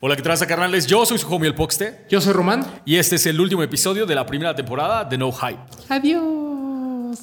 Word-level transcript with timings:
Hola, 0.00 0.14
¿qué 0.14 0.22
tal, 0.22 0.38
carnales? 0.46 0.86
Yo 0.86 1.04
soy 1.04 1.18
su 1.18 1.26
homie 1.26 1.48
el 1.48 1.56
Poxte 1.56 2.06
Yo 2.08 2.20
soy 2.20 2.32
Román. 2.32 2.64
y 2.84 2.98
este 2.98 3.16
es 3.16 3.26
el 3.26 3.40
último 3.40 3.64
episodio 3.64 4.06
de 4.06 4.14
la 4.14 4.24
primera 4.24 4.54
temporada 4.54 5.02
de 5.02 5.18
No 5.18 5.32
Hype. 5.32 5.58
Adiós. 5.88 7.18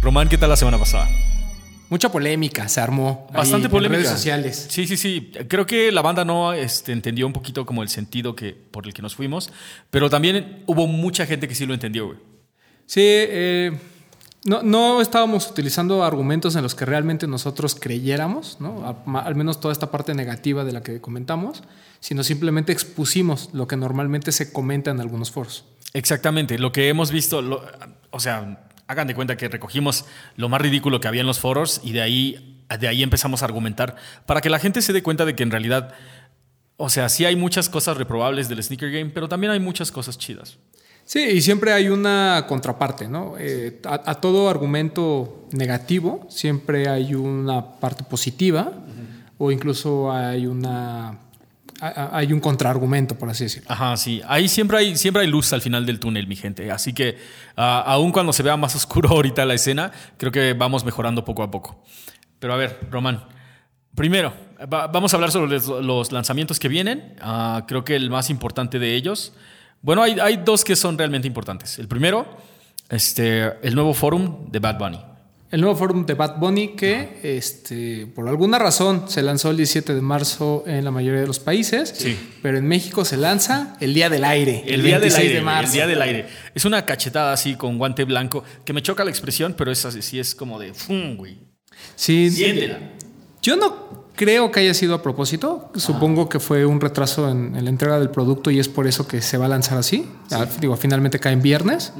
Román, 0.00 0.30
¿qué 0.30 0.38
tal 0.38 0.48
la 0.48 0.56
semana 0.56 0.78
pasada? 0.78 1.06
Mucha 1.94 2.10
polémica 2.10 2.68
se 2.68 2.80
armó. 2.80 3.28
Bastante 3.32 3.66
en 3.66 3.70
polémica. 3.70 3.98
redes 4.02 4.10
sociales. 4.10 4.66
Sí, 4.68 4.84
sí, 4.84 4.96
sí. 4.96 5.30
Creo 5.46 5.64
que 5.64 5.92
la 5.92 6.02
banda 6.02 6.24
no 6.24 6.52
este, 6.52 6.90
entendió 6.90 7.24
un 7.24 7.32
poquito 7.32 7.64
como 7.64 7.84
el 7.84 7.88
sentido 7.88 8.34
que, 8.34 8.52
por 8.52 8.84
el 8.84 8.92
que 8.92 9.00
nos 9.00 9.14
fuimos, 9.14 9.52
pero 9.90 10.10
también 10.10 10.64
hubo 10.66 10.88
mucha 10.88 11.24
gente 11.24 11.46
que 11.46 11.54
sí 11.54 11.66
lo 11.66 11.72
entendió, 11.72 12.06
güey. 12.06 12.18
Sí, 12.86 13.00
eh, 13.04 13.78
no, 14.44 14.64
no 14.64 15.00
estábamos 15.00 15.48
utilizando 15.48 16.02
argumentos 16.02 16.56
en 16.56 16.64
los 16.64 16.74
que 16.74 16.84
realmente 16.84 17.28
nosotros 17.28 17.76
creyéramos, 17.76 18.56
¿no? 18.60 18.84
A- 19.06 19.20
al 19.20 19.36
menos 19.36 19.60
toda 19.60 19.70
esta 19.70 19.92
parte 19.92 20.14
negativa 20.14 20.64
de 20.64 20.72
la 20.72 20.82
que 20.82 21.00
comentamos, 21.00 21.62
sino 22.00 22.24
simplemente 22.24 22.72
expusimos 22.72 23.50
lo 23.52 23.68
que 23.68 23.76
normalmente 23.76 24.32
se 24.32 24.52
comenta 24.52 24.90
en 24.90 25.00
algunos 25.00 25.30
foros. 25.30 25.64
Exactamente, 25.92 26.58
lo 26.58 26.72
que 26.72 26.88
hemos 26.88 27.12
visto, 27.12 27.40
lo- 27.40 27.62
o 28.10 28.18
sea, 28.18 28.66
hagan 28.86 29.06
de 29.06 29.14
cuenta 29.14 29.36
que 29.36 29.48
recogimos 29.48 30.04
lo 30.36 30.48
más 30.48 30.60
ridículo 30.60 31.00
que 31.00 31.08
había 31.08 31.20
en 31.20 31.26
los 31.26 31.38
foros 31.38 31.80
y 31.82 31.92
de 31.92 32.02
ahí, 32.02 32.64
de 32.78 32.88
ahí 32.88 33.02
empezamos 33.02 33.42
a 33.42 33.46
argumentar 33.46 33.96
para 34.26 34.40
que 34.40 34.50
la 34.50 34.58
gente 34.58 34.82
se 34.82 34.92
dé 34.92 35.02
cuenta 35.02 35.24
de 35.24 35.34
que 35.34 35.42
en 35.42 35.50
realidad, 35.50 35.94
o 36.76 36.90
sea, 36.90 37.08
sí 37.08 37.24
hay 37.24 37.36
muchas 37.36 37.68
cosas 37.68 37.96
reprobables 37.96 38.48
del 38.48 38.62
sneaker 38.62 38.90
game, 38.90 39.10
pero 39.10 39.28
también 39.28 39.52
hay 39.52 39.60
muchas 39.60 39.90
cosas 39.90 40.18
chidas. 40.18 40.58
Sí, 41.06 41.20
y 41.20 41.42
siempre 41.42 41.72
hay 41.72 41.88
una 41.88 42.46
contraparte, 42.48 43.08
¿no? 43.08 43.34
Eh, 43.38 43.80
a, 43.84 44.14
todo 44.16 44.48
argumento 44.48 45.48
negativo 45.52 46.26
siempre 46.30 46.88
hay 46.88 47.14
una 47.14 47.78
parte 47.78 48.04
positiva 48.04 48.72
o 49.36 49.52
incluso 49.52 50.10
hay 50.10 50.46
una 50.46 51.18
hay 51.80 52.32
un 52.32 52.40
contraargumento, 52.40 53.16
por 53.18 53.28
así 53.30 53.44
decirlo. 53.44 53.70
Ajá, 53.70 53.96
sí. 53.96 54.22
Ahí 54.26 54.48
siempre 54.48 54.78
hay, 54.78 54.96
siempre 54.96 55.22
hay 55.22 55.28
luz 55.28 55.52
al 55.52 55.60
final 55.60 55.84
del 55.86 55.98
túnel, 56.00 56.26
mi 56.26 56.36
gente. 56.36 56.70
Así 56.70 56.92
que, 56.92 57.18
ah, 57.56 57.82
aun 57.86 58.12
cuando 58.12 58.32
se 58.32 58.42
vea 58.42 58.56
más 58.56 58.74
oscuro 58.76 59.08
ahorita 59.10 59.44
la 59.44 59.54
escena, 59.54 59.92
creo 60.16 60.32
que 60.32 60.52
vamos 60.54 60.84
mejorando 60.84 61.24
poco 61.24 61.42
a 61.42 61.50
poco. 61.50 61.82
Pero 62.38 62.54
a 62.54 62.56
ver, 62.56 62.78
Román. 62.90 63.24
Primero, 63.94 64.32
va- 64.72 64.88
vamos 64.88 65.12
a 65.12 65.16
hablar 65.16 65.30
sobre 65.30 65.52
los, 65.52 65.66
los 65.68 66.10
lanzamientos 66.12 66.58
que 66.58 66.68
vienen. 66.68 67.14
Ah, 67.20 67.64
creo 67.68 67.84
que 67.84 67.94
el 67.96 68.10
más 68.10 68.28
importante 68.30 68.78
de 68.78 68.94
ellos. 68.94 69.32
Bueno, 69.82 70.02
hay, 70.02 70.18
hay 70.20 70.36
dos 70.38 70.64
que 70.64 70.74
son 70.76 70.96
realmente 70.98 71.28
importantes. 71.28 71.78
El 71.78 71.86
primero, 71.88 72.26
este, 72.88 73.52
el 73.66 73.74
nuevo 73.74 73.94
forum 73.94 74.50
de 74.50 74.58
Bad 74.58 74.78
Bunny. 74.78 75.00
El 75.54 75.60
nuevo 75.60 75.76
forum 75.76 76.04
de 76.04 76.14
Bad 76.14 76.38
Bunny 76.40 76.68
que 76.74 77.20
este, 77.22 78.08
por 78.12 78.28
alguna 78.28 78.58
razón 78.58 79.04
se 79.08 79.22
lanzó 79.22 79.50
el 79.52 79.56
17 79.56 79.94
de 79.94 80.00
marzo 80.00 80.64
en 80.66 80.84
la 80.84 80.90
mayoría 80.90 81.20
de 81.20 81.28
los 81.28 81.38
países, 81.38 81.94
Sí. 81.96 82.18
pero 82.42 82.58
en 82.58 82.66
México 82.66 83.04
se 83.04 83.16
lanza 83.16 83.76
el 83.80 83.94
Día 83.94 84.10
del 84.10 84.24
Aire, 84.24 84.64
El, 84.66 84.82
día 84.82 84.94
del 84.98 85.02
26 85.02 85.18
aire. 85.20 85.34
de 85.36 85.40
marzo. 85.42 85.66
El 85.68 85.72
día 85.74 85.86
del 85.86 86.02
aire. 86.02 86.26
Es 86.56 86.64
una 86.64 86.84
cachetada 86.84 87.32
así 87.32 87.54
con 87.54 87.78
guante 87.78 88.02
blanco 88.02 88.42
que 88.64 88.72
me 88.72 88.82
choca 88.82 89.04
la 89.04 89.10
expresión, 89.10 89.54
pero 89.56 89.70
es 89.70 89.84
así, 89.84 90.02
sí 90.02 90.18
es 90.18 90.34
como 90.34 90.58
de 90.58 90.74
¡fum, 90.74 91.16
güey! 91.16 91.38
Sí, 91.94 92.32
Siéntela. 92.32 92.78
Yo 93.40 93.54
no 93.56 94.08
creo 94.16 94.50
que 94.50 94.58
haya 94.60 94.74
sido 94.74 94.94
a 94.94 95.02
propósito. 95.02 95.70
Supongo 95.76 96.28
que 96.28 96.40
fue 96.40 96.64
un 96.66 96.80
retraso 96.80 97.30
en, 97.30 97.54
en 97.54 97.64
la 97.64 97.70
entrega 97.70 97.98
del 98.00 98.10
producto 98.10 98.50
y 98.50 98.58
es 98.58 98.68
por 98.68 98.86
eso 98.86 99.06
que 99.06 99.20
se 99.22 99.38
va 99.38 99.44
a 99.46 99.48
lanzar 99.48 99.78
así. 99.78 100.04
Ah, 100.30 100.46
digo, 100.60 100.76
finalmente 100.76 101.18
cae 101.20 101.32
en 101.34 101.42
viernes, 101.42 101.92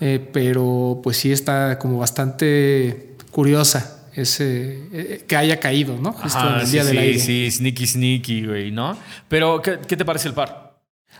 Eh, 0.00 0.20
pero 0.32 1.00
pues 1.02 1.16
sí 1.16 1.32
está 1.32 1.78
como 1.78 1.98
bastante 1.98 3.16
curiosa 3.30 4.06
ese 4.14 4.84
eh, 4.92 5.24
que 5.26 5.36
haya 5.36 5.58
caído, 5.60 5.96
¿no? 6.00 6.12
Justo 6.12 6.38
Ajá, 6.38 6.54
en 6.54 6.60
el 6.60 6.66
sí, 6.66 6.72
día 6.72 6.84
del 6.84 6.92
sí, 6.96 6.98
aire. 6.98 7.18
sí, 7.18 7.50
sneaky, 7.50 7.86
sneaky, 7.86 8.46
güey, 8.46 8.70
¿no? 8.70 8.96
Pero, 9.28 9.60
¿qué, 9.62 9.78
qué 9.86 9.96
te 9.96 10.04
parece 10.04 10.28
el 10.28 10.34
par? 10.34 10.76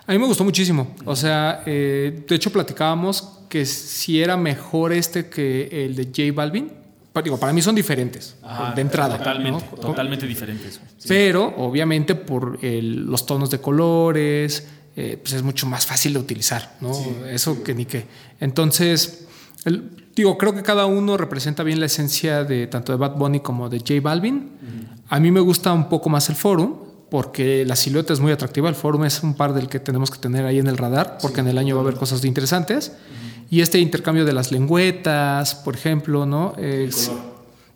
A 0.06 0.12
mí 0.12 0.19
me 0.19 0.27
gustó 0.27 0.43
muchísimo. 0.44 0.94
O 1.05 1.15
sea, 1.15 1.62
eh, 1.67 2.25
de 2.27 2.34
hecho 2.34 2.50
platicábamos 2.50 3.41
que 3.49 3.65
si 3.67 4.22
era 4.22 4.37
mejor 4.37 4.93
este 4.93 5.28
que 5.28 5.69
el 5.84 5.94
de 5.97 6.05
J 6.06 6.33
Balvin. 6.34 6.72
Digo, 7.25 7.37
para 7.41 7.53
mí 7.53 7.61
son 7.61 7.75
diferentes 7.75 8.37
de 8.77 8.81
entrada. 8.81 9.19
Totalmente, 9.19 9.65
¿no? 9.72 9.77
totalmente 9.81 10.25
diferentes. 10.25 10.81
Pero 11.09 11.53
obviamente 11.56 12.15
por 12.15 12.61
el- 12.62 13.06
los 13.06 13.27
tonos 13.27 13.50
de 13.50 13.61
colores, 13.61 14.69
eh, 15.01 15.17
pues 15.23 15.33
es 15.35 15.43
mucho 15.45 15.67
más 15.67 15.87
fácil 15.87 16.13
de 16.15 16.19
utilizar, 16.19 16.75
¿no? 16.81 16.91
Eso 17.31 17.63
que 17.63 17.73
ni 17.73 17.85
qué. 17.87 18.07
Entonces, 18.41 19.27
el- 19.65 19.91
digo, 20.17 20.37
creo 20.37 20.53
que 20.55 20.63
cada 20.65 20.87
uno 20.87 21.17
representa 21.17 21.63
bien 21.63 21.79
la 21.79 21.87
esencia 21.87 22.43
de 22.43 22.67
tanto 22.67 22.91
de 22.91 22.99
Bad 22.99 23.15
Bunny 23.17 23.39
como 23.41 23.69
de 23.69 23.79
J 23.79 24.01
Balvin. 24.03 24.51
A 25.09 25.21
mí 25.21 25.31
me 25.31 25.41
gusta 25.41 25.73
un 25.73 25.89
poco 25.89 26.09
más 26.09 26.29
el 26.31 26.35
forum 26.37 26.75
porque 27.11 27.65
la 27.65 27.77
silueta 27.77 28.13
es 28.13 28.19
muy 28.21 28.33
atractiva. 28.33 28.69
El 28.69 28.75
forum 28.75 29.05
es 29.05 29.23
un 29.23 29.35
par 29.35 29.55
del 29.55 29.69
que 29.69 29.79
tenemos 29.79 30.11
que 30.11 30.19
tener 30.19 30.45
ahí 30.45 30.59
en 30.59 30.67
el 30.67 30.77
radar 30.77 31.19
porque 31.23 31.41
en 31.41 31.49
el 31.49 31.59
año 31.59 31.77
va 31.77 31.83
a 31.83 31.85
haber 31.85 31.95
cosas 31.95 32.25
interesantes. 32.25 32.93
Y 33.51 33.61
este 33.61 33.79
intercambio 33.79 34.25
de 34.25 34.33
las 34.33 34.51
lengüetas, 34.51 35.55
por 35.55 35.75
ejemplo, 35.77 36.27
¿no? 36.27 36.55
Es- 36.59 37.11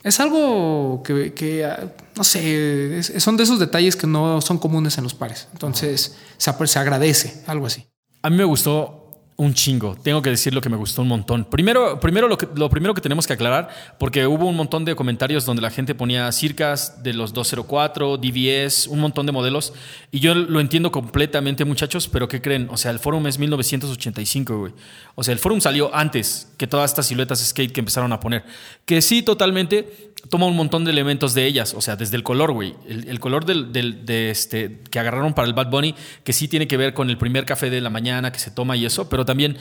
es 0.02 0.18
algo 0.20 1.02
que, 1.04 1.32
que, 1.32 1.64
ah, 1.64 1.92
no 2.16 2.24
sé, 2.24 2.98
es- 2.98 3.12
son 3.22 3.36
de 3.36 3.44
esos 3.44 3.58
detalles 3.58 3.96
que 3.96 4.06
no 4.06 4.40
son 4.40 4.58
comunes 4.58 4.96
en 4.98 5.04
los 5.04 5.14
pares. 5.14 5.48
Entonces, 5.52 6.16
se, 6.36 6.66
se 6.66 6.78
agradece, 6.78 7.42
algo 7.46 7.66
así. 7.66 7.86
A 8.22 8.30
mí 8.30 8.36
me 8.36 8.44
gustó 8.44 8.98
un 9.34 9.54
chingo. 9.54 9.96
Tengo 10.00 10.22
que 10.22 10.30
decir 10.30 10.54
lo 10.54 10.60
que 10.60 10.68
me 10.68 10.76
gustó 10.76 11.02
un 11.02 11.08
montón. 11.08 11.44
Primero, 11.46 11.98
primero 11.98 12.28
lo 12.28 12.70
primero 12.70 12.94
que 12.94 13.00
tenemos 13.00 13.26
que 13.26 13.32
aclarar, 13.32 13.70
porque 13.98 14.26
hubo 14.26 14.46
un 14.46 14.54
montón 14.54 14.84
de 14.84 14.94
comentarios 14.94 15.44
donde 15.44 15.62
la 15.62 15.70
gente 15.70 15.94
ponía 15.96 16.30
circas 16.30 17.02
de 17.02 17.12
los 17.14 17.32
204, 17.32 18.18
DVS, 18.18 18.86
un 18.88 19.00
montón 19.00 19.26
de 19.26 19.32
modelos. 19.32 19.72
Y 20.12 20.20
yo 20.20 20.34
lo 20.34 20.60
entiendo 20.60 20.92
completamente, 20.92 21.64
muchachos, 21.64 22.08
pero 22.08 22.28
¿qué 22.28 22.40
creen? 22.40 22.68
O 22.70 22.76
sea, 22.76 22.92
el 22.92 23.00
Forum 23.00 23.26
es 23.26 23.38
1985, 23.38 24.58
güey. 24.58 24.72
O 25.16 25.24
sea, 25.24 25.32
el 25.32 25.40
Forum 25.40 25.60
salió 25.60 25.92
antes 25.94 26.48
que 26.56 26.66
todas 26.68 26.90
estas 26.90 27.06
siluetas 27.06 27.40
skate 27.40 27.72
que 27.72 27.80
empezaron 27.80 28.12
a 28.12 28.20
poner. 28.20 28.44
Que 28.84 29.02
sí, 29.02 29.22
totalmente 29.22 30.11
toma 30.30 30.46
un 30.46 30.56
montón 30.56 30.84
de 30.84 30.90
elementos 30.90 31.34
de 31.34 31.46
ellas. 31.46 31.74
O 31.74 31.80
sea, 31.80 31.96
desde 31.96 32.16
el 32.16 32.22
color, 32.22 32.52
güey. 32.52 32.74
El, 32.88 33.20
color 33.20 33.44
del, 33.44 33.72
del- 33.72 34.04
de 34.06 34.30
este, 34.30 34.80
que 34.90 34.98
agarraron 34.98 35.34
para 35.34 35.48
el 35.48 35.54
Bad 35.54 35.70
Bunny, 35.70 35.94
que 36.24 36.32
sí 36.32 36.48
tiene 36.48 36.66
que 36.66 36.76
ver 36.76 36.94
con 36.94 37.10
el 37.10 37.18
primer 37.18 37.44
café 37.44 37.70
de 37.70 37.80
la 37.80 37.90
mañana 37.90 38.32
que 38.32 38.38
se 38.38 38.50
toma 38.50 38.76
y 38.76 38.86
eso, 38.86 39.08
pero 39.08 39.24
también 39.24 39.56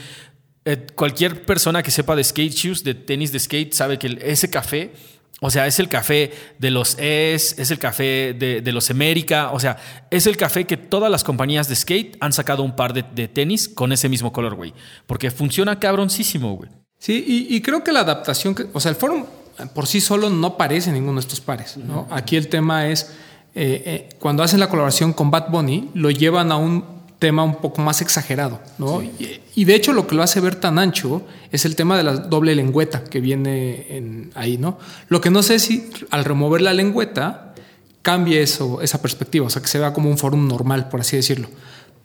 eh, 0.66 0.86
cualquier 0.96 1.46
persona 1.46 1.82
que 1.82 1.92
sepa 1.92 2.16
de 2.16 2.24
skate 2.24 2.54
shoes, 2.54 2.84
de 2.84 2.94
tenis 2.94 3.32
de 3.32 3.40
skate, 3.40 3.74
sabe 3.74 3.98
que 3.98 4.20
ese 4.22 4.50
café, 4.50 4.94
o 5.40 5.50
sea, 5.50 5.66
es 5.66 5.80
el 5.80 5.90
café 5.90 6.32
de 6.60 6.70
los 6.70 6.98
ES, 7.00 7.58
es 7.58 7.72
el 7.72 7.80
café 7.80 8.34
de, 8.34 8.72
los 8.72 8.92
América, 8.92 9.52
o 9.54 9.60
sea, 9.60 9.78
es 10.12 10.28
el 10.28 10.38
café 10.38 10.66
que 10.66 10.78
todas 10.78 11.10
las 11.10 11.24
compañías 11.24 11.68
de 11.68 11.76
skate 11.76 12.16
han 12.20 12.32
sacado 12.32 12.62
un 12.62 12.76
par 12.76 12.94
de, 12.94 13.04
de 13.16 13.28
tenis 13.28 13.68
con 13.68 13.92
ese 13.92 14.08
mismo 14.08 14.32
color, 14.32 14.54
güey. 14.54 14.74
Porque 15.08 15.32
funciona 15.32 15.80
cabroncísimo, 15.80 16.56
güey. 16.56 16.70
Sí, 17.00 17.48
y, 17.50 17.60
creo 17.62 17.84
que 17.84 17.92
la 17.92 18.02
adaptación, 18.02 18.56
o 18.74 18.80
sea, 18.80 18.92
el 18.92 18.96
forum 18.96 19.26
por 19.68 19.88
sí 19.88 20.02
solo 20.02 20.30
no 20.30 20.58
parece 20.58 20.92
ninguno 20.92 21.16
de 21.16 21.22
estos 21.22 21.42
pares. 21.42 21.78
¿no? 21.78 22.08
Aquí 22.10 22.36
el 22.36 22.48
tema 22.48 22.88
es, 22.88 23.12
eh, 23.56 23.84
eh, 23.86 24.10
cuando 24.20 24.44
hacen 24.44 24.60
la 24.60 24.70
colaboración 24.70 25.14
con 25.14 25.32
Bad 25.32 25.50
Bunny, 25.50 25.90
lo 25.94 26.10
llevan 26.12 26.52
a 26.52 26.58
un 26.58 26.84
tema 27.20 27.44
un 27.44 27.56
poco 27.56 27.82
más 27.82 28.02
exagerado. 28.02 28.60
¿no? 28.78 29.04
Y, 29.04 29.42
y 29.56 29.66
de 29.66 29.76
hecho 29.76 29.94
lo 29.94 30.08
que 30.08 30.16
lo 30.16 30.24
hace 30.24 30.40
ver 30.40 30.56
tan 30.56 30.80
ancho 30.80 31.24
es 31.52 31.66
el 31.66 31.76
tema 31.76 31.98
de 31.98 32.04
la 32.04 32.14
doble 32.16 32.56
lengüeta 32.56 33.04
que 33.04 33.20
viene 33.20 33.86
en, 33.90 34.32
ahí. 34.36 34.58
¿no? 34.58 34.78
Lo 35.08 35.22
que 35.22 35.30
no 35.30 35.44
sé 35.44 35.60
si 35.60 35.90
al 36.10 36.26
remover 36.26 36.62
la 36.62 36.74
lengüeta 36.74 37.54
cambie 38.02 38.42
eso, 38.42 38.82
esa 38.82 39.02
perspectiva, 39.02 39.46
o 39.46 39.50
sea, 39.50 39.62
que 39.62 39.68
se 39.68 39.80
vea 39.80 39.94
como 39.94 40.10
un 40.10 40.18
forum 40.18 40.48
normal, 40.48 40.90
por 40.90 41.02
así 41.02 41.16
decirlo. 41.16 41.48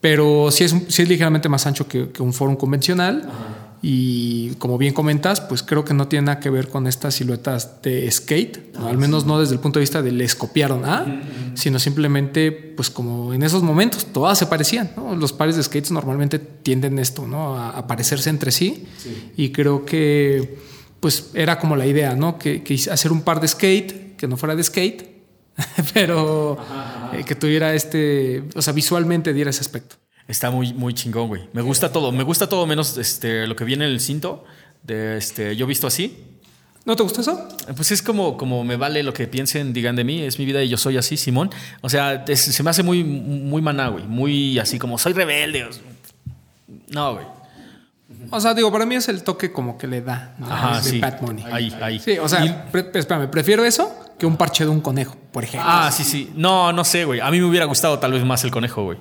Pero 0.00 0.50
sí 0.50 0.64
es, 0.64 0.74
sí 0.88 1.02
es 1.02 1.08
ligeramente 1.08 1.48
más 1.48 1.66
ancho 1.66 1.88
que, 1.88 2.10
que 2.10 2.22
un 2.22 2.32
forum 2.32 2.56
convencional. 2.56 3.28
Y 3.82 4.54
como 4.54 4.78
bien 4.78 4.94
comentas, 4.94 5.40
pues 5.40 5.62
creo 5.62 5.84
que 5.84 5.94
no 5.94 6.08
tiene 6.08 6.26
nada 6.26 6.40
que 6.40 6.50
ver 6.50 6.68
con 6.68 6.86
estas 6.86 7.14
siluetas 7.14 7.82
de 7.82 8.10
skate, 8.10 8.74
¿no? 8.74 8.88
al 8.88 8.98
menos 8.98 9.26
no 9.26 9.38
desde 9.38 9.54
el 9.54 9.60
punto 9.60 9.78
de 9.78 9.82
vista 9.82 10.02
de 10.02 10.12
les 10.12 10.34
copiaron 10.34 10.84
a, 10.84 11.22
sino 11.54 11.78
simplemente, 11.78 12.52
pues 12.52 12.90
como 12.90 13.34
en 13.34 13.42
esos 13.42 13.62
momentos 13.62 14.06
todas 14.06 14.38
se 14.38 14.46
parecían. 14.46 14.90
¿no? 14.96 15.14
Los 15.14 15.32
pares 15.32 15.56
de 15.56 15.62
skates 15.62 15.90
normalmente 15.90 16.38
tienden 16.38 16.98
esto, 16.98 17.26
¿no? 17.26 17.56
A, 17.56 17.70
a 17.70 17.86
parecerse 17.86 18.30
entre 18.30 18.50
sí. 18.50 18.86
Y 19.36 19.50
creo 19.50 19.84
que, 19.84 20.58
pues 21.00 21.30
era 21.34 21.58
como 21.58 21.76
la 21.76 21.86
idea, 21.86 22.16
¿no? 22.16 22.38
Que, 22.38 22.62
que 22.62 22.74
hacer 22.90 23.12
un 23.12 23.22
par 23.22 23.40
de 23.40 23.48
skate 23.48 24.06
que 24.16 24.26
no 24.26 24.36
fuera 24.36 24.56
de 24.56 24.64
skate, 24.64 25.08
pero 25.94 26.58
eh, 27.12 27.24
que 27.24 27.34
tuviera 27.34 27.74
este, 27.74 28.44
o 28.54 28.62
sea, 28.62 28.72
visualmente 28.72 29.32
diera 29.32 29.50
ese 29.50 29.60
aspecto. 29.60 29.96
Está 30.28 30.50
muy, 30.50 30.72
muy 30.74 30.92
chingón, 30.94 31.28
güey. 31.28 31.42
Me 31.52 31.62
gusta 31.62 31.92
todo. 31.92 32.10
Me 32.12 32.24
gusta 32.24 32.48
todo 32.48 32.66
menos 32.66 32.96
este, 32.98 33.46
lo 33.46 33.54
que 33.56 33.64
viene 33.64 33.84
en 33.86 33.92
el 33.92 34.00
cinto. 34.00 34.44
De 34.82 35.16
este, 35.16 35.56
yo 35.56 35.66
visto 35.66 35.86
así. 35.86 36.24
¿No 36.84 36.94
te 36.94 37.02
gusta 37.02 37.20
eso? 37.20 37.48
Pues 37.74 37.90
es 37.90 38.00
como, 38.00 38.36
como 38.36 38.62
me 38.62 38.76
vale 38.76 39.02
lo 39.02 39.12
que 39.12 39.26
piensen, 39.26 39.72
digan 39.72 39.96
de 39.96 40.04
mí, 40.04 40.22
es 40.22 40.38
mi 40.38 40.44
vida 40.44 40.62
y 40.62 40.68
yo 40.68 40.76
soy 40.76 40.96
así, 40.96 41.16
Simón. 41.16 41.50
O 41.80 41.88
sea, 41.88 42.24
es- 42.28 42.40
se 42.40 42.62
me 42.62 42.70
hace 42.70 42.84
muy, 42.84 43.02
muy 43.02 43.60
maná, 43.60 43.88
güey. 43.88 44.04
Muy 44.06 44.58
así 44.60 44.78
como 44.78 44.96
soy 44.96 45.12
rebelde. 45.12 45.66
No, 46.88 47.14
güey. 47.14 47.26
O 48.30 48.40
sea, 48.40 48.54
digo, 48.54 48.70
para 48.70 48.86
mí 48.86 48.94
es 48.94 49.08
el 49.08 49.24
toque 49.24 49.52
como 49.52 49.76
que 49.76 49.88
le 49.88 50.00
da 50.00 50.34
¿no? 50.38 50.46
Ajá, 50.46 50.80
sí. 50.82 51.00
Bad 51.00 51.20
Bunny. 51.20 51.44
Ahí, 51.50 51.76
ahí. 51.80 51.98
Sí, 51.98 52.18
o 52.18 52.28
sea, 52.28 52.68
pre- 52.70 52.90
espérame, 52.94 53.28
prefiero 53.28 53.64
eso 53.64 53.92
que 54.18 54.26
un 54.26 54.36
parche 54.36 54.62
de 54.64 54.70
un 54.70 54.80
conejo, 54.80 55.16
por 55.32 55.42
ejemplo. 55.42 55.68
Ah, 55.70 55.90
sí, 55.92 56.04
sí. 56.04 56.30
No, 56.36 56.72
no 56.72 56.84
sé, 56.84 57.04
güey. 57.04 57.18
A 57.20 57.30
mí 57.32 57.40
me 57.40 57.46
hubiera 57.46 57.66
gustado 57.66 57.98
tal 57.98 58.12
vez 58.12 58.24
más 58.24 58.44
el 58.44 58.52
conejo, 58.52 58.84
güey. 58.84 58.98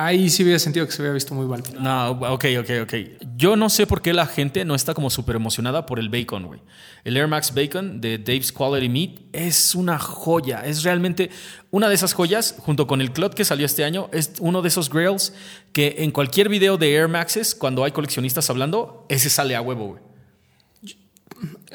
Ahí 0.00 0.30
sí 0.30 0.44
hubiera 0.44 0.60
sentido 0.60 0.86
que 0.86 0.92
se 0.92 1.02
hubiera 1.02 1.12
visto 1.12 1.34
muy 1.34 1.46
mal. 1.46 1.60
No, 1.80 2.12
ok, 2.12 2.44
ok, 2.60 2.70
ok. 2.84 2.94
Yo 3.34 3.56
no 3.56 3.68
sé 3.68 3.84
por 3.84 4.00
qué 4.00 4.12
la 4.12 4.26
gente 4.26 4.64
no 4.64 4.76
está 4.76 4.94
como 4.94 5.10
súper 5.10 5.34
emocionada 5.34 5.86
por 5.86 5.98
el 5.98 6.08
bacon, 6.08 6.46
güey. 6.46 6.60
El 7.02 7.16
Air 7.16 7.26
Max 7.26 7.52
Bacon 7.52 8.00
de 8.00 8.16
Dave's 8.16 8.52
Quality 8.52 8.88
Meat 8.88 9.10
es 9.32 9.74
una 9.74 9.98
joya. 9.98 10.64
Es 10.64 10.84
realmente 10.84 11.30
una 11.72 11.88
de 11.88 11.96
esas 11.96 12.12
joyas, 12.12 12.54
junto 12.58 12.86
con 12.86 13.00
el 13.00 13.10
Clot 13.10 13.34
que 13.34 13.44
salió 13.44 13.66
este 13.66 13.82
año, 13.82 14.08
es 14.12 14.34
uno 14.38 14.62
de 14.62 14.68
esos 14.68 14.88
grails 14.88 15.32
que 15.72 15.96
en 15.98 16.12
cualquier 16.12 16.48
video 16.48 16.78
de 16.78 16.94
Air 16.94 17.08
Maxes, 17.08 17.56
cuando 17.56 17.82
hay 17.82 17.90
coleccionistas 17.90 18.48
hablando, 18.50 19.04
ese 19.08 19.28
sale 19.28 19.56
a 19.56 19.62
huevo, 19.62 19.88
güey. 19.88 20.02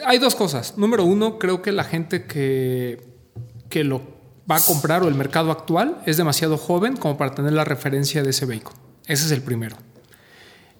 Hay 0.06 0.20
dos 0.20 0.36
cosas. 0.36 0.78
Número 0.78 1.04
uno, 1.04 1.40
creo 1.40 1.62
que 1.62 1.74
la 1.74 1.84
gente 1.84 2.25
que, 2.25 3.02
que 3.70 3.84
lo 3.84 4.12
va 4.50 4.57
a 4.57 4.62
comprar 4.62 5.04
o 5.04 5.07
el 5.07 5.16
mercado 5.16 5.51
actual 5.51 6.01
es 6.06 6.18
demasiado 6.18 6.57
joven 6.57 6.98
como 6.98 7.18
para 7.18 7.34
tener 7.34 7.54
la 7.54 7.63
referencia 7.63 8.24
de 8.24 8.31
ese 8.31 8.45
bacon. 8.45 8.74
Ese 9.06 9.25
es 9.25 9.31
el 9.31 9.42
primero. 9.42 9.78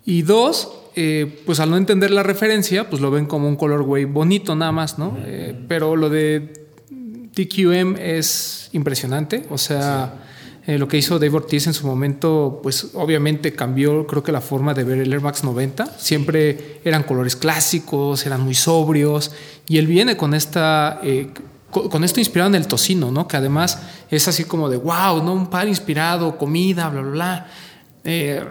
Y 0.06 0.24
dos, 0.24 0.70
eh, 0.96 1.42
pues 1.46 1.60
al 1.60 1.70
no 1.70 1.78
entender 1.78 2.12
la 2.12 2.24
referencia, 2.24 2.90
pues 2.90 3.02
lo 3.02 3.10
ven 3.10 3.26
como 3.26 3.48
un 3.48 3.56
colorway 3.56 4.06
bonito 4.06 4.56
nada 4.56 4.72
más, 4.72 5.00
¿no? 5.00 5.18
Eh, 5.26 5.58
pero 5.68 5.96
lo 5.96 6.10
de 6.10 6.68
TQM 7.34 7.96
es 7.98 8.70
impresionante. 8.74 9.46
O 9.50 9.58
sea, 9.58 10.26
eh, 10.68 10.78
lo 10.78 10.90
que 10.90 10.98
hizo 10.98 11.20
Dave 11.20 11.36
Ortiz 11.36 11.68
en 11.68 11.74
su 11.74 11.88
momento, 11.88 12.60
pues 12.62 12.90
obviamente 12.96 13.54
cambió, 13.54 14.06
creo 14.06 14.24
que 14.24 14.34
la 14.34 14.42
forma 14.42 14.74
de 14.74 14.84
ver 14.84 15.00
el 15.00 15.14
Air 15.14 15.22
Max 15.22 15.46
90. 15.46 15.98
Siempre 15.98 16.82
eran 16.84 17.04
colores 17.04 17.38
clásicos, 17.38 18.26
eran 18.26 18.42
muy 18.42 18.56
sobrios. 18.56 19.32
Y 19.68 19.78
él 19.78 19.88
viene 19.88 20.18
con 20.18 20.34
esta. 20.34 21.00
Co- 21.74 21.90
con 21.90 22.04
esto 22.06 22.20
inspirado 22.22 22.50
en 22.50 22.56
el 22.56 22.68
tocino, 22.68 23.12
¿no? 23.12 23.28
Que 23.28 23.36
además 23.38 23.82
es 24.10 24.28
así 24.30 24.46
como 24.46 24.70
de 24.70 24.78
wow, 24.78 25.22
¿no? 25.24 25.34
Un 25.34 25.48
par 25.50 25.68
inspirado, 25.68 26.38
comida, 26.38 26.88
bla, 26.90 27.02
bla, 27.02 27.12
bla. 27.12 27.48
Eh, 28.06 28.42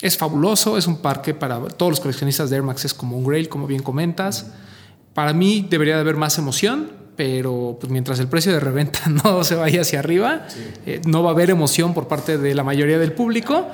es 0.00 0.16
fabuloso, 0.16 0.78
es 0.78 0.86
un 0.86 0.98
parque 0.98 1.34
para 1.34 1.58
todos 1.60 1.90
los 1.90 2.00
coleccionistas 2.00 2.48
de 2.50 2.56
Air 2.56 2.62
Max, 2.62 2.84
es 2.84 2.94
como 2.94 3.18
un 3.18 3.24
grail, 3.24 3.48
como 3.48 3.66
bien 3.66 3.82
comentas. 3.82 4.52
Para 5.12 5.32
mí 5.32 5.66
debería 5.68 5.96
de 5.96 6.00
haber 6.02 6.16
más 6.16 6.38
emoción, 6.38 6.92
pero 7.16 7.76
pues 7.80 7.90
mientras 7.90 8.20
el 8.20 8.28
precio 8.28 8.52
de 8.52 8.60
reventa 8.60 9.00
no 9.24 9.42
se 9.42 9.56
vaya 9.56 9.80
hacia 9.80 9.98
arriba, 9.98 10.46
eh, 10.86 11.00
no 11.04 11.22
va 11.24 11.30
a 11.30 11.32
haber 11.32 11.50
emoción 11.50 11.92
por 11.94 12.06
parte 12.06 12.38
de 12.38 12.54
la 12.54 12.62
mayoría 12.62 12.98
del 12.98 13.12
público. 13.12 13.66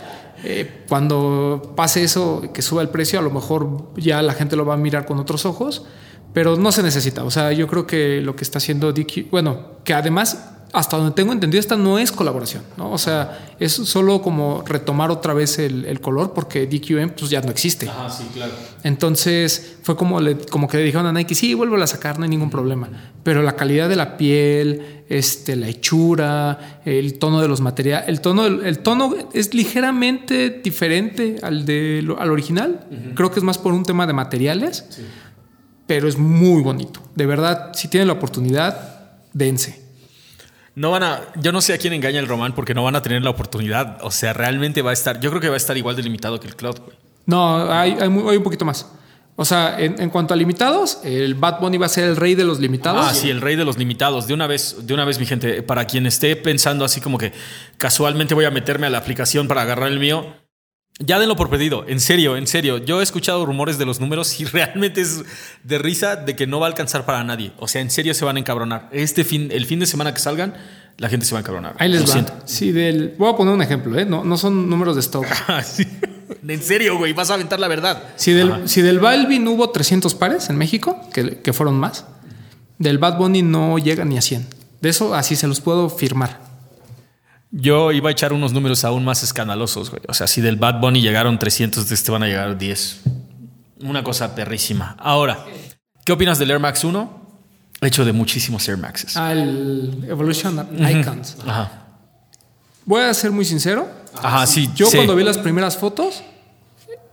Eh, 0.43 0.85
cuando 0.89 1.75
pase 1.77 2.03
eso, 2.03 2.43
que 2.55 2.63
suba 2.63 2.81
el 2.83 2.89
precio, 2.89 3.19
a 3.19 3.23
lo 3.23 3.31
mejor 3.31 3.91
ya 3.97 4.21
la 4.23 4.33
gente 4.33 4.57
lo 4.57 4.65
va 4.65 4.75
a 4.75 4.79
mirar 4.79 5.05
con 5.07 5.19
otros 5.19 5.45
ojos, 5.47 5.85
pero 6.35 6.57
no 6.57 6.71
se 6.73 6.83
necesita. 6.83 7.25
O 7.25 7.31
sea, 7.31 7.53
yo 7.53 7.67
creo 7.67 7.87
que 7.87 8.21
lo 8.21 8.37
que 8.37 8.45
está 8.45 8.59
haciendo 8.59 8.93
DQ, 8.93 9.31
bueno, 9.31 9.79
que 9.85 9.95
además, 9.95 10.51
hasta 10.73 10.97
donde 10.97 11.13
tengo 11.15 11.33
entendido, 11.33 11.61
esta 11.61 11.77
no 11.77 11.99
es 12.01 12.11
colaboración, 12.11 12.65
¿no? 12.77 12.91
O 12.91 12.99
sea, 12.99 13.55
es 13.61 13.73
solo 13.73 14.21
como 14.21 14.63
retomar 14.67 15.11
otra 15.13 15.33
vez 15.33 15.61
el, 15.61 15.85
el 15.85 16.01
color 16.01 16.33
porque 16.35 16.67
DQM 16.67 17.11
pues 17.11 17.31
ya 17.31 17.41
no 17.41 17.51
existe. 17.53 17.89
Ah, 17.89 18.11
sí, 18.11 18.25
claro. 18.35 18.53
Entonces 18.83 19.77
fue 19.83 19.97
como, 19.97 20.21
le- 20.21 20.37
como 20.37 20.67
que 20.69 20.77
le 20.79 20.83
dijeron 20.83 21.07
a 21.07 21.13
Nike, 21.13 21.35
sí, 21.35 21.55
vuelvo 21.55 21.77
a 21.77 21.87
sacar, 21.87 22.19
no 22.19 22.25
hay 22.25 22.31
ningún 22.31 22.51
problema. 22.51 22.89
Pero 23.23 23.43
la 23.43 23.55
calidad 23.57 23.89
de 23.89 23.97
la 23.97 24.17
piel, 24.17 25.05
este, 25.09 25.57
la 25.57 25.69
hechura, 25.69 26.81
el 26.85 27.19
tono 27.19 27.41
de 27.41 27.49
los 27.49 27.61
materiales, 27.61 28.09
el 28.09 28.21
tono, 28.21 28.47
el 28.47 28.79
tono 28.81 29.15
es 29.33 29.55
ligeramente 29.55 30.51
diferente 30.63 31.37
al, 31.43 31.65
de, 31.67 32.05
al 32.19 32.31
original. 32.31 32.81
Creo 33.15 33.31
que 33.31 33.39
es 33.41 33.45
más 33.45 33.59
por 33.59 33.73
un 33.73 33.85
tema 33.85 34.07
de 34.07 34.13
materiales, 34.13 34.85
pero 35.87 36.09
es 36.09 36.17
muy 36.19 36.63
bonito. 36.63 37.01
De 37.15 37.27
verdad, 37.27 37.73
si 37.75 37.89
tienen 37.89 38.09
la 38.09 38.15
oportunidad, 38.15 39.11
dense. 39.33 39.83
No 40.75 40.91
van 40.91 41.03
a, 41.05 41.21
yo 41.37 41.53
no 41.53 41.61
sé 41.61 41.73
a 41.73 41.79
quién 41.79 41.93
engaña 41.93 42.19
el 42.19 42.27
Román 42.27 42.55
porque 42.55 42.75
no 42.75 42.83
van 42.83 42.97
a 42.97 43.03
tener 43.03 43.23
la 43.23 43.31
oportunidad. 43.31 43.99
O 44.03 44.11
sea, 44.11 44.33
realmente 44.33 44.83
va 44.83 44.91
a 44.91 44.93
estar, 44.95 45.21
yo 45.21 45.31
creo 45.31 45.41
que 45.41 45.49
va 45.49 45.55
a 45.55 45.57
estar 45.59 45.77
igual 45.77 45.95
de 45.95 46.03
limitado 46.03 46.41
que 46.41 46.49
el 46.49 46.57
Cloud, 46.57 46.81
güey. 46.85 46.97
No, 47.27 47.71
hay, 47.73 47.97
hay, 48.01 48.09
muy- 48.09 48.29
hay 48.31 48.37
un 48.37 48.43
poquito 48.43 48.65
más. 48.65 48.87
O 49.37 49.45
sea, 49.45 49.81
en, 49.81 50.01
en 50.01 50.11
cuanto 50.11 50.33
a 50.35 50.37
limitados, 50.37 50.99
el 51.05 51.35
Bad 51.35 51.59
Bunny 51.61 51.77
va 51.77 51.87
a 51.87 51.89
ser 51.89 52.05
el 52.09 52.17
rey 52.17 52.35
de 52.37 52.45
los 52.45 52.61
limitados. 52.61 53.05
Ah, 53.09 53.15
sí, 53.15 53.31
el 53.31 53.41
rey 53.41 53.57
de 53.57 53.65
los 53.65 53.77
limitados. 53.79 54.27
De 54.29 54.35
una 54.35 54.47
vez, 54.47 54.77
de 54.87 54.95
una 54.95 55.05
vez, 55.05 55.19
mi 55.19 55.27
gente, 55.27 55.63
para 55.63 55.87
quien 55.87 56.07
esté 56.07 56.37
pensando 56.37 56.85
así 56.85 57.01
como 57.01 57.19
que 57.19 57.33
casualmente 57.79 58.35
voy 58.35 58.45
a 58.45 58.51
meterme 58.53 58.87
a 58.87 58.91
la 58.91 58.99
aplicación 58.99 59.49
para 59.49 59.63
agarrar 59.63 59.91
el 59.91 59.99
mío, 59.99 60.35
ya 61.01 61.19
denlo 61.19 61.37
por 61.37 61.51
pedido. 61.51 61.85
En 61.89 62.01
serio, 62.01 62.37
en 62.37 62.47
serio. 62.47 62.79
Yo 62.79 63.01
he 63.01 63.03
escuchado 63.03 63.45
rumores 63.45 63.79
de 63.79 63.85
los 63.85 64.01
números 64.01 64.41
y 64.41 64.45
realmente 64.45 65.01
es 65.01 65.25
de 65.63 65.79
risa 65.79 66.17
de 66.17 66.37
que 66.37 66.47
no 66.47 66.61
va 66.61 66.67
a 66.67 66.71
alcanzar 66.71 67.05
para 67.05 67.25
nadie. 67.25 67.53
O 67.59 67.69
sea, 67.69 67.81
en 67.81 67.91
serio 67.91 68.15
se 68.15 68.25
van 68.25 68.37
a 68.37 68.41
encabronar. 68.41 68.89
Este 68.93 69.25
fin, 69.25 69.49
el 69.53 69.67
fin 69.67 69.81
de 69.81 69.87
semana 69.87 70.15
que 70.15 70.21
salgan, 70.21 70.55
la 70.99 71.09
gente 71.09 71.27
se 71.27 71.33
va 71.33 71.39
a 71.39 71.43
encabronar. 71.43 71.75
Ahí 71.79 71.89
les 71.89 72.03
Lo 72.03 72.07
va. 72.07 72.13
siento. 72.13 72.33
Sí, 72.45 72.71
del, 72.71 73.15
voy 73.19 73.33
a 73.33 73.37
poner 73.37 73.55
un 73.55 73.63
ejemplo, 73.63 73.99
¿eh? 73.99 74.05
no, 74.05 74.25
no 74.25 74.37
son 74.37 74.69
números 74.71 74.95
de 74.95 75.01
stock. 75.01 75.27
Ah, 75.49 75.63
sí. 75.63 75.87
En 76.47 76.63
serio, 76.63 76.97
güey, 76.97 77.13
vas 77.13 77.31
a 77.31 77.35
aventar 77.35 77.61
la 77.61 77.69
verdad. 77.69 78.03
Si 78.17 78.33
del, 78.33 78.69
si 78.69 78.81
del 78.81 78.99
Balvin 78.99 79.47
hubo 79.49 79.71
300 79.71 80.15
pares 80.15 80.49
en 80.49 80.57
México, 80.57 81.01
que, 81.13 81.39
que 81.41 81.53
fueron 81.53 81.79
más, 81.79 82.07
del 82.79 82.99
Bad 82.99 83.19
Bunny 83.19 83.43
no 83.43 83.79
llega 83.79 84.05
ni 84.05 84.17
a 84.17 84.23
100. 84.23 84.47
De 84.81 84.89
eso 84.89 85.15
así 85.15 85.37
se 85.37 85.47
los 85.47 85.61
puedo 85.61 85.89
firmar. 85.91 86.41
Yo 87.57 87.93
iba 87.93 88.09
a 88.09 88.13
echar 88.13 88.33
unos 88.33 88.53
números 88.53 88.85
aún 88.85 89.05
más 89.05 89.23
escandalosos, 89.23 89.91
güey. 89.91 90.03
O 90.09 90.15
sea, 90.15 90.27
si 90.27 90.41
del 90.41 90.57
Bad 90.57 90.81
Bunny 90.81 91.01
llegaron 91.01 91.39
300, 91.39 91.89
de 91.89 91.95
este 91.95 92.11
van 92.11 92.25
a 92.25 92.27
llegar 92.27 92.59
10. 92.59 93.01
Una 93.85 94.03
cosa 94.03 94.35
perrísima. 94.35 94.97
Ahora, 94.99 95.47
¿qué 96.05 96.11
opinas 96.11 96.41
del 96.41 96.51
Air 96.51 96.59
Max 96.59 96.83
1? 96.83 97.23
Hecho 97.81 98.05
de 98.05 98.13
muchísimos 98.13 98.69
Air 98.69 98.79
Maxes. 98.79 99.17
Al 99.17 100.05
Evolution 100.09 100.67
Icons. 100.77 101.37
Ajá. 101.47 101.85
Voy 102.87 103.03
a 103.03 103.15
ser 103.15 103.31
muy 103.31 103.45
sincero. 103.45 103.89
Ajá, 104.21 104.49
sí. 104.49 104.69
Yo 104.75 104.87
sí. 104.87 104.97
cuando 104.97 105.15
vi 105.15 105.23
las 105.23 105.39
primeras 105.39 105.77
fotos, 105.77 106.25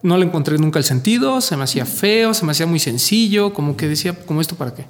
no 0.02 0.18
le 0.18 0.26
encontré 0.26 0.58
nunca 0.58 0.80
el 0.80 0.86
sentido, 0.86 1.40
se 1.42 1.56
me 1.56 1.66
hacía 1.66 1.86
feo, 1.86 2.34
se 2.34 2.46
me 2.46 2.54
hacía 2.54 2.66
muy 2.66 2.80
sencillo, 2.80 3.54
como 3.54 3.78
que 3.78 3.88
decía, 3.88 4.16
¿como 4.26 4.42
esto 4.42 4.56
para 4.56 4.74
qué? 4.74 4.88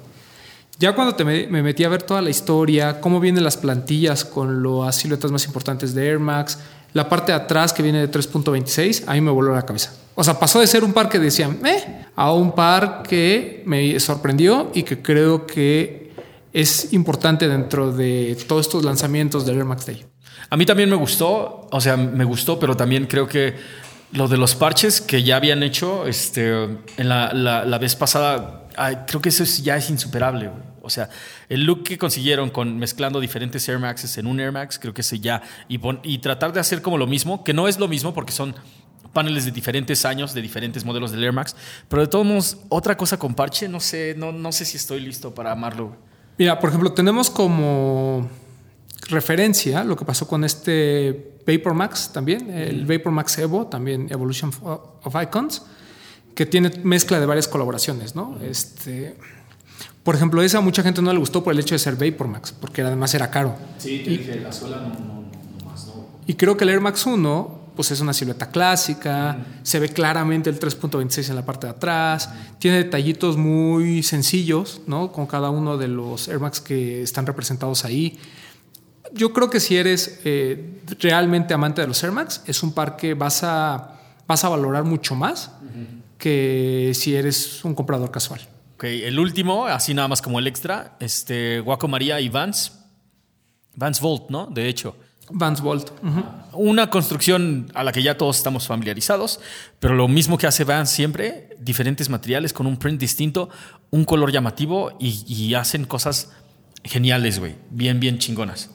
Ya 0.78 0.94
cuando 0.94 1.14
me 1.24 1.62
metí 1.62 1.84
a 1.84 1.88
ver 1.88 2.02
toda 2.02 2.20
la 2.22 2.30
historia, 2.30 3.00
cómo 3.00 3.20
vienen 3.20 3.44
las 3.44 3.56
plantillas 3.56 4.24
con 4.24 4.62
las 4.62 4.96
siluetas 4.96 5.30
más 5.30 5.44
importantes 5.46 5.94
de 5.94 6.08
Air 6.08 6.18
Max, 6.18 6.58
la 6.92 7.08
parte 7.08 7.32
de 7.32 7.36
atrás 7.38 7.72
que 7.72 7.82
viene 7.82 8.00
de 8.06 8.10
3.26, 8.10 9.04
a 9.06 9.12
mí 9.14 9.20
me 9.20 9.30
voló 9.30 9.54
la 9.54 9.62
cabeza. 9.62 9.94
O 10.14 10.24
sea, 10.24 10.38
pasó 10.38 10.60
de 10.60 10.66
ser 10.66 10.82
un 10.84 10.92
par 10.92 11.08
que 11.08 11.18
decían, 11.18 11.58
eh, 11.64 12.04
a 12.16 12.32
un 12.32 12.52
par 12.52 13.02
que 13.08 13.62
me 13.64 13.98
sorprendió 14.00 14.70
y 14.74 14.82
que 14.82 15.00
creo 15.00 15.46
que 15.46 16.12
es 16.52 16.92
importante 16.92 17.48
dentro 17.48 17.92
de 17.92 18.36
todos 18.46 18.66
estos 18.66 18.84
lanzamientos 18.84 19.46
del 19.46 19.56
Air 19.58 19.64
Max 19.64 19.86
Day. 19.86 20.04
A 20.50 20.56
mí 20.56 20.66
también 20.66 20.90
me 20.90 20.96
gustó, 20.96 21.68
o 21.70 21.80
sea, 21.80 21.96
me 21.96 22.24
gustó, 22.24 22.58
pero 22.58 22.76
también 22.76 23.06
creo 23.06 23.26
que 23.26 23.54
lo 24.12 24.28
de 24.28 24.36
los 24.36 24.54
parches 24.54 25.00
que 25.00 25.22
ya 25.22 25.36
habían 25.36 25.62
hecho 25.62 26.06
este, 26.06 26.50
en 26.64 27.08
la, 27.08 27.32
la- 27.32 27.64
la 27.64 27.78
vez 27.78 27.96
pasada, 27.96 28.61
ay, 28.76 28.98
creo 29.06 29.20
que 29.20 29.28
eso 29.30 29.42
es- 29.42 29.62
ya 29.62 29.76
es 29.76 29.88
insuperable. 29.90 30.48
güey. 30.48 30.62
O 30.82 30.90
sea, 30.90 31.08
el 31.48 31.64
look 31.64 31.84
que 31.84 31.96
consiguieron 31.96 32.50
con 32.50 32.76
mezclando 32.78 33.20
diferentes 33.20 33.68
Air 33.68 33.78
Maxes 33.78 34.18
en 34.18 34.26
un 34.26 34.40
Air 34.40 34.50
Max, 34.52 34.78
creo 34.80 34.92
que 34.92 35.02
ese 35.02 35.20
ya. 35.20 35.40
Y, 35.68 35.78
pon- 35.78 36.00
y 36.02 36.18
tratar 36.18 36.52
de 36.52 36.58
hacer 36.60 36.82
como 36.82 36.98
lo 36.98 37.06
mismo, 37.06 37.44
que 37.44 37.52
no 37.54 37.68
es 37.68 37.78
lo 37.78 37.86
mismo 37.88 38.12
porque 38.12 38.32
son 38.32 38.54
paneles 39.12 39.44
de 39.44 39.50
diferentes 39.52 40.04
años, 40.04 40.34
de 40.34 40.42
diferentes 40.42 40.84
modelos 40.84 41.12
del 41.12 41.22
Air 41.22 41.32
Max, 41.32 41.54
pero 41.88 42.02
de 42.02 42.08
todos 42.08 42.24
modos, 42.26 42.58
otra 42.68 42.96
cosa 42.96 43.18
con 43.18 43.34
parche, 43.34 43.68
no 43.68 43.78
sé, 43.78 44.14
no, 44.16 44.32
no 44.32 44.50
sé 44.52 44.64
si 44.64 44.76
estoy 44.78 45.00
listo 45.00 45.34
para 45.34 45.52
amarlo. 45.52 45.88
güey. 45.88 45.98
Mira, 46.38 46.58
por 46.58 46.70
ejemplo, 46.70 46.92
tenemos 46.92 47.28
como 47.30 48.28
referencia 49.08 49.84
lo 49.84 49.96
que 49.96 50.04
pasó 50.04 50.26
con 50.26 50.44
este 50.44 51.38
Vapor 51.46 51.74
Max 51.74 52.10
también, 52.12 52.50
el 52.50 52.86
Vapor 52.86 53.12
Max 53.12 53.36
Evo, 53.38 53.66
también 53.66 54.06
Evolution 54.10 54.50
of 54.62 55.14
Icons, 55.22 55.62
que 56.34 56.46
tiene 56.46 56.70
mezcla 56.82 57.20
de 57.20 57.26
varias 57.26 57.48
colaboraciones, 57.48 58.14
¿no? 58.14 58.38
Este, 58.42 59.16
por 60.02 60.14
ejemplo, 60.14 60.42
esa 60.42 60.58
a 60.58 60.60
mucha 60.60 60.82
gente 60.82 61.02
no 61.02 61.12
le 61.12 61.18
gustó 61.18 61.44
por 61.44 61.52
el 61.52 61.60
hecho 61.60 61.74
de 61.74 61.78
ser 61.78 61.96
Vapor 61.96 62.28
Max, 62.28 62.54
porque 62.58 62.82
además 62.82 63.14
era 63.14 63.30
caro. 63.30 63.56
Sí, 63.78 64.02
te 64.04 64.10
dije, 64.10 64.40
la 64.40 64.52
suela 64.52 64.78
no, 64.78 64.88
no, 64.88 65.22
no 65.22 65.64
más, 65.64 65.86
no. 65.86 66.06
Y 66.26 66.34
creo 66.34 66.56
que 66.56 66.64
el 66.64 66.70
Air 66.70 66.80
Max 66.80 67.06
1 67.06 67.62
pues 67.74 67.90
es 67.90 68.00
una 68.00 68.12
silueta 68.12 68.50
clásica, 68.50 69.38
se 69.62 69.78
ve 69.78 69.88
claramente 69.88 70.50
el 70.50 70.60
3.26 70.60 71.30
en 71.30 71.36
la 71.36 71.44
parte 71.44 71.66
de 71.66 71.72
atrás, 71.72 72.28
tiene 72.58 72.76
detallitos 72.78 73.36
muy 73.36 74.02
sencillos, 74.02 74.82
¿no? 74.86 75.10
Con 75.10 75.26
cada 75.26 75.50
uno 75.50 75.78
de 75.78 75.88
los 75.88 76.28
Air 76.28 76.40
Max 76.40 76.60
que 76.60 77.02
están 77.02 77.24
representados 77.26 77.84
ahí. 77.84 78.18
Yo 79.14 79.32
creo 79.32 79.48
que 79.48 79.60
si 79.60 79.76
eres 79.76 80.20
eh, 80.24 80.82
realmente 81.00 81.54
amante 81.54 81.80
de 81.80 81.88
los 81.88 82.02
Air 82.02 82.12
Max, 82.12 82.42
es 82.46 82.62
un 82.62 82.72
par 82.72 82.96
que 82.96 83.14
vas 83.14 83.42
a, 83.42 83.98
vas 84.26 84.44
a 84.44 84.48
valorar 84.48 84.84
mucho 84.84 85.14
más 85.14 85.50
que 86.22 86.92
si 86.94 87.16
eres 87.16 87.64
un 87.64 87.74
comprador 87.74 88.12
casual. 88.12 88.40
Ok, 88.74 88.84
el 88.84 89.18
último, 89.18 89.66
así 89.66 89.92
nada 89.92 90.06
más 90.06 90.22
como 90.22 90.38
el 90.38 90.46
extra, 90.46 90.96
este, 91.00 91.58
Guaco 91.58 91.88
María 91.88 92.20
y 92.20 92.28
Vance. 92.28 92.70
Vance 93.74 94.00
Volt, 94.00 94.30
¿no? 94.30 94.46
De 94.46 94.68
hecho. 94.68 94.94
Vance 95.30 95.60
Volt. 95.60 95.90
Una 96.52 96.90
construcción 96.90 97.72
a 97.74 97.82
la 97.82 97.90
que 97.90 98.04
ya 98.04 98.16
todos 98.16 98.36
estamos 98.36 98.68
familiarizados, 98.68 99.40
pero 99.80 99.94
lo 99.94 100.06
mismo 100.06 100.38
que 100.38 100.46
hace 100.46 100.62
Vans 100.62 100.90
siempre, 100.90 101.56
diferentes 101.58 102.08
materiales 102.08 102.52
con 102.52 102.68
un 102.68 102.76
print 102.76 103.00
distinto, 103.00 103.48
un 103.90 104.04
color 104.04 104.30
llamativo 104.30 104.92
y, 105.00 105.24
y 105.26 105.54
hacen 105.54 105.86
cosas 105.86 106.30
geniales, 106.84 107.40
güey. 107.40 107.56
Bien, 107.70 107.98
bien 107.98 108.18
chingonas. 108.18 108.70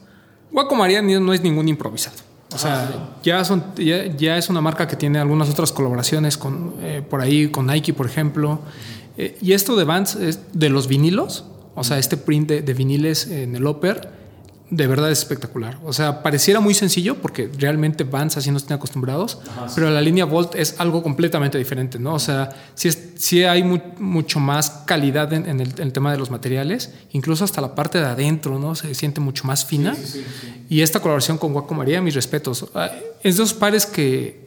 Guaco 0.52 0.74
María 0.74 1.00
no 1.00 1.32
es 1.32 1.40
ningún 1.40 1.66
improvisado. 1.66 2.27
O 2.52 2.58
sea, 2.58 3.10
ya, 3.22 3.44
son, 3.44 3.62
ya, 3.76 4.06
ya 4.16 4.38
es 4.38 4.48
una 4.48 4.60
marca 4.60 4.86
que 4.88 4.96
tiene 4.96 5.18
algunas 5.18 5.50
otras 5.50 5.70
colaboraciones 5.70 6.38
con, 6.38 6.74
eh, 6.80 7.02
por 7.08 7.20
ahí, 7.20 7.48
con 7.48 7.66
Nike, 7.66 7.92
por 7.92 8.06
ejemplo. 8.06 8.60
Eh, 9.18 9.36
y 9.42 9.52
esto 9.52 9.76
de 9.76 9.84
Vans 9.84 10.14
es 10.14 10.40
de 10.52 10.70
los 10.70 10.88
vinilos, 10.88 11.44
o 11.74 11.84
sea, 11.84 11.98
este 11.98 12.16
print 12.16 12.48
de, 12.48 12.62
de 12.62 12.74
viniles 12.74 13.26
en 13.26 13.54
el 13.54 13.66
Upper, 13.66 14.17
de 14.70 14.86
verdad 14.86 15.10
es 15.10 15.18
espectacular. 15.20 15.78
O 15.84 15.92
sea, 15.92 16.22
pareciera 16.22 16.60
muy 16.60 16.74
sencillo 16.74 17.16
porque 17.22 17.50
realmente 17.58 18.04
Vans 18.04 18.36
así 18.36 18.50
nos 18.50 18.64
tienen 18.64 18.76
acostumbrados, 18.78 19.38
pero 19.74 19.88
la 19.90 20.00
línea 20.00 20.24
Volt 20.26 20.54
es 20.56 20.78
algo 20.78 21.02
completamente 21.02 21.56
diferente, 21.56 21.98
¿no? 21.98 22.14
O 22.14 22.18
sea, 22.18 22.50
sí, 22.74 22.88
es, 22.88 22.98
sí 23.16 23.44
hay 23.44 23.62
mu- 23.62 23.80
mucho 23.98 24.40
más 24.40 24.70
calidad 24.86 25.32
en, 25.32 25.46
en 25.48 25.60
el, 25.60 25.70
en 25.70 25.80
el 25.82 25.92
tema 25.92 26.12
de 26.12 26.18
los 26.18 26.30
materiales, 26.30 26.92
incluso 27.12 27.44
hasta 27.44 27.60
la 27.62 27.74
parte 27.74 27.98
de 27.98 28.04
adentro, 28.06 28.58
¿no? 28.58 28.74
Se 28.74 28.94
siente 28.94 29.20
mucho 29.20 29.44
más 29.46 29.64
fina. 29.64 29.96
Y 30.68 30.82
esta 30.82 31.00
colaboración 31.00 31.38
con 31.38 31.52
Guaco 31.54 31.74
María, 31.74 32.02
mis 32.02 32.14
respetos. 32.14 32.66
Ah, 32.74 32.90
Es 33.22 33.36
de 33.38 33.42
esos 33.44 33.54
pares 33.54 33.86
que 33.86 34.46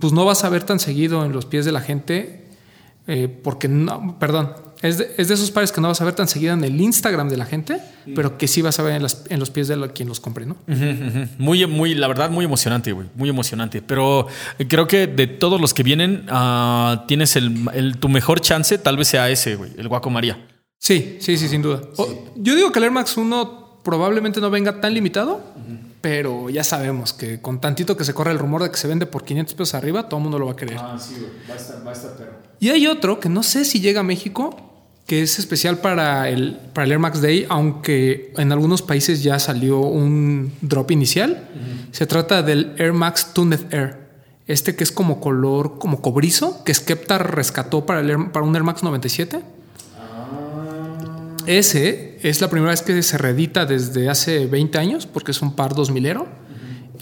pues 0.00 0.12
no 0.12 0.24
vas 0.24 0.42
a 0.42 0.48
ver 0.48 0.64
tan 0.64 0.80
seguido 0.80 1.24
en 1.24 1.32
los 1.32 1.46
pies 1.46 1.64
de 1.64 1.70
la 1.70 1.80
gente, 1.80 2.44
eh, 3.06 3.28
porque 3.28 3.68
no, 3.68 4.18
perdón, 4.18 4.52
es 4.82 4.98
de, 4.98 5.14
es 5.16 5.28
de 5.28 5.34
esos 5.34 5.50
pares 5.50 5.72
que 5.72 5.80
no 5.80 5.88
vas 5.88 6.00
a 6.00 6.04
ver 6.04 6.14
tan 6.14 6.28
seguido 6.28 6.52
en 6.54 6.62
el 6.64 6.80
Instagram 6.80 7.28
de 7.28 7.36
la 7.36 7.46
gente, 7.46 7.80
pero 8.14 8.36
que 8.38 8.46
sí 8.48 8.62
vas 8.62 8.78
a 8.78 8.82
ver 8.82 8.94
en, 8.96 9.02
las- 9.02 9.24
en 9.28 9.40
los 9.40 9.50
pies 9.50 9.68
de 9.68 9.76
la- 9.76 9.88
quien 9.88 10.08
los 10.08 10.20
compre, 10.20 10.46
¿no? 10.46 10.56
Muy, 11.38 11.66
muy, 11.66 11.94
la 11.94 12.08
verdad, 12.08 12.30
muy 12.30 12.44
emocionante, 12.44 12.92
güey. 12.92 13.08
Muy 13.14 13.28
emocionante. 13.28 13.82
Pero 13.82 14.26
creo 14.68 14.86
que 14.86 15.06
de 15.06 15.26
todos 15.26 15.60
los 15.60 15.74
que 15.74 15.82
vienen, 15.82 16.24
ah, 16.28 17.04
tienes 17.08 17.36
el, 17.36 17.68
el- 17.74 17.96
tu 17.98 18.08
mejor 18.08 18.40
chance, 18.40 18.78
tal 18.78 18.96
vez 18.96 19.08
sea 19.08 19.28
ese, 19.30 19.56
güey, 19.56 19.72
el 19.78 19.88
Guaco 19.88 20.10
María. 20.10 20.46
Sí, 20.78 21.16
sí, 21.20 21.36
sí, 21.38 21.48
sin 21.48 21.62
duda. 21.62 21.80
O- 21.96 22.32
yo 22.36 22.54
digo 22.54 22.70
que 22.72 22.78
el 22.78 22.84
Air 22.84 22.92
Max 22.92 23.16
1 23.16 23.80
probablemente 23.82 24.40
no 24.40 24.50
venga 24.50 24.80
tan 24.80 24.92
limitado, 24.94 25.42
pero 26.00 26.50
ya 26.50 26.62
sabemos 26.64 27.12
que 27.12 27.40
con 27.40 27.60
tantito 27.60 27.96
que 27.96 28.04
se 28.04 28.14
corre 28.14 28.30
el 28.32 28.38
rumor 28.38 28.62
de 28.62 28.70
que 28.70 28.76
se 28.76 28.86
vende 28.88 29.06
por 29.06 29.24
500 29.24 29.54
pesos 29.54 29.74
arriba, 29.74 30.08
todo 30.08 30.18
el 30.18 30.22
mundo 30.24 30.38
lo 30.38 30.46
va 30.46 30.52
a 30.52 30.56
querer. 30.56 30.78
sí, 30.98 31.16
güey. 31.18 31.30
Va 31.48 31.54
a 31.54 31.56
estar, 31.56 31.86
va 31.86 31.90
a 31.90 31.94
estar 31.94 32.12
perro. 32.16 32.32
Y 32.60 32.68
hay 32.70 32.86
otro 32.86 33.18
que 33.20 33.28
no 33.28 33.42
sé 33.42 33.64
si 33.64 33.80
llega 33.80 34.00
a 34.00 34.02
México, 34.04 34.56
que 35.06 35.22
es 35.22 35.38
especial 35.38 35.78
para 35.78 36.28
el, 36.28 36.58
para 36.72 36.84
el 36.86 36.92
Air 36.92 36.98
Max 36.98 37.20
Day, 37.22 37.46
aunque 37.48 38.32
en 38.36 38.50
algunos 38.52 38.82
países 38.82 39.22
ya 39.22 39.38
salió 39.38 39.80
un 39.80 40.52
drop 40.62 40.90
inicial. 40.90 41.48
Se 41.92 42.06
trata 42.06 42.42
del 42.42 42.74
Air 42.78 42.92
Max 42.92 43.32
Tuned 43.34 43.72
Air. 43.72 44.06
Este 44.48 44.74
que 44.76 44.84
es 44.84 44.92
como 44.92 45.20
color, 45.20 45.78
como 45.78 46.00
cobrizo, 46.02 46.62
que 46.64 46.72
Skepta 46.72 47.18
rescató 47.18 47.84
para, 47.84 48.00
el 48.00 48.10
Air- 48.10 48.32
para 48.32 48.44
un 48.46 48.54
Air 48.54 48.62
Max 48.64 48.82
97. 48.82 49.40
Ese 51.46 52.15
es 52.28 52.40
la 52.40 52.50
primera 52.50 52.70
vez 52.70 52.82
que 52.82 53.02
se 53.02 53.18
reedita 53.18 53.66
desde 53.66 54.08
hace 54.08 54.46
20 54.46 54.78
años, 54.78 55.06
porque 55.06 55.30
es 55.30 55.42
un 55.42 55.54
par 55.54 55.74
2000ero. 55.74 56.26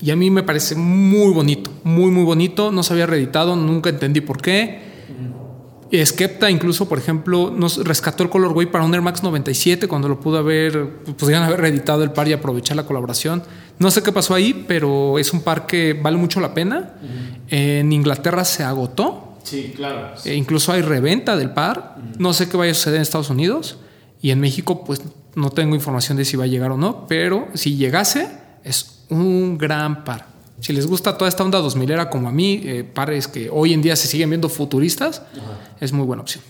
Y 0.02 0.10
a 0.10 0.16
mí 0.16 0.30
me 0.30 0.42
parece 0.42 0.74
muy 0.74 1.32
bonito, 1.32 1.70
muy, 1.82 2.10
muy 2.10 2.24
bonito. 2.24 2.70
No 2.70 2.82
se 2.82 2.92
había 2.92 3.06
reeditado, 3.06 3.56
nunca 3.56 3.88
entendí 3.88 4.20
por 4.20 4.42
qué. 4.42 4.92
Y 5.90 6.04
Skepta 6.04 6.50
incluso, 6.50 6.88
por 6.88 6.98
ejemplo, 6.98 7.50
nos 7.56 7.82
rescató 7.84 8.22
el 8.24 8.28
colorway 8.28 8.66
para 8.66 8.84
un 8.84 8.92
Air 8.92 9.00
Max 9.00 9.22
97 9.22 9.86
cuando 9.86 10.08
lo 10.08 10.20
pudo 10.20 10.38
haber, 10.38 10.88
pudieran 11.16 11.44
haber 11.44 11.60
reeditado 11.60 12.02
el 12.02 12.10
par 12.10 12.28
y 12.28 12.32
aprovechar 12.32 12.76
la 12.76 12.84
colaboración. 12.84 13.42
No 13.78 13.90
sé 13.90 14.02
qué 14.02 14.12
pasó 14.12 14.34
ahí, 14.34 14.64
pero 14.66 15.18
es 15.18 15.32
un 15.32 15.42
par 15.42 15.66
que 15.66 15.94
vale 15.94 16.16
mucho 16.16 16.40
la 16.40 16.52
pena. 16.52 16.94
En 17.48 17.92
Inglaterra 17.92 18.44
se 18.44 18.62
agotó. 18.62 19.38
Sí, 19.44 19.72
claro. 19.76 20.14
E 20.24 20.34
incluso 20.34 20.72
hay 20.72 20.82
reventa 20.82 21.36
del 21.36 21.50
par. 21.50 21.96
No 22.18 22.32
sé 22.32 22.48
qué 22.48 22.56
vaya 22.56 22.72
a 22.72 22.74
suceder 22.74 22.96
en 22.96 23.02
Estados 23.02 23.30
Unidos. 23.30 23.78
Y 24.24 24.30
en 24.30 24.40
México, 24.40 24.84
pues 24.84 25.02
no 25.34 25.50
tengo 25.50 25.74
información 25.74 26.16
de 26.16 26.24
si 26.24 26.38
va 26.38 26.44
a 26.44 26.46
llegar 26.46 26.70
o 26.70 26.78
no. 26.78 27.06
Pero 27.06 27.48
si 27.52 27.76
llegase, 27.76 28.26
es 28.64 29.04
un 29.10 29.58
gran 29.58 30.02
par. 30.02 30.28
Si 30.60 30.72
les 30.72 30.86
gusta 30.86 31.18
toda 31.18 31.28
esta 31.28 31.44
onda 31.44 31.58
2000 31.58 31.90
era 31.90 32.08
como 32.08 32.30
a 32.30 32.32
mí, 32.32 32.62
eh, 32.64 32.84
pares 32.84 33.28
que 33.28 33.50
hoy 33.50 33.74
en 33.74 33.82
día 33.82 33.96
se 33.96 34.08
siguen 34.08 34.30
viendo 34.30 34.48
futuristas, 34.48 35.20
es 35.78 35.92
muy 35.92 36.06
buena 36.06 36.22
opción. 36.22 36.42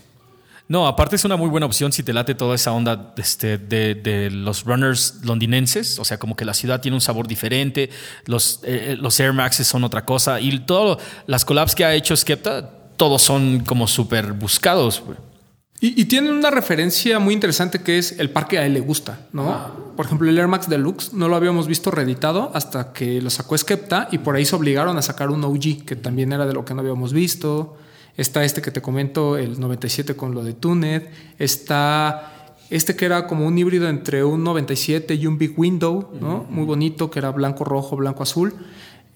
No, 0.68 0.86
aparte 0.86 1.16
es 1.16 1.24
una 1.24 1.36
muy 1.36 1.48
buena 1.48 1.66
opción 1.66 1.90
si 1.90 2.04
te 2.04 2.12
late 2.12 2.36
toda 2.36 2.54
esa 2.54 2.70
onda 2.70 3.12
este, 3.16 3.58
de, 3.58 3.96
de 3.96 4.30
los 4.30 4.62
runners 4.62 5.16
londinenses. 5.24 5.98
O 5.98 6.04
sea, 6.04 6.16
como 6.16 6.36
que 6.36 6.44
la 6.44 6.54
ciudad 6.54 6.80
tiene 6.80 6.94
un 6.94 7.00
sabor 7.00 7.26
diferente. 7.26 7.90
Los, 8.26 8.60
eh, 8.62 8.96
los 9.00 9.18
Air 9.18 9.32
Maxes 9.32 9.66
son 9.66 9.82
otra 9.82 10.04
cosa. 10.04 10.40
Y 10.40 10.60
todas 10.60 10.98
las 11.26 11.44
collabs 11.44 11.74
que 11.74 11.84
ha 11.84 11.92
hecho 11.92 12.14
Skepta, 12.14 12.70
todos 12.96 13.20
son 13.20 13.64
como 13.66 13.88
súper 13.88 14.32
buscados. 14.32 15.02
güey. 15.04 15.33
Y, 15.80 16.00
y 16.00 16.04
tienen 16.06 16.32
una 16.32 16.50
referencia 16.50 17.18
muy 17.18 17.34
interesante 17.34 17.82
que 17.82 17.98
es 17.98 18.18
el 18.18 18.30
par 18.30 18.48
que 18.48 18.58
a 18.58 18.66
él 18.66 18.74
le 18.74 18.80
gusta, 18.80 19.26
¿no? 19.32 19.92
Por 19.96 20.06
ejemplo, 20.06 20.28
el 20.28 20.38
Air 20.38 20.48
Max 20.48 20.68
Deluxe 20.68 21.12
no 21.12 21.28
lo 21.28 21.36
habíamos 21.36 21.66
visto 21.66 21.90
reeditado 21.90 22.50
hasta 22.54 22.92
que 22.92 23.20
lo 23.20 23.30
sacó 23.30 23.56
Skepta 23.56 24.08
y 24.10 24.18
por 24.18 24.36
ahí 24.36 24.44
se 24.44 24.56
obligaron 24.56 24.96
a 24.96 25.02
sacar 25.02 25.30
un 25.30 25.44
OG 25.44 25.84
que 25.84 25.96
también 25.96 26.32
era 26.32 26.46
de 26.46 26.52
lo 26.52 26.64
que 26.64 26.74
no 26.74 26.80
habíamos 26.80 27.12
visto. 27.12 27.76
Está 28.16 28.44
este 28.44 28.62
que 28.62 28.70
te 28.70 28.80
comento, 28.80 29.36
el 29.36 29.58
97 29.58 30.14
con 30.14 30.34
lo 30.34 30.44
de 30.44 30.52
Tuned. 30.52 31.02
Está 31.38 32.54
este 32.70 32.96
que 32.96 33.04
era 33.04 33.26
como 33.26 33.46
un 33.46 33.58
híbrido 33.58 33.88
entre 33.88 34.24
un 34.24 34.42
97 34.42 35.14
y 35.14 35.26
un 35.26 35.38
Big 35.38 35.58
Window, 35.58 36.10
¿no? 36.20 36.46
Muy 36.48 36.64
bonito, 36.64 37.10
que 37.10 37.18
era 37.18 37.30
blanco, 37.30 37.64
rojo, 37.64 37.96
blanco, 37.96 38.22
azul. 38.22 38.54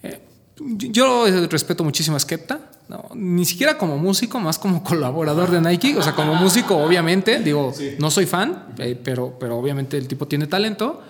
Eh, 0.02 0.20
yo 0.58 1.26
respeto 1.48 1.84
muchísimo 1.84 2.16
a 2.16 2.20
Skepta, 2.20 2.67
no, 2.88 3.04
ni 3.14 3.44
siquiera 3.44 3.76
como 3.76 3.98
músico, 3.98 4.40
más 4.40 4.58
como 4.58 4.82
colaborador 4.84 5.50
de 5.50 5.60
Nike, 5.60 5.96
o 5.96 6.02
sea, 6.02 6.14
como 6.14 6.34
músico, 6.34 6.76
obviamente, 6.76 7.40
digo, 7.40 7.72
no 7.98 8.10
soy 8.10 8.26
fan, 8.26 8.66
eh, 8.78 8.98
pero, 9.02 9.36
pero 9.38 9.58
obviamente 9.58 9.96
el 9.96 10.08
tipo 10.08 10.26
tiene 10.26 10.46
talento. 10.46 11.02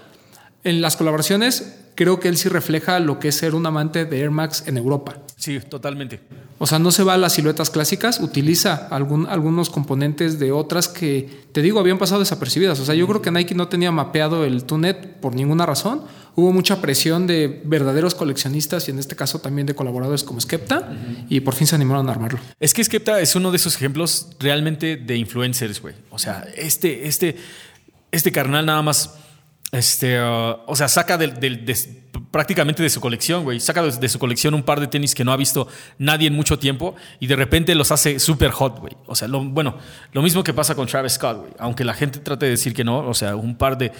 En 0.65 0.81
las 0.81 0.97
colaboraciones, 0.97 1.77
creo 1.95 2.19
que 2.19 2.29
él 2.29 2.37
sí 2.37 2.49
refleja 2.49 2.99
lo 2.99 3.19
que 3.19 3.29
es 3.29 3.37
ser 3.37 3.55
un 3.55 3.65
amante 3.65 4.05
de 4.05 4.21
Air 4.21 4.31
Max 4.31 4.65
en 4.67 4.77
Europa. 4.77 5.17
Sí, 5.37 5.61
totalmente. 5.61 6.21
O 6.59 6.67
sea, 6.67 6.81
no 6.81 6.91
se 6.91 7.05
va 7.05 7.15
a 7.15 7.17
las 7.17 7.35
siluetas 7.35 7.71
clásicas, 7.71 8.19
utiliza 8.19 8.89
algún, 8.91 9.27
algunos 9.27 9.71
componentes 9.71 10.41
de 10.41 10.51
otras 10.51 10.89
que, 10.89 11.47
te 11.53 11.63
digo, 11.63 11.79
habían 11.79 11.99
pasado 11.99 12.19
desapercibidas. 12.19 12.81
O 12.81 12.85
sea, 12.85 12.97
yo 12.97 13.07
creo 13.07 13.23
que 13.23 13.31
Nike 13.31 13.55
no 13.55 13.69
tenía 13.69 13.93
mapeado 13.93 14.45
el 14.45 14.65
Tunet 14.65 15.21
por 15.21 15.37
ninguna 15.37 15.65
razón. 15.65 16.03
Hubo 16.41 16.53
mucha 16.53 16.81
presión 16.81 17.27
de 17.27 17.61
verdaderos 17.65 18.15
coleccionistas 18.15 18.87
y 18.87 18.93
en 18.93 19.01
este 19.01 19.17
caso 19.17 19.41
también 19.41 19.67
de 19.67 19.75
colaboradores 19.75 20.23
como 20.23 20.41
Skepta 20.41 20.89
y 21.29 21.41
por 21.41 21.53
fin 21.55 21.67
se 21.67 21.75
animaron 21.75 22.09
a 22.09 22.13
armarlo. 22.13 22.39
Es 22.61 22.73
que 22.75 22.85
Skepta 22.85 23.21
es 23.21 23.35
uno 23.35 23.51
de 23.51 23.57
esos 23.57 23.75
ejemplos 23.75 24.29
realmente 24.39 24.97
de 24.97 25.17
influencers, 25.17 25.83
güey. 25.83 25.97
O 26.11 26.19
sea, 26.21 26.47
este, 26.55 27.09
este, 27.09 27.35
este 28.13 28.31
carnal 28.31 28.67
nada 28.67 28.83
más, 28.83 29.15
este, 29.73 30.23
uh, 30.23 30.59
o 30.69 30.77
sea, 30.77 30.87
saca 30.87 31.19
del, 31.19 31.41
del- 31.41 31.67
de- 31.67 32.07
prácticamente 32.31 32.83
de 32.85 32.91
su 32.91 33.01
colección, 33.01 33.43
güey. 33.45 33.59
Saca 33.59 33.83
de, 33.83 33.91
de 33.91 34.09
su 34.09 34.19
colección 34.21 34.55
un 34.55 34.63
par 34.63 34.79
de 34.81 34.87
tenis 34.87 35.15
que 35.17 35.25
no 35.25 35.33
ha 35.33 35.37
visto 35.37 35.67
nadie 35.99 36.29
en 36.29 36.35
mucho 36.35 36.59
tiempo 36.59 36.95
y 37.21 37.27
de 37.27 37.35
repente 37.37 37.75
los 37.75 37.91
hace 37.91 38.19
super 38.21 38.51
hot, 38.53 38.79
güey. 38.79 38.93
O 39.07 39.15
sea, 39.17 39.27
lo, 39.29 39.43
bueno, 39.45 39.77
lo 40.13 40.23
mismo 40.23 40.45
que 40.45 40.55
pasa 40.55 40.75
con 40.77 40.87
Travis 40.87 41.15
Scott, 41.15 41.39
güey. 41.41 41.53
Aunque 41.59 41.85
la 41.85 41.95
gente 41.95 42.21
trate 42.21 42.47
de 42.47 42.53
decir 42.53 42.75
que 42.75 42.85
no, 42.85 43.01
o 43.09 43.15
sea, 43.15 43.35
un 43.35 43.57
par 43.59 43.77
de... 43.77 43.91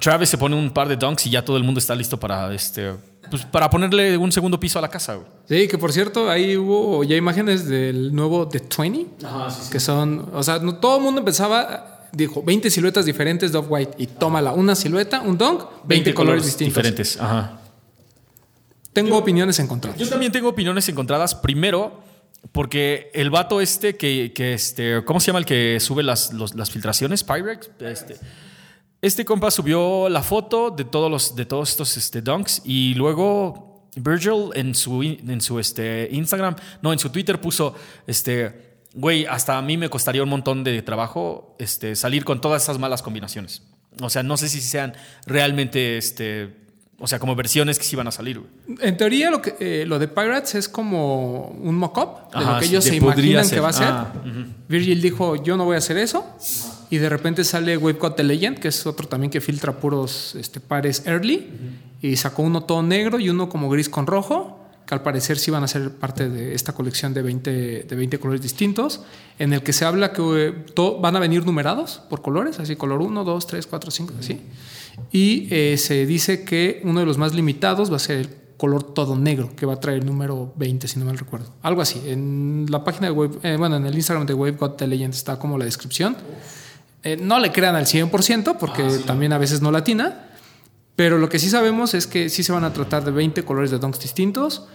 Travis 0.00 0.28
se 0.28 0.38
pone 0.38 0.54
un 0.56 0.70
par 0.70 0.88
de 0.88 0.96
dunks 0.96 1.26
y 1.26 1.30
ya 1.30 1.44
todo 1.44 1.56
el 1.56 1.64
mundo 1.64 1.78
está 1.78 1.94
listo 1.94 2.18
para, 2.18 2.54
este, 2.54 2.92
pues, 3.30 3.44
para 3.44 3.68
ponerle 3.68 4.16
un 4.16 4.30
segundo 4.30 4.58
piso 4.60 4.78
a 4.78 4.82
la 4.82 4.88
casa, 4.88 5.14
güey. 5.16 5.26
Sí, 5.48 5.68
que 5.68 5.76
por 5.76 5.92
cierto, 5.92 6.30
ahí 6.30 6.56
hubo 6.56 7.02
ya 7.04 7.16
imágenes 7.16 7.66
del 7.68 8.14
nuevo 8.14 8.48
The 8.48 8.62
20, 8.78 9.06
que 9.70 9.80
son, 9.80 10.30
o 10.32 10.42
sea, 10.42 10.58
no, 10.60 10.76
todo 10.76 10.98
el 10.98 11.02
mundo 11.02 11.18
empezaba, 11.20 12.08
dijo, 12.12 12.42
20 12.42 12.70
siluetas 12.70 13.04
diferentes 13.04 13.50
de 13.52 13.58
Off-White 13.58 13.94
y 13.98 14.06
tómala, 14.06 14.52
una 14.52 14.74
silueta, 14.76 15.20
un 15.20 15.36
dunk, 15.36 15.64
20, 15.84 16.14
colores 16.14 16.44
distintos. 16.44 16.74
diferentes. 16.76 17.20
Ajá. 17.20 17.58
Tengo 18.92 19.16
opiniones 19.16 19.58
encontradas. 19.58 19.98
Yo 19.98 20.08
también 20.08 20.30
tengo 20.32 20.48
opiniones 20.50 20.88
encontradas. 20.88 21.34
Primero, 21.34 22.02
porque 22.52 23.10
el 23.14 23.30
vato 23.30 23.60
este 23.60 23.96
que, 23.96 24.32
que 24.34 24.52
este, 24.52 25.02
¿cómo 25.04 25.18
se 25.18 25.28
llama 25.28 25.38
el 25.38 25.46
que 25.46 25.78
sube 25.80 26.02
las, 26.02 26.32
los- 26.34 26.54
las 26.54 26.70
filtraciones? 26.70 27.24
Pyrex. 27.24 27.70
Este, 27.80 28.16
este 29.02 29.24
compa 29.24 29.50
subió 29.50 30.08
la 30.08 30.22
foto 30.22 30.70
de 30.70 30.84
todos 30.84 31.10
los, 31.10 31.34
de 31.34 31.44
todos 31.44 31.70
estos 31.70 31.96
este, 31.96 32.22
dunks 32.22 32.62
y 32.64 32.94
luego 32.94 33.88
Virgil 33.96 34.50
en 34.54 34.74
su, 34.76 35.02
en 35.02 35.40
su 35.40 35.58
este, 35.58 36.08
Instagram, 36.12 36.54
no, 36.80 36.92
en 36.92 37.00
su 37.00 37.10
Twitter 37.10 37.40
puso, 37.40 37.74
este, 38.06 38.78
güey, 38.94 39.26
hasta 39.26 39.58
a 39.58 39.62
mí 39.62 39.76
me 39.76 39.90
costaría 39.90 40.22
un 40.22 40.28
montón 40.28 40.62
de 40.62 40.80
trabajo 40.82 41.56
este, 41.58 41.96
salir 41.96 42.24
con 42.24 42.40
todas 42.40 42.62
esas 42.62 42.78
malas 42.78 43.02
combinaciones. 43.02 43.62
O 44.00 44.08
sea, 44.08 44.22
no 44.22 44.36
sé 44.36 44.48
si 44.48 44.60
sean 44.60 44.94
realmente, 45.26 45.98
este, 45.98 46.56
O 46.98 47.08
sea, 47.08 47.18
como 47.18 47.34
versiones 47.34 47.78
que 47.78 47.84
sí 47.84 47.96
iban 47.96 48.06
a 48.06 48.12
salir, 48.12 48.38
güey. 48.38 48.78
En 48.80 48.96
teoría, 48.96 49.30
lo, 49.30 49.42
que, 49.42 49.56
eh, 49.58 49.84
lo 49.84 49.98
de 49.98 50.06
Pirates 50.06 50.54
es 50.54 50.68
como 50.68 51.48
un 51.48 51.74
mock-up 51.74 52.30
de 52.30 52.38
Ajá, 52.38 52.54
lo 52.54 52.60
que 52.60 52.66
ellos 52.66 52.84
se 52.84 52.94
imaginan 52.94 53.44
ser. 53.44 53.56
que 53.56 53.60
va 53.60 53.68
a 53.70 53.72
ser. 53.72 53.88
Ah, 53.88 54.12
Virgil 54.68 55.02
dijo, 55.02 55.42
yo 55.42 55.56
no 55.56 55.64
voy 55.64 55.74
a 55.74 55.78
hacer 55.78 55.98
eso. 55.98 56.24
Y 56.92 56.98
de 56.98 57.08
repente 57.08 57.42
sale 57.42 57.78
Wavecode 57.78 58.16
The 58.16 58.22
Legend, 58.22 58.58
que 58.58 58.68
es 58.68 58.84
otro 58.84 59.08
también 59.08 59.30
que 59.30 59.40
filtra 59.40 59.80
puros 59.80 60.34
este, 60.34 60.60
pares 60.60 61.04
early. 61.06 61.48
Y 62.02 62.16
sacó 62.16 62.42
uno 62.42 62.64
todo 62.64 62.82
negro 62.82 63.18
y 63.18 63.30
uno 63.30 63.48
como 63.48 63.70
gris 63.70 63.88
con 63.88 64.06
rojo, 64.06 64.60
que 64.86 64.94
al 64.94 65.02
parecer 65.02 65.38
sí 65.38 65.50
van 65.50 65.64
a 65.64 65.68
ser 65.68 65.92
parte 65.92 66.28
de 66.28 66.54
esta 66.54 66.74
colección 66.74 67.14
de 67.14 67.22
20, 67.22 67.50
de 67.84 67.96
20 67.96 68.18
colores 68.18 68.42
distintos, 68.42 69.00
en 69.38 69.54
el 69.54 69.62
que 69.62 69.72
se 69.72 69.86
habla 69.86 70.12
que 70.12 70.20
eh, 70.20 70.54
van 71.00 71.16
a 71.16 71.18
venir 71.18 71.46
numerados 71.46 72.02
por 72.10 72.20
colores, 72.20 72.60
así 72.60 72.76
color 72.76 73.00
1, 73.00 73.24
2, 73.24 73.46
3, 73.46 73.66
4, 73.66 73.90
5, 73.90 74.14
así. 74.20 74.40
Y 75.10 75.48
eh, 75.50 75.78
se 75.78 76.04
dice 76.04 76.44
que 76.44 76.82
uno 76.84 77.00
de 77.00 77.06
los 77.06 77.16
más 77.16 77.32
limitados 77.32 77.90
va 77.90 77.96
a 77.96 78.00
ser 78.00 78.18
el 78.18 78.28
color 78.58 78.82
todo 78.82 79.16
negro, 79.16 79.56
que 79.56 79.64
va 79.64 79.72
a 79.72 79.80
traer 79.80 80.00
el 80.00 80.04
número 80.04 80.52
20, 80.56 80.86
si 80.86 80.98
no 80.98 81.06
mal 81.06 81.16
recuerdo. 81.16 81.54
Algo 81.62 81.80
así. 81.80 82.02
En 82.04 82.66
la 82.68 82.84
página 82.84 83.06
de 83.06 83.12
Wave, 83.12 83.38
eh, 83.44 83.56
bueno, 83.56 83.76
en 83.76 83.86
el 83.86 83.94
Instagram 83.94 84.26
de 84.26 84.34
Wave 84.34 84.58
Got 84.58 84.76
the 84.76 84.86
Legend 84.86 85.14
está 85.14 85.38
como 85.38 85.56
la 85.56 85.64
descripción. 85.64 86.18
Eh, 87.04 87.16
no 87.16 87.38
le 87.40 87.50
crean 87.50 87.74
al 87.74 87.86
100% 87.86 88.56
porque 88.58 88.84
también 89.06 89.32
a 89.32 89.38
veces 89.38 89.60
no 89.60 89.70
latina. 89.70 90.28
Pero 90.96 91.18
lo 91.18 91.28
que 91.28 91.38
sí 91.38 91.48
sabemos 91.48 91.94
es 91.94 92.06
que 92.06 92.28
sí 92.28 92.42
se 92.42 92.52
van 92.52 92.64
a 92.64 92.72
tratar 92.72 93.04
de 93.04 93.10
20 93.10 93.44
colores 93.44 93.70
de 93.70 93.78
donks 93.78 93.98
distintos. 94.00 94.66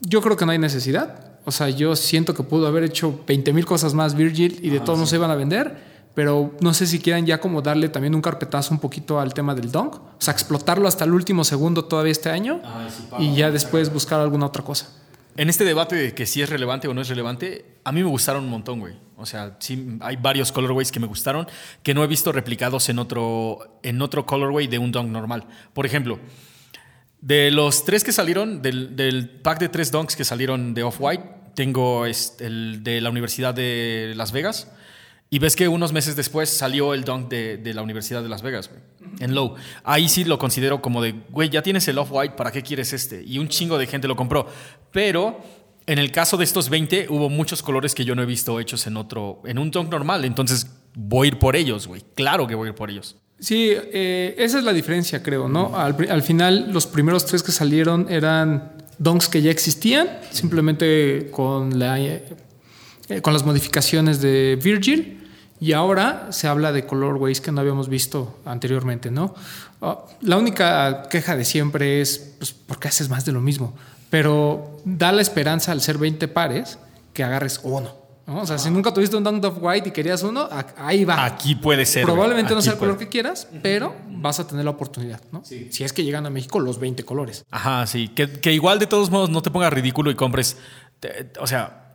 Yo 0.00 0.22
creo 0.22 0.36
que 0.36 0.46
no 0.46 0.52
hay 0.52 0.58
necesidad. 0.58 1.38
O 1.44 1.50
sea, 1.50 1.68
yo 1.68 1.96
siento 1.96 2.34
que 2.34 2.42
pudo 2.42 2.66
haber 2.66 2.84
hecho 2.84 3.20
20 3.26 3.52
mil 3.52 3.66
cosas 3.66 3.94
más 3.94 4.14
Virgil 4.14 4.58
y 4.62 4.70
de 4.70 4.80
todos 4.80 4.98
no 4.98 5.06
se 5.06 5.16
iban 5.16 5.30
a 5.30 5.34
vender. 5.34 5.90
Pero 6.14 6.54
no 6.60 6.74
sé 6.74 6.86
si 6.86 6.98
quieran 6.98 7.24
ya 7.24 7.40
como 7.40 7.62
darle 7.62 7.88
también 7.88 8.14
un 8.14 8.22
carpetazo 8.22 8.74
un 8.74 8.80
poquito 8.80 9.20
al 9.20 9.32
tema 9.34 9.54
del 9.54 9.70
donk. 9.70 9.94
O 9.94 10.16
sea, 10.18 10.32
explotarlo 10.32 10.88
hasta 10.88 11.04
el 11.04 11.12
último 11.12 11.44
segundo 11.44 11.84
todavía 11.84 12.12
este 12.12 12.30
año. 12.30 12.60
y 13.18 13.34
ya 13.34 13.50
después 13.50 13.92
buscar 13.92 14.20
alguna 14.20 14.46
otra 14.46 14.64
cosa. 14.64 14.88
En 15.36 15.48
este 15.48 15.64
debate 15.64 15.96
de 15.96 16.14
que 16.14 16.26
si 16.26 16.42
es 16.42 16.50
relevante 16.50 16.88
o 16.88 16.94
no 16.94 17.00
es 17.00 17.08
relevante, 17.08 17.64
a 17.84 17.92
mí 17.92 18.02
me 18.02 18.08
gustaron 18.08 18.44
un 18.44 18.50
montón, 18.50 18.80
güey. 18.80 18.94
O 19.16 19.26
sea, 19.26 19.56
sí, 19.60 19.98
hay 20.00 20.16
varios 20.16 20.50
colorways 20.50 20.90
que 20.90 21.00
me 21.00 21.06
gustaron 21.06 21.46
que 21.82 21.94
no 21.94 22.02
he 22.02 22.06
visto 22.06 22.32
replicados 22.32 22.88
en 22.88 22.98
otro, 22.98 23.80
en 23.82 24.00
otro 24.02 24.26
colorway 24.26 24.66
de 24.66 24.78
un 24.78 24.92
dunk 24.92 25.08
normal. 25.08 25.44
Por 25.72 25.86
ejemplo, 25.86 26.18
de 27.20 27.50
los 27.50 27.84
tres 27.84 28.02
que 28.02 28.12
salieron, 28.12 28.62
del, 28.62 29.40
pack 29.42 29.60
de 29.60 29.68
tres 29.68 29.92
dunks 29.92 30.16
que 30.16 30.24
salieron 30.24 30.74
de 30.74 30.82
Off-White, 30.82 31.24
tengo 31.54 32.06
este, 32.06 32.46
el 32.46 32.82
de 32.82 33.00
la 33.00 33.10
Universidad 33.10 33.54
de 33.54 34.14
Las 34.16 34.32
Vegas. 34.32 34.72
Y 35.30 35.38
ves 35.38 35.54
que 35.54 35.68
unos 35.68 35.92
meses 35.92 36.16
después 36.16 36.50
salió 36.50 36.92
el 36.92 37.04
dunk 37.04 37.28
de, 37.28 37.56
de 37.56 37.72
la 37.72 37.82
Universidad 37.82 38.22
de 38.22 38.28
Las 38.28 38.42
Vegas, 38.42 38.68
en 39.20 39.34
low. 39.34 39.54
Ahí 39.84 40.08
sí 40.08 40.24
lo 40.24 40.38
considero 40.38 40.82
como 40.82 41.00
de, 41.00 41.14
güey, 41.30 41.48
ya 41.48 41.62
tienes 41.62 41.86
el 41.86 41.98
off-white, 41.98 42.34
¿para 42.36 42.50
qué 42.50 42.62
quieres 42.62 42.92
este? 42.92 43.22
Y 43.24 43.38
un 43.38 43.48
chingo 43.48 43.78
de 43.78 43.86
gente 43.86 44.08
lo 44.08 44.16
compró. 44.16 44.48
Pero 44.90 45.40
en 45.86 45.98
el 45.98 46.12
caso 46.12 46.36
de 46.36 46.44
estos 46.44 46.68
20, 46.68 47.06
hubo 47.10 47.28
muchos 47.28 47.62
colores 47.62 47.94
que 47.94 48.04
yo 48.04 48.14
no 48.14 48.22
he 48.22 48.26
visto 48.26 48.58
hechos 48.60 48.86
en 48.86 48.96
otro, 48.96 49.42
en 49.44 49.58
un 49.58 49.70
dunk 49.70 49.90
normal. 49.90 50.24
Entonces 50.24 50.66
voy 50.94 51.26
a 51.26 51.28
ir 51.28 51.38
por 51.38 51.56
ellos, 51.56 51.86
güey. 51.86 52.02
Claro 52.14 52.46
que 52.46 52.54
voy 52.54 52.68
a 52.68 52.70
ir 52.70 52.76
por 52.76 52.90
ellos. 52.90 53.16
Sí, 53.38 53.72
eh, 53.72 54.34
esa 54.38 54.58
es 54.58 54.64
la 54.64 54.72
diferencia, 54.72 55.22
creo, 55.22 55.48
¿no? 55.48 55.76
Al 55.76 56.22
final, 56.22 56.72
los 56.72 56.86
primeros 56.86 57.24
tres 57.24 57.42
que 57.42 57.52
salieron 57.52 58.06
eran 58.10 58.72
donks 58.98 59.28
que 59.28 59.40
ya 59.40 59.50
existían, 59.50 60.08
simplemente 60.30 61.28
con, 61.30 61.78
la, 61.78 61.98
eh, 61.98 62.22
con 63.22 63.32
las 63.32 63.44
modificaciones 63.44 64.20
de 64.20 64.58
Virgil. 64.62 65.19
Y 65.60 65.72
ahora 65.74 66.28
se 66.30 66.48
habla 66.48 66.72
de 66.72 66.86
colorways 66.86 67.40
que 67.40 67.52
no 67.52 67.60
habíamos 67.60 67.88
visto 67.88 68.38
anteriormente, 68.46 69.10
¿no? 69.10 69.34
Ah, 69.82 69.98
la 70.22 70.38
única 70.38 71.02
queja 71.10 71.36
de 71.36 71.44
siempre 71.44 72.00
es, 72.00 72.34
pues, 72.38 72.52
¿por 72.52 72.78
qué 72.80 72.88
haces 72.88 73.08
más 73.10 73.24
de 73.26 73.32
lo 73.32 73.40
mismo? 73.42 73.74
Pero 74.08 74.80
da 74.84 75.12
la 75.12 75.22
esperanza 75.22 75.72
al 75.72 75.80
ser 75.82 75.98
20 75.98 76.28
pares 76.28 76.78
que 77.12 77.22
agarres 77.24 77.60
uno. 77.62 77.94
¿no? 78.26 78.40
O 78.42 78.46
sea, 78.46 78.58
si 78.58 78.70
nunca 78.70 78.94
tuviste 78.94 79.16
un 79.16 79.24
dunk 79.24 79.44
of 79.44 79.58
white 79.60 79.88
y 79.88 79.92
querías 79.92 80.22
uno, 80.22 80.48
ahí 80.78 81.04
va. 81.04 81.24
Aquí 81.24 81.54
puede 81.56 81.84
ser. 81.84 82.04
Probablemente 82.04 82.54
no 82.54 82.62
sea 82.62 82.72
el 82.74 82.78
color 82.78 82.96
que 82.96 83.08
quieras, 83.08 83.46
pero 83.62 83.94
vas 84.08 84.38
a 84.40 84.46
tener 84.46 84.64
la 84.64 84.70
oportunidad, 84.70 85.20
¿no? 85.32 85.42
Si 85.44 85.84
es 85.84 85.92
que 85.92 86.04
llegan 86.04 86.24
a 86.26 86.30
México 86.30 86.58
los 86.60 86.78
20 86.80 87.04
colores. 87.04 87.44
Ajá, 87.50 87.86
sí. 87.86 88.08
Que, 88.08 88.30
que 88.32 88.52
igual 88.52 88.78
de 88.78 88.86
todos 88.86 89.10
modos 89.10 89.30
no 89.30 89.42
te 89.42 89.50
pongas 89.50 89.72
ridículo 89.72 90.10
y 90.10 90.14
compres. 90.14 90.56
te- 91.00 91.32
o 91.40 91.46
sea, 91.46 91.89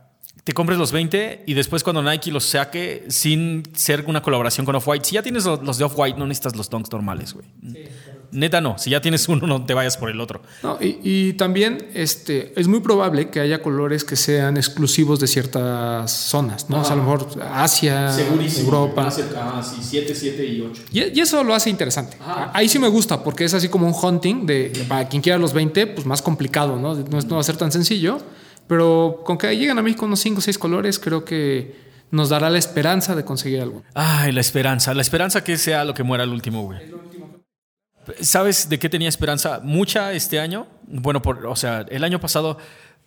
te 0.46 0.54
compres 0.54 0.78
los 0.78 0.92
20 0.92 1.42
y 1.44 1.54
después 1.54 1.82
cuando 1.82 2.04
Nike 2.04 2.30
los 2.30 2.44
saque 2.44 3.04
sin 3.08 3.64
ser 3.74 4.04
una 4.06 4.22
colaboración 4.22 4.64
con 4.64 4.76
Off-White. 4.76 5.04
Si 5.04 5.14
ya 5.16 5.22
tienes 5.22 5.44
los, 5.44 5.76
de 5.76 5.82
Off-White, 5.84 6.16
no 6.16 6.24
necesitas 6.24 6.54
los 6.54 6.70
donks 6.70 6.88
normales, 6.92 7.32
güey. 7.34 7.46
Neta, 8.30 8.60
no. 8.60 8.78
Si 8.78 8.90
ya 8.90 9.00
tienes 9.00 9.28
uno, 9.28 9.44
no 9.48 9.64
te 9.66 9.74
vayas 9.74 9.96
por 9.96 10.08
el 10.08 10.20
otro. 10.20 10.42
No, 10.62 10.78
y, 10.80 11.00
y 11.02 11.32
también 11.32 11.88
este, 11.94 12.52
es 12.60 12.68
muy 12.68 12.78
probable 12.78 13.28
que 13.28 13.40
haya 13.40 13.60
colores 13.60 14.04
que 14.04 14.14
sean 14.14 14.56
exclusivos 14.56 15.18
de 15.18 15.26
ciertas 15.26 16.12
zonas, 16.12 16.70
¿no? 16.70 16.80
O 16.80 16.84
sea, 16.84 16.92
a 16.92 16.96
lo 16.96 17.02
mejor 17.02 17.26
Asia, 17.52 18.12
Europa. 18.56 19.08
Ah, 19.36 19.62
sí, 19.64 19.78
7, 19.82 20.14
7 20.14 20.46
y 20.46 20.60
8. 20.60 20.82
Y, 20.92 21.18
y 21.18 21.20
eso 21.22 21.42
lo 21.42 21.54
hace 21.54 21.70
interesante. 21.70 22.16
Ahí 22.52 22.68
sí 22.68 22.78
me 22.78 22.88
gusta 22.88 23.22
porque 23.24 23.44
es 23.44 23.54
así 23.54 23.68
como 23.68 23.86
un 23.88 23.94
hunting 24.00 24.46
de 24.46 24.84
para 24.88 25.08
quien 25.08 25.22
quiera 25.22 25.38
los 25.38 25.52
20, 25.52 25.88
pues 25.88 26.06
más 26.06 26.22
complicado, 26.22 26.76
¿no? 26.78 26.94
No, 26.94 27.18
es- 27.18 27.24
no 27.26 27.34
va 27.34 27.40
a 27.40 27.44
ser 27.44 27.56
tan 27.56 27.72
sencillo, 27.72 28.18
pero 28.66 29.22
con 29.24 29.38
que 29.38 29.56
lleguen 29.56 29.78
a 29.78 29.82
México 29.82 30.06
unos 30.06 30.20
5 30.20 30.38
o 30.38 30.42
6 30.42 30.58
colores, 30.58 30.98
creo 30.98 31.24
que 31.24 31.86
nos 32.10 32.28
dará 32.28 32.50
la 32.50 32.58
esperanza 32.58 33.14
de 33.14 33.24
conseguir 33.24 33.60
algo. 33.60 33.82
Ay, 33.94 34.32
la 34.32 34.40
esperanza. 34.40 34.94
La 34.94 35.02
esperanza 35.02 35.42
que 35.44 35.56
sea 35.56 35.84
lo 35.84 35.94
que 35.94 36.02
muera 36.02 36.24
el 36.24 36.30
último, 36.30 36.62
güey. 36.64 36.80
¿Sabes 38.20 38.68
de 38.68 38.78
qué 38.78 38.88
tenía 38.88 39.08
esperanza? 39.08 39.60
Mucha 39.62 40.12
este 40.12 40.38
año. 40.38 40.66
Bueno, 40.86 41.22
por, 41.22 41.46
o 41.46 41.56
sea, 41.56 41.84
el 41.88 42.04
año 42.04 42.20
pasado 42.20 42.58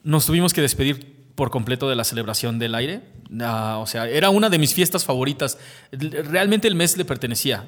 nos 0.04 0.26
tuvimos 0.26 0.54
que 0.54 0.62
despedir 0.62 1.19
por 1.36 1.52
completo 1.52 1.89
de 1.89 1.95
la 1.95 2.04
celebración 2.04 2.60
del 2.60 2.76
aire. 2.76 3.02
Ah, 3.41 3.78
o 3.80 3.88
sea, 3.88 4.08
era 4.10 4.30
una 4.30 4.50
de 4.50 4.58
mis 4.58 4.74
fiestas 4.74 5.06
favoritas. 5.06 5.58
Realmente 5.91 6.67
el 6.67 6.76
mes 6.76 6.98
le 6.98 7.06
pertenecía. 7.06 7.65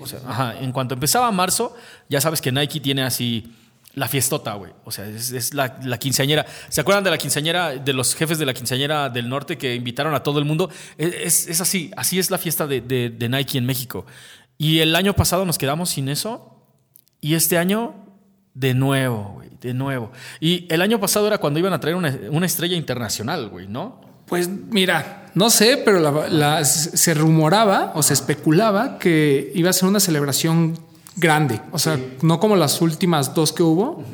O 0.00 0.06
sea, 0.06 0.20
ajá, 0.26 0.58
en 0.60 0.72
cuanto 0.72 0.94
empezaba 0.94 1.30
marzo, 1.30 1.76
ya 2.08 2.20
sabes 2.20 2.40
que 2.40 2.50
Nike 2.50 2.80
tiene 2.80 3.04
así 3.04 3.52
la 3.96 4.06
fiestota, 4.08 4.52
güey. 4.54 4.72
O 4.84 4.92
sea, 4.92 5.06
es, 5.08 5.32
es 5.32 5.54
la, 5.54 5.78
la 5.82 5.98
quinceañera. 5.98 6.46
¿Se 6.68 6.80
acuerdan 6.82 7.02
de 7.02 7.10
la 7.10 7.18
quinceañera, 7.18 7.70
de 7.76 7.92
los 7.94 8.14
jefes 8.14 8.38
de 8.38 8.44
la 8.46 8.52
quinceañera 8.54 9.08
del 9.08 9.28
norte 9.28 9.56
que 9.58 9.74
invitaron 9.74 10.14
a 10.14 10.22
todo 10.22 10.38
el 10.38 10.44
mundo? 10.44 10.70
Es, 10.98 11.48
es- 11.48 11.60
así, 11.62 11.90
así 11.96 12.18
es 12.18 12.30
la 12.30 12.36
fiesta 12.38 12.66
de, 12.66 12.80
de- 12.82 13.08
de 13.10 13.28
Nike 13.28 13.58
en 13.58 13.64
México. 13.66 14.06
Y 14.58 14.78
el 14.80 14.94
año 14.94 15.14
pasado 15.14 15.44
nos 15.46 15.58
quedamos 15.58 15.90
sin 15.90 16.08
eso. 16.10 16.62
Y 17.22 17.34
este 17.34 17.56
año, 17.58 17.94
de 18.54 18.74
nuevo, 18.74 19.32
güey, 19.36 19.48
de 19.62 19.72
nuevo. 19.74 20.12
Y 20.40 20.66
el 20.72 20.82
año 20.82 21.00
pasado 21.00 21.26
era 21.26 21.38
cuando 21.38 21.58
iban 21.58 21.72
a 21.72 21.80
traer 21.80 21.96
una, 21.96 22.14
una 22.30 22.44
estrella 22.46 22.76
internacional, 22.76 23.48
güey, 23.48 23.66
¿no? 23.66 24.00
Pues 24.26 24.48
mira, 24.48 25.26
no 25.34 25.48
sé, 25.48 25.80
pero 25.82 26.00
la- 26.00 26.28
la- 26.28 26.64
se 26.66 27.14
rumoraba 27.14 27.92
o 27.94 28.02
se 28.02 28.12
especulaba 28.12 28.98
que 28.98 29.52
iba 29.54 29.70
a 29.70 29.72
ser 29.72 29.88
una 29.88 30.00
celebración 30.00 30.78
grande. 31.16 31.60
O 31.72 31.78
sea, 31.78 31.98
no 32.22 32.38
como 32.40 32.56
las 32.56 32.80
últimas 32.82 33.34
dos 33.34 33.52
que 33.52 33.62
hubo, 33.62 34.04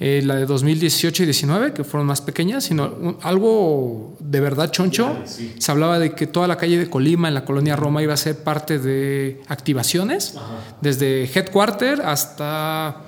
eh, 0.00 0.20
la 0.24 0.34
de 0.36 0.46
2018 0.46 1.22
y 1.22 1.26
19, 1.26 1.72
que 1.72 1.84
fueron 1.84 2.06
más 2.08 2.20
pequeñas, 2.20 2.64
sino 2.64 2.86
un- 3.00 3.16
algo 3.22 4.14
de 4.18 4.40
verdad 4.40 4.70
choncho. 4.70 5.16
Se 5.58 5.70
hablaba 5.70 5.98
de 5.98 6.12
que 6.14 6.26
toda 6.26 6.48
la 6.48 6.56
calle 6.56 6.76
de 6.78 6.90
Colima, 6.90 7.28
en 7.28 7.34
la 7.34 7.44
colonia 7.44 7.76
Roma, 7.76 8.02
iba 8.02 8.12
a 8.12 8.16
ser 8.16 8.36
parte 8.42 8.78
de 8.80 9.40
activaciones, 9.48 10.34
desde 10.80 11.24
Headquarter 11.32 12.02
hasta 12.02 13.02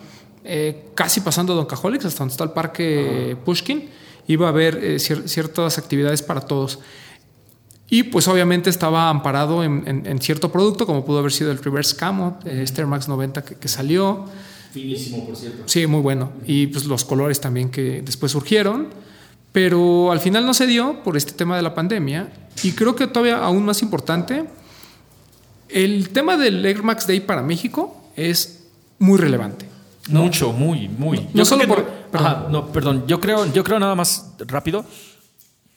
eh, 0.44 0.90
casi 0.94 1.20
pasando 1.20 1.54
a 1.54 1.56
Don 1.56 1.66
Cajolics, 1.66 2.04
hasta 2.04 2.18
donde 2.18 2.32
está 2.32 2.44
el 2.44 2.50
parque 2.50 3.34
Pushkin, 3.46 3.88
iba 4.28 4.46
a 4.46 4.50
haber 4.50 4.76
eh, 4.76 4.96
cier- 4.96 5.26
ciertas 5.26 5.78
actividades 5.78 6.20
para 6.22 6.42
todos. 6.42 6.78
Y 7.88 8.04
pues 8.04 8.26
obviamente 8.28 8.70
estaba 8.70 9.08
amparado 9.10 9.62
en, 9.62 9.84
en- 9.86 10.06
en 10.06 10.18
cierto 10.20 10.50
producto, 10.50 10.86
como 10.86 11.04
pudo 11.04 11.18
haber 11.18 11.32
sido 11.32 11.50
el 11.52 11.58
Reverse 11.58 11.96
Camo, 11.96 12.38
eh, 12.44 12.60
este 12.64 12.80
Air 12.80 12.88
Max 12.88 13.08
90 13.08 13.44
que, 13.44 13.54
que 13.56 13.68
salió. 13.68 14.24
Finísimo, 14.72 15.24
por 15.26 15.36
cierto. 15.36 15.62
Sí, 15.66 15.86
muy 15.86 16.00
bueno. 16.00 16.32
Y 16.46 16.66
pues 16.68 16.86
los 16.86 17.04
colores 17.04 17.40
también 17.40 17.70
que 17.70 18.02
después 18.02 18.32
surgieron. 18.32 18.88
Pero 19.52 20.10
al 20.10 20.18
final 20.18 20.44
no 20.46 20.52
se 20.54 20.66
dio 20.66 21.02
por 21.04 21.16
este 21.16 21.32
tema 21.32 21.56
de 21.56 21.62
la 21.62 21.74
pandemia. 21.74 22.28
Y 22.64 22.72
creo 22.72 22.96
que 22.96 23.06
todavía 23.06 23.38
aún 23.38 23.64
más 23.64 23.82
importante, 23.82 24.46
el 25.68 26.08
tema 26.10 26.36
del 26.36 26.64
Air 26.64 26.82
Max 26.82 27.06
Day 27.06 27.20
para 27.20 27.42
México 27.42 27.96
es 28.16 28.64
muy 28.98 29.18
relevante. 29.18 29.66
Mucho, 30.08 30.52
muy, 30.52 30.88
muy. 30.88 31.18
No 31.18 31.30
Yo 31.34 31.44
solo 31.44 31.66
por- 31.66 31.84
no- 32.12 32.18
Ajá, 32.18 32.46
no, 32.50 32.66
perdón. 32.72 33.04
Yo 33.06 33.20
creo, 33.20 33.50
yo 33.52 33.64
creo 33.64 33.78
nada 33.78 33.94
más 33.94 34.32
rápido 34.46 34.84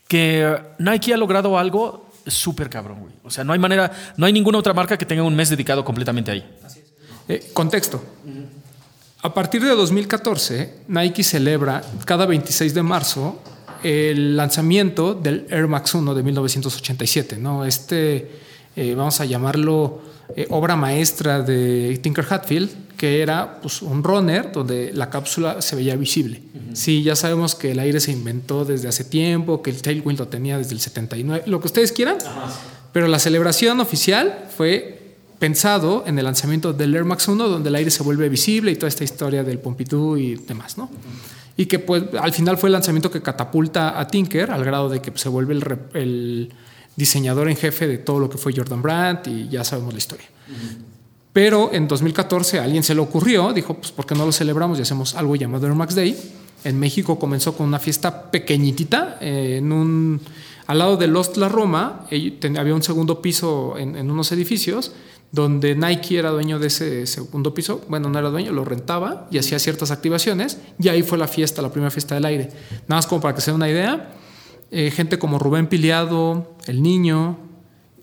que 0.08 0.58
Nike 0.80 1.14
ha 1.14 1.18
logrado 1.18 1.58
algo 1.58 2.10
súper 2.26 2.70
cabrón, 2.70 3.00
güey. 3.02 3.14
O 3.24 3.30
sea, 3.30 3.44
no 3.44 3.54
hay 3.54 3.60
manera, 3.60 3.92
no 4.18 4.26
hay 4.26 4.34
ninguna 4.34 4.58
otra 4.58 4.74
marca 4.74 4.98
que 4.98 5.06
tenga 5.06 5.24
un 5.24 5.36
mes 5.36 5.50
dedicado 5.50 5.84
completamente 5.84 6.32
ahí. 6.32 6.46
Eh, 7.28 7.50
contexto. 7.54 8.02
A 9.22 9.34
partir 9.34 9.64
de 9.64 9.70
2014, 9.70 10.84
Nike 10.88 11.24
celebra 11.24 11.82
cada 12.06 12.26
26 12.26 12.74
de 12.74 12.84
marzo 12.84 13.42
el 13.84 14.36
lanzamiento 14.38 15.14
del 15.14 15.46
Air 15.50 15.68
Max 15.68 15.94
1 15.94 16.14
de 16.16 16.24
1987, 16.24 17.38
¿no? 17.38 17.66
Este 17.66 18.30
eh, 18.76 18.94
vamos 18.96 19.20
a 19.22 19.26
llamarlo, 19.26 20.02
eh, 20.38 20.46
obra 20.52 20.76
maestra 20.76 21.42
de 21.42 22.00
Tinker 22.04 22.24
Hatfield, 22.30 22.70
que 22.96 23.24
era 23.24 23.60
pues, 23.60 23.82
un 23.82 24.04
runner 24.04 24.52
donde 24.52 24.94
la 24.94 25.10
cápsula 25.10 25.64
se 25.64 25.76
veía 25.76 25.96
visible. 25.96 26.44
Sí, 26.74 27.02
ya 27.02 27.16
sabemos 27.16 27.56
que 27.56 27.72
el 27.72 27.80
aire 27.80 28.00
se 28.00 28.12
inventó 28.12 28.64
desde 28.64 28.88
hace 28.88 29.04
tiempo, 29.04 29.64
que 29.64 29.72
el 29.72 29.82
tailwind 29.82 30.20
lo 30.20 30.28
tenía 30.28 30.60
desde 30.60 30.74
el 30.74 30.80
79, 30.80 31.46
lo 31.48 31.60
que 31.60 31.66
ustedes 31.66 31.92
quieran, 31.92 32.18
pero 32.94 33.08
la 33.08 33.18
celebración 33.18 33.80
oficial 33.80 34.46
fue 34.56 35.16
pensado 35.40 36.04
en 36.06 36.20
el 36.20 36.26
lanzamiento 36.26 36.72
del 36.72 36.94
Air 36.94 37.06
Max 37.06 37.28
1, 37.28 37.50
donde 37.50 37.70
el 37.70 37.76
aire 37.76 37.90
se 37.90 38.04
vuelve 38.04 38.30
visible 38.30 38.72
y 38.72 38.76
toda 38.76 38.90
esta 38.90 39.04
historia 39.04 39.44
del 39.44 39.58
Pompidou 39.58 40.18
y 40.18 40.36
demás, 40.36 40.78
¿no? 40.78 40.88
Y 41.56 41.66
que 41.66 41.80
pues 41.80 42.04
al 42.20 42.32
final 42.32 42.60
fue 42.60 42.70
el 42.70 42.74
lanzamiento 42.74 43.10
que 43.10 43.24
catapulta 43.24 44.00
a 44.00 44.06
Tinker 44.06 44.52
al 44.52 44.64
grado 44.64 44.88
de 44.88 45.02
que 45.02 45.10
pues, 45.10 45.22
se 45.22 45.30
vuelve 45.30 45.56
el, 45.56 45.80
el, 45.96 46.54
diseñador 46.98 47.48
en 47.48 47.56
jefe 47.56 47.88
de 47.88 48.00
todo 48.00 48.20
lo 48.20 48.30
que 48.30 48.38
fue 48.38 48.54
Jordan 48.54 48.82
Brandt 48.82 49.28
y 49.28 49.48
ya 49.48 49.64
sabemos 49.64 49.94
la 49.94 50.00
historia. 50.00 50.26
Pero 51.32 51.72
en 51.72 51.88
2014 51.88 52.60
a 52.60 52.64
alguien 52.64 52.84
se 52.84 52.96
le 52.96 53.02
ocurrió, 53.02 53.54
dijo, 53.54 53.76
pues 53.76 53.92
¿por 53.92 54.06
qué 54.06 54.16
no 54.16 54.26
lo 54.26 54.32
celebramos 54.32 54.80
y 54.80 54.82
hacemos 54.82 55.16
algo 55.16 55.36
llamado 55.36 55.68
Air 55.68 55.76
Max 55.76 55.96
Day? 55.96 56.18
En 56.64 56.80
México 56.80 57.20
comenzó 57.20 57.56
con 57.56 57.68
una 57.68 57.80
fiesta 57.80 58.32
pequeñitita 58.32 59.20
eh, 59.22 59.58
en 59.60 59.72
un 59.72 60.22
al 60.66 60.80
lado 60.80 60.98
de 60.98 61.08
Lost 61.08 61.38
La 61.38 61.48
Roma 61.48 62.06
había 62.10 62.76
un 62.76 62.84
segundo 62.84 63.22
piso 63.22 63.76
en, 63.78 63.96
en, 63.96 64.12
unos 64.12 64.34
edificios 64.34 64.92
donde 65.32 65.76
Nike 65.76 66.18
era 66.18 66.32
dueño 66.32 66.60
de 66.60 66.68
ese 66.68 67.08
segundo 67.08 67.54
piso, 67.54 67.82
bueno, 67.88 68.10
no 68.10 68.20
era 68.20 68.30
dueño, 68.30 68.52
lo 68.52 68.66
rentaba 68.66 69.28
y 69.32 69.38
hacía 69.38 69.60
ciertas 69.60 69.92
activaciones 69.92 70.58
y 70.80 70.90
ahí 70.90 71.04
fue 71.04 71.18
la 71.18 71.28
fiesta, 71.28 71.62
la 71.62 71.72
primera 71.72 71.92
fiesta 71.92 72.16
del 72.16 72.26
aire. 72.26 72.50
Nada 72.88 72.98
más 72.98 73.08
como 73.08 73.22
para 73.22 73.36
que 73.36 73.42
se 73.42 73.52
den 73.52 73.56
una 73.56 73.70
idea, 73.70 74.12
eh, 74.72 74.92
gente 74.92 75.18
como 75.20 75.40
Rubén 75.40 75.68
Piliado, 75.68 76.56
El 76.66 76.82
Niño, 76.82 77.38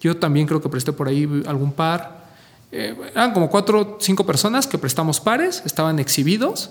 yo 0.00 0.16
también 0.16 0.46
creo 0.46 0.60
que 0.60 0.68
presté 0.68 0.92
por 0.92 1.08
ahí 1.08 1.28
algún 1.46 1.72
par, 1.72 2.24
eh, 2.72 2.94
eran 3.12 3.32
como 3.32 3.48
cuatro 3.48 3.80
o 3.80 3.98
cinco 4.00 4.26
personas 4.26 4.66
que 4.66 4.78
prestamos 4.78 5.20
pares, 5.20 5.62
estaban 5.64 5.98
exhibidos 5.98 6.70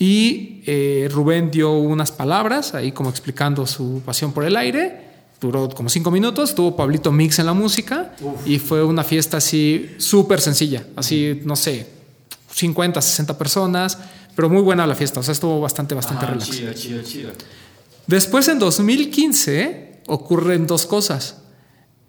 y 0.00 0.62
eh, 0.66 1.08
Rubén 1.12 1.50
dio 1.50 1.72
unas 1.72 2.10
palabras 2.10 2.74
ahí 2.74 2.90
como 2.90 3.10
explicando 3.10 3.66
su 3.66 4.02
pasión 4.04 4.32
por 4.32 4.44
el 4.44 4.56
aire. 4.56 5.08
Duró 5.40 5.68
como 5.70 5.88
cinco 5.88 6.10
minutos, 6.10 6.54
tuvo 6.54 6.74
Pablito 6.74 7.12
Mix 7.12 7.38
en 7.38 7.46
la 7.46 7.52
música 7.52 8.14
y 8.44 8.58
fue 8.58 8.82
una 8.82 9.04
fiesta 9.04 9.36
así 9.36 9.94
súper 9.98 10.40
sencilla, 10.40 10.84
así, 10.96 11.40
no 11.44 11.56
sé, 11.56 11.86
50, 12.52 13.00
60 13.00 13.38
personas, 13.38 13.96
pero 14.34 14.50
muy 14.50 14.62
buena 14.62 14.86
la 14.86 14.94
fiesta, 14.94 15.20
o 15.20 15.22
sea, 15.22 15.32
estuvo 15.32 15.60
bastante, 15.60 15.94
bastante 15.94 16.26
ah, 16.26 16.36
Chido, 16.38 16.72
chido, 16.74 17.02
chido. 17.02 17.30
Después, 18.10 18.48
en 18.48 18.58
2015, 18.58 20.00
ocurren 20.08 20.66
dos 20.66 20.84
cosas. 20.84 21.36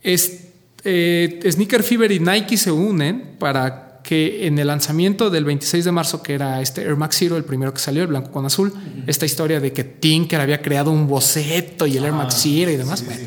Es, 0.01 0.45
eh, 0.83 1.39
Sneaker 1.47 1.83
Fever 1.83 2.11
y 2.11 2.19
Nike 2.19 2.57
se 2.57 2.71
unen 2.71 3.35
para 3.37 4.01
que 4.01 4.47
en 4.47 4.57
el 4.57 4.65
lanzamiento 4.65 5.29
del 5.29 5.45
26 5.45 5.85
de 5.85 5.91
marzo, 5.91 6.23
que 6.23 6.33
era 6.33 6.59
este 6.59 6.81
Air 6.81 6.95
Max 6.95 7.17
Zero, 7.19 7.37
el 7.37 7.43
primero 7.43 7.71
que 7.71 7.79
salió, 7.79 8.01
el 8.01 8.07
blanco 8.07 8.31
con 8.31 8.43
azul, 8.47 8.73
esta 9.05 9.27
historia 9.27 9.59
de 9.59 9.73
que 9.73 9.83
Tinker 9.83 10.41
había 10.41 10.59
creado 10.59 10.89
un 10.89 11.07
boceto 11.07 11.85
y 11.85 11.97
el 11.97 12.05
Air 12.05 12.13
Max 12.13 12.33
ah, 12.35 12.39
Zero 12.41 12.71
y 12.71 12.77
demás, 12.77 13.05
bueno, 13.05 13.21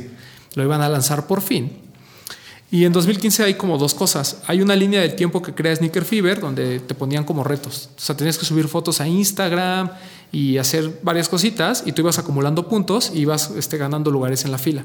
lo 0.57 0.65
iban 0.65 0.81
a 0.81 0.89
lanzar 0.89 1.29
por 1.29 1.43
fin. 1.43 1.71
Y 2.73 2.85
en 2.85 2.93
2015 2.93 3.45
hay 3.45 3.55
como 3.55 3.79
dos 3.79 3.95
cosas. 3.95 4.39
Hay 4.49 4.61
una 4.61 4.75
línea 4.75 5.01
del 5.01 5.15
tiempo 5.15 5.41
que 5.41 5.55
crea 5.55 5.77
Sneaker 5.77 6.05
Fever 6.05 6.41
donde 6.41 6.81
te 6.81 6.97
ponían 6.97 7.23
como 7.23 7.45
retos. 7.45 7.91
O 7.97 8.01
sea, 8.01 8.17
tenías 8.17 8.37
que 8.37 8.45
subir 8.45 8.67
fotos 8.67 9.01
a 9.01 9.07
Instagram 9.07 9.91
y 10.35 10.59
hacer 10.59 10.99
varias 11.05 11.29
cositas 11.29 11.85
y 11.87 11.93
tú 11.93 12.03
ibas 12.03 12.19
acumulando 12.19 12.67
puntos 12.69 13.13
y 13.15 13.21
ibas 13.21 13.53
este, 13.57 13.79
ganando 13.79 14.11
lugares 14.11 14.45
en 14.45 14.51
la 14.51 14.59
fila. 14.59 14.85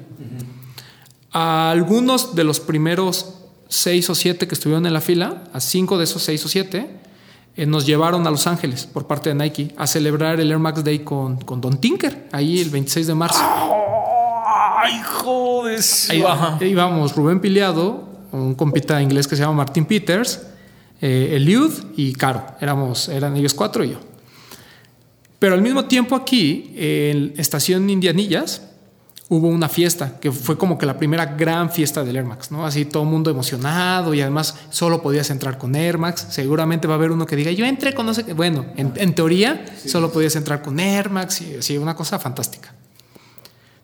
algunos 1.31 2.35
de 2.35 2.43
los 2.43 2.59
primeros 2.59 3.33
seis 3.67 4.07
o 4.11 4.15
siete 4.15 4.47
que 4.47 4.53
estuvieron 4.53 4.85
en 4.85 4.93
la 4.93 5.01
fila, 5.01 5.45
a 5.51 5.59
cinco 5.59 5.97
de 5.97 6.03
esos 6.03 6.21
seis 6.21 6.45
o 6.45 6.49
siete, 6.49 6.99
eh, 7.55 7.65
nos 7.65 7.87
llevaron 7.87 8.27
a 8.27 8.31
Los 8.31 8.45
Ángeles 8.45 8.85
por 8.85 9.07
parte 9.07 9.29
de 9.29 9.35
Nike 9.35 9.73
a 9.75 9.87
celebrar 9.87 10.39
el 10.39 10.51
Air 10.51 10.59
Max 10.59 10.83
Day 10.83 10.99
con, 10.99 11.37
con 11.41 11.61
Don 11.61 11.79
Tinker, 11.79 12.27
ahí 12.31 12.61
el 12.61 12.69
26 12.69 13.07
de 13.07 13.15
marzo. 13.15 13.41
¡Ay, 13.41 15.01
joder! 15.03 15.79
Ahí, 16.09 16.75
vamos, 16.75 17.15
Rubén 17.15 17.39
Piliado, 17.39 18.07
un 18.31 18.53
compita 18.53 19.01
inglés 19.01 19.27
que 19.27 19.35
se 19.35 19.41
llama 19.41 19.55
Martin 19.55 19.85
Peters, 19.85 20.43
eh, 21.01 21.31
Eliud 21.33 21.71
y 21.95 22.13
Caro. 22.13 22.45
Éramos, 22.61 23.09
eran 23.09 23.35
ellos 23.35 23.55
cuatro 23.55 23.83
y 23.83 23.91
yo. 23.91 24.08
Pero 25.39 25.53
al 25.53 25.61
mismo 25.61 25.85
tiempo 25.85 26.15
aquí, 26.15 26.73
en 26.75 27.33
Estación 27.37 27.89
Indianillas, 27.89 28.61
hubo 29.29 29.47
una 29.47 29.69
fiesta 29.69 30.19
que 30.19 30.31
fue 30.31 30.57
como 30.57 30.77
que 30.77 30.85
la 30.85 30.97
primera 30.97 31.25
gran 31.25 31.71
fiesta 31.71 32.03
del 32.03 32.17
Air 32.17 32.25
Max, 32.25 32.51
¿no? 32.51 32.65
Así 32.65 32.85
todo 32.85 33.03
el 33.03 33.09
mundo 33.09 33.29
emocionado 33.29 34.13
y 34.13 34.21
además 34.21 34.55
solo 34.69 35.01
podías 35.01 35.29
entrar 35.29 35.57
con 35.57 35.75
Air 35.75 35.97
Max. 35.97 36.27
Seguramente 36.29 36.87
va 36.87 36.95
a 36.95 36.97
haber 36.97 37.11
uno 37.11 37.25
que 37.25 37.35
diga, 37.35 37.51
yo 37.51 37.65
entré 37.65 37.93
con 37.93 38.05
no 38.05 38.13
sé 38.13 38.25
qué. 38.25 38.33
Bueno, 38.33 38.65
en, 38.75 39.13
teoría 39.13 39.65
solo 39.85 40.11
podías 40.11 40.35
entrar 40.35 40.61
con 40.61 40.79
Air 40.79 41.09
Max 41.09 41.41
y 41.41 41.57
así, 41.57 41.77
una 41.77 41.95
cosa 41.95 42.19
fantástica. 42.19 42.73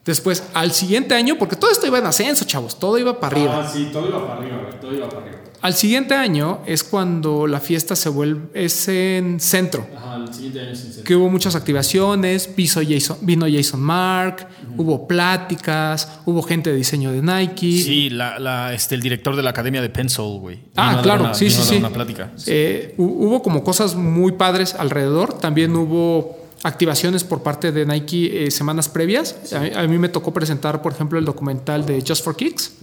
Después, 0.06 0.44
al 0.54 0.72
siguiente 0.72 1.16
año, 1.16 1.36
porque 1.40 1.56
todo 1.56 1.72
esto 1.72 1.88
iba 1.88 1.98
en 1.98 2.06
ascenso, 2.06 2.46
chavos, 2.46 2.78
todo 2.78 3.00
iba 3.00 3.20
para 3.20 3.36
arriba. 3.36 3.66
Ah, 3.66 3.72
sí, 3.72 3.90
todo 3.92 4.08
iba 4.08 4.28
para 4.28 4.40
arriba, 4.40 4.70
todo 4.80 4.94
iba 4.94 5.10
para 5.10 5.22
arriba. 5.22 5.38
Al 5.62 5.74
siguiente 5.74 6.14
año 6.14 6.60
es 6.68 6.84
cuando 6.84 7.48
la 7.48 7.60
fiesta 7.60 7.96
se 7.96 8.10
vuelve, 8.10 8.42
es 8.54 8.88
en 8.88 9.40
centro. 9.40 9.88
Ajá, 9.98 10.18
el 10.18 10.32
siguiente 10.32 10.60
año 10.60 10.72
es 10.74 10.80
en 10.80 10.86
centro. 10.86 11.04
Que 11.06 11.16
hubo 11.16 11.28
muchas 11.28 11.56
activaciones, 11.56 12.48
Jason, 12.56 13.18
vino 13.22 13.48
Jason 13.52 13.82
Mark, 13.82 14.48
hubo 14.78 15.08
pláticas, 15.08 16.20
hubo 16.26 16.44
gente 16.44 16.70
de 16.70 16.76
diseño 16.76 17.12
de 17.12 17.24
Nike. 17.24 17.82
Sí, 17.82 18.12
la, 18.12 18.76
este, 18.76 18.94
el 18.94 19.02
director 19.02 19.36
de 19.36 19.42
la 19.42 19.50
academia 19.50 19.82
de 19.82 19.90
Pencil, 19.90 20.38
güey. 20.40 20.60
Ah, 20.76 21.00
claro, 21.02 21.34
sí, 21.34 21.50
sí, 21.50 21.64
sí. 21.64 21.78
Una 21.78 21.90
plática. 21.90 22.32
Eh, 22.46 22.94
hubo 22.98 23.42
como 23.42 23.64
cosas 23.64 23.96
muy 23.96 24.34
padres 24.34 24.76
alrededor. 24.76 25.40
También 25.40 25.76
hubo 25.76 26.45
activaciones 26.64 27.24
por 27.24 27.44
parte 27.44 27.72
de 27.72 27.86
Nike 27.86 28.46
eh, 28.46 28.52
semanas 28.52 28.90
previas. 28.90 29.54
A, 29.54 29.84
mí 29.84 29.98
me 29.98 30.10
tocó 30.10 30.34
presentar, 30.34 30.82
por 30.82 30.94
ejemplo, 30.94 31.20
el 31.20 31.26
documental 31.26 31.86
de 31.86 32.04
Just 32.06 32.24
for 32.24 32.36
Kicks 32.36 32.74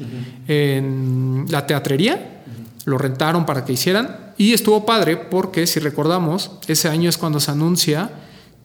en 0.48 1.46
la 1.48 1.66
teatrería 1.66 2.42
lo 2.84 2.98
rentaron 2.98 3.46
para 3.46 3.64
que 3.64 3.72
hicieran 3.72 4.32
y 4.36 4.52
estuvo 4.52 4.84
padre 4.84 5.16
porque 5.16 5.66
si 5.66 5.80
recordamos, 5.80 6.52
ese 6.66 6.88
año 6.88 7.08
es 7.08 7.16
cuando 7.16 7.38
se 7.40 7.50
anuncia 7.50 8.10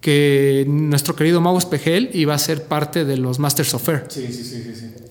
que 0.02 0.66
nuestro 0.68 1.16
querido 1.16 1.42
Mau 1.42 1.58
Espejel 1.58 2.10
iba 2.14 2.34
a 2.34 2.38
ser 2.40 2.64
parte 2.64 3.06
de 3.06 3.18
los 3.18 3.40
Masters 3.40 3.74
of 3.74 3.84
Fair. 3.84 4.06
Sí, 4.10 4.28
sí, 4.32 4.44
sí, 4.44 4.64
sí. 4.76 5.07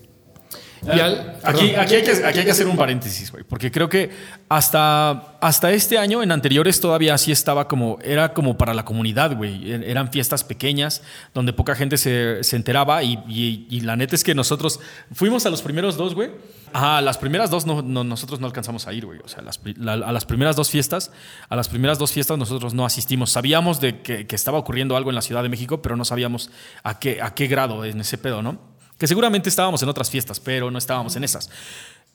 Aquí, 1.43 1.73
aquí, 1.75 1.95
hay 1.95 2.03
que, 2.03 2.11
aquí, 2.25 2.39
hay 2.39 2.45
que, 2.45 2.51
hacer 2.51 2.67
un 2.67 2.77
paréntesis, 2.77 3.31
güey, 3.31 3.43
porque 3.43 3.71
creo 3.71 3.89
que 3.89 4.09
hasta, 4.49 5.37
hasta 5.41 5.71
este 5.71 5.97
año, 5.97 6.23
en 6.23 6.31
anteriores, 6.31 6.79
todavía 6.79 7.13
así 7.13 7.31
estaba 7.31 7.67
como, 7.67 7.99
era 8.03 8.33
como 8.33 8.57
para 8.57 8.73
la 8.73 8.85
comunidad, 8.85 9.35
güey. 9.35 9.71
E, 9.71 9.91
eran 9.91 10.11
fiestas 10.11 10.43
pequeñas 10.43 11.01
donde 11.33 11.53
poca 11.53 11.75
gente 11.75 11.97
se, 11.97 12.43
se 12.43 12.55
enteraba 12.55 13.03
y, 13.03 13.23
y, 13.27 13.81
la 13.81 13.95
neta 13.95 14.15
es 14.15 14.23
que 14.23 14.35
nosotros 14.35 14.79
fuimos 15.13 15.45
a 15.45 15.49
los 15.49 15.61
primeros 15.61 15.97
dos, 15.97 16.15
güey. 16.15 16.31
Ajá, 16.73 17.01
las 17.01 17.17
primeras 17.17 17.49
dos 17.49 17.65
no, 17.65 17.81
nosotros 17.81 18.39
no 18.39 18.47
alcanzamos 18.47 18.87
a 18.87 18.93
ir, 18.93 19.05
güey. 19.05 19.19
O 19.23 19.27
sea, 19.27 19.39
a 19.39 20.11
las 20.11 20.25
primeras 20.25 20.55
dos 20.55 20.69
fiestas, 20.69 21.11
a 21.49 21.55
las 21.55 21.69
primeras 21.69 21.97
dos 21.97 22.11
fiestas 22.11 22.37
nosotros 22.37 22.73
no 22.73 22.85
asistimos. 22.85 23.31
Sabíamos 23.31 23.79
de 23.79 24.01
que, 24.01 24.27
que, 24.27 24.35
estaba 24.35 24.57
ocurriendo 24.57 24.97
algo 24.97 25.09
en 25.09 25.15
la 25.15 25.21
Ciudad 25.21 25.43
de 25.43 25.49
México, 25.49 25.81
pero 25.81 25.95
no 25.95 26.05
sabíamos 26.05 26.49
a 26.83 26.99
qué, 26.99 27.21
a 27.21 27.33
qué 27.33 27.47
grado 27.47 27.85
en 27.85 28.01
ese 28.01 28.17
pedo, 28.17 28.41
¿no? 28.41 28.76
Que 28.97 29.07
seguramente 29.07 29.49
estábamos 29.49 29.81
en 29.83 29.89
otras 29.89 30.09
fiestas, 30.09 30.39
pero 30.39 30.71
no 30.71 30.77
estábamos 30.77 31.15
en 31.15 31.23
esas. 31.23 31.49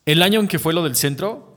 El 0.05 0.23
año 0.23 0.41
en 0.41 0.49
que 0.49 0.59
fue 0.59 0.73
lo 0.73 0.83
del 0.83 0.97
centro, 0.97 1.53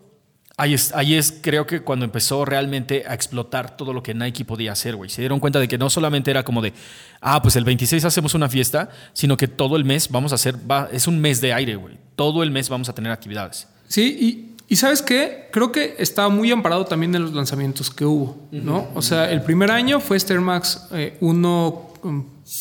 Ahí 0.57 0.73
es, 0.73 0.93
ahí 0.95 1.15
es, 1.15 1.37
creo 1.41 1.67
que 1.67 1.81
cuando 1.81 2.05
empezó 2.05 2.45
realmente 2.45 3.03
a 3.05 3.13
explotar 3.13 3.75
todo 3.75 3.91
lo 3.91 4.01
que 4.01 4.13
Nike 4.13 4.45
podía 4.45 4.71
hacer, 4.71 4.95
güey. 4.95 5.09
Se 5.09 5.21
dieron 5.21 5.41
cuenta 5.41 5.59
de 5.59 5.67
que 5.67 5.77
no 5.77 5.89
solamente 5.89 6.31
era 6.31 6.45
como 6.45 6.61
de, 6.61 6.71
ah, 7.19 7.41
pues 7.41 7.57
el 7.57 7.65
26 7.65 8.05
hacemos 8.05 8.33
una 8.35 8.47
fiesta, 8.47 8.89
sino 9.11 9.35
que 9.35 9.49
todo 9.49 9.75
el 9.75 9.83
mes 9.83 10.09
vamos 10.09 10.31
a 10.31 10.35
hacer, 10.35 10.55
va, 10.69 10.87
es 10.93 11.07
un 11.07 11.19
mes 11.19 11.41
de 11.41 11.51
aire, 11.51 11.75
güey. 11.75 11.97
Todo 12.15 12.41
el 12.41 12.51
mes 12.51 12.69
vamos 12.69 12.87
a 12.87 12.95
tener 12.95 13.11
actividades. 13.11 13.67
Sí, 13.89 14.17
y, 14.17 14.73
y 14.73 14.77
¿sabes 14.77 15.01
qué? 15.01 15.49
Creo 15.51 15.73
que 15.73 15.95
estaba 15.99 16.29
muy 16.29 16.49
amparado 16.51 16.85
también 16.85 17.13
en 17.15 17.23
los 17.23 17.33
lanzamientos 17.33 17.91
que 17.91 18.05
hubo, 18.05 18.47
¿no? 18.53 18.87
O 18.95 19.01
sea, 19.01 19.29
el 19.29 19.41
primer 19.41 19.71
año 19.71 19.99
fue 19.99 20.15
Star 20.15 20.39
Max 20.39 20.87
1 21.19 21.89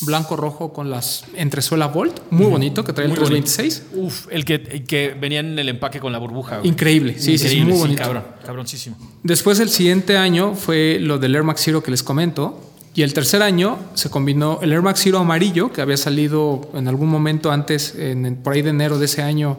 blanco-rojo 0.07 0.73
con 0.73 0.90
las 0.90 1.25
entresuela 1.35 1.88
Volt, 1.88 2.20
muy 2.31 2.47
bonito, 2.47 2.85
que 2.85 2.92
trae 2.92 3.07
el 3.07 3.12
26. 3.14 3.83
Uf, 3.94 4.27
el 4.31 4.44
que, 4.44 4.85
que 4.85 5.14
venía 5.18 5.40
en 5.40 5.59
el 5.59 5.68
empaque 5.68 6.01
con 6.01 6.12
la 6.12 6.18
burbuja. 6.18 6.61
Increíble, 6.62 7.16
sí, 7.18 7.37
sí, 7.37 7.61
muy 7.61 7.77
bonito. 7.77 8.03
cabrón, 8.03 8.25
cabroncísimo. 8.44 8.97
Después 9.23 9.61
el 9.61 9.68
siguiente 9.68 10.16
año 10.16 10.55
fue 10.55 10.99
lo 11.01 11.18
del 11.18 11.35
Air 11.35 11.44
Max 11.44 11.62
Zero 11.64 11.83
que 11.83 11.90
les 11.90 12.03
comento. 12.03 12.70
Y 12.97 13.03
el 13.03 13.12
tercer 13.12 13.42
año 13.42 13.77
se 13.94 14.09
combinó 14.09 14.61
el 14.62 14.70
Air 14.73 14.83
Max 14.83 15.01
Zero 15.03 15.18
amarillo, 15.18 15.73
que 15.73 15.83
había 15.83 15.97
salido 15.97 16.70
en 16.75 16.87
algún 16.87 17.09
momento 17.09 17.51
antes, 17.51 17.94
en, 17.97 18.37
por 18.37 18.53
ahí 18.53 18.62
de 18.62 18.70
enero 18.70 19.01
de 19.01 19.07
ese 19.07 19.20
año, 19.20 19.59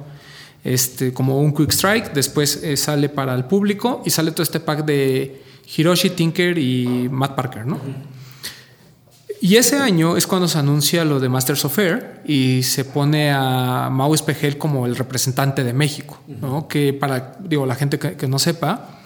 este, 0.64 1.14
como 1.14 1.42
un 1.42 1.54
Quick 1.54 1.72
Strike. 1.72 2.14
Después 2.14 2.64
eh, 2.64 2.78
sale 2.78 3.10
para 3.10 3.36
el 3.36 3.44
público 3.44 4.02
y 4.06 4.10
sale 4.10 4.32
todo 4.32 4.44
este 4.44 4.62
pack 4.62 4.86
de 4.86 5.42
Hiroshi 5.76 6.12
Tinker 6.12 6.58
y 6.58 7.10
Matt 7.12 7.36
Parker, 7.36 7.66
¿no? 7.66 7.78
Y 9.46 9.58
ese 9.58 9.78
año 9.78 10.18
es 10.18 10.26
cuando 10.26 10.48
se 10.48 10.58
anuncia 10.58 11.06
lo 11.06 11.20
de 11.20 11.30
Masters 11.30 11.66
of 11.66 11.78
Air 11.78 12.22
y 12.26 12.64
se 12.64 12.84
pone 12.84 13.32
a 13.32 13.90
Mau 13.92 14.12
Espejel 14.16 14.58
como 14.58 14.88
el 14.88 14.96
representante 14.96 15.64
de 15.64 15.72
México, 15.72 16.18
¿no? 16.28 16.68
Que 16.68 16.94
para, 16.94 17.36
digo, 17.42 17.68
la 17.68 17.76
gente 17.76 18.00
que, 18.00 18.28
no 18.28 18.40
sepa, 18.40 19.02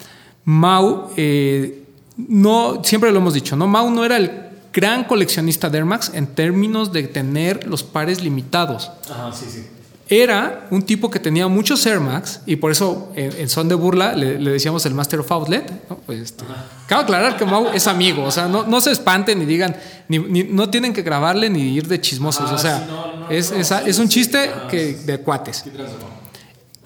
Mau, 0.46 1.12
eh, 1.18 1.84
no, 2.16 2.82
siempre 2.86 3.12
lo 3.12 3.18
hemos 3.18 3.34
dicho, 3.34 3.58
¿no? 3.58 3.68
Mau 3.68 3.92
no 3.92 4.06
era 4.06 4.16
el 4.16 4.32
gran 4.72 5.04
coleccionista 5.04 5.70
de 5.70 5.80
Air 5.80 5.86
Max 5.86 6.12
en 6.14 6.28
términos 6.28 6.94
de 6.94 7.04
tener 7.04 7.68
los 7.68 7.84
pares 7.84 8.24
limitados. 8.24 8.90
Ajá, 9.12 9.34
sí, 9.34 9.44
sí 9.50 9.68
era 10.10 10.68
un 10.72 10.82
tipo 10.82 11.12
que 11.12 11.20
tenía 11.20 11.48
muchos 11.48 11.86
Air 11.86 12.00
Max 12.00 12.42
y 12.48 12.56
por 12.56 12.72
eso 12.72 13.12
en, 13.16 13.48
son 13.48 13.70
de 13.70 13.76
burla 13.76 14.16
le, 14.16 14.38
decíamos 14.40 14.84
el 14.88 14.96
Master 14.96 15.20
of 15.20 15.32
Outlet. 15.32 15.72
¿no? 15.88 15.98
Pues, 15.98 16.20
este, 16.20 16.44
cabe 16.88 17.04
aclarar 17.04 17.38
que 17.38 17.46
Mau 17.46 17.68
es 17.72 17.86
amigo, 17.86 18.24
o 18.24 18.32
sea, 18.32 18.48
no, 18.48 18.66
no 18.66 18.82
se 18.82 18.92
espanten 18.92 19.38
ni 19.38 19.46
digan, 19.46 19.76
ni, 20.08 20.18
no 20.18 20.70
tienen 20.70 20.94
que 20.94 21.04
grabarle 21.04 21.50
ni 21.52 21.62
ir 21.62 21.88
de 21.88 22.02
chismosos, 22.02 22.52
o 22.52 22.58
sea, 22.58 23.28
es, 23.30 23.52
es, 23.52 24.00
un 24.00 24.10
chiste 24.10 24.50
que, 24.70 24.96
de 24.96 25.20
cuates. 25.20 25.66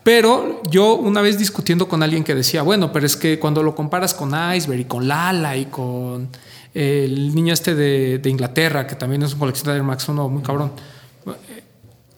Pero 0.04 0.62
yo 0.70 0.96
una 0.96 1.22
vez 1.22 1.38
discutiendo 1.38 1.88
con 1.88 2.04
alguien 2.04 2.26
que 2.26 2.36
decía, 2.36 2.62
bueno, 2.62 2.92
pero 2.92 3.06
es 3.06 3.16
que 3.16 3.40
cuando 3.40 3.64
lo 3.64 3.74
comparas 3.74 4.14
con 4.14 4.34
Iceberg 4.54 4.82
y 4.82 4.86
con 4.86 5.08
Lala 5.08 5.56
y 5.56 5.68
con 5.68 6.28
el 6.74 7.34
niño 7.34 7.54
este 7.54 7.74
de, 7.74 8.18
de 8.18 8.30
Inglaterra, 8.30 8.86
que 8.86 8.96
también 8.96 9.24
es 9.24 9.32
un 9.32 9.40
coleccionista 9.40 9.72
de 9.72 9.78
Air 9.78 9.86
Max, 9.86 10.10
uno 10.10 10.28
muy 10.28 10.44
cabrón 10.44 10.74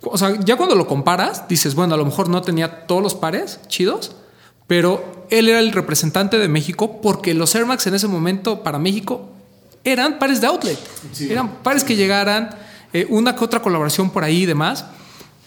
o 0.05 0.17
sea, 0.17 0.39
ya 0.43 0.55
cuando 0.57 0.75
lo 0.75 0.87
comparas, 0.87 1.47
dices, 1.47 1.75
bueno, 1.75 1.95
a 1.95 1.97
lo 1.97 2.05
mejor 2.05 2.29
no 2.29 2.41
tenía 2.41 2.85
todos 2.87 3.01
los 3.01 3.15
pares 3.15 3.59
chidos, 3.67 4.15
pero 4.67 5.25
él 5.29 5.49
era 5.49 5.59
el 5.59 5.71
representante 5.71 6.37
de 6.39 6.47
México 6.47 7.01
porque 7.01 7.33
los 7.33 7.53
Air 7.55 7.65
Max 7.65 7.87
en 7.87 7.95
ese 7.95 8.07
momento 8.07 8.63
para 8.63 8.79
México 8.79 9.29
eran 9.83 10.17
pares 10.17 10.41
de 10.41 10.47
outlet. 10.47 10.79
Eran 11.29 11.57
pares 11.63 11.83
que 11.83 11.95
llegaran, 11.95 12.49
eh, 12.91 13.05
una 13.09 13.35
que 13.35 13.43
otra 13.43 13.61
colaboración 13.61 14.09
por 14.09 14.23
ahí 14.23 14.43
y 14.43 14.45
demás. 14.45 14.85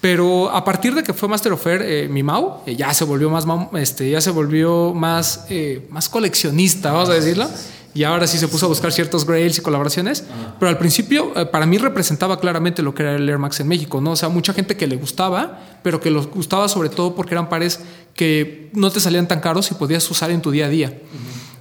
Pero 0.01 0.49
a 0.51 0.64
partir 0.64 0.94
de 0.94 1.03
que 1.03 1.12
fue 1.12 1.29
Master 1.29 1.53
of 1.53 1.66
Air, 1.66 1.83
eh, 1.83 2.09
mi 2.09 2.23
Mau, 2.23 2.62
eh, 2.64 2.77
ya 2.77 2.94
se 2.94 3.03
volvió 3.05 3.31
más, 3.31 3.44
este, 3.75 4.09
ya 4.11 4.21
se 4.21 4.31
volvió 4.31 4.94
más, 4.94 5.47
más 5.90 6.09
coleccionista, 6.09 6.92
vamos 6.92 7.09
a 7.09 7.14
decirlo 7.14 7.49
y 7.98 8.04
ahora 8.04 8.28
sí 8.28 8.38
se 8.38 8.46
puso 8.46 8.66
a 8.66 8.68
buscar 8.68 8.92
ciertos 8.92 9.26
grails 9.26 9.58
y 9.58 9.61
colaboraciones, 9.61 10.22
pero 10.61 10.68
al 10.68 10.78
principio 10.78 11.32
eh, 11.34 11.46
para 11.46 11.66
mí 11.66 11.78
representaba 11.78 12.38
claramente 12.38 12.80
lo 12.80 12.94
que 12.94 13.02
era 13.02 13.16
el 13.16 13.28
Air 13.28 13.38
Max 13.38 13.58
en 13.58 13.66
México, 13.66 14.00
¿no? 14.00 14.12
O 14.12 14.16
sea, 14.16 14.28
mucha 14.28 14.52
gente 14.52 14.76
que 14.76 14.87
le 14.87 14.94
gustaba, 14.94 15.58
pero 15.82 16.00
que 16.00 16.08
los 16.08 16.28
gustaba 16.28 16.68
sobre 16.68 16.90
todo 16.90 17.16
porque 17.16 17.34
eran 17.34 17.48
pares 17.48 17.80
que 18.14 18.70
no 18.72 18.92
te 18.92 19.00
salían 19.00 19.26
tan 19.26 19.40
caros 19.40 19.72
y 19.72 19.74
podías 19.74 20.08
usar 20.12 20.30
en 20.30 20.40
tu 20.40 20.52
día 20.52 20.66
a 20.66 20.68
día. 20.68 20.96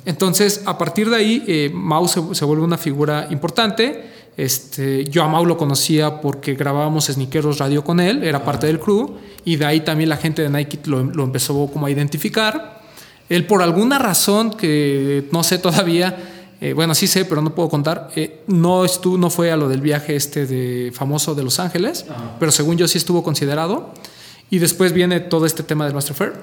Entonces, 0.06 0.62
a 0.68 0.78
partir 0.78 1.10
de 1.10 1.16
ahí, 1.16 1.44
eh, 1.48 1.72
Mau 1.74 2.08
se, 2.08 2.20
vuelve 2.20 2.64
una 2.64 2.78
figura 2.78 3.26
importante. 3.32 4.04
Este, 4.38 5.06
yo 5.06 5.24
a 5.24 5.28
Mau 5.28 5.44
lo 5.44 5.58
conocía 5.58 6.22
porque 6.22 6.54
grabábamos 6.54 7.06
Sneakeros 7.06 7.58
Radio 7.58 7.84
con 7.84 8.00
él, 8.00 8.22
era 8.22 8.46
parte 8.46 8.68
del 8.68 8.80
crew, 8.80 9.18
y 9.44 9.56
de 9.56 9.66
ahí 9.66 9.80
también 9.80 10.10
la 10.10 10.18
gente 10.18 10.44
de 10.44 10.52
Nike 10.52 10.82
lo, 10.86 11.02
lo 11.04 11.24
empezó 11.24 11.66
como 11.74 11.88
a 11.88 11.90
identificar. 11.90 12.77
Él 13.30 13.46
por 13.46 13.62
alguna 13.62 14.00
razón 14.00 14.52
que 14.52 15.28
no 15.32 15.44
sé 15.44 15.58
todavía, 15.58 16.18
eh, 16.62 16.74
bueno, 16.74 16.96
sí 16.96 17.08
sé, 17.08 17.26
pero 17.26 17.42
no 17.42 17.54
puedo 17.54 17.70
contar, 17.70 18.10
eh, 18.16 18.42
no, 18.48 18.86
estuvo, 18.86 19.18
no 19.18 19.30
fue 19.30 19.52
a 19.52 19.58
lo 19.58 19.70
del 19.70 19.82
viaje 19.82 20.16
este 20.16 20.46
de 20.46 20.92
famoso 20.92 21.36
de 21.36 21.44
Los 21.44 21.60
Ángeles, 21.60 22.06
pero 22.40 22.52
según 22.52 22.78
yo 22.78 22.88
sí 22.88 22.98
estuvo 22.98 23.24
considerado. 23.24 23.94
Y 24.50 24.60
después 24.60 24.94
viene 24.94 25.20
todo 25.20 25.46
este 25.46 25.62
tema 25.62 25.86
del 25.86 25.94
Master 25.94 26.16
Fair. 26.16 26.34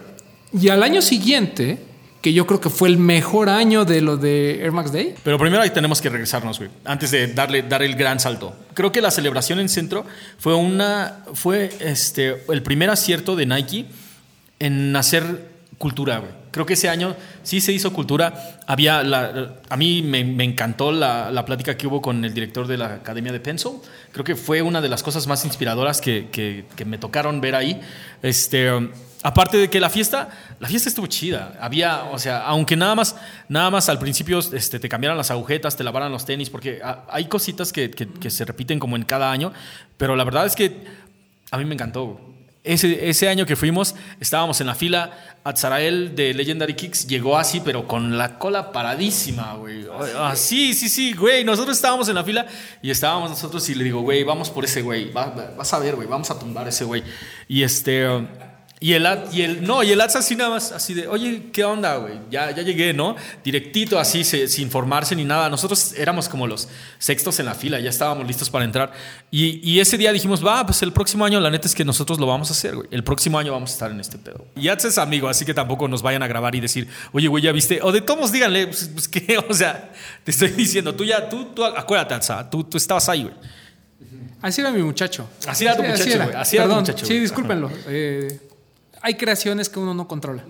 Y 0.53 0.69
al 0.69 0.83
año 0.83 1.01
siguiente, 1.01 1.79
que 2.25 2.33
yo 2.33 2.47
creo 2.47 2.61
que 2.61 2.71
fue 2.71 2.89
el 2.89 2.97
mejor 2.97 3.49
año 3.49 3.85
de 3.85 4.01
lo 4.01 4.17
de 4.17 4.63
Air 4.63 4.73
Max 4.73 4.93
Day. 4.93 5.15
Pero 5.23 5.39
primero 5.39 5.63
ahí 5.63 5.71
tenemos 5.71 6.01
que 6.01 6.09
regresarnos, 6.09 6.59
güey, 6.59 6.71
antes 6.85 7.11
de 7.11 7.27
darle 7.29 7.63
dar 7.63 7.83
el 7.83 7.97
gran 7.97 8.21
salto. 8.21 8.57
Creo 8.75 8.93
que 8.93 9.01
la 9.01 9.11
celebración 9.11 9.59
en 9.59 9.69
centro 9.69 10.07
fue 10.39 10.55
una 10.55 11.25
fue 11.35 11.71
este 11.81 12.45
el 12.49 12.63
primer 12.63 12.89
acierto 12.89 13.37
de 13.37 13.47
Nike 13.47 13.87
en 14.59 14.97
hacer 14.97 15.51
cultura, 15.77 16.19
güey. 16.19 16.44
Creo 16.55 16.65
que 16.65 16.75
ese 16.75 16.89
año 16.89 17.17
sí 17.43 17.61
se 17.61 17.73
hizo 17.73 17.93
cultura. 17.93 18.61
Había 18.69 19.03
la, 19.03 19.57
a 19.69 19.77
mí 19.77 20.03
me, 20.03 20.21
encantó 20.45 20.93
la, 20.93 21.33
la, 21.33 21.45
plática 21.45 21.77
que 21.77 21.89
hubo 21.89 22.01
con 22.01 22.25
el 22.25 22.33
director 22.33 22.69
de 22.69 22.79
la 22.79 22.95
Academia 22.95 23.33
de 23.33 23.41
Pencil. 23.41 23.73
Creo 24.13 24.25
que 24.25 24.37
fue 24.37 24.63
una 24.63 24.81
de 24.81 24.89
las 24.89 25.03
cosas 25.03 25.27
más 25.27 25.45
inspiradoras 25.45 26.01
que, 26.01 26.29
que, 26.31 26.85
me 26.85 26.97
tocaron 26.97 27.41
ver 27.41 27.57
ahí. 27.57 27.81
Este, 28.23 28.71
aparte 29.25 29.57
de 29.57 29.69
que 29.69 29.81
la 29.81 29.91
fiesta, 29.91 30.29
la 30.61 30.69
fiesta 30.69 30.89
estuvo 30.89 31.09
chida. 31.09 31.59
Había, 31.61 32.05
o 32.05 32.21
sea, 32.21 32.45
aunque 32.45 32.77
nada 32.77 32.95
más, 32.95 33.17
nada 33.49 33.69
más 33.71 33.89
al 33.89 33.99
principio 33.99 34.39
este, 34.39 34.79
te 34.79 34.89
cambiaran 34.89 35.19
las 35.19 35.33
agujetas, 35.33 35.77
te 35.77 35.83
lavaran 35.83 36.13
los 36.13 36.25
tenis, 36.25 36.51
porque 36.51 36.81
hay 37.09 37.25
cositas 37.25 37.73
que, 37.73 37.91
que 37.91 38.31
se 38.31 38.45
repiten 38.45 38.79
como 38.79 38.95
en 38.95 39.03
cada 39.03 39.33
año. 39.33 39.53
Pero 39.97 40.15
la 40.15 40.23
verdad 40.23 40.47
es 40.47 40.55
que 40.55 40.85
a 41.51 41.59
mí 41.59 41.65
me 41.65 41.75
encantó. 41.75 42.34
Ese, 42.65 43.11
ese, 43.11 43.29
año 43.29 43.45
que 43.45 43.57
fuimos, 43.57 43.95
estábamos 44.21 44.59
en 44.63 44.67
la 44.67 44.75
fila. 44.75 45.13
Atzarael 45.45 46.17
de 46.17 46.33
Legendary 46.33 46.73
Kicks 46.73 47.07
llegó 47.07 47.37
así, 47.37 47.61
pero 47.61 47.87
con 47.87 48.17
la 48.17 48.39
cola 48.39 48.73
paradísima, 48.73 49.53
güey. 49.55 49.87
Ah, 50.17 50.33
sí, 50.35 50.73
sí, 50.73 50.89
sí, 50.89 51.13
güey. 51.13 51.45
Nosotros 51.45 51.77
estábamos 51.77 52.09
en 52.09 52.15
la 52.15 52.25
fila 52.25 52.47
y 52.81 52.91
estábamos 52.91 53.29
nosotros 53.29 53.69
y 53.69 53.75
le 53.75 53.85
digo, 53.85 54.01
güey, 54.01 54.25
vamos 54.25 54.49
por 54.49 54.65
ese 54.65 54.81
güey. 54.81 55.13
vas 55.13 55.75
a 55.75 55.79
ver, 55.79 55.95
güey, 55.95 56.09
vamos 56.09 56.31
a 56.31 56.39
tumbar 56.39 56.67
ese 56.67 56.85
güey. 56.85 57.05
Y 57.49 57.63
este. 57.63 58.07
Y 58.85 58.93
el, 58.93 59.09
y 59.33 59.41
el, 59.41 59.65
no, 59.65 59.83
y 59.83 59.93
el 59.93 60.01
Atlas 60.03 60.17
así 60.17 60.37
nada 60.37 60.51
más, 60.51 60.71
así 60.71 60.93
de, 60.93 61.09
oye, 61.09 61.45
¿qué 61.55 61.65
onda, 61.65 61.97
güey? 61.97 62.21
Ya, 62.31 62.51
ya 62.51 62.63
llegué, 62.63 62.93
¿no? 62.93 63.17
Directito, 63.43 63.99
así, 63.99 64.25
sin 64.25 64.71
formarse 64.71 65.17
ni 65.17 65.25
nada. 65.25 65.49
Nosotros 65.49 65.95
éramos 65.95 66.29
como 66.29 66.47
los 66.47 66.69
sextos 66.99 67.41
en 67.41 67.47
la 67.47 67.55
fila, 67.55 67.81
ya 67.81 67.89
estábamos 67.89 68.27
listos 68.27 68.51
para 68.51 68.67
entrar. 68.67 68.93
Y, 69.31 69.59
y 69.67 69.81
ese 69.81 69.97
día 69.97 70.13
dijimos, 70.13 70.45
va, 70.45 70.67
pues 70.67 70.83
el 70.83 70.93
próximo 70.93 71.25
año, 71.25 71.41
la 71.41 71.51
neta 71.51 71.67
es 71.67 71.75
que 71.75 71.83
nosotros 71.83 72.21
lo 72.21 72.27
vamos 72.27 72.51
a 72.51 72.53
hacer, 72.53 72.77
güey. 72.77 72.87
El 72.91 73.03
próximo 73.03 73.39
año 73.39 73.53
vamos 73.53 73.71
a 73.71 73.73
estar 73.73 73.91
en 73.91 74.01
este 74.01 74.19
pedo. 74.19 74.45
Y 74.55 74.69
Atlas 74.69 74.93
es 74.93 74.99
amigo, 74.99 75.31
así 75.31 75.47
que 75.47 75.55
tampoco 75.55 75.89
nos 75.89 76.03
vayan 76.03 76.23
a 76.23 76.27
grabar 76.27 76.55
y 76.55 76.61
decir, 76.61 76.87
oye, 77.13 77.29
güey, 77.29 77.43
ya 77.43 77.53
viste. 77.53 77.81
O 77.81 77.91
de 77.91 78.03
todos 78.03 78.33
díganle, 78.33 78.67
pues, 78.67 78.91
pues 78.93 79.09
que, 79.09 79.39
o 79.49 79.55
sea, 79.55 79.93
te 80.25 80.31
estoy 80.31 80.51
diciendo, 80.51 80.95
tú 80.95 81.07
ya, 81.07 81.27
tú, 81.27 81.55
tú 81.55 81.65
acuérdate, 81.65 82.13
Atza, 82.13 82.51
tú, 82.51 82.65
tú 82.65 82.77
estabas 82.77 83.09
ahí, 83.09 83.23
güey. 83.23 83.35
Así 84.43 84.61
era 84.61 84.71
mi 84.71 84.83
muchacho. 84.83 85.27
Así 85.47 85.65
era 85.65 85.75
tu 85.75 85.83
muchacho, 85.83 86.23
güey. 86.23 86.37
Así, 86.37 86.59
era 86.59 86.69
tu 86.69 86.75
muchacho. 86.75 87.07
Sí, 87.07 87.19
discúlpenlo. 87.19 87.71
Eh, 87.87 88.41
hay 89.05 89.15
creaciones 89.15 89.69
que 89.69 89.79
uno 89.79 89.93
no 89.93 90.09
controla. 90.09 90.43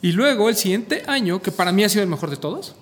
Y 0.00 0.12
luego 0.12 0.48
el 0.48 0.54
siguiente 0.54 1.02
año, 1.08 1.42
que 1.42 1.50
para 1.50 1.72
mí 1.72 1.82
ha 1.82 1.88
sido 1.88 2.04
el 2.04 2.08
mejor 2.08 2.30
de 2.30 2.36
todos, 2.36 2.76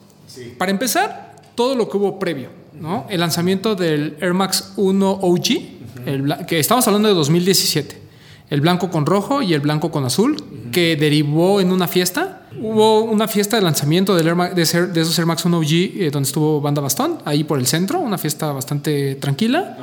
para 0.59 0.71
empezar, 0.71 1.37
todo 1.55 1.75
lo 1.75 1.89
que 1.89 1.97
hubo 1.97 2.19
previo, 2.19 2.51
¿no? 2.79 3.07
El 3.09 3.21
lanzamiento 3.21 3.75
del 3.75 4.19
Air 4.21 4.35
Max 4.35 4.75
1 4.77 5.11
OG, 5.11 6.47
que 6.47 6.61
estamos 6.61 6.87
hablando 6.87 7.09
de 7.09 7.15
2017, 7.15 8.03
el 8.51 8.61
blanco 8.61 8.91
con 8.91 9.07
rojo 9.07 9.41
y 9.41 9.55
el 9.55 9.61
blanco 9.61 9.91
con 9.91 10.05
azul, 10.05 10.37
que 10.71 10.97
derivó 10.97 11.63
en 11.63 11.73
una 11.73 11.89
fiesta. 11.89 12.43
Hubo 12.61 13.05
una 13.05 13.27
fiesta 13.27 13.57
de 13.57 13.63
lanzamiento 13.63 14.15
del 14.15 14.27
de, 14.55 14.63
esos 15.01 15.19
Air 15.19 15.27
Max 15.27 15.47
1 15.47 15.57
OG 15.57 15.73
eh, 15.73 16.11
donde 16.13 16.27
estuvo 16.27 16.61
Banda 16.61 16.83
Bastón, 16.83 17.21
ahí 17.25 17.43
por 17.43 17.59
el 17.59 17.67
centro, 17.67 18.01
una 18.01 18.19
fiesta 18.19 18.53
bastante 18.53 19.15
tranquila. 19.15 19.79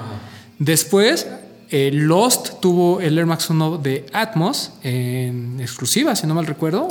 Después 0.60 1.28
eh, 1.74 1.90
Lost 1.94 2.60
tuvo 2.60 3.00
el 3.00 3.18
Air 3.18 3.26
Max 3.26 3.50
1 3.50 3.78
de 3.78 4.06
Atmos 4.12 4.74
en 4.84 5.58
exclusiva, 5.62 6.18
si 6.18 6.28
no 6.28 6.36
mal 6.36 6.46
recuerdo. 6.46 6.90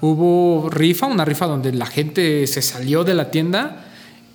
Hubo 0.00 0.68
rifa, 0.68 1.06
una 1.06 1.24
rifa 1.24 1.46
donde 1.46 1.72
la 1.72 1.86
gente 1.86 2.44
se 2.48 2.60
salió 2.60 3.04
de 3.04 3.14
la 3.14 3.30
tienda. 3.30 3.84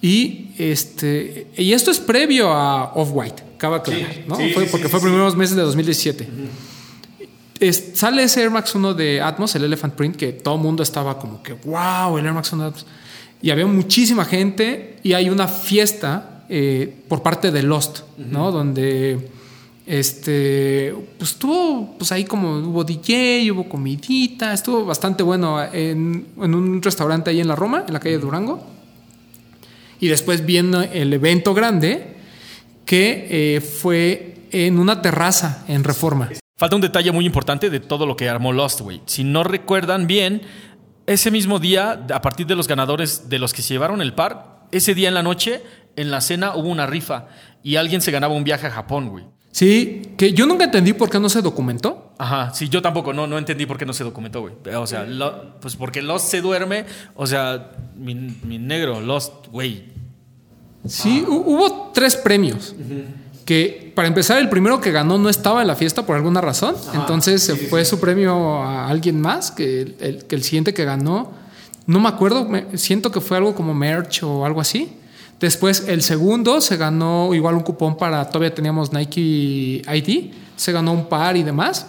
Y, 0.02 0.52
este, 0.58 1.48
y 1.58 1.74
esto 1.74 1.92
es 1.92 2.00
previo 2.00 2.54
a 2.54 2.94
Off-White, 2.94 3.44
acaba 3.56 3.84
¿no? 4.28 4.36
fue, 4.54 4.66
porque 4.66 4.88
fue 4.88 5.02
primeros 5.02 5.36
meses 5.36 5.58
de 5.58 5.62
2017. 5.62 6.28
sale 7.94 8.24
ese 8.24 8.44
Air 8.44 8.50
Max 8.50 8.74
1 8.74 8.94
de 8.94 9.20
Atmos, 9.20 9.54
el 9.56 9.66
Elephant 9.66 9.94
Print, 9.96 10.16
que 10.16 10.32
todo 10.32 10.56
el 10.56 10.62
mundo 10.62 10.84
estaba 10.84 11.20
como 11.20 11.44
que, 11.44 11.52
wow, 11.52 12.18
el 12.18 12.26
Air 12.26 12.34
Max 12.34 12.54
1 12.54 12.64
de 12.64 12.70
Atmos. 12.70 12.86
Y 13.42 13.50
había 13.50 13.68
muchísima 13.68 14.24
gente 14.24 15.00
y 15.04 15.14
hay 15.14 15.30
una 15.30 15.50
fiesta 15.50 16.46
eh, 16.48 17.04
por 17.10 17.22
parte 17.22 17.52
de 17.52 17.62
Lost, 17.62 18.04
¿no? 18.18 18.54
Donde 18.54 19.41
este, 19.86 20.94
pues 21.17 21.32
estuvo, 21.32 21.98
pues 21.98 22.12
ahí 22.12 22.26
como 22.26 22.60
hubo 22.60 22.84
DJ, 22.84 23.52
hubo 23.52 23.67
comidita, 23.67 24.54
estuvo 24.54 24.86
bastante 24.86 25.24
bueno 25.24 25.62
en, 25.63 26.28
un 26.38 26.82
restaurante 26.82 27.30
ahí 27.30 27.41
en 27.41 27.48
la 27.48 27.56
Roma, 27.56 27.84
en 27.88 27.94
la 27.94 28.00
calle 28.00 28.17
Durango. 28.17 28.63
Y 30.00 30.08
después 30.08 30.46
viene 30.46 30.89
el 30.94 31.13
evento 31.13 31.54
grande 31.54 32.15
que 32.86 33.28
eh, 33.30 33.62
fue 33.62 34.48
en 34.52 34.80
una 34.80 35.02
terraza 35.02 35.63
en 35.67 35.84
Reforma. 35.84 36.30
Falta 36.58 36.76
un 36.76 36.82
detalle 36.82 37.12
muy 37.12 37.26
importante 37.26 37.70
de 37.70 37.80
todo 37.80 38.06
lo 38.06 38.15
que 38.15 38.30
armó 38.30 38.54
Lost, 38.54 38.82
güey. 38.82 39.02
Si 39.06 39.24
no 39.24 39.44
recuerdan 39.44 40.06
bien, 40.06 40.41
ese 41.08 41.32
mismo 41.32 41.60
día, 41.60 42.06
a 42.13 42.22
partir 42.22 42.46
de 42.46 42.56
los 42.56 42.67
ganadores 42.67 43.30
de 43.30 43.39
los 43.39 43.54
que 43.54 43.62
se 43.62 43.74
llevaron 43.74 44.02
el 44.02 44.13
par, 44.13 44.67
ese 44.72 44.94
día 44.94 45.08
en 45.08 45.15
la 45.15 45.24
noche, 45.24 45.62
en 45.96 46.12
la 46.12 46.22
cena 46.22 46.56
hubo 46.56 46.70
una 46.70 46.86
rifa 46.86 47.28
y 47.63 47.76
alguien 47.76 48.02
se 48.02 48.12
ganaba 48.12 48.34
un 48.34 48.44
viaje 48.44 48.67
a 48.67 48.72
Japón, 48.72 49.10
güey. 49.10 49.26
Sí, 49.52 50.14
que 50.18 50.32
yo 50.34 50.46
nunca 50.46 50.64
entendí 50.64 50.94
por 50.94 51.10
qué 51.10 51.20
no 51.20 51.28
se 51.30 51.42
documentó. 51.42 52.14
Ajá, 52.18 52.54
sí, 52.54 52.70
yo 52.70 52.82
tampoco, 52.82 53.12
no, 53.14 53.28
no 53.28 53.38
entendí 53.38 53.66
por 53.66 53.78
qué 53.78 53.86
no 53.86 53.94
se 53.94 54.04
documentó, 54.04 54.42
güey. 54.42 54.54
O 54.76 54.88
sea, 54.88 55.06
pues 55.60 55.76
porque 55.76 56.02
Lost 56.02 56.28
se 56.30 56.40
duerme, 56.42 56.86
o 57.16 57.28
sea, 57.28 57.72
mi, 57.96 58.14
negro, 58.60 59.02
Lost, 59.02 59.48
güey. 59.52 59.86
Sí, 60.88 61.24
hu- 61.28 61.44
hubo 61.46 61.92
tres 61.94 62.16
premios. 62.16 62.76
Que 63.46 63.92
para 63.96 64.08
empezar, 64.08 64.38
el 64.38 64.50
primero 64.50 64.80
que 64.80 64.92
ganó 64.92 65.18
no 65.18 65.28
estaba 65.28 65.62
en 65.62 65.68
la 65.68 65.76
fiesta 65.76 66.06
por 66.06 66.16
alguna 66.16 66.42
razón. 66.42 66.76
Entonces 66.94 67.44
se 67.44 67.56
fue 67.56 67.84
su 67.86 68.00
premio 68.00 68.62
a 68.64 68.88
alguien 68.88 69.20
más. 69.20 69.52
Que 69.52 69.82
el, 69.82 69.96
el- 70.00 70.26
que 70.26 70.36
el 70.36 70.44
siguiente 70.44 70.74
que 70.74 70.86
ganó, 70.86 71.32
no 71.88 72.00
me 72.00 72.08
acuerdo, 72.08 72.46
me- 72.48 72.78
siento 72.78 73.12
que 73.12 73.20
fue 73.20 73.38
algo 73.38 73.54
como 73.54 73.74
merch 73.74 74.24
o 74.24 74.46
algo 74.46 74.62
así. 74.62 74.94
Después, 75.42 75.86
el 75.88 76.04
segundo 76.04 76.62
se 76.62 76.78
ganó 76.78 77.34
igual 77.34 77.56
un 77.56 77.64
cupón 77.64 77.98
para, 77.98 78.24
todavía 78.30 78.54
teníamos 78.54 78.94
Nike 78.94 79.82
ID, 79.86 80.32
se 80.56 80.72
ganó 80.72 80.94
un 80.94 81.10
par 81.10 81.36
y 81.36 81.44
demás. 81.44 81.88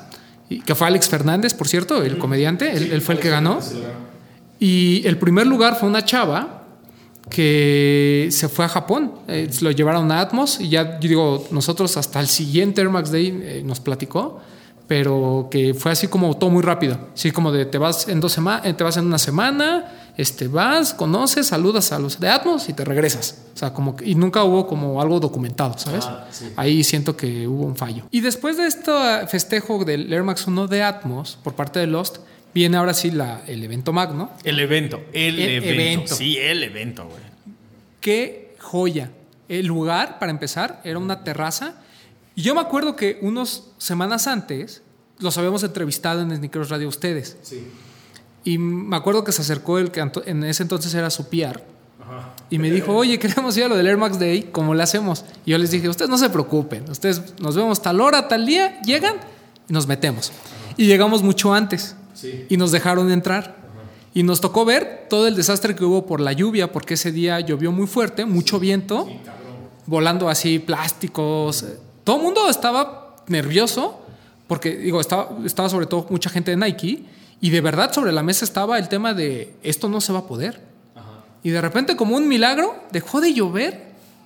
Y, 0.48 0.60
que 0.60 0.74
fue 0.74 0.86
Alex 0.86 1.08
Fernández, 1.08 1.54
por 1.54 1.68
cierto, 1.68 2.02
el 2.02 2.18
comediante, 2.18 2.72
él, 2.72 2.90
él 2.92 3.02
fue 3.02 3.14
el 3.16 3.20
que 3.20 3.28
ganó. 3.28 3.60
Y 4.58 5.06
el 5.06 5.18
primer 5.18 5.46
lugar 5.46 5.76
fue 5.78 5.88
una 5.88 6.04
chava 6.04 6.62
que 7.28 8.28
se 8.30 8.48
fue 8.48 8.64
a 8.64 8.68
Japón, 8.68 9.12
eh, 9.28 9.48
lo 9.60 9.70
llevaron 9.70 10.10
a 10.12 10.20
Atmos 10.20 10.60
y 10.60 10.68
ya, 10.68 10.98
yo 11.00 11.08
digo, 11.08 11.48
nosotros 11.50 11.96
hasta 11.96 12.20
el 12.20 12.26
siguiente 12.26 12.80
Air 12.80 12.90
Max 12.90 13.10
Day 13.10 13.40
eh, 13.42 13.62
nos 13.64 13.80
platicó, 13.80 14.40
pero 14.86 15.48
que 15.50 15.72
fue 15.72 15.92
así 15.92 16.08
como 16.08 16.36
todo 16.36 16.50
muy 16.50 16.62
rápido, 16.62 16.98
así 17.14 17.30
como 17.30 17.52
de 17.52 17.64
te 17.64 17.78
vas 17.78 18.08
en 18.08 18.20
dos 18.20 18.32
semanas, 18.32 18.76
te 18.76 18.84
vas 18.84 18.96
en 18.96 19.06
una 19.06 19.18
semana, 19.18 20.01
este, 20.16 20.48
vas, 20.48 20.92
conoces, 20.94 21.46
saludas 21.46 21.90
a 21.92 21.98
los 21.98 22.20
de 22.20 22.28
Atmos 22.28 22.68
y 22.68 22.72
te 22.74 22.84
regresas, 22.84 23.42
o 23.54 23.58
sea, 23.58 23.72
como 23.72 23.96
que- 23.96 24.08
y 24.08 24.14
nunca 24.14 24.44
hubo 24.44 24.66
como 24.66 25.00
algo 25.00 25.18
documentado, 25.20 25.76
¿sabes? 25.78 26.04
Ahí 26.56 26.84
siento 26.84 27.16
que 27.16 27.46
hubo 27.48 27.64
un 27.64 27.76
fallo. 27.76 28.04
Y 28.10 28.20
después 28.20 28.56
de 28.56 28.66
este 28.66 28.92
festejo 29.28 29.84
del 29.84 30.12
Air 30.12 30.22
Max 30.22 30.46
1 30.46 30.66
de 30.68 30.82
Atmos 30.82 31.38
por 31.42 31.54
parte 31.54 31.78
de 31.80 31.86
Lost, 31.86 32.18
viene 32.54 32.76
ahora 32.76 32.92
sí 32.92 33.10
la, 33.10 33.40
el 33.46 33.64
evento 33.64 33.92
magno, 33.94 34.30
El 34.44 34.58
evento, 34.60 35.00
el, 35.14 35.38
El 35.38 35.50
evento. 35.64 35.68
evento. 35.70 36.14
Sí, 36.14 36.36
el 36.36 36.62
evento, 36.62 37.04
güey. 37.06 37.22
qué 38.00 38.54
joya. 38.60 39.10
El 39.48 39.66
lugar, 39.66 40.18
para 40.18 40.30
empezar, 40.30 40.80
era 40.84 40.98
una 40.98 41.24
terraza. 41.24 41.74
Y 42.34 42.42
yo 42.42 42.54
me 42.54 42.60
acuerdo 42.60 42.96
que 42.96 43.18
unas 43.22 43.64
semanas 43.78 44.26
antes 44.26 44.82
los 45.18 45.36
habíamos 45.38 45.62
entrevistado 45.62 46.20
en 46.22 46.34
Sneakers 46.34 46.68
Radio 46.70 46.88
ustedes. 46.88 47.36
Y 48.44 48.58
me 48.58 48.96
acuerdo 48.96 49.24
que 49.24 49.32
se 49.32 49.42
acercó 49.42 49.78
el 49.78 49.90
que 49.90 50.00
en 50.26 50.44
ese 50.44 50.62
entonces 50.62 50.92
era 50.94 51.10
su 51.10 51.28
PR. 51.28 51.62
Y 52.50 52.58
me 52.58 52.70
dijo, 52.70 52.94
oye, 52.94 53.18
queremos 53.18 53.56
ir 53.56 53.64
a 53.64 53.68
lo 53.68 53.76
del 53.76 53.86
Air 53.86 53.96
Max 53.96 54.18
Day, 54.18 54.50
¿cómo 54.52 54.74
le 54.74 54.82
hacemos? 54.82 55.24
Y 55.46 55.52
yo 55.52 55.58
les 55.58 55.70
dije, 55.70 55.88
ustedes 55.88 56.10
no 56.10 56.18
se 56.18 56.28
preocupen, 56.28 56.88
ustedes 56.90 57.40
nos 57.40 57.56
vemos 57.56 57.80
tal 57.80 58.00
hora, 58.00 58.28
tal 58.28 58.44
día, 58.44 58.80
llegan 58.82 59.14
y 59.68 59.72
nos 59.72 59.86
metemos. 59.86 60.32
Y 60.76 60.86
llegamos 60.86 61.22
mucho 61.22 61.54
antes. 61.54 61.96
Y 62.48 62.56
nos 62.56 62.70
dejaron 62.70 63.10
entrar. 63.10 63.56
Y 64.14 64.22
nos 64.22 64.40
tocó 64.40 64.64
ver 64.64 65.06
todo 65.08 65.26
el 65.26 65.34
desastre 65.34 65.74
que 65.74 65.84
hubo 65.84 66.04
por 66.04 66.20
la 66.20 66.32
lluvia, 66.32 66.70
porque 66.70 66.94
ese 66.94 67.10
día 67.10 67.40
llovió 67.40 67.72
muy 67.72 67.86
fuerte, 67.86 68.26
mucho 68.26 68.60
viento, 68.60 69.08
volando 69.86 70.28
así 70.28 70.58
plásticos. 70.58 71.64
Todo 72.04 72.16
el 72.16 72.22
mundo 72.22 72.48
estaba 72.50 73.16
nervioso, 73.28 73.98
porque 74.46 74.76
digo, 74.76 75.00
estaba, 75.00 75.30
estaba 75.46 75.70
sobre 75.70 75.86
todo 75.86 76.06
mucha 76.10 76.28
gente 76.28 76.50
de 76.50 76.58
Nike, 76.58 77.04
y 77.42 77.50
de 77.50 77.60
verdad 77.60 77.92
sobre 77.92 78.12
la 78.12 78.22
mesa 78.22 78.46
estaba 78.46 78.78
el 78.78 78.88
tema 78.88 79.12
de 79.12 79.52
esto 79.62 79.90
no 79.90 80.00
se 80.00 80.14
va 80.14 80.20
a 80.20 80.26
poder. 80.26 80.60
Y 81.44 81.50
de 81.50 81.60
repente, 81.60 81.96
como 81.96 82.16
un 82.16 82.26
milagro, 82.28 82.74
dejó 82.92 83.20
de 83.20 83.34
llover, 83.34 83.82